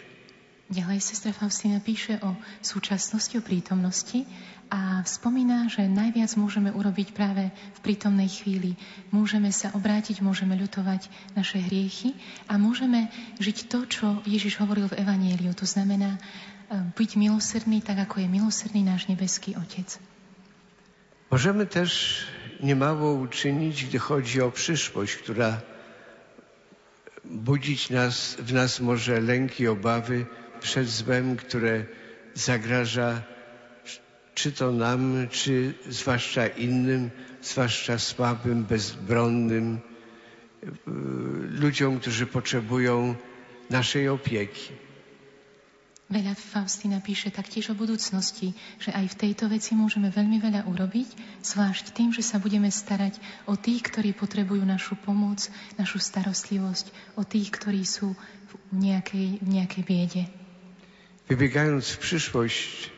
Ďalej 0.70 1.02
sestra 1.02 1.34
Faustina 1.34 1.82
píše 1.82 2.22
o 2.22 2.38
súčasnosti, 2.62 3.34
o 3.38 3.42
prítomnosti 3.42 4.22
a 4.70 5.02
spomína, 5.02 5.66
že 5.66 5.90
najviac 5.90 6.38
môžeme 6.38 6.70
urobiť 6.70 7.18
práve 7.18 7.50
v 7.50 7.80
prítomnej 7.82 8.30
chvíli. 8.30 8.78
Môžeme 9.10 9.50
sa 9.50 9.74
obrátiť, 9.74 10.22
môžeme 10.22 10.54
ľutovať 10.54 11.10
naše 11.34 11.58
hriechy 11.58 12.14
a 12.46 12.62
môžeme 12.62 13.10
žiť 13.42 13.66
to, 13.66 13.90
čo 13.90 14.06
Ježiš 14.30 14.62
hovoril 14.62 14.86
v 14.86 15.02
Evanieliu. 15.02 15.58
To 15.58 15.66
znamená 15.66 16.22
byť 16.70 17.12
milosrdný 17.18 17.82
tak, 17.82 18.06
ako 18.06 18.22
je 18.22 18.28
milosrdný 18.30 18.86
náš 18.86 19.10
nebeský 19.10 19.58
Otec. 19.58 19.98
Możemy 21.32 21.66
też 21.66 22.22
niemało 22.62 23.14
uczynić, 23.14 23.86
gdy 23.86 24.00
chodzi 24.00 24.42
o 24.42 24.52
przyszłość, 24.52 25.16
która 25.16 25.62
budzić 27.26 27.90
nas, 27.90 28.38
w 28.40 28.54
nas 28.54 28.80
może 28.80 29.22
lęk 29.22 29.60
i 29.60 29.68
obawy 29.68 30.26
przed 30.60 30.90
złem, 30.90 31.36
które 31.36 31.86
zagraża 32.34 33.22
czy 34.40 34.52
to 34.52 34.72
nam, 34.72 35.28
czy 35.30 35.74
zwłaszcza 35.90 36.48
innym, 36.48 37.10
zwłaszcza 37.42 38.00
słabym, 38.00 38.64
bezbronnym, 38.64 39.80
ludziom, 41.60 42.00
którzy 42.00 42.26
potrzebują 42.26 43.16
naszej 43.70 44.08
opieki. 44.10 44.72
Veľa 46.10 46.34
Faustina 46.34 46.98
píše 47.06 47.30
taktiež 47.30 47.70
o 47.70 47.78
budúcnosti, 47.78 48.58
že 48.82 48.90
aj 48.90 49.14
v 49.14 49.20
tejto 49.30 49.46
veci 49.46 49.78
môžeme 49.78 50.10
veľmi 50.10 50.42
veľa 50.42 50.66
urobiť, 50.66 51.10
zvlášť 51.46 51.94
tým, 51.94 52.10
že 52.10 52.26
sa 52.26 52.42
budeme 52.42 52.74
starať 52.74 53.22
o 53.46 53.54
tých, 53.54 53.86
ktorí 53.86 54.18
potrebujú 54.18 54.66
našu 54.66 54.98
pomoc, 54.98 55.46
našu 55.78 56.02
starostlivosť, 56.02 57.14
o 57.14 57.22
tých, 57.22 57.54
ktorí 57.54 57.86
sú 57.86 58.18
v 58.50 58.54
nejakej, 58.74 59.38
v 59.38 59.48
nejakej 59.54 59.84
biede. 59.86 60.24
Wybiegając 61.30 61.86
w 61.86 61.98
przyszłość, 62.02 62.90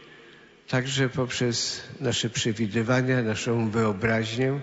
także 0.71 1.09
poprzez 1.09 1.81
nasze 1.99 2.29
przewidywania, 2.29 3.21
naszą 3.21 3.69
wyobraźnię 3.69 4.61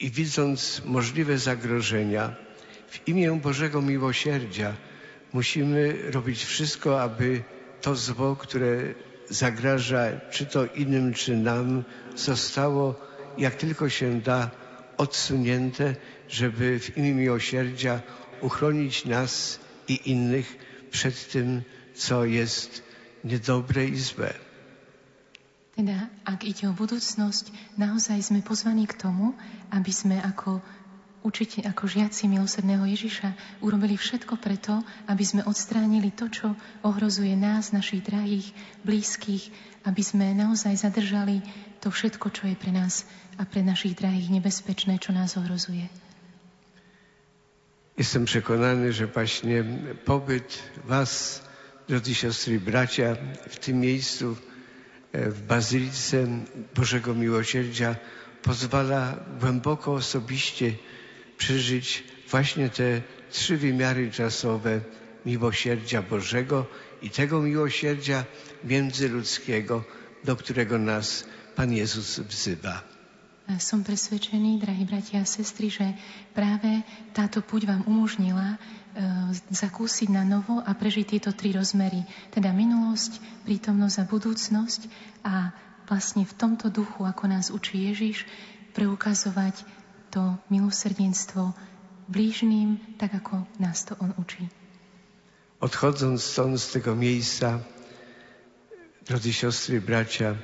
i 0.00 0.10
widząc 0.10 0.82
możliwe 0.84 1.38
zagrożenia, 1.38 2.34
w 2.88 3.08
imię 3.08 3.40
Bożego 3.42 3.82
Miłosierdzia 3.82 4.76
musimy 5.32 6.10
robić 6.10 6.44
wszystko, 6.44 7.02
aby 7.02 7.42
to 7.80 7.94
zło, 7.94 8.36
które 8.36 8.94
zagraża, 9.28 10.20
czy 10.30 10.46
to 10.46 10.66
innym, 10.66 11.14
czy 11.14 11.36
nam, 11.36 11.84
zostało 12.16 13.00
jak 13.38 13.54
tylko 13.54 13.88
się 13.88 14.20
da 14.20 14.50
odsunięte, 14.96 15.94
żeby 16.28 16.80
w 16.80 16.96
imię 16.96 17.12
miłosierdzia 17.14 18.00
uchronić 18.40 19.04
nas 19.04 19.60
i 19.88 20.10
innych 20.10 20.56
przed 20.90 21.32
tym, 21.32 21.62
co 21.94 22.24
jest 22.24 22.82
niedobre 23.24 23.84
i 23.84 23.96
złe. 23.96 24.49
Teda, 25.80 26.12
ak 26.28 26.44
ide 26.44 26.68
o 26.68 26.76
budúcnosť, 26.76 27.56
naozaj 27.80 28.20
sme 28.20 28.44
pozvaní 28.44 28.84
k 28.84 29.00
tomu, 29.00 29.32
aby 29.72 29.88
sme 29.88 30.20
ako 30.20 30.60
učite, 31.24 31.64
ako 31.64 31.88
žiaci 31.88 32.28
milosrdného 32.28 32.84
Ježiša 32.84 33.64
urobili 33.64 33.96
všetko 33.96 34.36
preto, 34.36 34.84
aby 35.08 35.24
sme 35.24 35.40
odstránili 35.40 36.12
to, 36.12 36.28
čo 36.28 36.52
ohrozuje 36.84 37.32
nás, 37.32 37.72
našich 37.72 38.04
drahých, 38.04 38.52
blízkych, 38.84 39.48
aby 39.88 40.04
sme 40.04 40.36
naozaj 40.36 40.84
zadržali 40.84 41.40
to 41.80 41.88
všetko, 41.88 42.28
čo 42.28 42.52
je 42.52 42.60
pre 42.60 42.76
nás 42.76 43.08
a 43.40 43.48
pre 43.48 43.64
našich 43.64 43.96
drahých 43.96 44.28
nebezpečné, 44.36 45.00
čo 45.00 45.16
nás 45.16 45.40
ohrozuje. 45.40 45.88
Jestem 47.96 48.28
przekonany, 48.28 48.92
że 48.92 49.08
właśnie 49.08 49.64
pobyt 50.04 50.60
Was, 50.84 51.40
drodzy 51.88 52.14
siostry 52.14 52.54
i 52.54 52.60
bracia, 52.60 53.16
w 53.48 53.56
tym 53.56 53.80
w 55.12 55.42
Bazylice 55.42 56.26
Bożego 56.74 57.14
Miłosierdzia 57.14 57.96
pozwala 58.42 59.16
głęboko 59.40 59.94
osobiście 59.94 60.72
przeżyć 61.36 62.04
właśnie 62.30 62.68
te 62.70 63.02
trzy 63.30 63.56
wymiary 63.56 64.10
czasowe 64.10 64.80
miłosierdzia 65.26 66.02
Bożego 66.02 66.66
i 67.02 67.10
tego 67.10 67.42
miłosierdzia 67.42 68.24
międzyludzkiego, 68.64 69.84
do 70.24 70.36
którego 70.36 70.78
nas 70.78 71.24
Pan 71.56 71.72
Jezus 71.72 72.20
wzywa. 72.20 72.82
Som 73.58 73.82
presvedčený, 73.82 74.62
drahí 74.62 74.86
bratia 74.86 75.26
a 75.26 75.26
sestry, 75.26 75.74
že 75.74 75.82
práve 76.38 76.86
táto 77.10 77.42
púť 77.42 77.66
vám 77.66 77.82
umožnila 77.82 78.62
zakúsiť 79.50 80.08
na 80.10 80.26
novo 80.26 80.58
a 80.58 80.74
prežiť 80.74 81.06
tieto 81.16 81.30
tri 81.30 81.54
rozmery, 81.54 82.02
teda 82.34 82.50
minulosť, 82.50 83.44
prítomnosť 83.46 83.96
a 84.02 84.08
budúcnosť 84.10 84.80
a 85.22 85.34
vlastne 85.86 86.26
v 86.26 86.34
tomto 86.34 86.70
duchu, 86.70 87.06
ako 87.06 87.24
nás 87.30 87.50
učí 87.50 87.90
Ježiš, 87.90 88.26
preukazovať 88.74 89.62
to 90.10 90.38
milosrdenstvo 90.50 91.54
blížným, 92.10 92.98
tak 92.98 93.14
ako 93.14 93.46
nás 93.62 93.86
to 93.86 93.94
On 94.02 94.10
učí. 94.18 94.50
Odchodząc 95.60 96.22
stąd 96.22 96.58
z 96.58 96.66
tego 96.72 96.96
miejsca, 96.96 97.60
drodzy 99.06 99.32
siostry 99.32 99.80
bracia, 99.80 100.34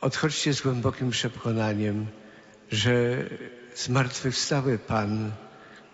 odchodźcie 0.00 0.54
z 0.54 0.62
głębokim 0.62 1.10
przekonaniem, 1.10 2.06
że 2.70 3.24
zmartwychwstały 3.74 4.78
Pan, 4.78 5.32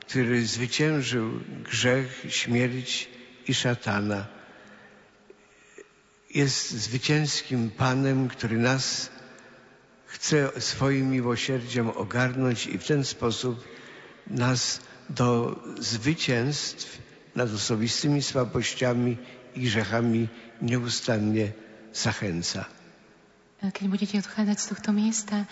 który 0.09 0.47
zwyciężył 0.47 1.31
grzech, 1.71 2.27
śmierć 2.29 3.09
i 3.49 3.55
szatana, 3.55 4.27
jest 6.35 6.71
zwycięskim 6.71 7.71
Panem, 7.71 8.29
który 8.29 8.59
nas 8.59 9.11
chce 10.07 10.61
swoim 10.61 11.11
miłosierdziem 11.11 11.89
ogarnąć 11.89 12.67
i 12.67 12.79
w 12.79 12.87
ten 12.87 13.05
sposób 13.05 13.65
nas 14.27 14.81
do 15.11 15.61
zwycięstw 15.79 16.99
nad 17.35 17.51
osobistymi 17.53 18.23
słabościami 18.23 19.17
i 19.55 19.61
grzechami 19.61 20.29
nieustannie 20.63 21.53
zachęca. 21.93 22.65
Keď 23.73 23.89
budete 23.89 24.19
odchádzať 24.19 24.61
z 24.61 24.67
tohto 24.67 24.93
miesta, 24.93 25.37
e, 25.37 25.47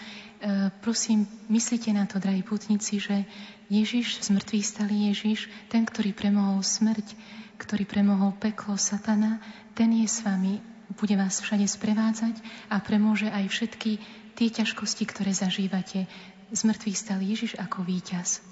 prosím, 0.82 1.26
myslíte 1.48 1.92
na 1.94 2.06
to, 2.06 2.18
drahí 2.18 2.42
putníci, 2.42 2.98
že 2.98 3.24
Ježiš, 3.70 4.26
zmrtvý 4.26 4.60
stalý 4.62 5.14
Ježiš, 5.14 5.48
ten, 5.70 5.86
ktorý 5.86 6.12
premohol 6.12 6.60
smrť, 6.60 7.14
ktorý 7.58 7.86
premohol 7.86 8.34
peklo 8.36 8.74
satana, 8.74 9.38
ten 9.72 9.94
je 10.02 10.08
s 10.10 10.26
vami, 10.26 10.58
bude 10.98 11.16
vás 11.16 11.40
všade 11.40 11.64
sprevádzať 11.64 12.36
a 12.68 12.82
premôže 12.82 13.30
aj 13.30 13.48
všetky 13.48 13.90
tie 14.36 14.48
ťažkosti, 14.52 15.04
ktoré 15.08 15.32
zažívate. 15.32 16.04
Zmrtvý 16.52 16.92
stalý 16.92 17.32
Ježiš 17.32 17.56
ako 17.56 17.80
víťaz. 17.80 18.44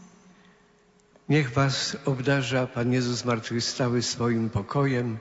Niech 1.28 1.52
Was 1.52 1.94
obdarza 2.08 2.66
Pan 2.66 2.90
Jezus 2.90 3.22
zmartwychwstały 3.22 4.02
swoim 4.02 4.48
pokojem, 4.50 5.20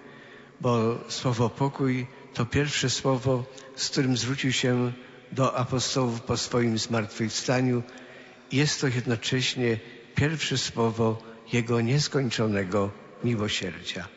bo 0.61 1.03
słowo 1.11 1.49
pokój 1.49 2.07
to 2.33 2.45
pierwsze 2.45 2.89
słowo, 2.89 3.45
z 3.75 3.89
którym 3.89 4.17
zwrócił 4.17 4.51
się 4.51 4.93
do 5.31 5.57
apostołów 5.57 6.21
po 6.21 6.37
swoim 6.37 6.77
zmartwychwstaniu. 6.77 7.83
Jest 8.51 8.81
to 8.81 8.87
jednocześnie 8.87 9.79
pierwsze 10.15 10.57
słowo 10.57 11.21
Jego 11.53 11.81
nieskończonego 11.81 12.91
miłosierdzia. 13.23 14.07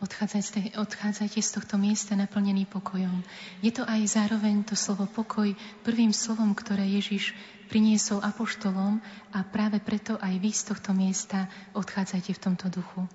Odchádzajte, 0.00 0.76
odchádzajte 0.76 1.40
z 1.42 1.50
tohto 1.52 1.78
miesta 1.78 2.12
naplnený 2.12 2.66
pokojom. 2.66 3.24
Je 3.62 3.72
to 3.72 3.88
aj 3.88 4.04
zároveň 4.04 4.66
to 4.66 4.76
slovo 4.76 5.08
pokoj 5.08 5.54
prvým 5.80 6.12
slovom, 6.12 6.52
ktoré 6.52 6.84
Ježiš 6.84 7.32
priniesol 7.72 8.20
apoštolom 8.20 9.00
a 9.32 9.38
práve 9.48 9.80
preto 9.80 10.20
aj 10.20 10.34
vy 10.44 10.50
z 10.52 10.62
tohto 10.68 10.92
miesta 10.92 11.48
odchádzajte 11.72 12.36
v 12.36 12.42
tomto 12.42 12.66
duchu. 12.68 13.08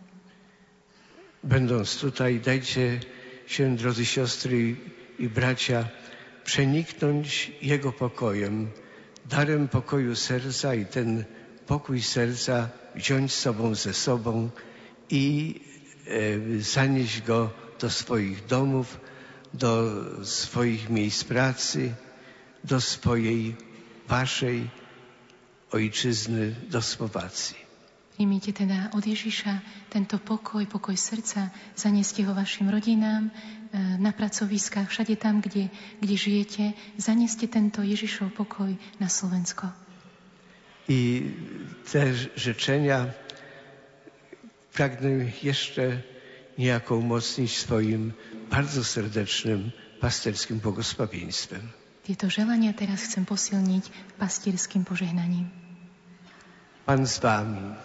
Będąc 1.43 1.88
tutaj, 2.00 2.40
dajcie 2.40 3.00
się, 3.48 3.76
drodzy 3.76 4.06
siostry 4.06 4.76
i 5.19 5.30
bracia, 5.30 5.85
przeniknąć 6.43 7.51
Jego 7.61 7.92
pokojem, 7.92 8.72
darem 9.26 9.68
pokoju 9.68 10.16
serca 10.16 10.76
i 10.76 10.85
ten 10.85 11.26
pokój 11.68 12.01
serca 12.01 12.69
wziąć 12.95 13.34
sobą 13.34 13.76
ze 13.76 13.93
sobą 13.93 14.50
i 15.09 15.56
e, 16.08 16.61
zanieść 16.61 17.22
go 17.22 17.50
do 17.80 17.90
swoich 17.90 18.45
domów, 18.45 19.00
do 19.53 19.72
swoich 20.26 20.90
miejsc 20.90 21.24
pracy, 21.24 21.93
do 22.64 22.82
swojej, 22.82 23.56
waszej 24.08 24.69
ojczyzny, 25.72 26.56
do 26.69 26.82
Słowacji. 26.82 27.69
Príjmite 28.18 28.51
teda 28.51 28.92
od 28.92 29.08
Ježiša 29.08 29.64
tento 29.90 30.19
pokoj, 30.19 30.68
pokoj 30.68 30.98
srdca, 30.98 31.50
zanieste 31.76 32.19
ho 32.27 32.35
vašim 32.35 32.68
rodinám, 32.68 33.32
e, 33.32 33.58
na 33.73 34.11
pracoviskách, 34.11 34.89
všade 34.89 35.15
tam, 35.15 35.41
kde, 35.41 35.69
kde 36.01 36.15
žijete. 36.17 36.64
Zanieste 36.98 37.45
tento 37.45 37.85
Ježišov 37.85 38.33
pokoj 38.33 38.73
na 38.98 39.07
Slovensko. 39.09 39.69
I 40.89 41.22
te 41.85 42.14
życzenia 42.33 43.14
pragnę 44.73 45.30
jeszcze 45.43 46.01
niejako 46.57 46.98
umocnić 46.98 47.57
swoim 47.57 48.14
bardzo 48.49 48.83
serdecznym 48.83 49.72
pasterskim 50.01 50.59
błogosławieństwem. 50.59 51.61
Tieto 52.09 52.25
želania 52.25 52.73
teraz 52.73 53.06
chcem 53.06 53.22
posilniť 53.22 54.17
pastierským 54.17 54.81
požehnaním. 54.81 55.45
Pan 56.89 57.06
z 57.06 57.22
wami. 57.22 57.77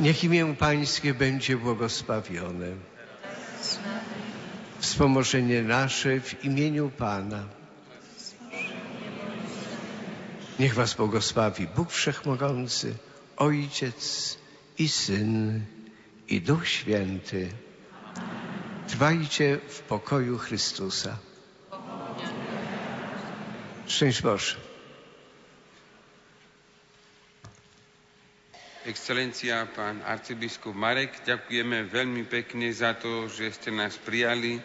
Niech 0.00 0.24
imię 0.24 0.56
Pańskie 0.56 1.14
będzie 1.14 1.56
błogosławione. 1.56 2.97
Wspomożenie 4.78 5.62
nasze 5.62 6.20
w 6.20 6.44
imieniu 6.44 6.90
Pana. 6.90 7.44
Niech 10.58 10.74
Was 10.74 10.94
błogosławi 10.94 11.66
Bóg 11.76 11.90
Wszechmogący, 11.90 12.94
Ojciec 13.36 14.38
i 14.78 14.88
Syn 14.88 15.64
i 16.28 16.40
Duch 16.40 16.68
Święty. 16.68 17.48
Trwajcie 18.88 19.58
w 19.68 19.80
pokoju 19.80 20.38
Chrystusa. 20.38 21.16
Szczęść 23.86 24.22
Boże. 24.22 24.67
Excelencia, 28.88 29.68
pán 29.68 30.00
arcibiskup 30.00 30.72
Marek, 30.72 31.20
ďakujeme 31.28 31.84
veľmi 31.92 32.24
pekne 32.24 32.72
za 32.72 32.96
to, 32.96 33.28
že 33.28 33.52
ste 33.52 33.68
nás 33.68 34.00
prijali 34.00 34.56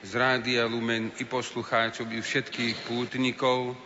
z 0.00 0.12
Rádia 0.16 0.64
Lumen 0.64 1.12
i 1.20 1.28
poslucháčov, 1.28 2.08
i 2.08 2.24
všetkých 2.24 2.88
pútnikov 2.88 3.76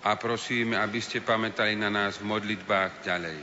a 0.00 0.16
prosíme, 0.16 0.80
aby 0.80 1.04
ste 1.04 1.20
pamätali 1.20 1.76
na 1.76 1.92
nás 1.92 2.16
v 2.16 2.24
modlitbách 2.32 3.04
ďalej. 3.04 3.38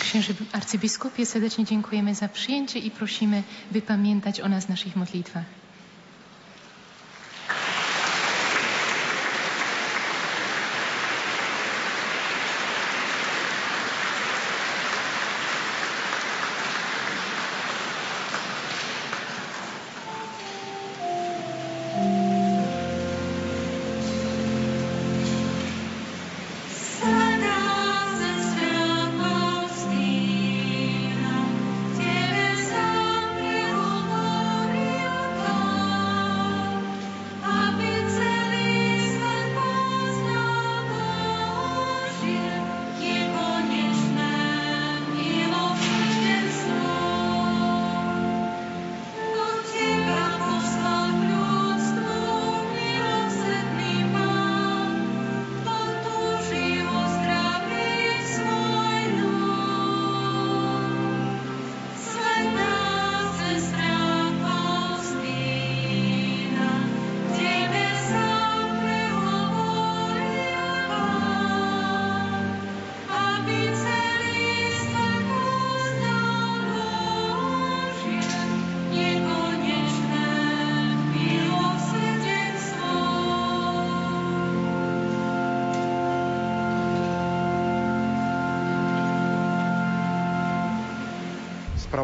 Księży 0.00 0.34
arcybiskupie, 0.52 1.26
serdecznie 1.26 1.64
dziękujemy 1.64 2.14
za 2.14 2.28
przyjęcie 2.28 2.78
i 2.78 2.90
prosimy, 2.90 3.42
by 3.72 3.82
pamiętać 3.82 4.40
o 4.40 4.48
nas 4.48 4.64
w 4.64 4.68
naszych 4.68 4.96
modlitwach. 4.96 5.55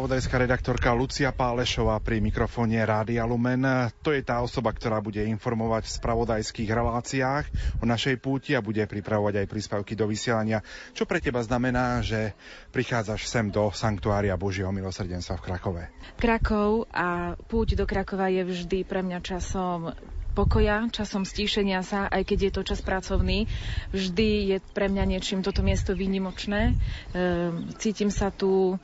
Spravodajská 0.02 0.34
redaktorka 0.34 0.90
Lucia 0.98 1.30
Pálešová 1.30 1.94
pri 2.02 2.18
mikrofóne 2.18 2.82
Rádia 2.82 3.22
Lumen. 3.22 3.62
To 4.02 4.10
je 4.10 4.18
tá 4.18 4.42
osoba, 4.42 4.74
ktorá 4.74 4.98
bude 4.98 5.22
informovať 5.22 5.86
v 5.86 5.94
spravodajských 5.94 6.74
reláciách 6.74 7.44
o 7.78 7.86
našej 7.86 8.18
púti 8.18 8.58
a 8.58 8.66
bude 8.66 8.82
pripravovať 8.82 9.38
aj 9.38 9.46
príspevky 9.46 9.94
do 9.94 10.10
vysielania. 10.10 10.58
Čo 10.90 11.06
pre 11.06 11.22
teba 11.22 11.38
znamená, 11.38 12.02
že 12.02 12.34
prichádzaš 12.74 13.30
sem 13.30 13.46
do 13.46 13.70
Sanktuária 13.70 14.34
Božieho 14.34 14.74
milosrdenstva 14.74 15.38
v 15.38 15.44
Krakove? 15.46 15.82
Krakov 16.18 16.90
a 16.90 17.38
púť 17.38 17.78
do 17.78 17.86
Krakova 17.86 18.26
je 18.26 18.42
vždy 18.42 18.82
pre 18.82 19.06
mňa 19.06 19.22
časom 19.22 19.94
pokoja, 20.34 20.88
časom 20.90 21.22
stíšenia 21.22 21.84
sa, 21.84 22.08
aj 22.08 22.26
keď 22.26 22.38
je 22.48 22.52
to 22.52 22.62
čas 22.66 22.80
pracovný. 22.82 23.46
Vždy 23.94 24.50
je 24.50 24.58
pre 24.72 24.88
mňa 24.90 25.04
niečím 25.14 25.44
toto 25.44 25.62
miesto 25.62 25.94
výnimočné. 25.94 26.74
Ehm, 27.14 27.70
cítim 27.78 28.10
sa 28.10 28.32
tu 28.32 28.80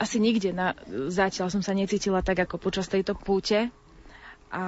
asi 0.00 0.16
nikde, 0.20 0.56
na, 0.56 0.72
zatiaľ 1.12 1.52
som 1.52 1.60
sa 1.60 1.76
necítila 1.76 2.24
tak 2.24 2.48
ako 2.48 2.56
počas 2.56 2.88
tejto 2.88 3.12
púte. 3.16 3.68
A 4.50 4.64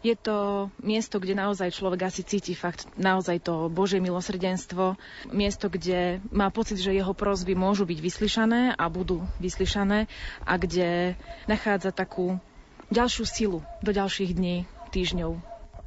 je 0.00 0.16
to 0.16 0.68
miesto, 0.80 1.20
kde 1.20 1.36
naozaj 1.36 1.76
človek 1.76 2.08
asi 2.08 2.24
cíti 2.24 2.56
fakt 2.56 2.88
naozaj 2.96 3.44
to 3.44 3.68
Božie 3.68 4.00
milosrdenstvo. 4.00 4.96
Miesto, 5.28 5.68
kde 5.68 6.24
má 6.32 6.48
pocit, 6.48 6.80
že 6.80 6.96
jeho 6.96 7.12
prozby 7.12 7.52
môžu 7.52 7.84
byť 7.84 7.98
vyslyšané 8.00 8.60
a 8.72 8.84
budú 8.88 9.20
vyslyšané 9.36 10.08
a 10.48 10.52
kde 10.56 11.20
nachádza 11.44 11.92
takú 11.92 12.40
ďalšiu 12.88 13.24
silu 13.28 13.58
do 13.84 13.92
ďalších 13.92 14.32
dní, 14.32 14.64
týždňov. 14.88 15.36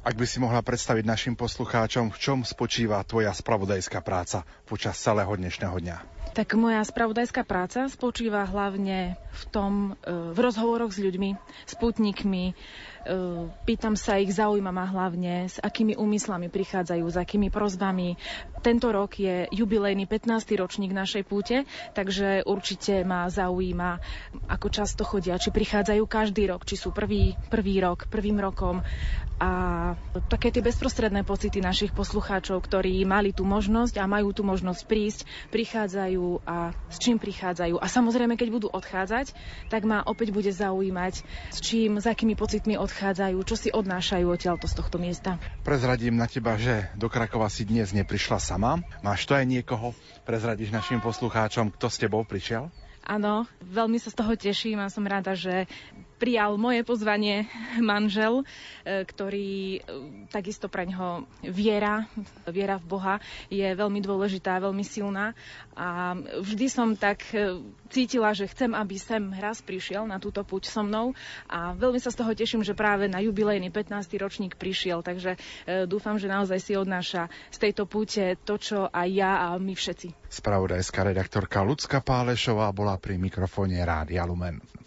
Ak 0.04 0.20
by 0.20 0.26
si 0.28 0.38
mohla 0.38 0.60
predstaviť 0.60 1.04
našim 1.08 1.34
poslucháčom, 1.34 2.12
v 2.12 2.20
čom 2.20 2.38
spočíva 2.44 3.00
tvoja 3.08 3.32
spravodajská 3.32 4.04
práca 4.04 4.44
počas 4.68 5.00
celého 5.00 5.32
dnešného 5.32 5.74
dňa? 5.80 6.13
Tak 6.34 6.58
moja 6.58 6.82
spravodajská 6.82 7.46
práca 7.46 7.86
spočíva 7.86 8.42
hlavne 8.42 9.14
v 9.30 9.42
tom, 9.54 9.72
e, 10.02 10.34
v 10.34 10.38
rozhovoroch 10.38 10.90
s 10.90 10.98
ľuďmi, 10.98 11.30
s 11.62 11.74
putníkmi, 11.78 12.58
pýtam 13.68 13.94
sa 13.94 14.16
ich, 14.16 14.32
zaujíma 14.32 14.72
ma 14.72 14.88
hlavne, 14.88 15.46
s 15.46 15.60
akými 15.60 15.94
úmyslami 15.94 16.48
prichádzajú, 16.48 17.04
s 17.04 17.16
akými 17.20 17.52
prozbami. 17.52 18.16
Tento 18.64 18.88
rok 18.88 19.20
je 19.20 19.44
jubilejný 19.52 20.08
15. 20.08 20.48
ročník 20.56 20.96
našej 20.96 21.22
púte, 21.28 21.68
takže 21.92 22.42
určite 22.48 23.04
ma 23.04 23.28
zaujíma, 23.28 24.00
ako 24.48 24.66
často 24.72 25.04
chodia, 25.04 25.36
či 25.36 25.52
prichádzajú 25.52 26.02
každý 26.08 26.48
rok, 26.48 26.64
či 26.64 26.80
sú 26.80 26.90
prvý, 26.90 27.36
prvý 27.52 27.84
rok, 27.84 28.08
prvým 28.08 28.40
rokom. 28.40 28.80
A 29.34 29.50
také 30.30 30.54
tie 30.54 30.62
bezprostredné 30.62 31.26
pocity 31.26 31.58
našich 31.58 31.90
poslucháčov, 31.90 32.62
ktorí 32.64 33.02
mali 33.02 33.34
tú 33.34 33.42
možnosť 33.42 33.98
a 33.98 34.06
majú 34.06 34.30
tú 34.30 34.46
možnosť 34.46 34.82
prísť, 34.86 35.20
prichádzajú 35.50 36.46
a 36.46 36.70
s 36.88 36.96
čím 37.02 37.18
prichádzajú. 37.18 37.82
A 37.82 37.86
samozrejme, 37.90 38.38
keď 38.38 38.48
budú 38.54 38.68
odchádzať, 38.70 39.34
tak 39.68 39.82
ma 39.84 40.06
opäť 40.06 40.30
bude 40.30 40.54
zaujímať, 40.54 41.26
s 41.50 41.58
čím, 41.60 41.98
s 41.98 42.06
akými 42.06 42.38
pocitmi 42.38 42.78
odchádzajú 42.78 42.93
odchádzajú, 42.94 43.38
čo 43.42 43.56
si 43.58 43.68
odnášajú 43.74 44.22
odtiaľto 44.30 44.70
z 44.70 44.78
tohto 44.78 45.02
miesta. 45.02 45.34
Prezradím 45.66 46.14
na 46.14 46.30
teba, 46.30 46.54
že 46.54 46.86
do 46.94 47.10
Krakova 47.10 47.50
si 47.50 47.66
dnes 47.66 47.90
neprišla 47.90 48.38
sama. 48.38 48.78
Máš 49.02 49.26
to 49.26 49.34
aj 49.34 49.42
niekoho? 49.50 49.98
Prezradíš 50.22 50.70
našim 50.70 51.02
poslucháčom, 51.02 51.74
kto 51.74 51.90
s 51.90 51.98
tebou 51.98 52.22
prišiel? 52.22 52.70
Áno, 53.02 53.50
veľmi 53.60 53.98
sa 53.98 54.14
z 54.14 54.16
toho 54.16 54.32
teším 54.38 54.78
a 54.78 54.88
som 54.88 55.02
rada, 55.04 55.34
že 55.34 55.66
prijal 56.16 56.56
moje 56.56 56.86
pozvanie 56.86 57.50
manžel, 57.82 58.42
e, 58.86 59.04
ktorý 59.04 59.50
e, 59.50 59.80
takisto 60.30 60.70
pre 60.70 60.86
ňoho 60.88 61.26
viera, 61.44 62.06
viera 62.48 62.78
v 62.78 62.86
Boha 62.86 63.14
je 63.50 63.66
veľmi 63.74 64.00
dôležitá, 64.00 64.62
veľmi 64.62 64.82
silná 64.86 65.34
a 65.74 66.14
vždy 66.40 66.66
som 66.70 66.94
tak 66.94 67.22
e, 67.34 67.60
cítila, 67.90 68.32
že 68.32 68.48
chcem, 68.50 68.72
aby 68.72 68.96
sem 68.96 69.22
raz 69.34 69.60
prišiel 69.60 70.06
na 70.06 70.22
túto 70.22 70.42
púť 70.46 70.70
so 70.70 70.82
mnou 70.86 71.12
a 71.50 71.74
veľmi 71.74 71.98
sa 71.98 72.10
z 72.14 72.18
toho 72.22 72.32
teším, 72.34 72.62
že 72.62 72.78
práve 72.78 73.10
na 73.10 73.22
jubilejný 73.22 73.70
15. 73.70 74.08
ročník 74.18 74.58
prišiel, 74.58 75.02
takže 75.04 75.38
dúfam, 75.86 76.18
že 76.18 76.30
naozaj 76.30 76.58
si 76.58 76.72
odnáša 76.74 77.30
z 77.50 77.58
tejto 77.58 77.86
púte 77.86 78.34
to, 78.42 78.58
čo 78.58 78.78
aj 78.90 79.08
ja 79.10 79.32
a 79.50 79.58
my 79.58 79.74
všetci. 79.74 80.30
Spravodajská 80.30 81.06
redaktorka 81.06 81.62
Lucka 81.62 82.02
Pálešová 82.02 82.70
bola 82.74 82.98
pri 82.98 83.18
mikrofóne 83.18 83.78
Rádia 83.82 84.26
Lumen. 84.26 84.83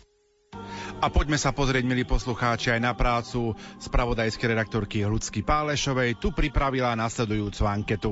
A 0.98 1.14
poďme 1.14 1.38
sa 1.38 1.53
pozrieť, 1.53 1.86
milí 1.86 2.03
poslucháči, 2.08 2.74
aj 2.74 2.82
na 2.82 2.94
prácu 2.98 3.53
spravodajskej 3.77 4.58
redaktorky 4.58 5.06
Ľudsky 5.06 5.45
Pálešovej. 5.45 6.18
Tu 6.18 6.34
pripravila 6.34 6.98
nasledujúcu 6.98 7.64
anketu. 7.69 8.11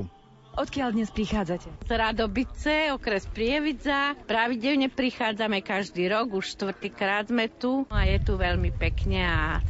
Odkiaľ 0.56 0.96
dnes 0.96 1.12
prichádzate? 1.12 1.68
Z 1.84 1.90
Radobice, 1.92 2.88
okres 2.96 3.28
Prievidza. 3.28 4.16
Pravidelne 4.24 4.88
prichádzame 4.88 5.60
každý 5.60 6.08
rok, 6.08 6.32
už 6.32 6.56
štvrtýkrát 6.56 7.28
sme 7.28 7.52
tu 7.52 7.84
a 7.92 8.08
je 8.08 8.16
tu 8.24 8.40
veľmi 8.40 8.72
pekne 8.72 9.20
a 9.20 9.60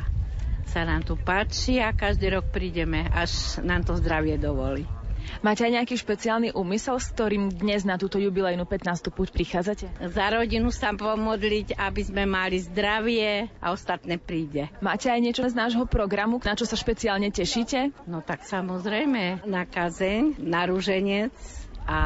sa 0.71 0.87
nám 0.87 1.03
tu 1.03 1.19
páči 1.19 1.83
a 1.83 1.91
každý 1.91 2.39
rok 2.39 2.55
prídeme, 2.55 3.03
až 3.11 3.59
nám 3.67 3.83
to 3.83 3.99
zdravie 3.99 4.39
dovolí. 4.39 4.87
Máte 5.41 5.67
aj 5.67 5.73
nejaký 5.83 5.95
špeciálny 5.99 6.55
úmysel, 6.57 6.99
s 6.99 7.13
ktorým 7.15 7.53
dnes 7.53 7.87
na 7.87 7.97
túto 7.97 8.17
jubilejnú 8.19 8.65
15. 8.65 9.15
púť 9.15 9.33
prichádzate? 9.33 9.87
Za 10.13 10.27
rodinu 10.33 10.75
sa 10.75 10.93
pomodliť, 10.93 11.79
aby 11.79 12.03
sme 12.03 12.25
mali 12.25 12.61
zdravie 12.63 13.49
a 13.63 13.73
ostatné 13.73 14.19
príde. 14.21 14.69
Máte 14.81 15.09
aj 15.09 15.21
niečo 15.23 15.45
z 15.47 15.55
nášho 15.57 15.87
programu, 15.87 16.43
na 16.43 16.59
čo 16.59 16.69
sa 16.69 16.79
špeciálne 16.79 17.31
tešíte? 17.31 17.95
No 18.07 18.21
tak 18.21 18.47
samozrejme, 18.47 19.47
na 19.49 19.63
kazeň, 19.65 20.43
na 20.43 20.67
rúženec, 20.67 21.33
a 21.87 22.01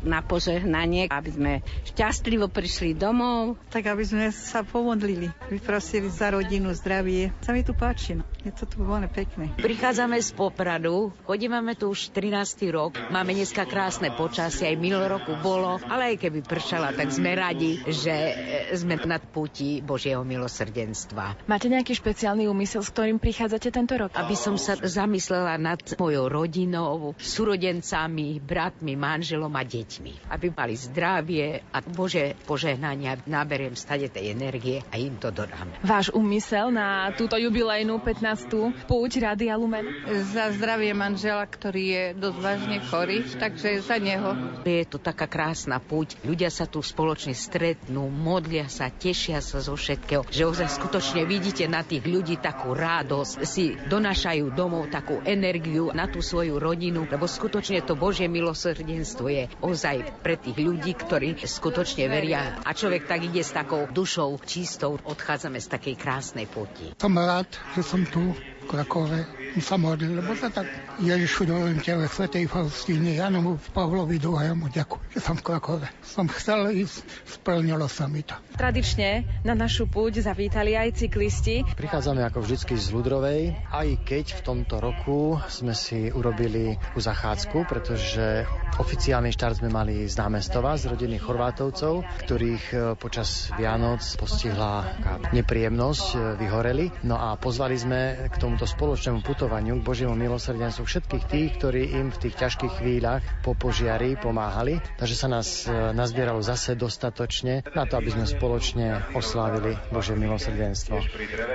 na 0.00 0.24
požehnanie, 0.24 1.12
aby 1.12 1.30
sme 1.30 1.52
šťastlivo 1.92 2.48
prišli 2.48 2.96
domov. 2.96 3.60
Tak 3.68 3.92
aby 3.92 4.04
sme 4.04 4.26
sa 4.32 4.64
pomodlili, 4.64 5.28
vyprosili 5.52 6.08
za 6.08 6.32
rodinu, 6.32 6.72
zdravie. 6.72 7.30
Sa 7.44 7.52
mi 7.52 7.60
tu 7.60 7.76
páči, 7.76 8.16
no. 8.16 8.24
je 8.40 8.50
to 8.50 8.64
tu 8.64 8.80
veľmi 8.80 9.12
pekné. 9.12 9.52
Prichádzame 9.60 10.16
z 10.18 10.32
Popradu, 10.32 11.12
chodíme 11.28 11.60
tu 11.76 11.92
už 11.92 12.16
13. 12.16 12.64
rok, 12.72 12.96
máme 13.12 13.36
dneska 13.36 13.68
krásne 13.68 14.08
počasie, 14.16 14.72
aj 14.72 14.76
milo 14.80 15.04
roku 15.04 15.36
bolo, 15.44 15.76
ale 15.86 16.16
aj 16.16 16.26
keby 16.26 16.40
pršala, 16.40 16.96
tak 16.96 17.12
sme 17.12 17.36
radi, 17.36 17.84
že 17.84 18.12
e, 18.12 18.32
sme 18.72 18.96
nad 19.04 19.20
púti 19.20 19.84
Božieho 19.84 20.24
milosrdenstva. 20.24 21.44
Máte 21.44 21.68
nejaký 21.68 21.92
špeciálny 21.92 22.48
úmysel, 22.48 22.80
s 22.80 22.90
ktorým 22.90 23.20
prichádzate 23.20 23.68
tento 23.68 23.94
rok? 24.00 24.16
Aby 24.16 24.34
som 24.38 24.56
sa 24.56 24.80
zamyslela 24.80 25.60
nad 25.60 25.80
mojou 26.00 26.32
rodinou, 26.32 27.12
súrodencami, 27.20 28.40
bratmi, 28.40 28.96
manželom 29.10 29.50
a 29.50 29.62
deťmi. 29.66 30.30
Aby 30.30 30.54
mali 30.54 30.78
zdravie 30.78 31.66
a 31.74 31.82
Bože 31.82 32.38
požehnania 32.46 33.18
naberiem 33.26 33.74
stade 33.74 34.06
tej 34.06 34.30
energie 34.30 34.86
a 34.90 34.94
im 34.94 35.18
to 35.18 35.34
dodám. 35.34 35.66
Váš 35.82 36.14
úmysel 36.14 36.70
na 36.70 37.10
túto 37.18 37.34
jubilejnú 37.34 37.98
15. 37.98 38.86
púť 38.86 39.10
Rady 39.18 39.50
Lumen? 39.58 39.86
Za 40.30 40.54
zdravie 40.54 40.94
manžela, 40.94 41.42
ktorý 41.42 41.84
je 41.90 42.04
dosť 42.14 42.38
vážne 42.38 42.78
chorý, 42.86 43.18
takže 43.26 43.82
za 43.82 43.98
neho. 43.98 44.62
Je 44.62 44.86
to 44.86 45.02
taká 45.02 45.26
krásna 45.26 45.82
púť. 45.82 46.14
Ľudia 46.22 46.52
sa 46.52 46.70
tu 46.70 46.78
spoločne 46.84 47.34
stretnú, 47.34 48.06
modlia 48.06 48.70
sa, 48.70 48.92
tešia 48.92 49.42
sa 49.42 49.58
zo 49.58 49.74
všetkého, 49.74 50.28
že 50.30 50.46
ozaj 50.46 50.70
skutočne 50.70 51.26
vidíte 51.26 51.66
na 51.66 51.82
tých 51.82 52.06
ľudí 52.06 52.38
takú 52.38 52.76
radosť, 52.76 53.34
si 53.42 53.74
donášajú 53.74 54.52
domov 54.54 54.92
takú 54.92 55.18
energiu 55.24 55.90
na 55.90 56.06
tú 56.06 56.22
svoju 56.22 56.60
rodinu, 56.60 57.08
lebo 57.08 57.26
skutočne 57.26 57.82
to 57.82 57.96
Božie 57.96 58.28
milosrdie 58.28 58.99
náboženstvo 59.00 59.26
je 59.32 59.48
ozaj 59.64 59.96
pre 60.20 60.36
tých 60.36 60.60
ľudí, 60.60 60.92
ktorí 60.92 61.40
skutočne 61.40 62.04
veria. 62.12 62.60
A 62.60 62.76
človek 62.76 63.08
tak 63.08 63.24
ide 63.24 63.40
s 63.40 63.56
takou 63.56 63.88
dušou 63.88 64.36
čistou, 64.44 65.00
odchádzame 65.00 65.56
z 65.56 65.68
takej 65.72 65.94
krásnej 65.96 66.44
poti. 66.44 66.92
Som 67.00 67.16
rád, 67.16 67.48
že 67.72 67.80
som 67.80 68.04
tu 68.04 68.36
v 68.36 68.64
Krakove 68.68 69.39
sa 69.58 69.74
modlil, 69.74 70.22
lebo 70.22 70.30
sa 70.38 70.46
tak 70.46 70.70
Ježišu 71.02 71.50
dovolím 71.50 71.82
tebe, 71.82 72.06
Svetej 72.06 72.46
Faustíny, 72.46 73.18
Janomu 73.18 73.58
Pavlovi 73.74 74.22
II. 74.22 74.70
ďakujem, 74.70 75.10
že 75.10 75.18
som 75.18 75.34
v 75.34 75.42
Krakove. 75.42 75.86
Som 76.06 76.30
chcel 76.30 76.70
ísť, 76.70 77.02
splnilo 77.26 77.90
sa 77.90 78.06
mi 78.06 78.22
to. 78.22 78.38
Tradične 78.54 79.26
na 79.42 79.58
našu 79.58 79.90
púť 79.90 80.22
zavítali 80.22 80.78
aj 80.78 81.02
cyklisti. 81.02 81.66
Prichádzame 81.74 82.22
ako 82.30 82.46
vždycky 82.46 82.78
z 82.78 82.94
Ludrovej, 82.94 83.58
aj 83.74 83.88
keď 84.06 84.38
v 84.38 84.40
tomto 84.46 84.78
roku 84.78 85.42
sme 85.50 85.74
si 85.74 86.14
urobili 86.14 86.78
u 86.94 87.00
zachádzku, 87.02 87.66
pretože 87.66 88.46
oficiálny 88.78 89.34
štart 89.34 89.66
sme 89.66 89.70
mali 89.72 90.06
z 90.06 90.14
námestova, 90.14 90.78
z 90.78 90.94
rodiny 90.94 91.18
Chorvátovcov, 91.18 92.06
ktorých 92.22 92.64
e, 92.70 92.76
počas 92.94 93.50
Vianoc 93.58 94.04
postihla 94.14 94.94
nepríjemnosť, 95.34 96.06
e, 96.14 96.16
vyhoreli. 96.38 96.86
No 97.02 97.18
a 97.18 97.34
pozvali 97.34 97.74
sme 97.74 98.30
k 98.30 98.34
tomuto 98.38 98.68
spoločnému 98.68 99.24
putu 99.24 99.39
zľutovaniu, 99.40 99.80
k 99.80 99.88
Božiemu 99.88 100.12
milosrdenstvu 100.20 100.84
všetkých 100.84 101.24
tých, 101.24 101.50
ktorí 101.56 101.96
im 101.96 102.12
v 102.12 102.28
tých 102.28 102.36
ťažkých 102.36 102.76
chvíľach 102.76 103.24
po 103.40 103.56
požiari 103.56 104.12
pomáhali. 104.20 104.84
Takže 105.00 105.16
sa 105.16 105.32
nás 105.32 105.64
e, 105.64 105.96
nazbieralo 105.96 106.44
zase 106.44 106.76
dostatočne 106.76 107.64
na 107.72 107.88
to, 107.88 107.96
aby 107.96 108.12
sme 108.12 108.28
spoločne 108.28 109.16
oslávili 109.16 109.80
Božie 109.88 110.12
milosrdenstvo. 110.12 111.00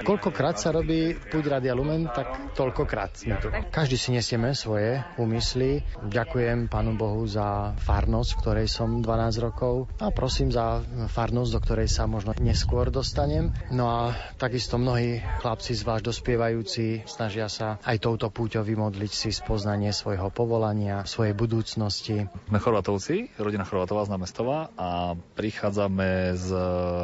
Koľkokrát 0.02 0.58
sa 0.58 0.74
robí 0.74 1.14
Púť 1.30 1.46
Radia 1.46 1.78
Lumen, 1.78 2.10
tak 2.10 2.58
toľkokrát 2.58 3.22
sme 3.22 3.38
tu. 3.38 3.54
Každý 3.54 4.02
si 4.02 4.10
nesieme 4.10 4.58
svoje 4.58 5.06
úmysly. 5.22 5.86
Ďakujem 6.10 6.66
Pánu 6.74 6.98
Bohu 6.98 7.22
za 7.30 7.78
farnosť, 7.86 8.30
v 8.34 8.40
ktorej 8.42 8.66
som 8.66 9.06
12 9.06 9.46
rokov 9.46 9.94
a 10.02 10.10
prosím 10.10 10.50
za 10.50 10.82
farnosť, 11.14 11.52
do 11.54 11.60
ktorej 11.62 11.86
sa 11.94 12.10
možno 12.10 12.34
neskôr 12.42 12.90
dostanem. 12.90 13.54
No 13.70 13.86
a 13.94 14.18
takisto 14.42 14.82
mnohí 14.82 15.22
chlapci, 15.38 15.78
zvlášť 15.78 16.02
dospievajúci, 16.02 17.06
snažia 17.06 17.46
sa 17.46 17.75
aj 17.84 17.98
touto 18.00 18.32
púťou 18.32 18.64
vymodliť 18.64 19.12
si 19.12 19.30
spoznanie 19.36 19.92
svojho 19.92 20.32
povolania, 20.32 21.04
svojej 21.04 21.36
budúcnosti. 21.36 22.30
Sme 22.48 22.60
Chorvatovci, 22.62 23.36
rodina 23.36 23.68
Chorvatová 23.68 24.08
z 24.08 24.14
Námestova 24.16 24.72
a 24.80 25.16
prichádzame 25.36 26.38
s 26.38 26.48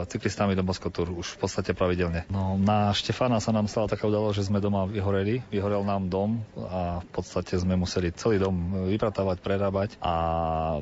cyklistami 0.07 0.55
do 0.55 0.63
Moskotur 0.63 1.11
už 1.11 1.35
v 1.35 1.37
podstate 1.43 1.71
pravidelne. 1.75 2.23
No, 2.31 2.55
na 2.55 2.95
Štefána 2.95 3.43
sa 3.43 3.51
nám 3.51 3.67
stala 3.67 3.91
taká 3.91 4.07
udalosť, 4.07 4.35
že 4.39 4.47
sme 4.47 4.63
doma 4.63 4.87
vyhoreli, 4.87 5.43
vyhorel 5.51 5.83
nám 5.83 6.07
dom 6.07 6.43
a 6.55 7.01
v 7.03 7.09
podstate 7.11 7.57
sme 7.57 7.75
museli 7.75 8.13
celý 8.15 8.39
dom 8.39 8.87
vypratávať, 8.87 9.37
prerábať 9.41 9.89
a 9.99 10.13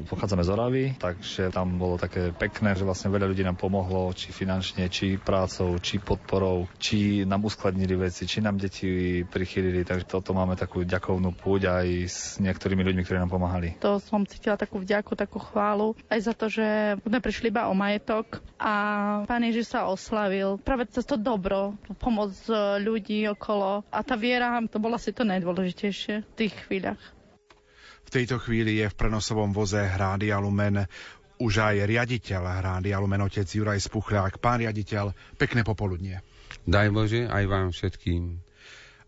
pochádzame 0.05 0.43
z 0.43 0.49
Oravy, 0.49 0.83
takže 0.99 1.53
tam 1.53 1.79
bolo 1.79 1.95
také 1.95 2.35
pekné, 2.35 2.75
že 2.75 2.83
vlastne 2.83 3.13
veľa 3.13 3.29
ľudí 3.31 3.43
nám 3.45 3.55
pomohlo, 3.55 4.11
či 4.13 4.35
finančne, 4.35 4.91
či 4.91 5.15
prácou, 5.15 5.77
či 5.79 6.01
podporou, 6.01 6.67
či 6.81 7.23
nám 7.23 7.45
uskladnili 7.45 7.95
veci, 7.95 8.25
či 8.25 8.41
nám 8.41 8.57
deti 8.59 9.21
prichylili, 9.23 9.78
takže 9.83 10.05
toto 10.07 10.31
máme 10.35 10.55
takú 10.55 10.81
ďakovnú 10.83 11.35
púť 11.35 11.69
aj 11.69 11.87
s 12.07 12.17
niektorými 12.39 12.81
ľuďmi, 12.81 13.01
ktorí 13.03 13.17
nám 13.19 13.31
pomáhali. 13.31 13.77
To 13.83 13.99
som 13.99 14.23
cítila 14.23 14.55
takú 14.55 14.81
vďaku, 14.81 15.15
takú 15.15 15.37
chválu, 15.37 15.97
aj 16.07 16.19
za 16.23 16.33
to, 16.33 16.47
že 16.47 16.97
sme 17.01 17.19
prišli 17.19 17.51
iba 17.51 17.67
o 17.67 17.73
majetok 17.77 18.41
a 18.59 18.73
Pán 19.25 19.43
Ježiš 19.45 19.73
sa 19.73 19.89
oslavil. 19.89 20.59
Práve 20.61 20.89
cez 20.89 21.05
to 21.05 21.15
dobro, 21.15 21.75
pomoc 21.99 22.33
ľudí 22.79 23.27
okolo 23.29 23.83
a 23.89 23.99
tá 24.01 24.15
viera, 24.19 24.59
to 24.67 24.81
bola 24.81 24.97
si 24.97 25.15
to 25.15 25.27
najdôležitejšie 25.27 26.13
v 26.23 26.33
tých 26.35 26.53
chvíľach. 26.67 27.01
V 28.09 28.09
tejto 28.09 28.41
chvíli 28.41 28.81
je 28.81 28.89
v 28.89 28.97
prenosovom 28.97 29.53
voze 29.53 29.77
Hrádia 29.77 30.41
Lumen 30.41 30.89
už 31.39 31.63
aj 31.63 31.87
riaditeľ 31.87 32.41
Hrádia 32.59 32.99
Lumen, 32.99 33.23
otec 33.23 33.47
Juraj 33.47 33.79
Spuchľák. 33.79 34.43
Pán 34.43 34.59
riaditeľ, 34.59 35.15
pekné 35.39 35.63
popoludnie. 35.63 36.19
Daj 36.67 36.87
Bože 36.91 37.31
aj 37.31 37.43
vám 37.47 37.71
všetkým. 37.71 38.48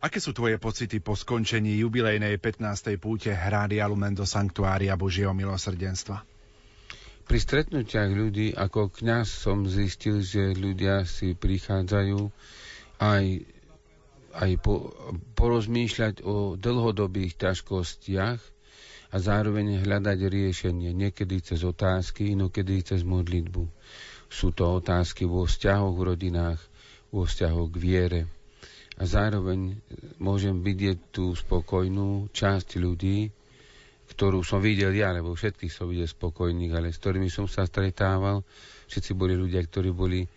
Aké 0.02 0.18
sú 0.18 0.34
tvoje 0.34 0.58
pocity 0.58 0.98
po 0.98 1.14
skončení 1.14 1.78
jubilejnej 1.78 2.42
15. 2.42 2.98
púte 2.98 3.30
Hrádia 3.38 3.86
Lumen 3.86 4.18
do 4.18 4.26
Sanktuária 4.26 4.98
Božieho 4.98 5.30
milosrdenstva? 5.30 6.26
Pri 7.30 7.38
stretnutiach 7.38 8.10
ľudí 8.10 8.50
ako 8.58 8.90
kňaz 8.90 9.30
som 9.30 9.70
zistil, 9.70 10.26
že 10.26 10.58
ľudia 10.58 11.06
si 11.06 11.38
prichádzajú 11.38 12.18
aj, 12.98 13.26
aj 14.42 14.52
po, 14.66 14.90
porozmýšľať 15.38 16.26
o 16.26 16.58
dlhodobých 16.58 17.38
ťažkostiach 17.38 18.42
a 19.14 19.16
zároveň 19.22 19.86
hľadať 19.86 20.18
riešenie, 20.18 20.98
niekedy 20.98 21.46
cez 21.46 21.62
otázky, 21.62 22.34
inokedy 22.34 22.82
cez 22.82 23.06
modlitbu. 23.06 23.70
Sú 24.34 24.50
to 24.50 24.82
otázky 24.82 25.30
vo 25.30 25.46
vzťahoch 25.46 25.94
v 25.94 26.06
rodinách, 26.10 26.58
vo 27.14 27.30
vzťahoch 27.30 27.70
k 27.70 27.78
viere, 27.78 28.22
a 29.02 29.10
zároveň 29.10 29.82
môžem 30.22 30.62
vidieť 30.62 31.10
tú 31.10 31.34
spokojnú 31.34 32.30
časť 32.30 32.78
ľudí, 32.78 33.34
ktorú 34.14 34.46
som 34.46 34.62
videl 34.62 34.94
ja, 34.94 35.10
lebo 35.10 35.34
všetkých 35.34 35.74
som 35.74 35.90
videl 35.90 36.06
spokojných, 36.06 36.70
ale 36.78 36.94
s 36.94 37.02
ktorými 37.02 37.26
som 37.26 37.50
sa 37.50 37.66
stretával, 37.66 38.46
všetci 38.86 39.18
boli 39.18 39.34
ľudia, 39.34 39.66
ktorí 39.66 39.90
boli 39.90 40.30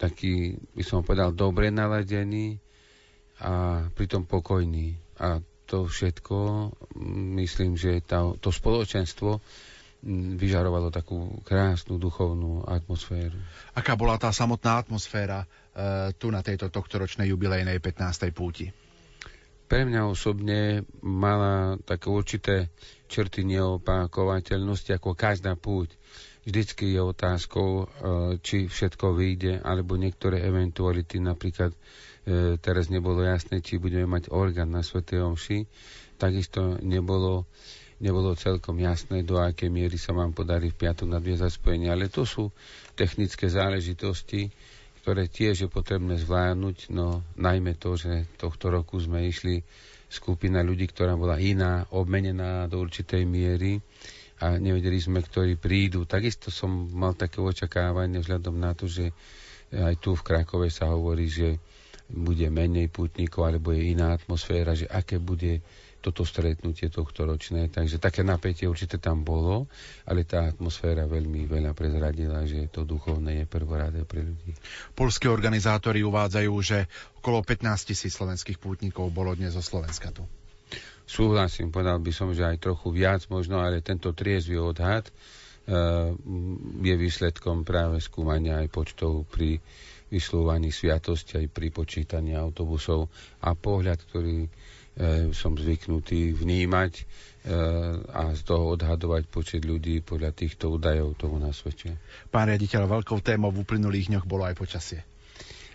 takí, 0.00 0.56
by 0.72 0.84
som 0.86 1.04
povedal, 1.04 1.36
dobre 1.36 1.68
naladení 1.68 2.56
a 3.44 3.84
pritom 3.92 4.24
pokojní. 4.24 4.96
A 5.20 5.44
to 5.68 5.84
všetko, 5.84 6.70
myslím, 7.36 7.76
že 7.76 8.00
tá, 8.00 8.24
to 8.40 8.48
spoločenstvo 8.48 9.42
vyžarovalo 10.38 10.94
takú 10.94 11.42
krásnu 11.42 11.98
duchovnú 11.98 12.62
atmosféru. 12.64 13.34
Aká 13.74 13.98
bola 13.98 14.14
tá 14.14 14.30
samotná 14.30 14.78
atmosféra 14.78 15.42
e, 15.42 15.46
tu 16.18 16.26
na 16.28 16.42
tejto 16.42 16.68
tohtoročnej 16.68 17.30
jubilejnej 17.30 17.78
15. 17.78 18.34
púti? 18.34 18.66
Pre 19.68 19.84
mňa 19.84 20.08
osobne 20.08 20.80
mala 21.04 21.76
také 21.84 22.08
určité 22.08 22.72
črty 23.06 23.44
neopakovateľnosti 23.44 24.96
ako 24.96 25.12
každá 25.12 25.60
púť. 25.60 25.92
Vždycky 26.48 26.96
je 26.96 27.00
otázkou, 27.04 27.68
e, 27.68 27.86
či 28.40 28.64
všetko 28.64 29.12
vyjde, 29.12 29.60
alebo 29.60 30.00
niektoré 30.00 30.40
eventuality, 30.40 31.20
napríklad 31.20 31.76
e, 31.76 31.78
teraz 32.56 32.88
nebolo 32.88 33.20
jasné, 33.20 33.60
či 33.60 33.76
budeme 33.76 34.08
mať 34.08 34.32
orgán 34.32 34.72
na 34.72 34.80
Sv. 34.80 35.04
Omši, 35.04 35.68
takisto 36.16 36.80
nebolo 36.80 37.44
nebolo 37.98 38.30
celkom 38.38 38.78
jasné, 38.78 39.26
do 39.26 39.36
akej 39.36 39.68
miery 39.68 39.98
sa 39.98 40.14
vám 40.14 40.30
podarí 40.30 40.70
v 40.70 40.80
piatok 40.80 41.18
nadviezať 41.18 41.58
spojenie. 41.58 41.90
Ale 41.90 42.06
to 42.06 42.22
sú 42.22 42.54
technické 42.94 43.50
záležitosti, 43.50 44.54
ktoré 45.08 45.24
tiež 45.24 45.64
je 45.64 45.68
potrebné 45.72 46.20
zvládnuť, 46.20 46.92
no 46.92 47.24
najmä 47.40 47.80
to, 47.80 47.96
že 47.96 48.28
tohto 48.36 48.68
roku 48.68 49.00
sme 49.00 49.24
išli 49.24 49.64
skupina 50.04 50.60
ľudí, 50.60 50.84
ktorá 50.84 51.16
bola 51.16 51.40
iná, 51.40 51.88
obmenená 51.96 52.68
do 52.68 52.76
určitej 52.76 53.24
miery 53.24 53.80
a 54.44 54.60
nevedeli 54.60 55.00
sme, 55.00 55.24
ktorí 55.24 55.56
prídu. 55.56 56.04
Takisto 56.04 56.52
som 56.52 56.92
mal 56.92 57.16
také 57.16 57.40
očakávanie 57.40 58.20
vzhľadom 58.20 58.60
na 58.60 58.76
to, 58.76 58.84
že 58.84 59.08
aj 59.72 59.96
tu 59.96 60.12
v 60.12 60.28
Krakove 60.28 60.68
sa 60.68 60.92
hovorí, 60.92 61.24
že 61.32 61.56
bude 62.12 62.44
menej 62.52 62.92
putníkov, 62.92 63.48
alebo 63.48 63.72
je 63.72 63.96
iná 63.96 64.12
atmosféra, 64.12 64.76
že 64.76 64.92
aké 64.92 65.16
bude 65.16 65.64
toto 65.98 66.22
stretnutie 66.22 66.88
tohto 66.88 67.26
ročné. 67.26 67.66
Takže 67.68 67.98
také 67.98 68.22
napätie 68.22 68.70
určite 68.70 69.02
tam 69.02 69.26
bolo, 69.26 69.66
ale 70.06 70.22
tá 70.22 70.46
atmosféra 70.46 71.10
veľmi 71.10 71.50
veľa 71.50 71.74
prezradila, 71.74 72.46
že 72.46 72.70
to 72.70 72.86
duchovné 72.86 73.42
je 73.42 73.46
prvoradé 73.50 74.06
pre 74.06 74.22
ľudí. 74.22 74.54
Polské 74.94 75.26
organizátori 75.26 76.06
uvádzajú, 76.06 76.52
že 76.62 76.86
okolo 77.18 77.42
15 77.42 77.90
tisíc 77.90 78.14
slovenských 78.14 78.62
pútnikov 78.62 79.10
bolo 79.10 79.34
dnes 79.34 79.58
zo 79.58 79.62
Slovenska 79.62 80.14
tu. 80.14 80.22
Súhlasím, 81.08 81.72
povedal 81.72 81.98
by 82.04 82.12
som, 82.12 82.30
že 82.36 82.44
aj 82.44 82.60
trochu 82.62 82.92
viac 82.92 83.24
možno, 83.32 83.58
ale 83.64 83.80
tento 83.80 84.12
triezvy 84.12 84.60
odhad 84.60 85.08
uh, 85.08 86.12
je 86.84 86.94
výsledkom 86.94 87.64
práve 87.64 87.98
skúmania 88.04 88.60
aj 88.60 88.68
počtov 88.68 89.24
pri 89.24 89.56
vyslúvaní 90.08 90.68
sviatosti 90.68 91.40
aj 91.40 91.46
pri 91.52 91.68
počítaní 91.72 92.36
autobusov 92.36 93.08
a 93.40 93.52
pohľad, 93.56 94.00
ktorý 94.08 94.48
E, 94.48 94.57
som 95.30 95.54
zvyknutý 95.54 96.34
vnímať 96.34 96.92
e, 96.94 97.02
a 98.08 98.34
z 98.34 98.42
toho 98.42 98.74
odhadovať 98.74 99.24
počet 99.24 99.62
ľudí 99.62 100.00
podľa 100.00 100.34
týchto 100.34 100.72
údajov 100.72 101.14
tomu 101.14 101.38
na 101.38 101.50
svete. 101.50 101.94
Pán 102.28 102.50
riaditeľ, 102.50 102.90
veľkou 102.90 103.18
témou 103.20 103.48
v 103.48 103.62
uplynulých 103.62 104.10
dňoch 104.10 104.26
bolo 104.26 104.42
aj 104.42 104.54
počasie. 104.54 105.00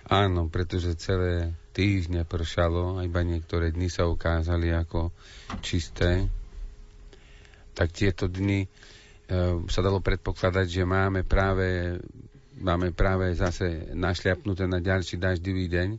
Áno, 0.03 0.52
pretože 0.52 1.00
celé 1.00 1.56
týždne 1.72 2.22
pršalo, 2.22 3.00
iba 3.00 3.24
niektoré 3.24 3.72
dni 3.72 3.88
sa 3.88 4.03
ukázali 4.03 4.69
ako 4.69 5.16
čisté. 5.60 6.27
Tak 7.72 7.95
tieto 7.95 8.27
dni 8.27 8.60
e, 8.60 8.69
sa 9.64 9.80
dalo 9.80 10.03
predpokladať, 10.03 10.68
že 10.68 10.84
máme 10.84 11.24
práve, 11.24 11.95
máme 12.60 12.92
práve 12.92 13.32
zase 13.32 13.88
našliapnuté 13.90 14.68
na 14.68 14.84
ďalší 14.84 15.16
daždivý 15.16 15.72
deň 15.72 15.90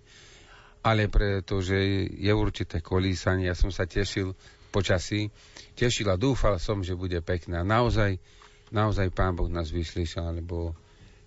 ale 0.85 1.09
pretože 1.09 1.81
je 2.13 2.29
určité 2.29 2.85
kolísanie. 2.85 3.49
Ja 3.49 3.57
som 3.57 3.73
sa 3.73 3.89
tešil 3.89 4.37
počasí, 4.69 5.33
tešil 5.73 6.13
a 6.13 6.21
dúfal 6.21 6.61
som, 6.61 6.85
že 6.85 6.93
bude 6.93 7.25
pekná. 7.25 7.65
Naozaj, 7.65 8.21
naozaj 8.69 9.09
Pán 9.17 9.33
Boh 9.33 9.49
nás 9.49 9.73
vyslyšal, 9.73 10.45
lebo 10.45 10.77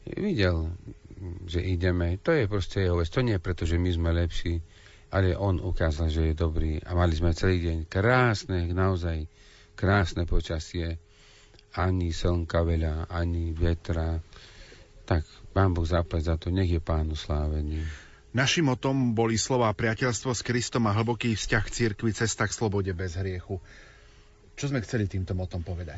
videl, 0.06 0.78
že 1.50 1.66
ideme. 1.66 2.22
To 2.22 2.30
je 2.38 2.46
proste 2.46 2.86
jeho 2.86 3.02
vec. 3.02 3.10
To 3.10 3.26
nie 3.26 3.34
je 3.34 3.42
preto, 3.42 3.66
že 3.66 3.82
my 3.82 3.90
sme 3.90 4.10
lepší, 4.14 4.62
ale 5.10 5.34
on 5.34 5.58
ukázal, 5.58 6.14
že 6.14 6.32
je 6.32 6.36
dobrý. 6.38 6.78
A 6.86 6.94
mali 6.94 7.18
sme 7.18 7.34
celý 7.34 7.66
deň 7.66 7.90
krásne, 7.90 8.70
naozaj 8.70 9.26
krásne 9.74 10.30
počasie. 10.30 11.02
Ani 11.74 12.14
slnka 12.14 12.62
veľa, 12.62 13.10
ani 13.10 13.58
vetra. 13.58 14.22
Tak 15.08 15.26
Pán 15.50 15.74
Boh 15.74 15.86
zaplať 15.86 16.22
za 16.30 16.36
to. 16.38 16.54
Nech 16.54 16.70
je 16.70 16.82
Pánu 16.82 17.18
slávený. 17.18 18.07
Našim 18.38 18.70
motom 18.70 19.18
boli 19.18 19.34
slova 19.34 19.74
priateľstvo 19.74 20.30
s 20.30 20.46
Kristom 20.46 20.86
a 20.86 20.94
hlboký 20.94 21.34
vzťah 21.34 21.64
k 21.66 21.74
cirkvi 21.74 22.14
cesta 22.14 22.46
k 22.46 22.54
slobode 22.54 22.94
bez 22.94 23.18
hriechu. 23.18 23.58
Čo 24.54 24.70
sme 24.70 24.86
chceli 24.86 25.10
týmto 25.10 25.34
motom 25.34 25.66
povedať? 25.66 25.98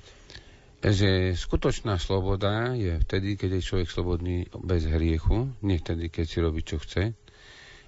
Že 0.80 1.36
skutočná 1.36 2.00
sloboda 2.00 2.80
je 2.80 2.96
vtedy, 3.04 3.36
keď 3.36 3.60
je 3.60 3.68
človek 3.68 3.92
slobodný 3.92 4.48
bez 4.56 4.88
hriechu, 4.88 5.52
nie 5.60 5.84
vtedy, 5.84 6.08
keď 6.08 6.26
si 6.32 6.38
robí, 6.40 6.64
čo 6.64 6.80
chce. 6.80 7.12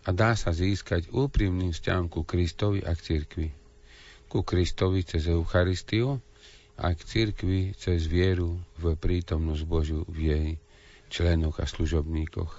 a 0.04 0.10
dá 0.12 0.36
sa 0.36 0.52
získať 0.52 1.08
úprimným 1.16 1.72
vzťahom 1.72 2.12
ku 2.12 2.28
Kristovi 2.28 2.84
a 2.84 2.92
k 2.92 3.08
cirkvi. 3.08 3.56
Ku 4.28 4.44
Kristovi 4.44 5.08
cez 5.08 5.32
Eucharistiu 5.32 6.20
a 6.76 6.92
k 6.92 7.00
cirkvi 7.00 7.72
cez 7.80 8.04
vieru 8.04 8.60
v 8.76 9.00
prítomnosť 9.00 9.64
Božiu 9.64 10.04
v 10.12 10.20
jej 10.28 10.50
členoch 11.12 11.60
a 11.60 11.68
služobníkoch. 11.68 12.52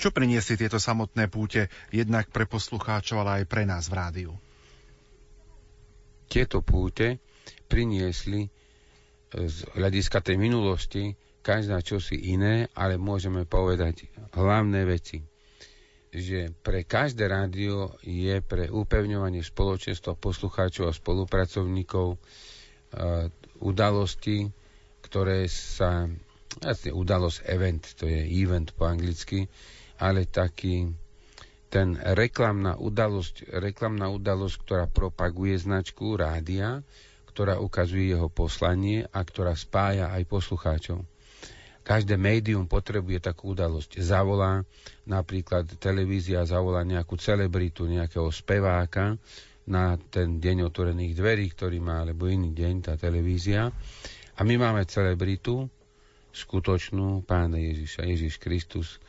Čo 0.00 0.08
priniesli 0.10 0.56
tieto 0.56 0.80
samotné 0.80 1.28
púte 1.28 1.68
jednak 1.92 2.32
pre 2.32 2.48
poslucháčov, 2.48 3.20
ale 3.20 3.44
aj 3.44 3.44
pre 3.44 3.68
nás 3.68 3.92
v 3.92 3.94
rádiu? 3.94 4.32
Tieto 6.28 6.64
púte 6.64 7.20
priniesli 7.68 8.48
z 9.28 9.56
hľadiska 9.76 10.24
tej 10.24 10.40
minulosti 10.40 11.12
každá 11.44 11.84
čosi 11.84 12.32
iné, 12.32 12.72
ale 12.72 12.96
môžeme 12.96 13.44
povedať 13.44 14.08
hlavné 14.32 14.88
veci 14.88 15.20
že 16.08 16.56
pre 16.64 16.88
každé 16.88 17.28
rádio 17.28 17.92
je 18.00 18.40
pre 18.40 18.72
upevňovanie 18.72 19.44
spoločenstva 19.44 20.16
poslucháčov 20.16 20.88
a 20.88 20.96
spolupracovníkov 20.96 22.16
uh, 22.16 22.18
udalosti, 23.60 24.48
ktoré 25.04 25.44
sa, 25.52 26.08
jasne 26.62 26.90
udalosť 26.94 27.38
event, 27.46 27.82
to 27.98 28.06
je 28.06 28.22
event 28.42 28.70
po 28.74 28.86
anglicky, 28.86 29.46
ale 29.98 30.26
taký 30.26 30.90
ten 31.68 32.00
reklamná 32.00 32.80
udalosť, 32.80 33.52
reklamná 33.60 34.08
udalosť, 34.08 34.56
ktorá 34.64 34.84
propaguje 34.88 35.52
značku 35.60 36.16
rádia, 36.16 36.80
ktorá 37.28 37.60
ukazuje 37.60 38.16
jeho 38.16 38.32
poslanie 38.32 39.04
a 39.12 39.20
ktorá 39.20 39.52
spája 39.52 40.10
aj 40.10 40.22
poslucháčov. 40.26 41.04
Každé 41.84 42.20
médium 42.20 42.68
potrebuje 42.68 43.32
takú 43.32 43.56
udalosť. 43.56 44.00
Zavolá, 44.04 44.60
napríklad 45.08 45.64
televízia 45.80 46.44
zavolá 46.44 46.84
nejakú 46.84 47.16
celebritu, 47.16 47.88
nejakého 47.88 48.28
speváka 48.28 49.16
na 49.68 49.96
ten 50.12 50.36
deň 50.40 50.68
otvorených 50.68 51.16
dverí, 51.16 51.46
ktorý 51.52 51.80
má, 51.80 52.04
alebo 52.04 52.28
iný 52.28 52.52
deň, 52.52 52.74
tá 52.84 52.94
televízia. 52.96 53.72
A 54.36 54.40
my 54.44 54.54
máme 54.60 54.84
celebritu, 54.84 55.68
skutočnú 56.38 57.26
pána 57.26 57.58
Ježiša, 57.58 58.06
Ježiš 58.06 58.38
Kristus. 58.38 59.02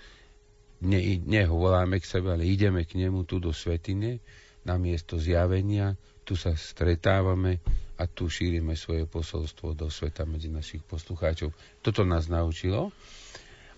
Ne, 0.82 1.22
ne 1.22 1.42
ho 1.46 1.56
voláme 1.60 2.02
k 2.02 2.10
sebe, 2.10 2.34
ale 2.34 2.50
ideme 2.50 2.88
k 2.88 2.98
nemu 2.98 3.28
tu 3.28 3.38
do 3.38 3.54
svetine, 3.54 4.18
na 4.64 4.76
miesto 4.76 5.16
zjavenia, 5.16 5.96
tu 6.28 6.36
sa 6.36 6.54
stretávame 6.54 7.58
a 7.98 8.06
tu 8.06 8.30
šírime 8.30 8.78
svoje 8.78 9.10
posolstvo 9.10 9.74
do 9.74 9.90
sveta 9.90 10.30
medzi 10.30 10.52
našich 10.52 10.84
poslucháčov. 10.86 11.52
Toto 11.82 12.06
nás 12.06 12.30
naučilo 12.30 12.94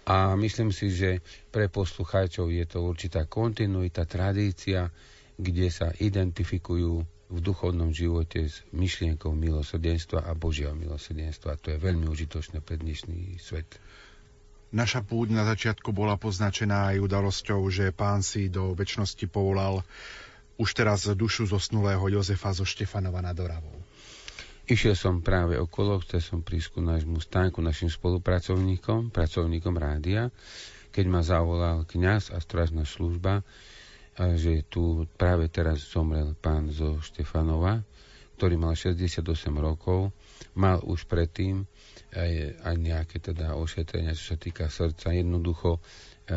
a 0.06 0.34
myslím 0.36 0.74
si, 0.74 0.90
že 0.92 1.22
pre 1.54 1.70
poslucháčov 1.70 2.50
je 2.50 2.66
to 2.66 2.84
určitá 2.84 3.30
kontinuita, 3.30 4.10
tradícia, 4.10 4.90
kde 5.38 5.68
sa 5.72 5.94
identifikujú 5.96 7.21
v 7.32 7.40
duchovnom 7.40 7.96
živote 7.96 8.52
s 8.52 8.60
myšlienkou 8.76 9.32
milosrdenstva 9.32 10.28
a 10.28 10.36
Božieho 10.36 10.76
milosrdenstva. 10.76 11.56
To 11.64 11.72
je 11.72 11.80
veľmi 11.80 12.12
užitočné 12.12 12.60
pre 12.60 12.76
dnešný 12.76 13.40
svet. 13.40 13.80
Naša 14.76 15.04
púť 15.04 15.32
na 15.32 15.48
začiatku 15.48 15.96
bola 15.96 16.20
poznačená 16.20 16.96
aj 16.96 17.04
udalosťou, 17.04 17.64
že 17.72 17.96
pán 17.96 18.24
si 18.24 18.52
do 18.52 18.76
väčšnosti 18.76 19.28
povolal 19.32 19.84
už 20.60 20.70
teraz 20.76 21.08
dušu 21.08 21.48
zosnulého 21.48 22.04
Jozefa 22.12 22.52
zo 22.52 22.68
Štefanova 22.68 23.24
nad 23.24 23.36
Oravou. 23.40 23.76
Išiel 24.68 24.96
som 24.96 25.20
práve 25.20 25.60
okolo, 25.60 26.00
chcel 26.06 26.24
som 26.24 26.40
prísť 26.40 26.78
ku 26.78 26.80
nášmu 26.80 27.20
stánku, 27.20 27.60
našim 27.60 27.92
spolupracovníkom, 27.92 29.12
pracovníkom 29.12 29.76
rádia, 29.76 30.32
keď 30.96 31.06
ma 31.08 31.20
zavolal 31.24 31.84
kňaz 31.88 32.32
a 32.32 32.40
strážna 32.40 32.88
služba, 32.88 33.44
že 34.18 34.68
tu 34.68 35.08
práve 35.16 35.48
teraz 35.48 35.88
zomrel 35.88 36.36
pán 36.36 36.68
zo 36.68 37.00
Štefanova, 37.00 37.80
ktorý 38.36 38.58
mal 38.58 38.74
68 38.74 39.22
rokov, 39.56 40.12
mal 40.58 40.82
už 40.82 41.06
predtým 41.06 41.64
aj, 42.12 42.32
aj 42.66 42.76
nejaké 42.76 43.18
teda 43.22 43.54
ošetrenia, 43.56 44.18
čo 44.18 44.34
sa 44.34 44.38
týka 44.42 44.68
srdca. 44.68 45.14
Jednoducho 45.14 45.78
e, 45.78 45.80
e, 45.80 46.34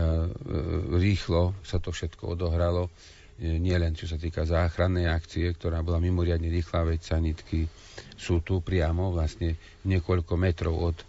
rýchlo 1.01 1.57
sa 1.65 1.81
to 1.81 1.91
všetko 1.91 2.37
odohralo, 2.39 2.93
e, 3.41 3.59
nielen 3.59 3.97
čo 3.99 4.07
sa 4.07 4.21
týka 4.21 4.47
záchrannej 4.47 5.11
akcie, 5.11 5.49
ktorá 5.51 5.83
bola 5.83 5.99
mimoriadne 5.99 6.47
rýchla, 6.47 6.87
veď 6.87 7.01
sanitky 7.03 7.67
sú 8.15 8.45
tu 8.45 8.63
priamo, 8.63 9.11
vlastne 9.11 9.59
niekoľko 9.83 10.33
metrov 10.39 10.95
od 10.95 10.97
e, 11.01 11.05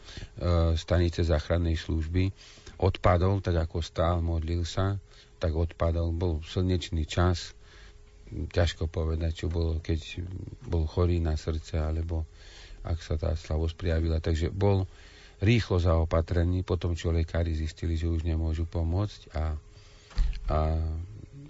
stanice 0.73 1.21
záchrannej 1.21 1.77
služby. 1.77 2.31
Odpadol, 2.81 3.39
tak 3.39 3.55
ako 3.67 3.79
stál, 3.79 4.19
modlil 4.19 4.63
sa, 4.63 4.97
tak 5.37 5.53
odpadol. 5.53 6.11
Bol 6.15 6.41
slnečný 6.41 7.05
čas, 7.05 7.53
ťažko 8.29 8.89
povedať, 8.89 9.45
čo 9.45 9.47
bolo, 9.47 9.79
keď 9.79 10.25
bol 10.65 10.89
chorý 10.89 11.21
na 11.21 11.37
srdce, 11.37 11.77
alebo 11.77 12.25
ak 12.85 13.01
sa 13.01 13.15
tá 13.17 13.33
slavosť 13.33 13.75
prijavila. 13.77 14.17
Takže 14.19 14.49
bol 14.49 14.85
rýchlo 15.41 15.81
zaopatrený, 15.81 16.63
potom 16.63 16.95
čo 16.95 17.11
lekári 17.11 17.53
zistili, 17.53 17.99
že 17.99 18.09
už 18.09 18.23
nemôžu 18.23 18.65
pomôcť 18.65 19.21
a, 19.35 19.43
a 20.49 20.59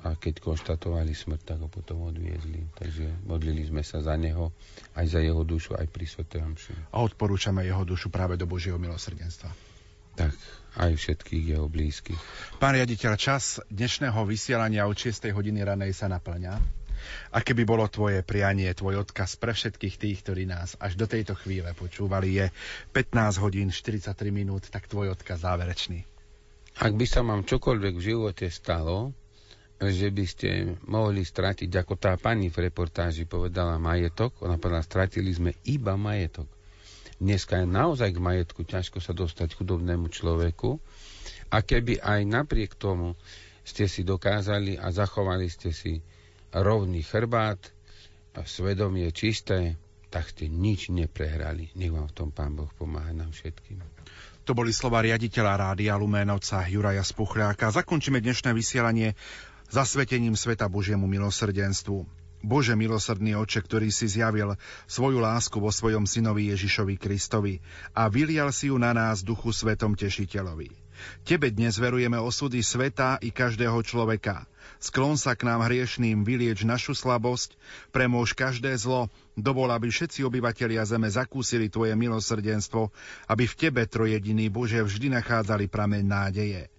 a 0.05 0.13
keď 0.13 0.37
konštatovali 0.37 1.17
smrť, 1.17 1.41
tak 1.41 1.57
ho 1.65 1.69
potom 1.69 2.05
odviezli. 2.05 2.61
Takže 2.77 3.25
modlili 3.25 3.65
sme 3.65 3.81
sa 3.81 4.05
za 4.05 4.13
neho, 4.13 4.53
aj 4.93 5.17
za 5.17 5.19
jeho 5.25 5.41
dušu, 5.41 5.73
aj 5.73 5.89
pri 5.89 6.05
Svetej 6.05 6.45
A 6.93 7.01
odporúčame 7.01 7.65
jeho 7.65 7.81
dušu 7.81 8.13
práve 8.13 8.37
do 8.37 8.45
Božieho 8.45 8.77
milosrdenstva. 8.77 9.49
Tak, 10.15 10.31
aj 10.79 10.91
všetkých 10.95 11.43
jeho 11.55 11.67
blízkych. 11.67 12.19
Pán 12.59 12.79
riaditeľ, 12.79 13.19
čas 13.19 13.59
dnešného 13.67 14.23
vysielania 14.23 14.87
od 14.87 14.95
6. 14.95 15.31
hodiny 15.35 15.63
ranej 15.63 15.91
sa 15.91 16.07
naplňa. 16.07 16.55
A 17.35 17.43
keby 17.43 17.67
bolo 17.67 17.85
tvoje 17.91 18.23
prianie, 18.23 18.71
tvoj 18.71 19.03
odkaz 19.03 19.35
pre 19.35 19.51
všetkých 19.51 19.95
tých, 19.99 20.17
ktorí 20.23 20.47
nás 20.47 20.79
až 20.79 20.95
do 20.95 21.05
tejto 21.05 21.35
chvíle 21.35 21.75
počúvali, 21.75 22.39
je 22.39 22.45
15 22.95 23.43
hodín 23.43 23.69
43 23.69 24.15
minút, 24.31 24.71
tak 24.71 24.87
tvoj 24.87 25.13
odkaz 25.13 25.43
záverečný. 25.43 26.07
Ak 26.79 26.95
by 26.95 27.05
sa 27.07 27.21
vám 27.23 27.43
čokoľvek 27.43 27.93
v 27.99 28.05
živote 28.15 28.47
stalo, 28.47 29.11
že 29.79 30.07
by 30.07 30.25
ste 30.25 30.79
mohli 30.87 31.27
stratiť, 31.27 31.67
ako 31.67 31.99
tá 31.99 32.15
pani 32.15 32.47
v 32.47 32.71
reportáži 32.71 33.27
povedala, 33.27 33.75
majetok. 33.75 34.39
Ona 34.39 34.55
povedala, 34.55 34.87
stratili 34.87 35.35
sme 35.35 35.51
iba 35.67 35.99
majetok. 35.99 36.47
Dneska 37.15 37.63
je 37.63 37.67
naozaj 37.67 38.11
k 38.11 38.19
majetku 38.19 38.67
ťažko 38.67 38.99
sa 38.99 39.15
dostať 39.15 39.55
chudobnému 39.55 40.11
človeku. 40.11 40.77
A 41.47 41.63
keby 41.63 42.03
aj 42.03 42.21
napriek 42.27 42.75
tomu 42.75 43.15
ste 43.63 43.87
si 43.87 44.03
dokázali 44.03 44.75
a 44.75 44.91
zachovali 44.91 45.47
ste 45.47 45.71
si 45.71 46.03
rovný 46.51 47.01
chrbát 47.01 47.59
a 48.35 48.43
svedomie 48.43 49.07
čisté, 49.15 49.79
tak 50.11 50.31
ste 50.31 50.51
nič 50.51 50.91
neprehrali. 50.91 51.71
Nech 51.75 51.91
vám 51.91 52.11
v 52.11 52.15
tom 52.15 52.29
Pán 52.35 52.55
Boh 52.55 52.69
pomáha 52.75 53.11
nám 53.15 53.31
všetkým. 53.31 53.79
To 54.45 54.53
boli 54.53 54.69
slova 54.69 55.01
riaditeľa 55.01 55.73
Rádia 55.73 55.97
Luménovca 55.97 56.67
Juraja 56.69 57.01
Spuchľáka. 57.01 57.73
Zakončíme 57.73 58.21
dnešné 58.21 58.53
vysielanie 58.53 59.17
zasvetením 59.73 60.37
sveta 60.37 60.69
Božiemu 60.69 61.09
milosrdenstvu. 61.09 62.24
Bože 62.43 62.75
milosrdný 62.75 63.37
oče, 63.37 63.63
ktorý 63.63 63.89
si 63.93 64.09
zjavil 64.09 64.57
svoju 64.89 65.19
lásku 65.21 65.57
vo 65.59 65.71
svojom 65.71 66.03
synovi 66.09 66.51
Ježišovi 66.51 66.95
Kristovi 66.99 67.61
a 67.95 68.09
vylial 68.11 68.51
si 68.51 68.71
ju 68.71 68.77
na 68.79 68.91
nás 68.91 69.23
duchu 69.23 69.53
svetom 69.53 69.93
tešiteľovi. 69.93 70.85
Tebe 71.27 71.51
dnes 71.51 71.75
verujeme 71.75 72.15
osudy 72.15 72.63
sveta 72.63 73.19
i 73.19 73.29
každého 73.29 73.75
človeka. 73.83 74.47
Sklon 74.79 75.19
sa 75.19 75.35
k 75.35 75.47
nám 75.47 75.63
hriešným, 75.67 76.23
vylieč 76.23 76.63
našu 76.63 76.95
slabosť, 76.95 77.55
premôž 77.91 78.35
každé 78.35 78.75
zlo, 78.79 79.11
dovol, 79.35 79.71
aby 79.71 79.91
všetci 79.91 80.23
obyvatelia 80.23 80.83
zeme 80.87 81.11
zakúsili 81.11 81.67
Tvoje 81.67 81.95
milosrdenstvo, 81.95 82.91
aby 83.27 83.43
v 83.47 83.57
Tebe, 83.57 83.83
trojediný 83.87 84.47
Bože, 84.51 84.79
vždy 84.83 85.11
nachádzali 85.19 85.67
prameň 85.67 86.03
nádeje. 86.03 86.74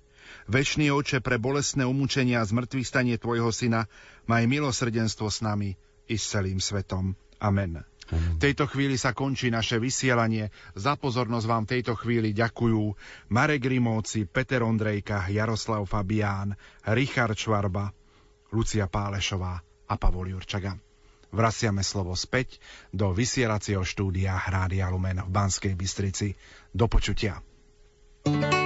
Večný 0.46 0.94
oče, 0.94 1.18
pre 1.18 1.42
bolestné 1.42 1.82
umúčenia 1.82 2.38
a 2.38 2.46
zmrtvých 2.46 2.86
stanie 2.86 3.18
Tvojho 3.18 3.50
syna, 3.50 3.90
maj 4.30 4.46
milosrdenstvo 4.46 5.26
s 5.26 5.42
nami 5.42 5.74
i 6.06 6.14
s 6.14 6.30
celým 6.30 6.62
svetom. 6.62 7.18
Amen. 7.42 7.82
V 8.06 8.38
tejto 8.38 8.70
chvíli 8.70 8.94
sa 8.94 9.10
končí 9.10 9.50
naše 9.50 9.82
vysielanie. 9.82 10.54
Za 10.78 10.94
pozornosť 10.94 11.46
vám 11.50 11.64
v 11.66 11.72
tejto 11.74 11.98
chvíli 11.98 12.30
ďakujú 12.30 12.94
Marek 13.34 13.66
Rimóci, 13.66 14.30
Peter 14.30 14.62
Ondrejka, 14.62 15.26
Jaroslav 15.26 15.82
Fabián, 15.90 16.54
Richard 16.86 17.34
Švarba, 17.34 17.90
Lucia 18.54 18.86
Pálešová 18.86 19.58
a 19.90 19.94
Pavol 19.98 20.30
Jurčaga. 20.30 20.78
Vraciame 21.34 21.82
slovo 21.82 22.14
späť 22.14 22.62
do 22.94 23.10
vysielacieho 23.10 23.82
štúdia 23.82 24.38
Rádia 24.46 24.86
Lumen 24.94 25.26
v 25.26 25.30
Banskej 25.34 25.74
Bystrici. 25.74 26.38
Do 26.70 26.86
počutia. 26.86 27.42
thank 28.26 28.54
you 28.54 28.65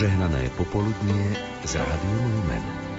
Požehnané 0.00 0.48
popoludnie 0.56 1.36
z 1.68 1.76
Rádiom 1.76 2.24
Lumen. 2.32 2.89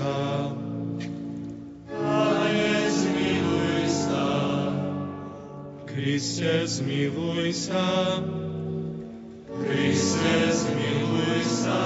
Sa. 0.00 0.48
Pane, 1.92 2.72
zmiluj 2.88 3.84
sa. 3.84 4.28
Kriste, 5.84 6.64
zmiluj 6.64 7.52
sa. 7.52 7.84
Kriste, 9.60 10.36
zmiluj 10.56 11.40
sa. 11.44 11.84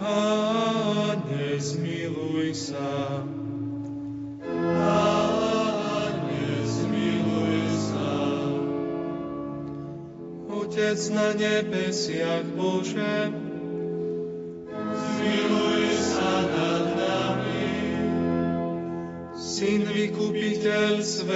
Pane, 0.00 1.48
zmiluj 1.60 2.48
sa. 2.56 3.20
Pane, 4.40 6.48
zmiluj 6.64 7.60
sa. 7.76 8.12
Otec 10.48 11.00
na 11.12 11.28
nebesiach 11.36 12.48
Bože, 12.56 13.41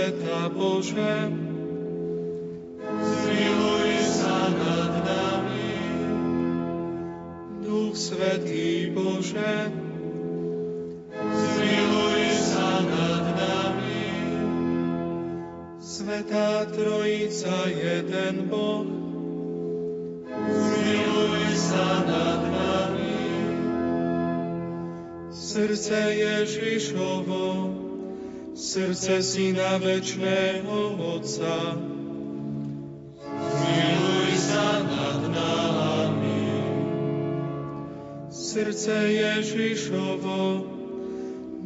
sveta 0.06 0.46
Bože, 0.54 1.14
srdce 28.96 29.22
Syna 29.22 29.76
Večného 29.76 30.96
Otca. 30.96 31.76
Zmiluj 33.28 34.32
sa 34.40 34.80
nad 34.88 35.20
nami. 35.36 36.48
Srdce 38.32 38.96
Ježišovo, 38.96 40.64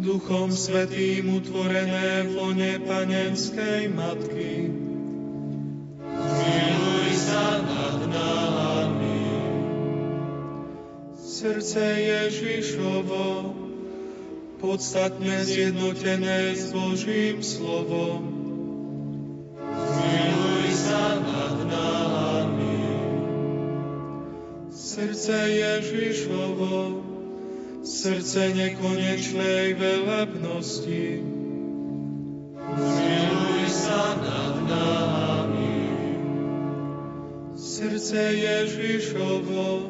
Duchom 0.03 0.51
Svetým 0.51 1.39
utvorené 1.39 2.27
v 2.27 2.31
lone 2.35 2.73
Panenskej 2.83 3.95
Matky. 3.95 4.75
Zmiluj 6.03 7.11
sa 7.15 7.63
nad 7.63 8.11
nami. 8.11 9.23
Srdce 11.15 11.79
Ježišovo, 11.95 13.60
podstatne 14.61 15.41
zjednotené 15.41 16.53
s 16.53 16.69
Božím 16.69 17.41
slovom. 17.41 18.21
Zmiluj 19.73 20.69
sa 20.77 21.17
nad 21.17 21.57
nami. 21.65 22.85
Srdce 24.69 25.33
Ježišovo, 25.33 27.01
srdce 27.81 28.53
nekonečnej 28.53 29.81
velebnosti. 29.81 31.25
Zmiluj 32.77 33.65
sa 33.73 34.13
nad 34.21 34.55
nami. 34.69 35.81
Srdce 37.57 38.21
Ježišovo, 38.21 39.89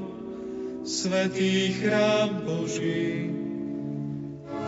svetý 0.86 1.74
chrám 1.74 2.46
Boží. 2.46 3.39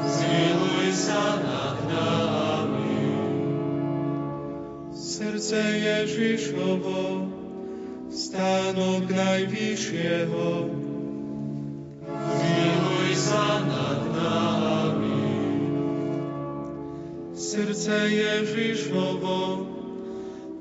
Zmiluj 0.03 0.91
sa 0.99 1.39
nad 1.39 1.79
nami. 1.87 3.07
Srdce 4.91 5.63
Ježišovo, 5.63 7.31
stánok 8.11 9.07
najvyššieho. 9.07 10.51
Zmiluj 12.19 13.11
sa 13.15 13.63
nad 13.63 14.01
nami. 14.11 15.23
Srdce 17.39 17.95
Ježišovo, 18.11 19.39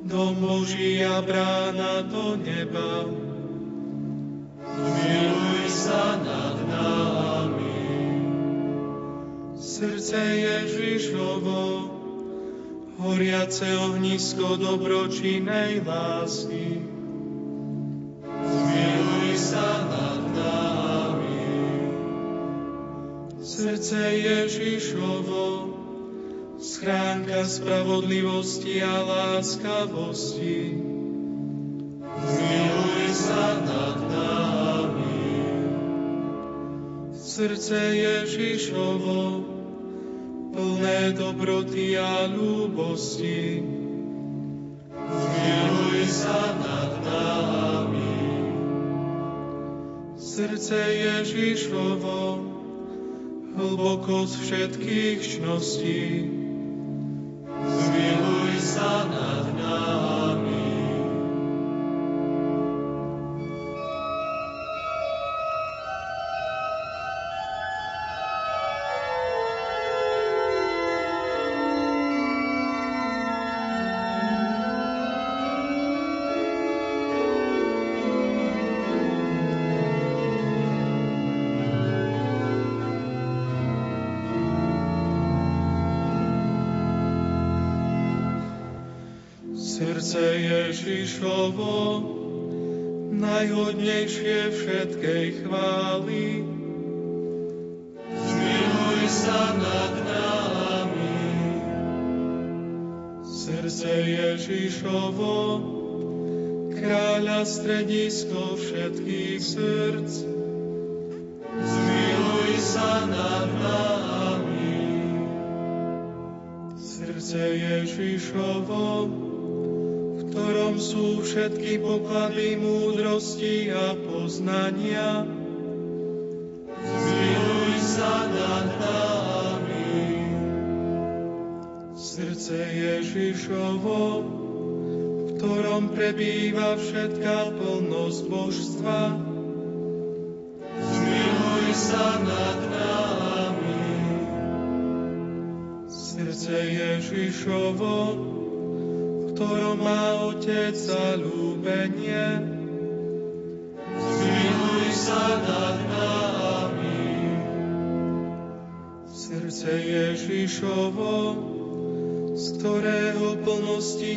dom 0.06 0.34
Boží 0.38 1.02
a 1.02 1.18
brána 1.26 2.06
do 2.06 2.38
neba. 2.38 3.10
Zmiluj 4.70 5.66
sa 5.74 6.22
nad 6.22 6.58
nami 6.70 7.71
srdce 9.82 10.22
Ježišovo, 10.22 11.62
horiace 13.02 13.66
ohnisko 13.82 14.54
dobročinej 14.62 15.82
lásky. 15.82 16.86
Zmiluj 18.46 19.34
sa 19.42 19.70
nad 19.90 20.22
nami. 20.38 21.50
Srdce 23.42 23.98
Ježišovo, 24.22 25.74
schránka 26.62 27.42
spravodlivosti 27.50 28.86
a 28.86 29.02
láskavosti. 29.02 30.78
Zmiluj 32.22 33.06
sa 33.18 33.66
nad 33.66 33.98
nami. 33.98 35.26
Srdce 37.18 37.82
Ježišovo, 37.98 39.58
plné 40.52 41.16
dobroty 41.16 41.96
a 41.96 42.28
ľúbosti. 42.28 43.64
Zmiluj 44.92 46.00
sa 46.12 46.40
nad 46.60 46.92
nami. 47.04 48.16
Srdce 50.20 50.78
Ježišovo, 50.78 52.20
z 54.28 54.34
všetkých 54.48 55.20
čností. 55.20 56.04
Zmiluj 57.62 58.54
sa 58.60 59.08
nad 59.08 59.51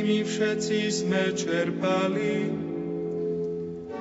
my 0.02 0.18
všetci 0.26 0.78
sme 0.90 1.36
čerpali. 1.36 2.64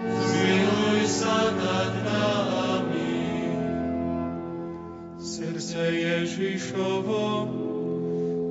Zmiluj 0.03 1.01
sa 1.07 1.51
nad 1.53 1.93
nami. 2.03 3.23
Srdce 5.19 5.80
Ježišovo, 5.80 7.25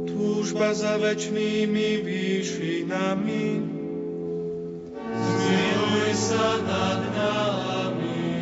túžba 0.08 0.72
za 0.72 0.96
večnými 0.96 2.00
výšinami. 2.00 3.46
Zmiluj 5.12 6.10
sa 6.16 6.48
nad 6.64 7.00
nami. 7.12 8.32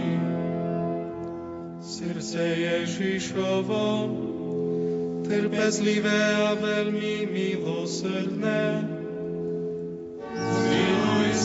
Srdce 1.82 2.42
Ježišovo, 2.42 3.86
trpezlivé 5.26 6.22
a 6.46 6.58
veľmi 6.58 7.26
milosrdné. 7.30 8.89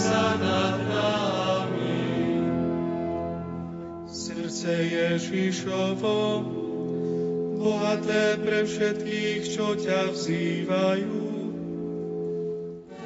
Sa 0.05 0.37
nad 0.37 0.77
nami. 0.85 2.05
Srdce 4.05 4.69
Ježišovo, 4.85 6.45
bohaté 7.57 8.37
pre 8.37 8.69
všetkých, 8.69 9.41
čo 9.49 9.73
ťa 9.73 10.13
vzývajú. 10.13 11.25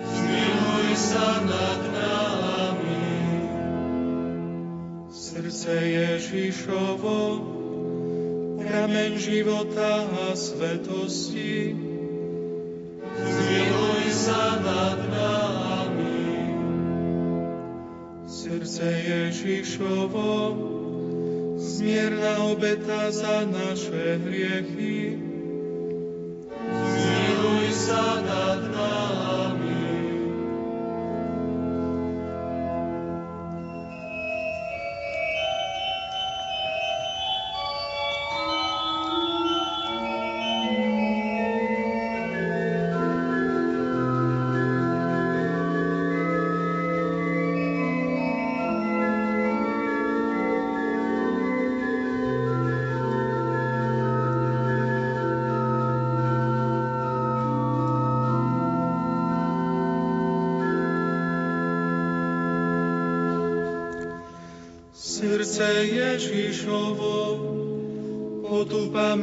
Zmiluj 0.04 0.90
sa 1.00 1.40
nad 1.48 1.82
nami. 1.88 3.08
Srdce 5.08 5.72
Ježišovo, 5.80 7.20
prameň 8.60 9.12
života 9.16 10.04
a 10.04 10.36
svetosti. 10.36 11.80
Zmiluj 13.16 14.04
sa 14.12 14.60
nad 14.60 15.00
nami. 15.08 15.79
Srdce 18.70 19.02
Ježišovo, 19.02 20.54
zmierna 21.58 22.54
obeta 22.54 23.10
za 23.10 23.42
naše 23.50 24.22
hriechy. 24.22 25.18
Zmiluj 26.70 27.66
sa 27.74 28.22
nad 28.22 28.62
nami. 28.70 29.59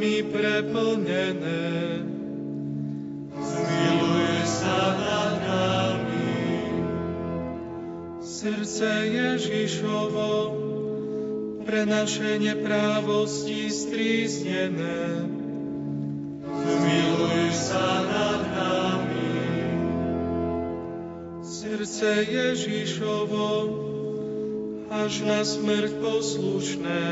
Potupami 0.07 0.23
preplnené, 0.31 1.67
zmiluj 3.35 4.39
sa 4.47 4.79
nad 4.95 5.33
nami. 5.43 6.39
Srdce 8.23 8.87
Ježišovo, 9.11 10.31
pre 11.67 11.83
naše 11.83 12.39
neprávosti 12.39 13.67
stríznené, 13.67 15.27
zmiluj 16.39 17.51
sa 17.51 17.87
nad 18.07 18.41
nami. 18.55 19.35
Srdce 21.43 22.09
Ježišovo, 22.23 23.49
až 24.87 25.13
na 25.27 25.43
smrť 25.43 25.99
poslušné. 25.99 27.03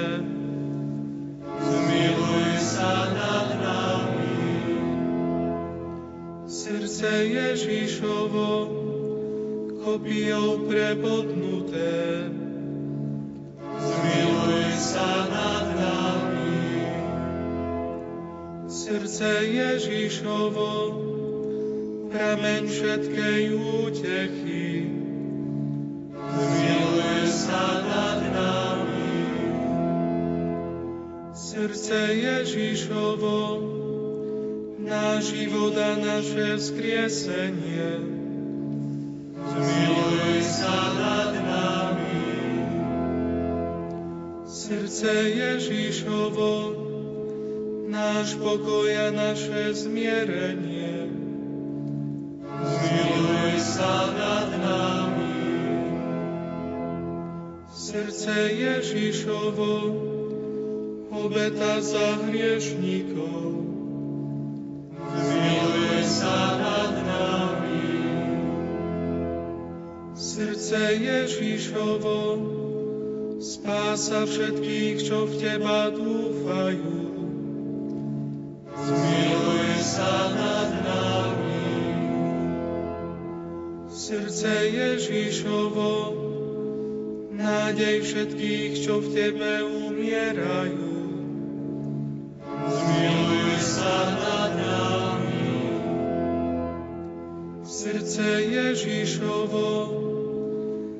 Zmiluj 1.65 2.54
sa 2.75 3.07
nad 3.07 3.49
nami. 3.55 4.35
Srdce 6.43 7.07
Ježišovo, 7.23 8.51
kopijou 9.79 10.67
prebodnuté. 10.67 12.27
Zmiluj 13.79 14.67
sa 14.75 15.07
nad 15.31 15.65
nami. 15.71 16.83
Srdce 18.67 19.31
Ježišovo, 19.47 20.71
prameň 22.11 22.63
všetkej 22.67 23.43
útechy. 23.55 24.67
Zmiluj 26.27 27.23
sa 27.31 27.63
nad 27.87 28.19
nami. 28.35 28.74
Srdce 31.65 31.97
Ježišovo, 32.13 33.41
náš 34.85 35.33
život 35.33 35.73
a 35.73 35.97
naše 35.97 36.61
vzkriesenie. 36.61 38.05
Zmiluj 39.49 40.45
sa 40.45 40.77
nad 40.93 41.33
nami. 41.33 42.21
Srdce 44.45 45.09
Ježišovo, 45.09 46.53
náš 47.89 48.37
pokoj 48.37 48.85
a 48.85 49.09
naše 49.09 49.73
zmierenie. 49.73 51.09
Zmiluj 52.61 53.57
sa 53.57 54.13
nad 54.13 54.53
nami. 54.53 55.33
Srdce 57.73 58.53
Ježišovo, 58.53 60.13
obeta 61.15 61.79
za 61.79 62.19
hriešníkov. 62.27 63.63
Zmiluj 65.15 66.03
sa 66.03 66.39
nad 66.59 66.93
nami. 67.07 67.87
Srdce 70.15 70.79
Ježišovo, 70.99 72.19
spása 73.39 74.27
všetkých, 74.27 74.97
čo 75.07 75.23
v 75.23 75.33
Teba 75.39 75.87
dúfajú. 75.95 76.99
Zmiluj 78.75 79.71
sa 79.79 80.13
nad 80.35 80.69
nami. 80.83 81.71
Srdce 83.87 84.51
Ježišovo, 84.69 85.93
nádej 87.31 87.95
všetkých, 88.03 88.71
čo 88.83 88.99
v 88.99 89.07
Tebe 89.15 89.53
umierajú. 89.63 90.84
Srdce 98.15 98.47
Ježišovo, 98.47 99.71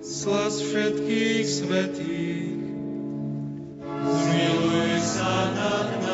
slas 0.03 0.60
všetkých 0.60 1.48
svetých. 1.48 2.60
Zmiluj 4.03 4.92
sa 5.00 5.48
nad 5.56 5.95
nami. 5.95 6.05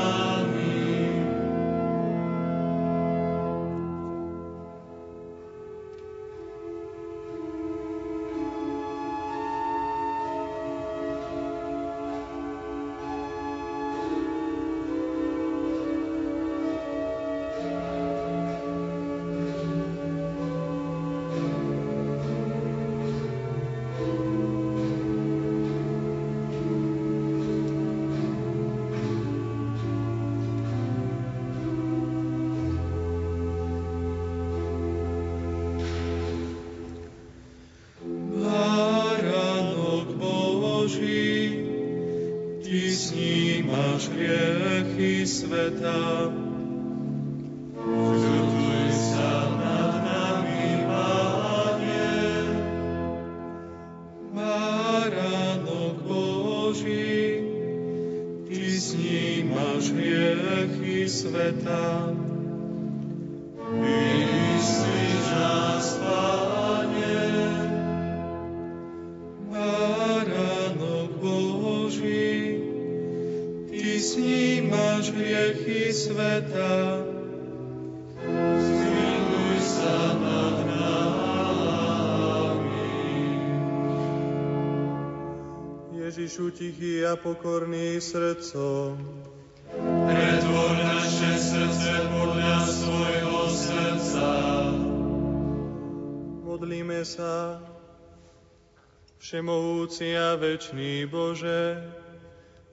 Všemohúci 100.01 100.17
a 100.17 100.33
večný 100.33 101.05
Bože, 101.05 101.77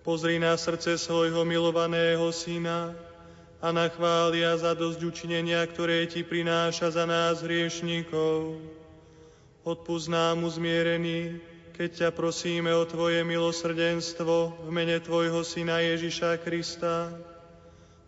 pozri 0.00 0.40
na 0.40 0.57
srdce 0.57 0.97
svojho 0.97 1.44
milovaného 1.44 2.24
Syna 2.32 2.97
a 3.60 3.68
na 3.68 3.84
chvália 3.92 4.57
za 4.57 4.73
dosť 4.73 5.05
učinenia, 5.05 5.60
ktoré 5.68 6.08
Ti 6.08 6.24
prináša 6.24 6.89
za 6.97 7.05
nás 7.05 7.44
hriešníkov. 7.44 8.57
Odpúsť 9.60 10.08
nám 10.08 10.40
uzmierený, 10.40 11.36
keď 11.76 12.08
ťa 12.08 12.10
prosíme 12.16 12.73
o 12.73 12.89
Tvoje 12.89 13.20
milosrdenstvo 13.20 14.65
v 14.65 14.68
mene 14.73 14.97
Tvojho 14.97 15.44
Syna 15.44 15.84
Ježiša 15.84 16.40
Krista, 16.40 17.12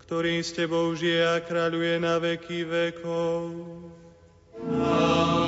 ktorý 0.01 0.41
s 0.41 0.57
Tebou 0.57 0.97
žije 0.97 1.29
a 1.29 1.45
kráľuje 1.45 2.01
na 2.01 2.17
veky 2.17 2.65
vekov. 2.65 3.53
Amen. 4.65 5.40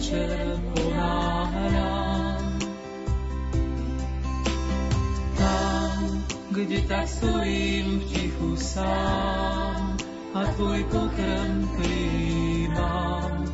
Večer 0.00 0.56
ponáhľam. 0.72 2.40
Tam, 5.36 6.24
kde 6.56 6.80
tak 6.88 7.04
stojím 7.04 8.00
v 8.00 8.04
tichu 8.08 8.56
sám 8.56 10.00
a 10.32 10.40
Tvoj 10.56 10.88
pokrm 10.88 11.68
príjmam, 11.76 13.44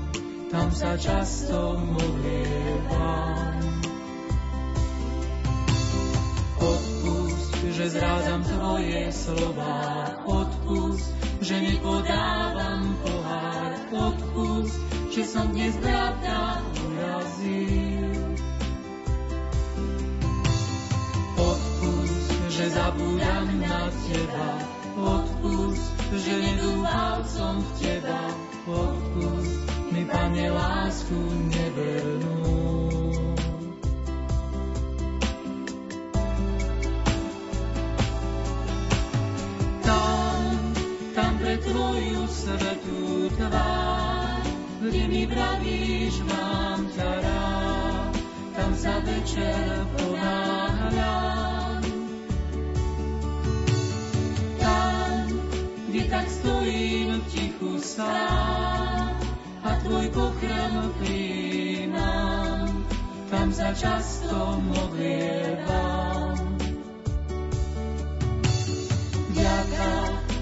tam 0.47 0.71
sa 0.71 0.95
často 0.95 1.83
modlievam. 1.83 3.59
Odpust, 6.63 7.59
že 7.75 7.91
zrádzam 7.91 8.47
Tvoje 8.47 9.11
slova, 9.11 10.15
odpust, 10.31 11.11
že 11.43 11.59
nepodávam 11.59 12.95
pohár, 13.03 13.75
odpust, 13.91 14.86
že 15.17 15.25
som 15.25 15.49
dnes 15.49 15.73
brata 15.81 16.61
urazil. 16.77 18.37
Odpust, 21.41 22.29
že 22.53 22.69
zabúdam 22.69 23.49
na 23.65 23.89
Teba, 24.05 24.53
odpust, 24.93 25.89
že 26.21 26.33
nedúfal 26.37 27.25
som 27.33 27.65
v 27.65 27.69
Teba, 27.81 28.29
odpust 28.69 29.65
mi, 29.89 30.05
Pane, 30.05 30.53
lásku 30.53 31.17
nevernú. 31.49 32.53
Tam, 39.81 40.45
tam 41.17 41.33
pre 41.41 41.57
Tvoju 41.65 42.21
svetú 42.29 43.33
tvár, 43.33 44.06
kde 44.87 45.03
mi 45.11 45.27
vravíš, 45.27 46.23
mám 46.31 46.87
ťa 46.95 47.11
rád, 47.19 48.15
tam 48.55 48.71
sa 48.79 48.95
večer 49.03 49.83
ponáhľam. 49.99 51.83
Tam, 54.63 55.11
kde 55.91 56.03
tak 56.07 56.27
stojím 56.31 57.19
v 57.19 57.27
tichu 57.35 57.83
sám 57.83 59.11
a 59.67 59.71
Tvoj 59.83 60.07
pokrm 60.15 60.95
príjmam, 61.03 62.87
tam 63.27 63.51
sa 63.51 63.75
často 63.75 64.63
modlievam. 64.71 66.39
Vďaka, 69.35 69.93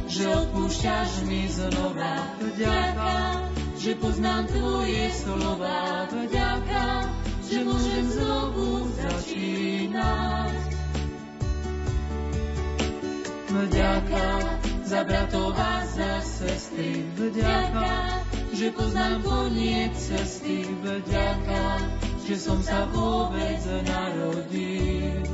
že 0.05 0.25
odpúšťaš 0.29 1.11
mi 1.25 1.49
znova. 1.49 2.37
Vďaka, 2.45 3.17
že 3.85 4.01
poznám 4.01 4.49
Tvoje 4.49 5.13
slova. 5.13 6.09
Vďaka, 6.09 7.05
že 7.45 7.69
môžem 7.69 8.05
znovu 8.17 8.89
začínať. 8.97 10.57
Vďaka 13.53 14.29
za 14.89 15.01
bratov 15.05 15.53
a 15.53 15.85
za 15.85 16.17
sestry. 16.25 17.05
Vďaka, 17.13 18.25
že 18.57 18.73
poznám 18.73 19.21
koniec 19.21 19.93
cesty. 19.93 20.65
Vďaka, 20.81 21.85
že 22.25 22.41
som 22.41 22.65
sa 22.65 22.89
vôbec 22.89 23.61
narodil. 23.85 25.29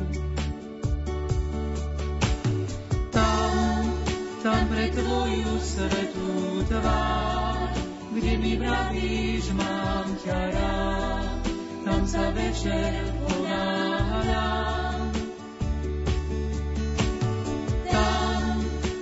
Tam, 3.15 3.95
tam 4.43 4.63
pre 4.67 4.91
Tvoju 4.91 5.55
svetú 5.63 6.67
tvár, 6.67 7.60
kde 8.11 8.33
mi 8.43 8.59
vravíš, 8.59 9.55
mám 9.55 10.09
ťa 10.27 10.39
rád, 10.51 11.31
tam 11.87 12.03
sa 12.07 12.35
večer 12.35 13.07
ponáhľam. 13.23 15.15
Tam 17.87 18.55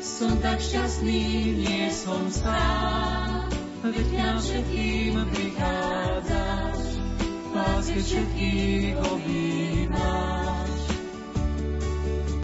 som 0.04 0.32
tak 0.44 0.60
šťastný, 0.60 1.24
nie 1.56 1.88
som 1.88 2.28
sám, 2.28 3.48
veď 3.80 4.08
nám 4.12 4.36
všetkým 4.44 5.16
prichádzaš, 5.32 6.80
láske 7.56 8.00
všetkých 8.04 8.92
objímaš. 9.00 10.27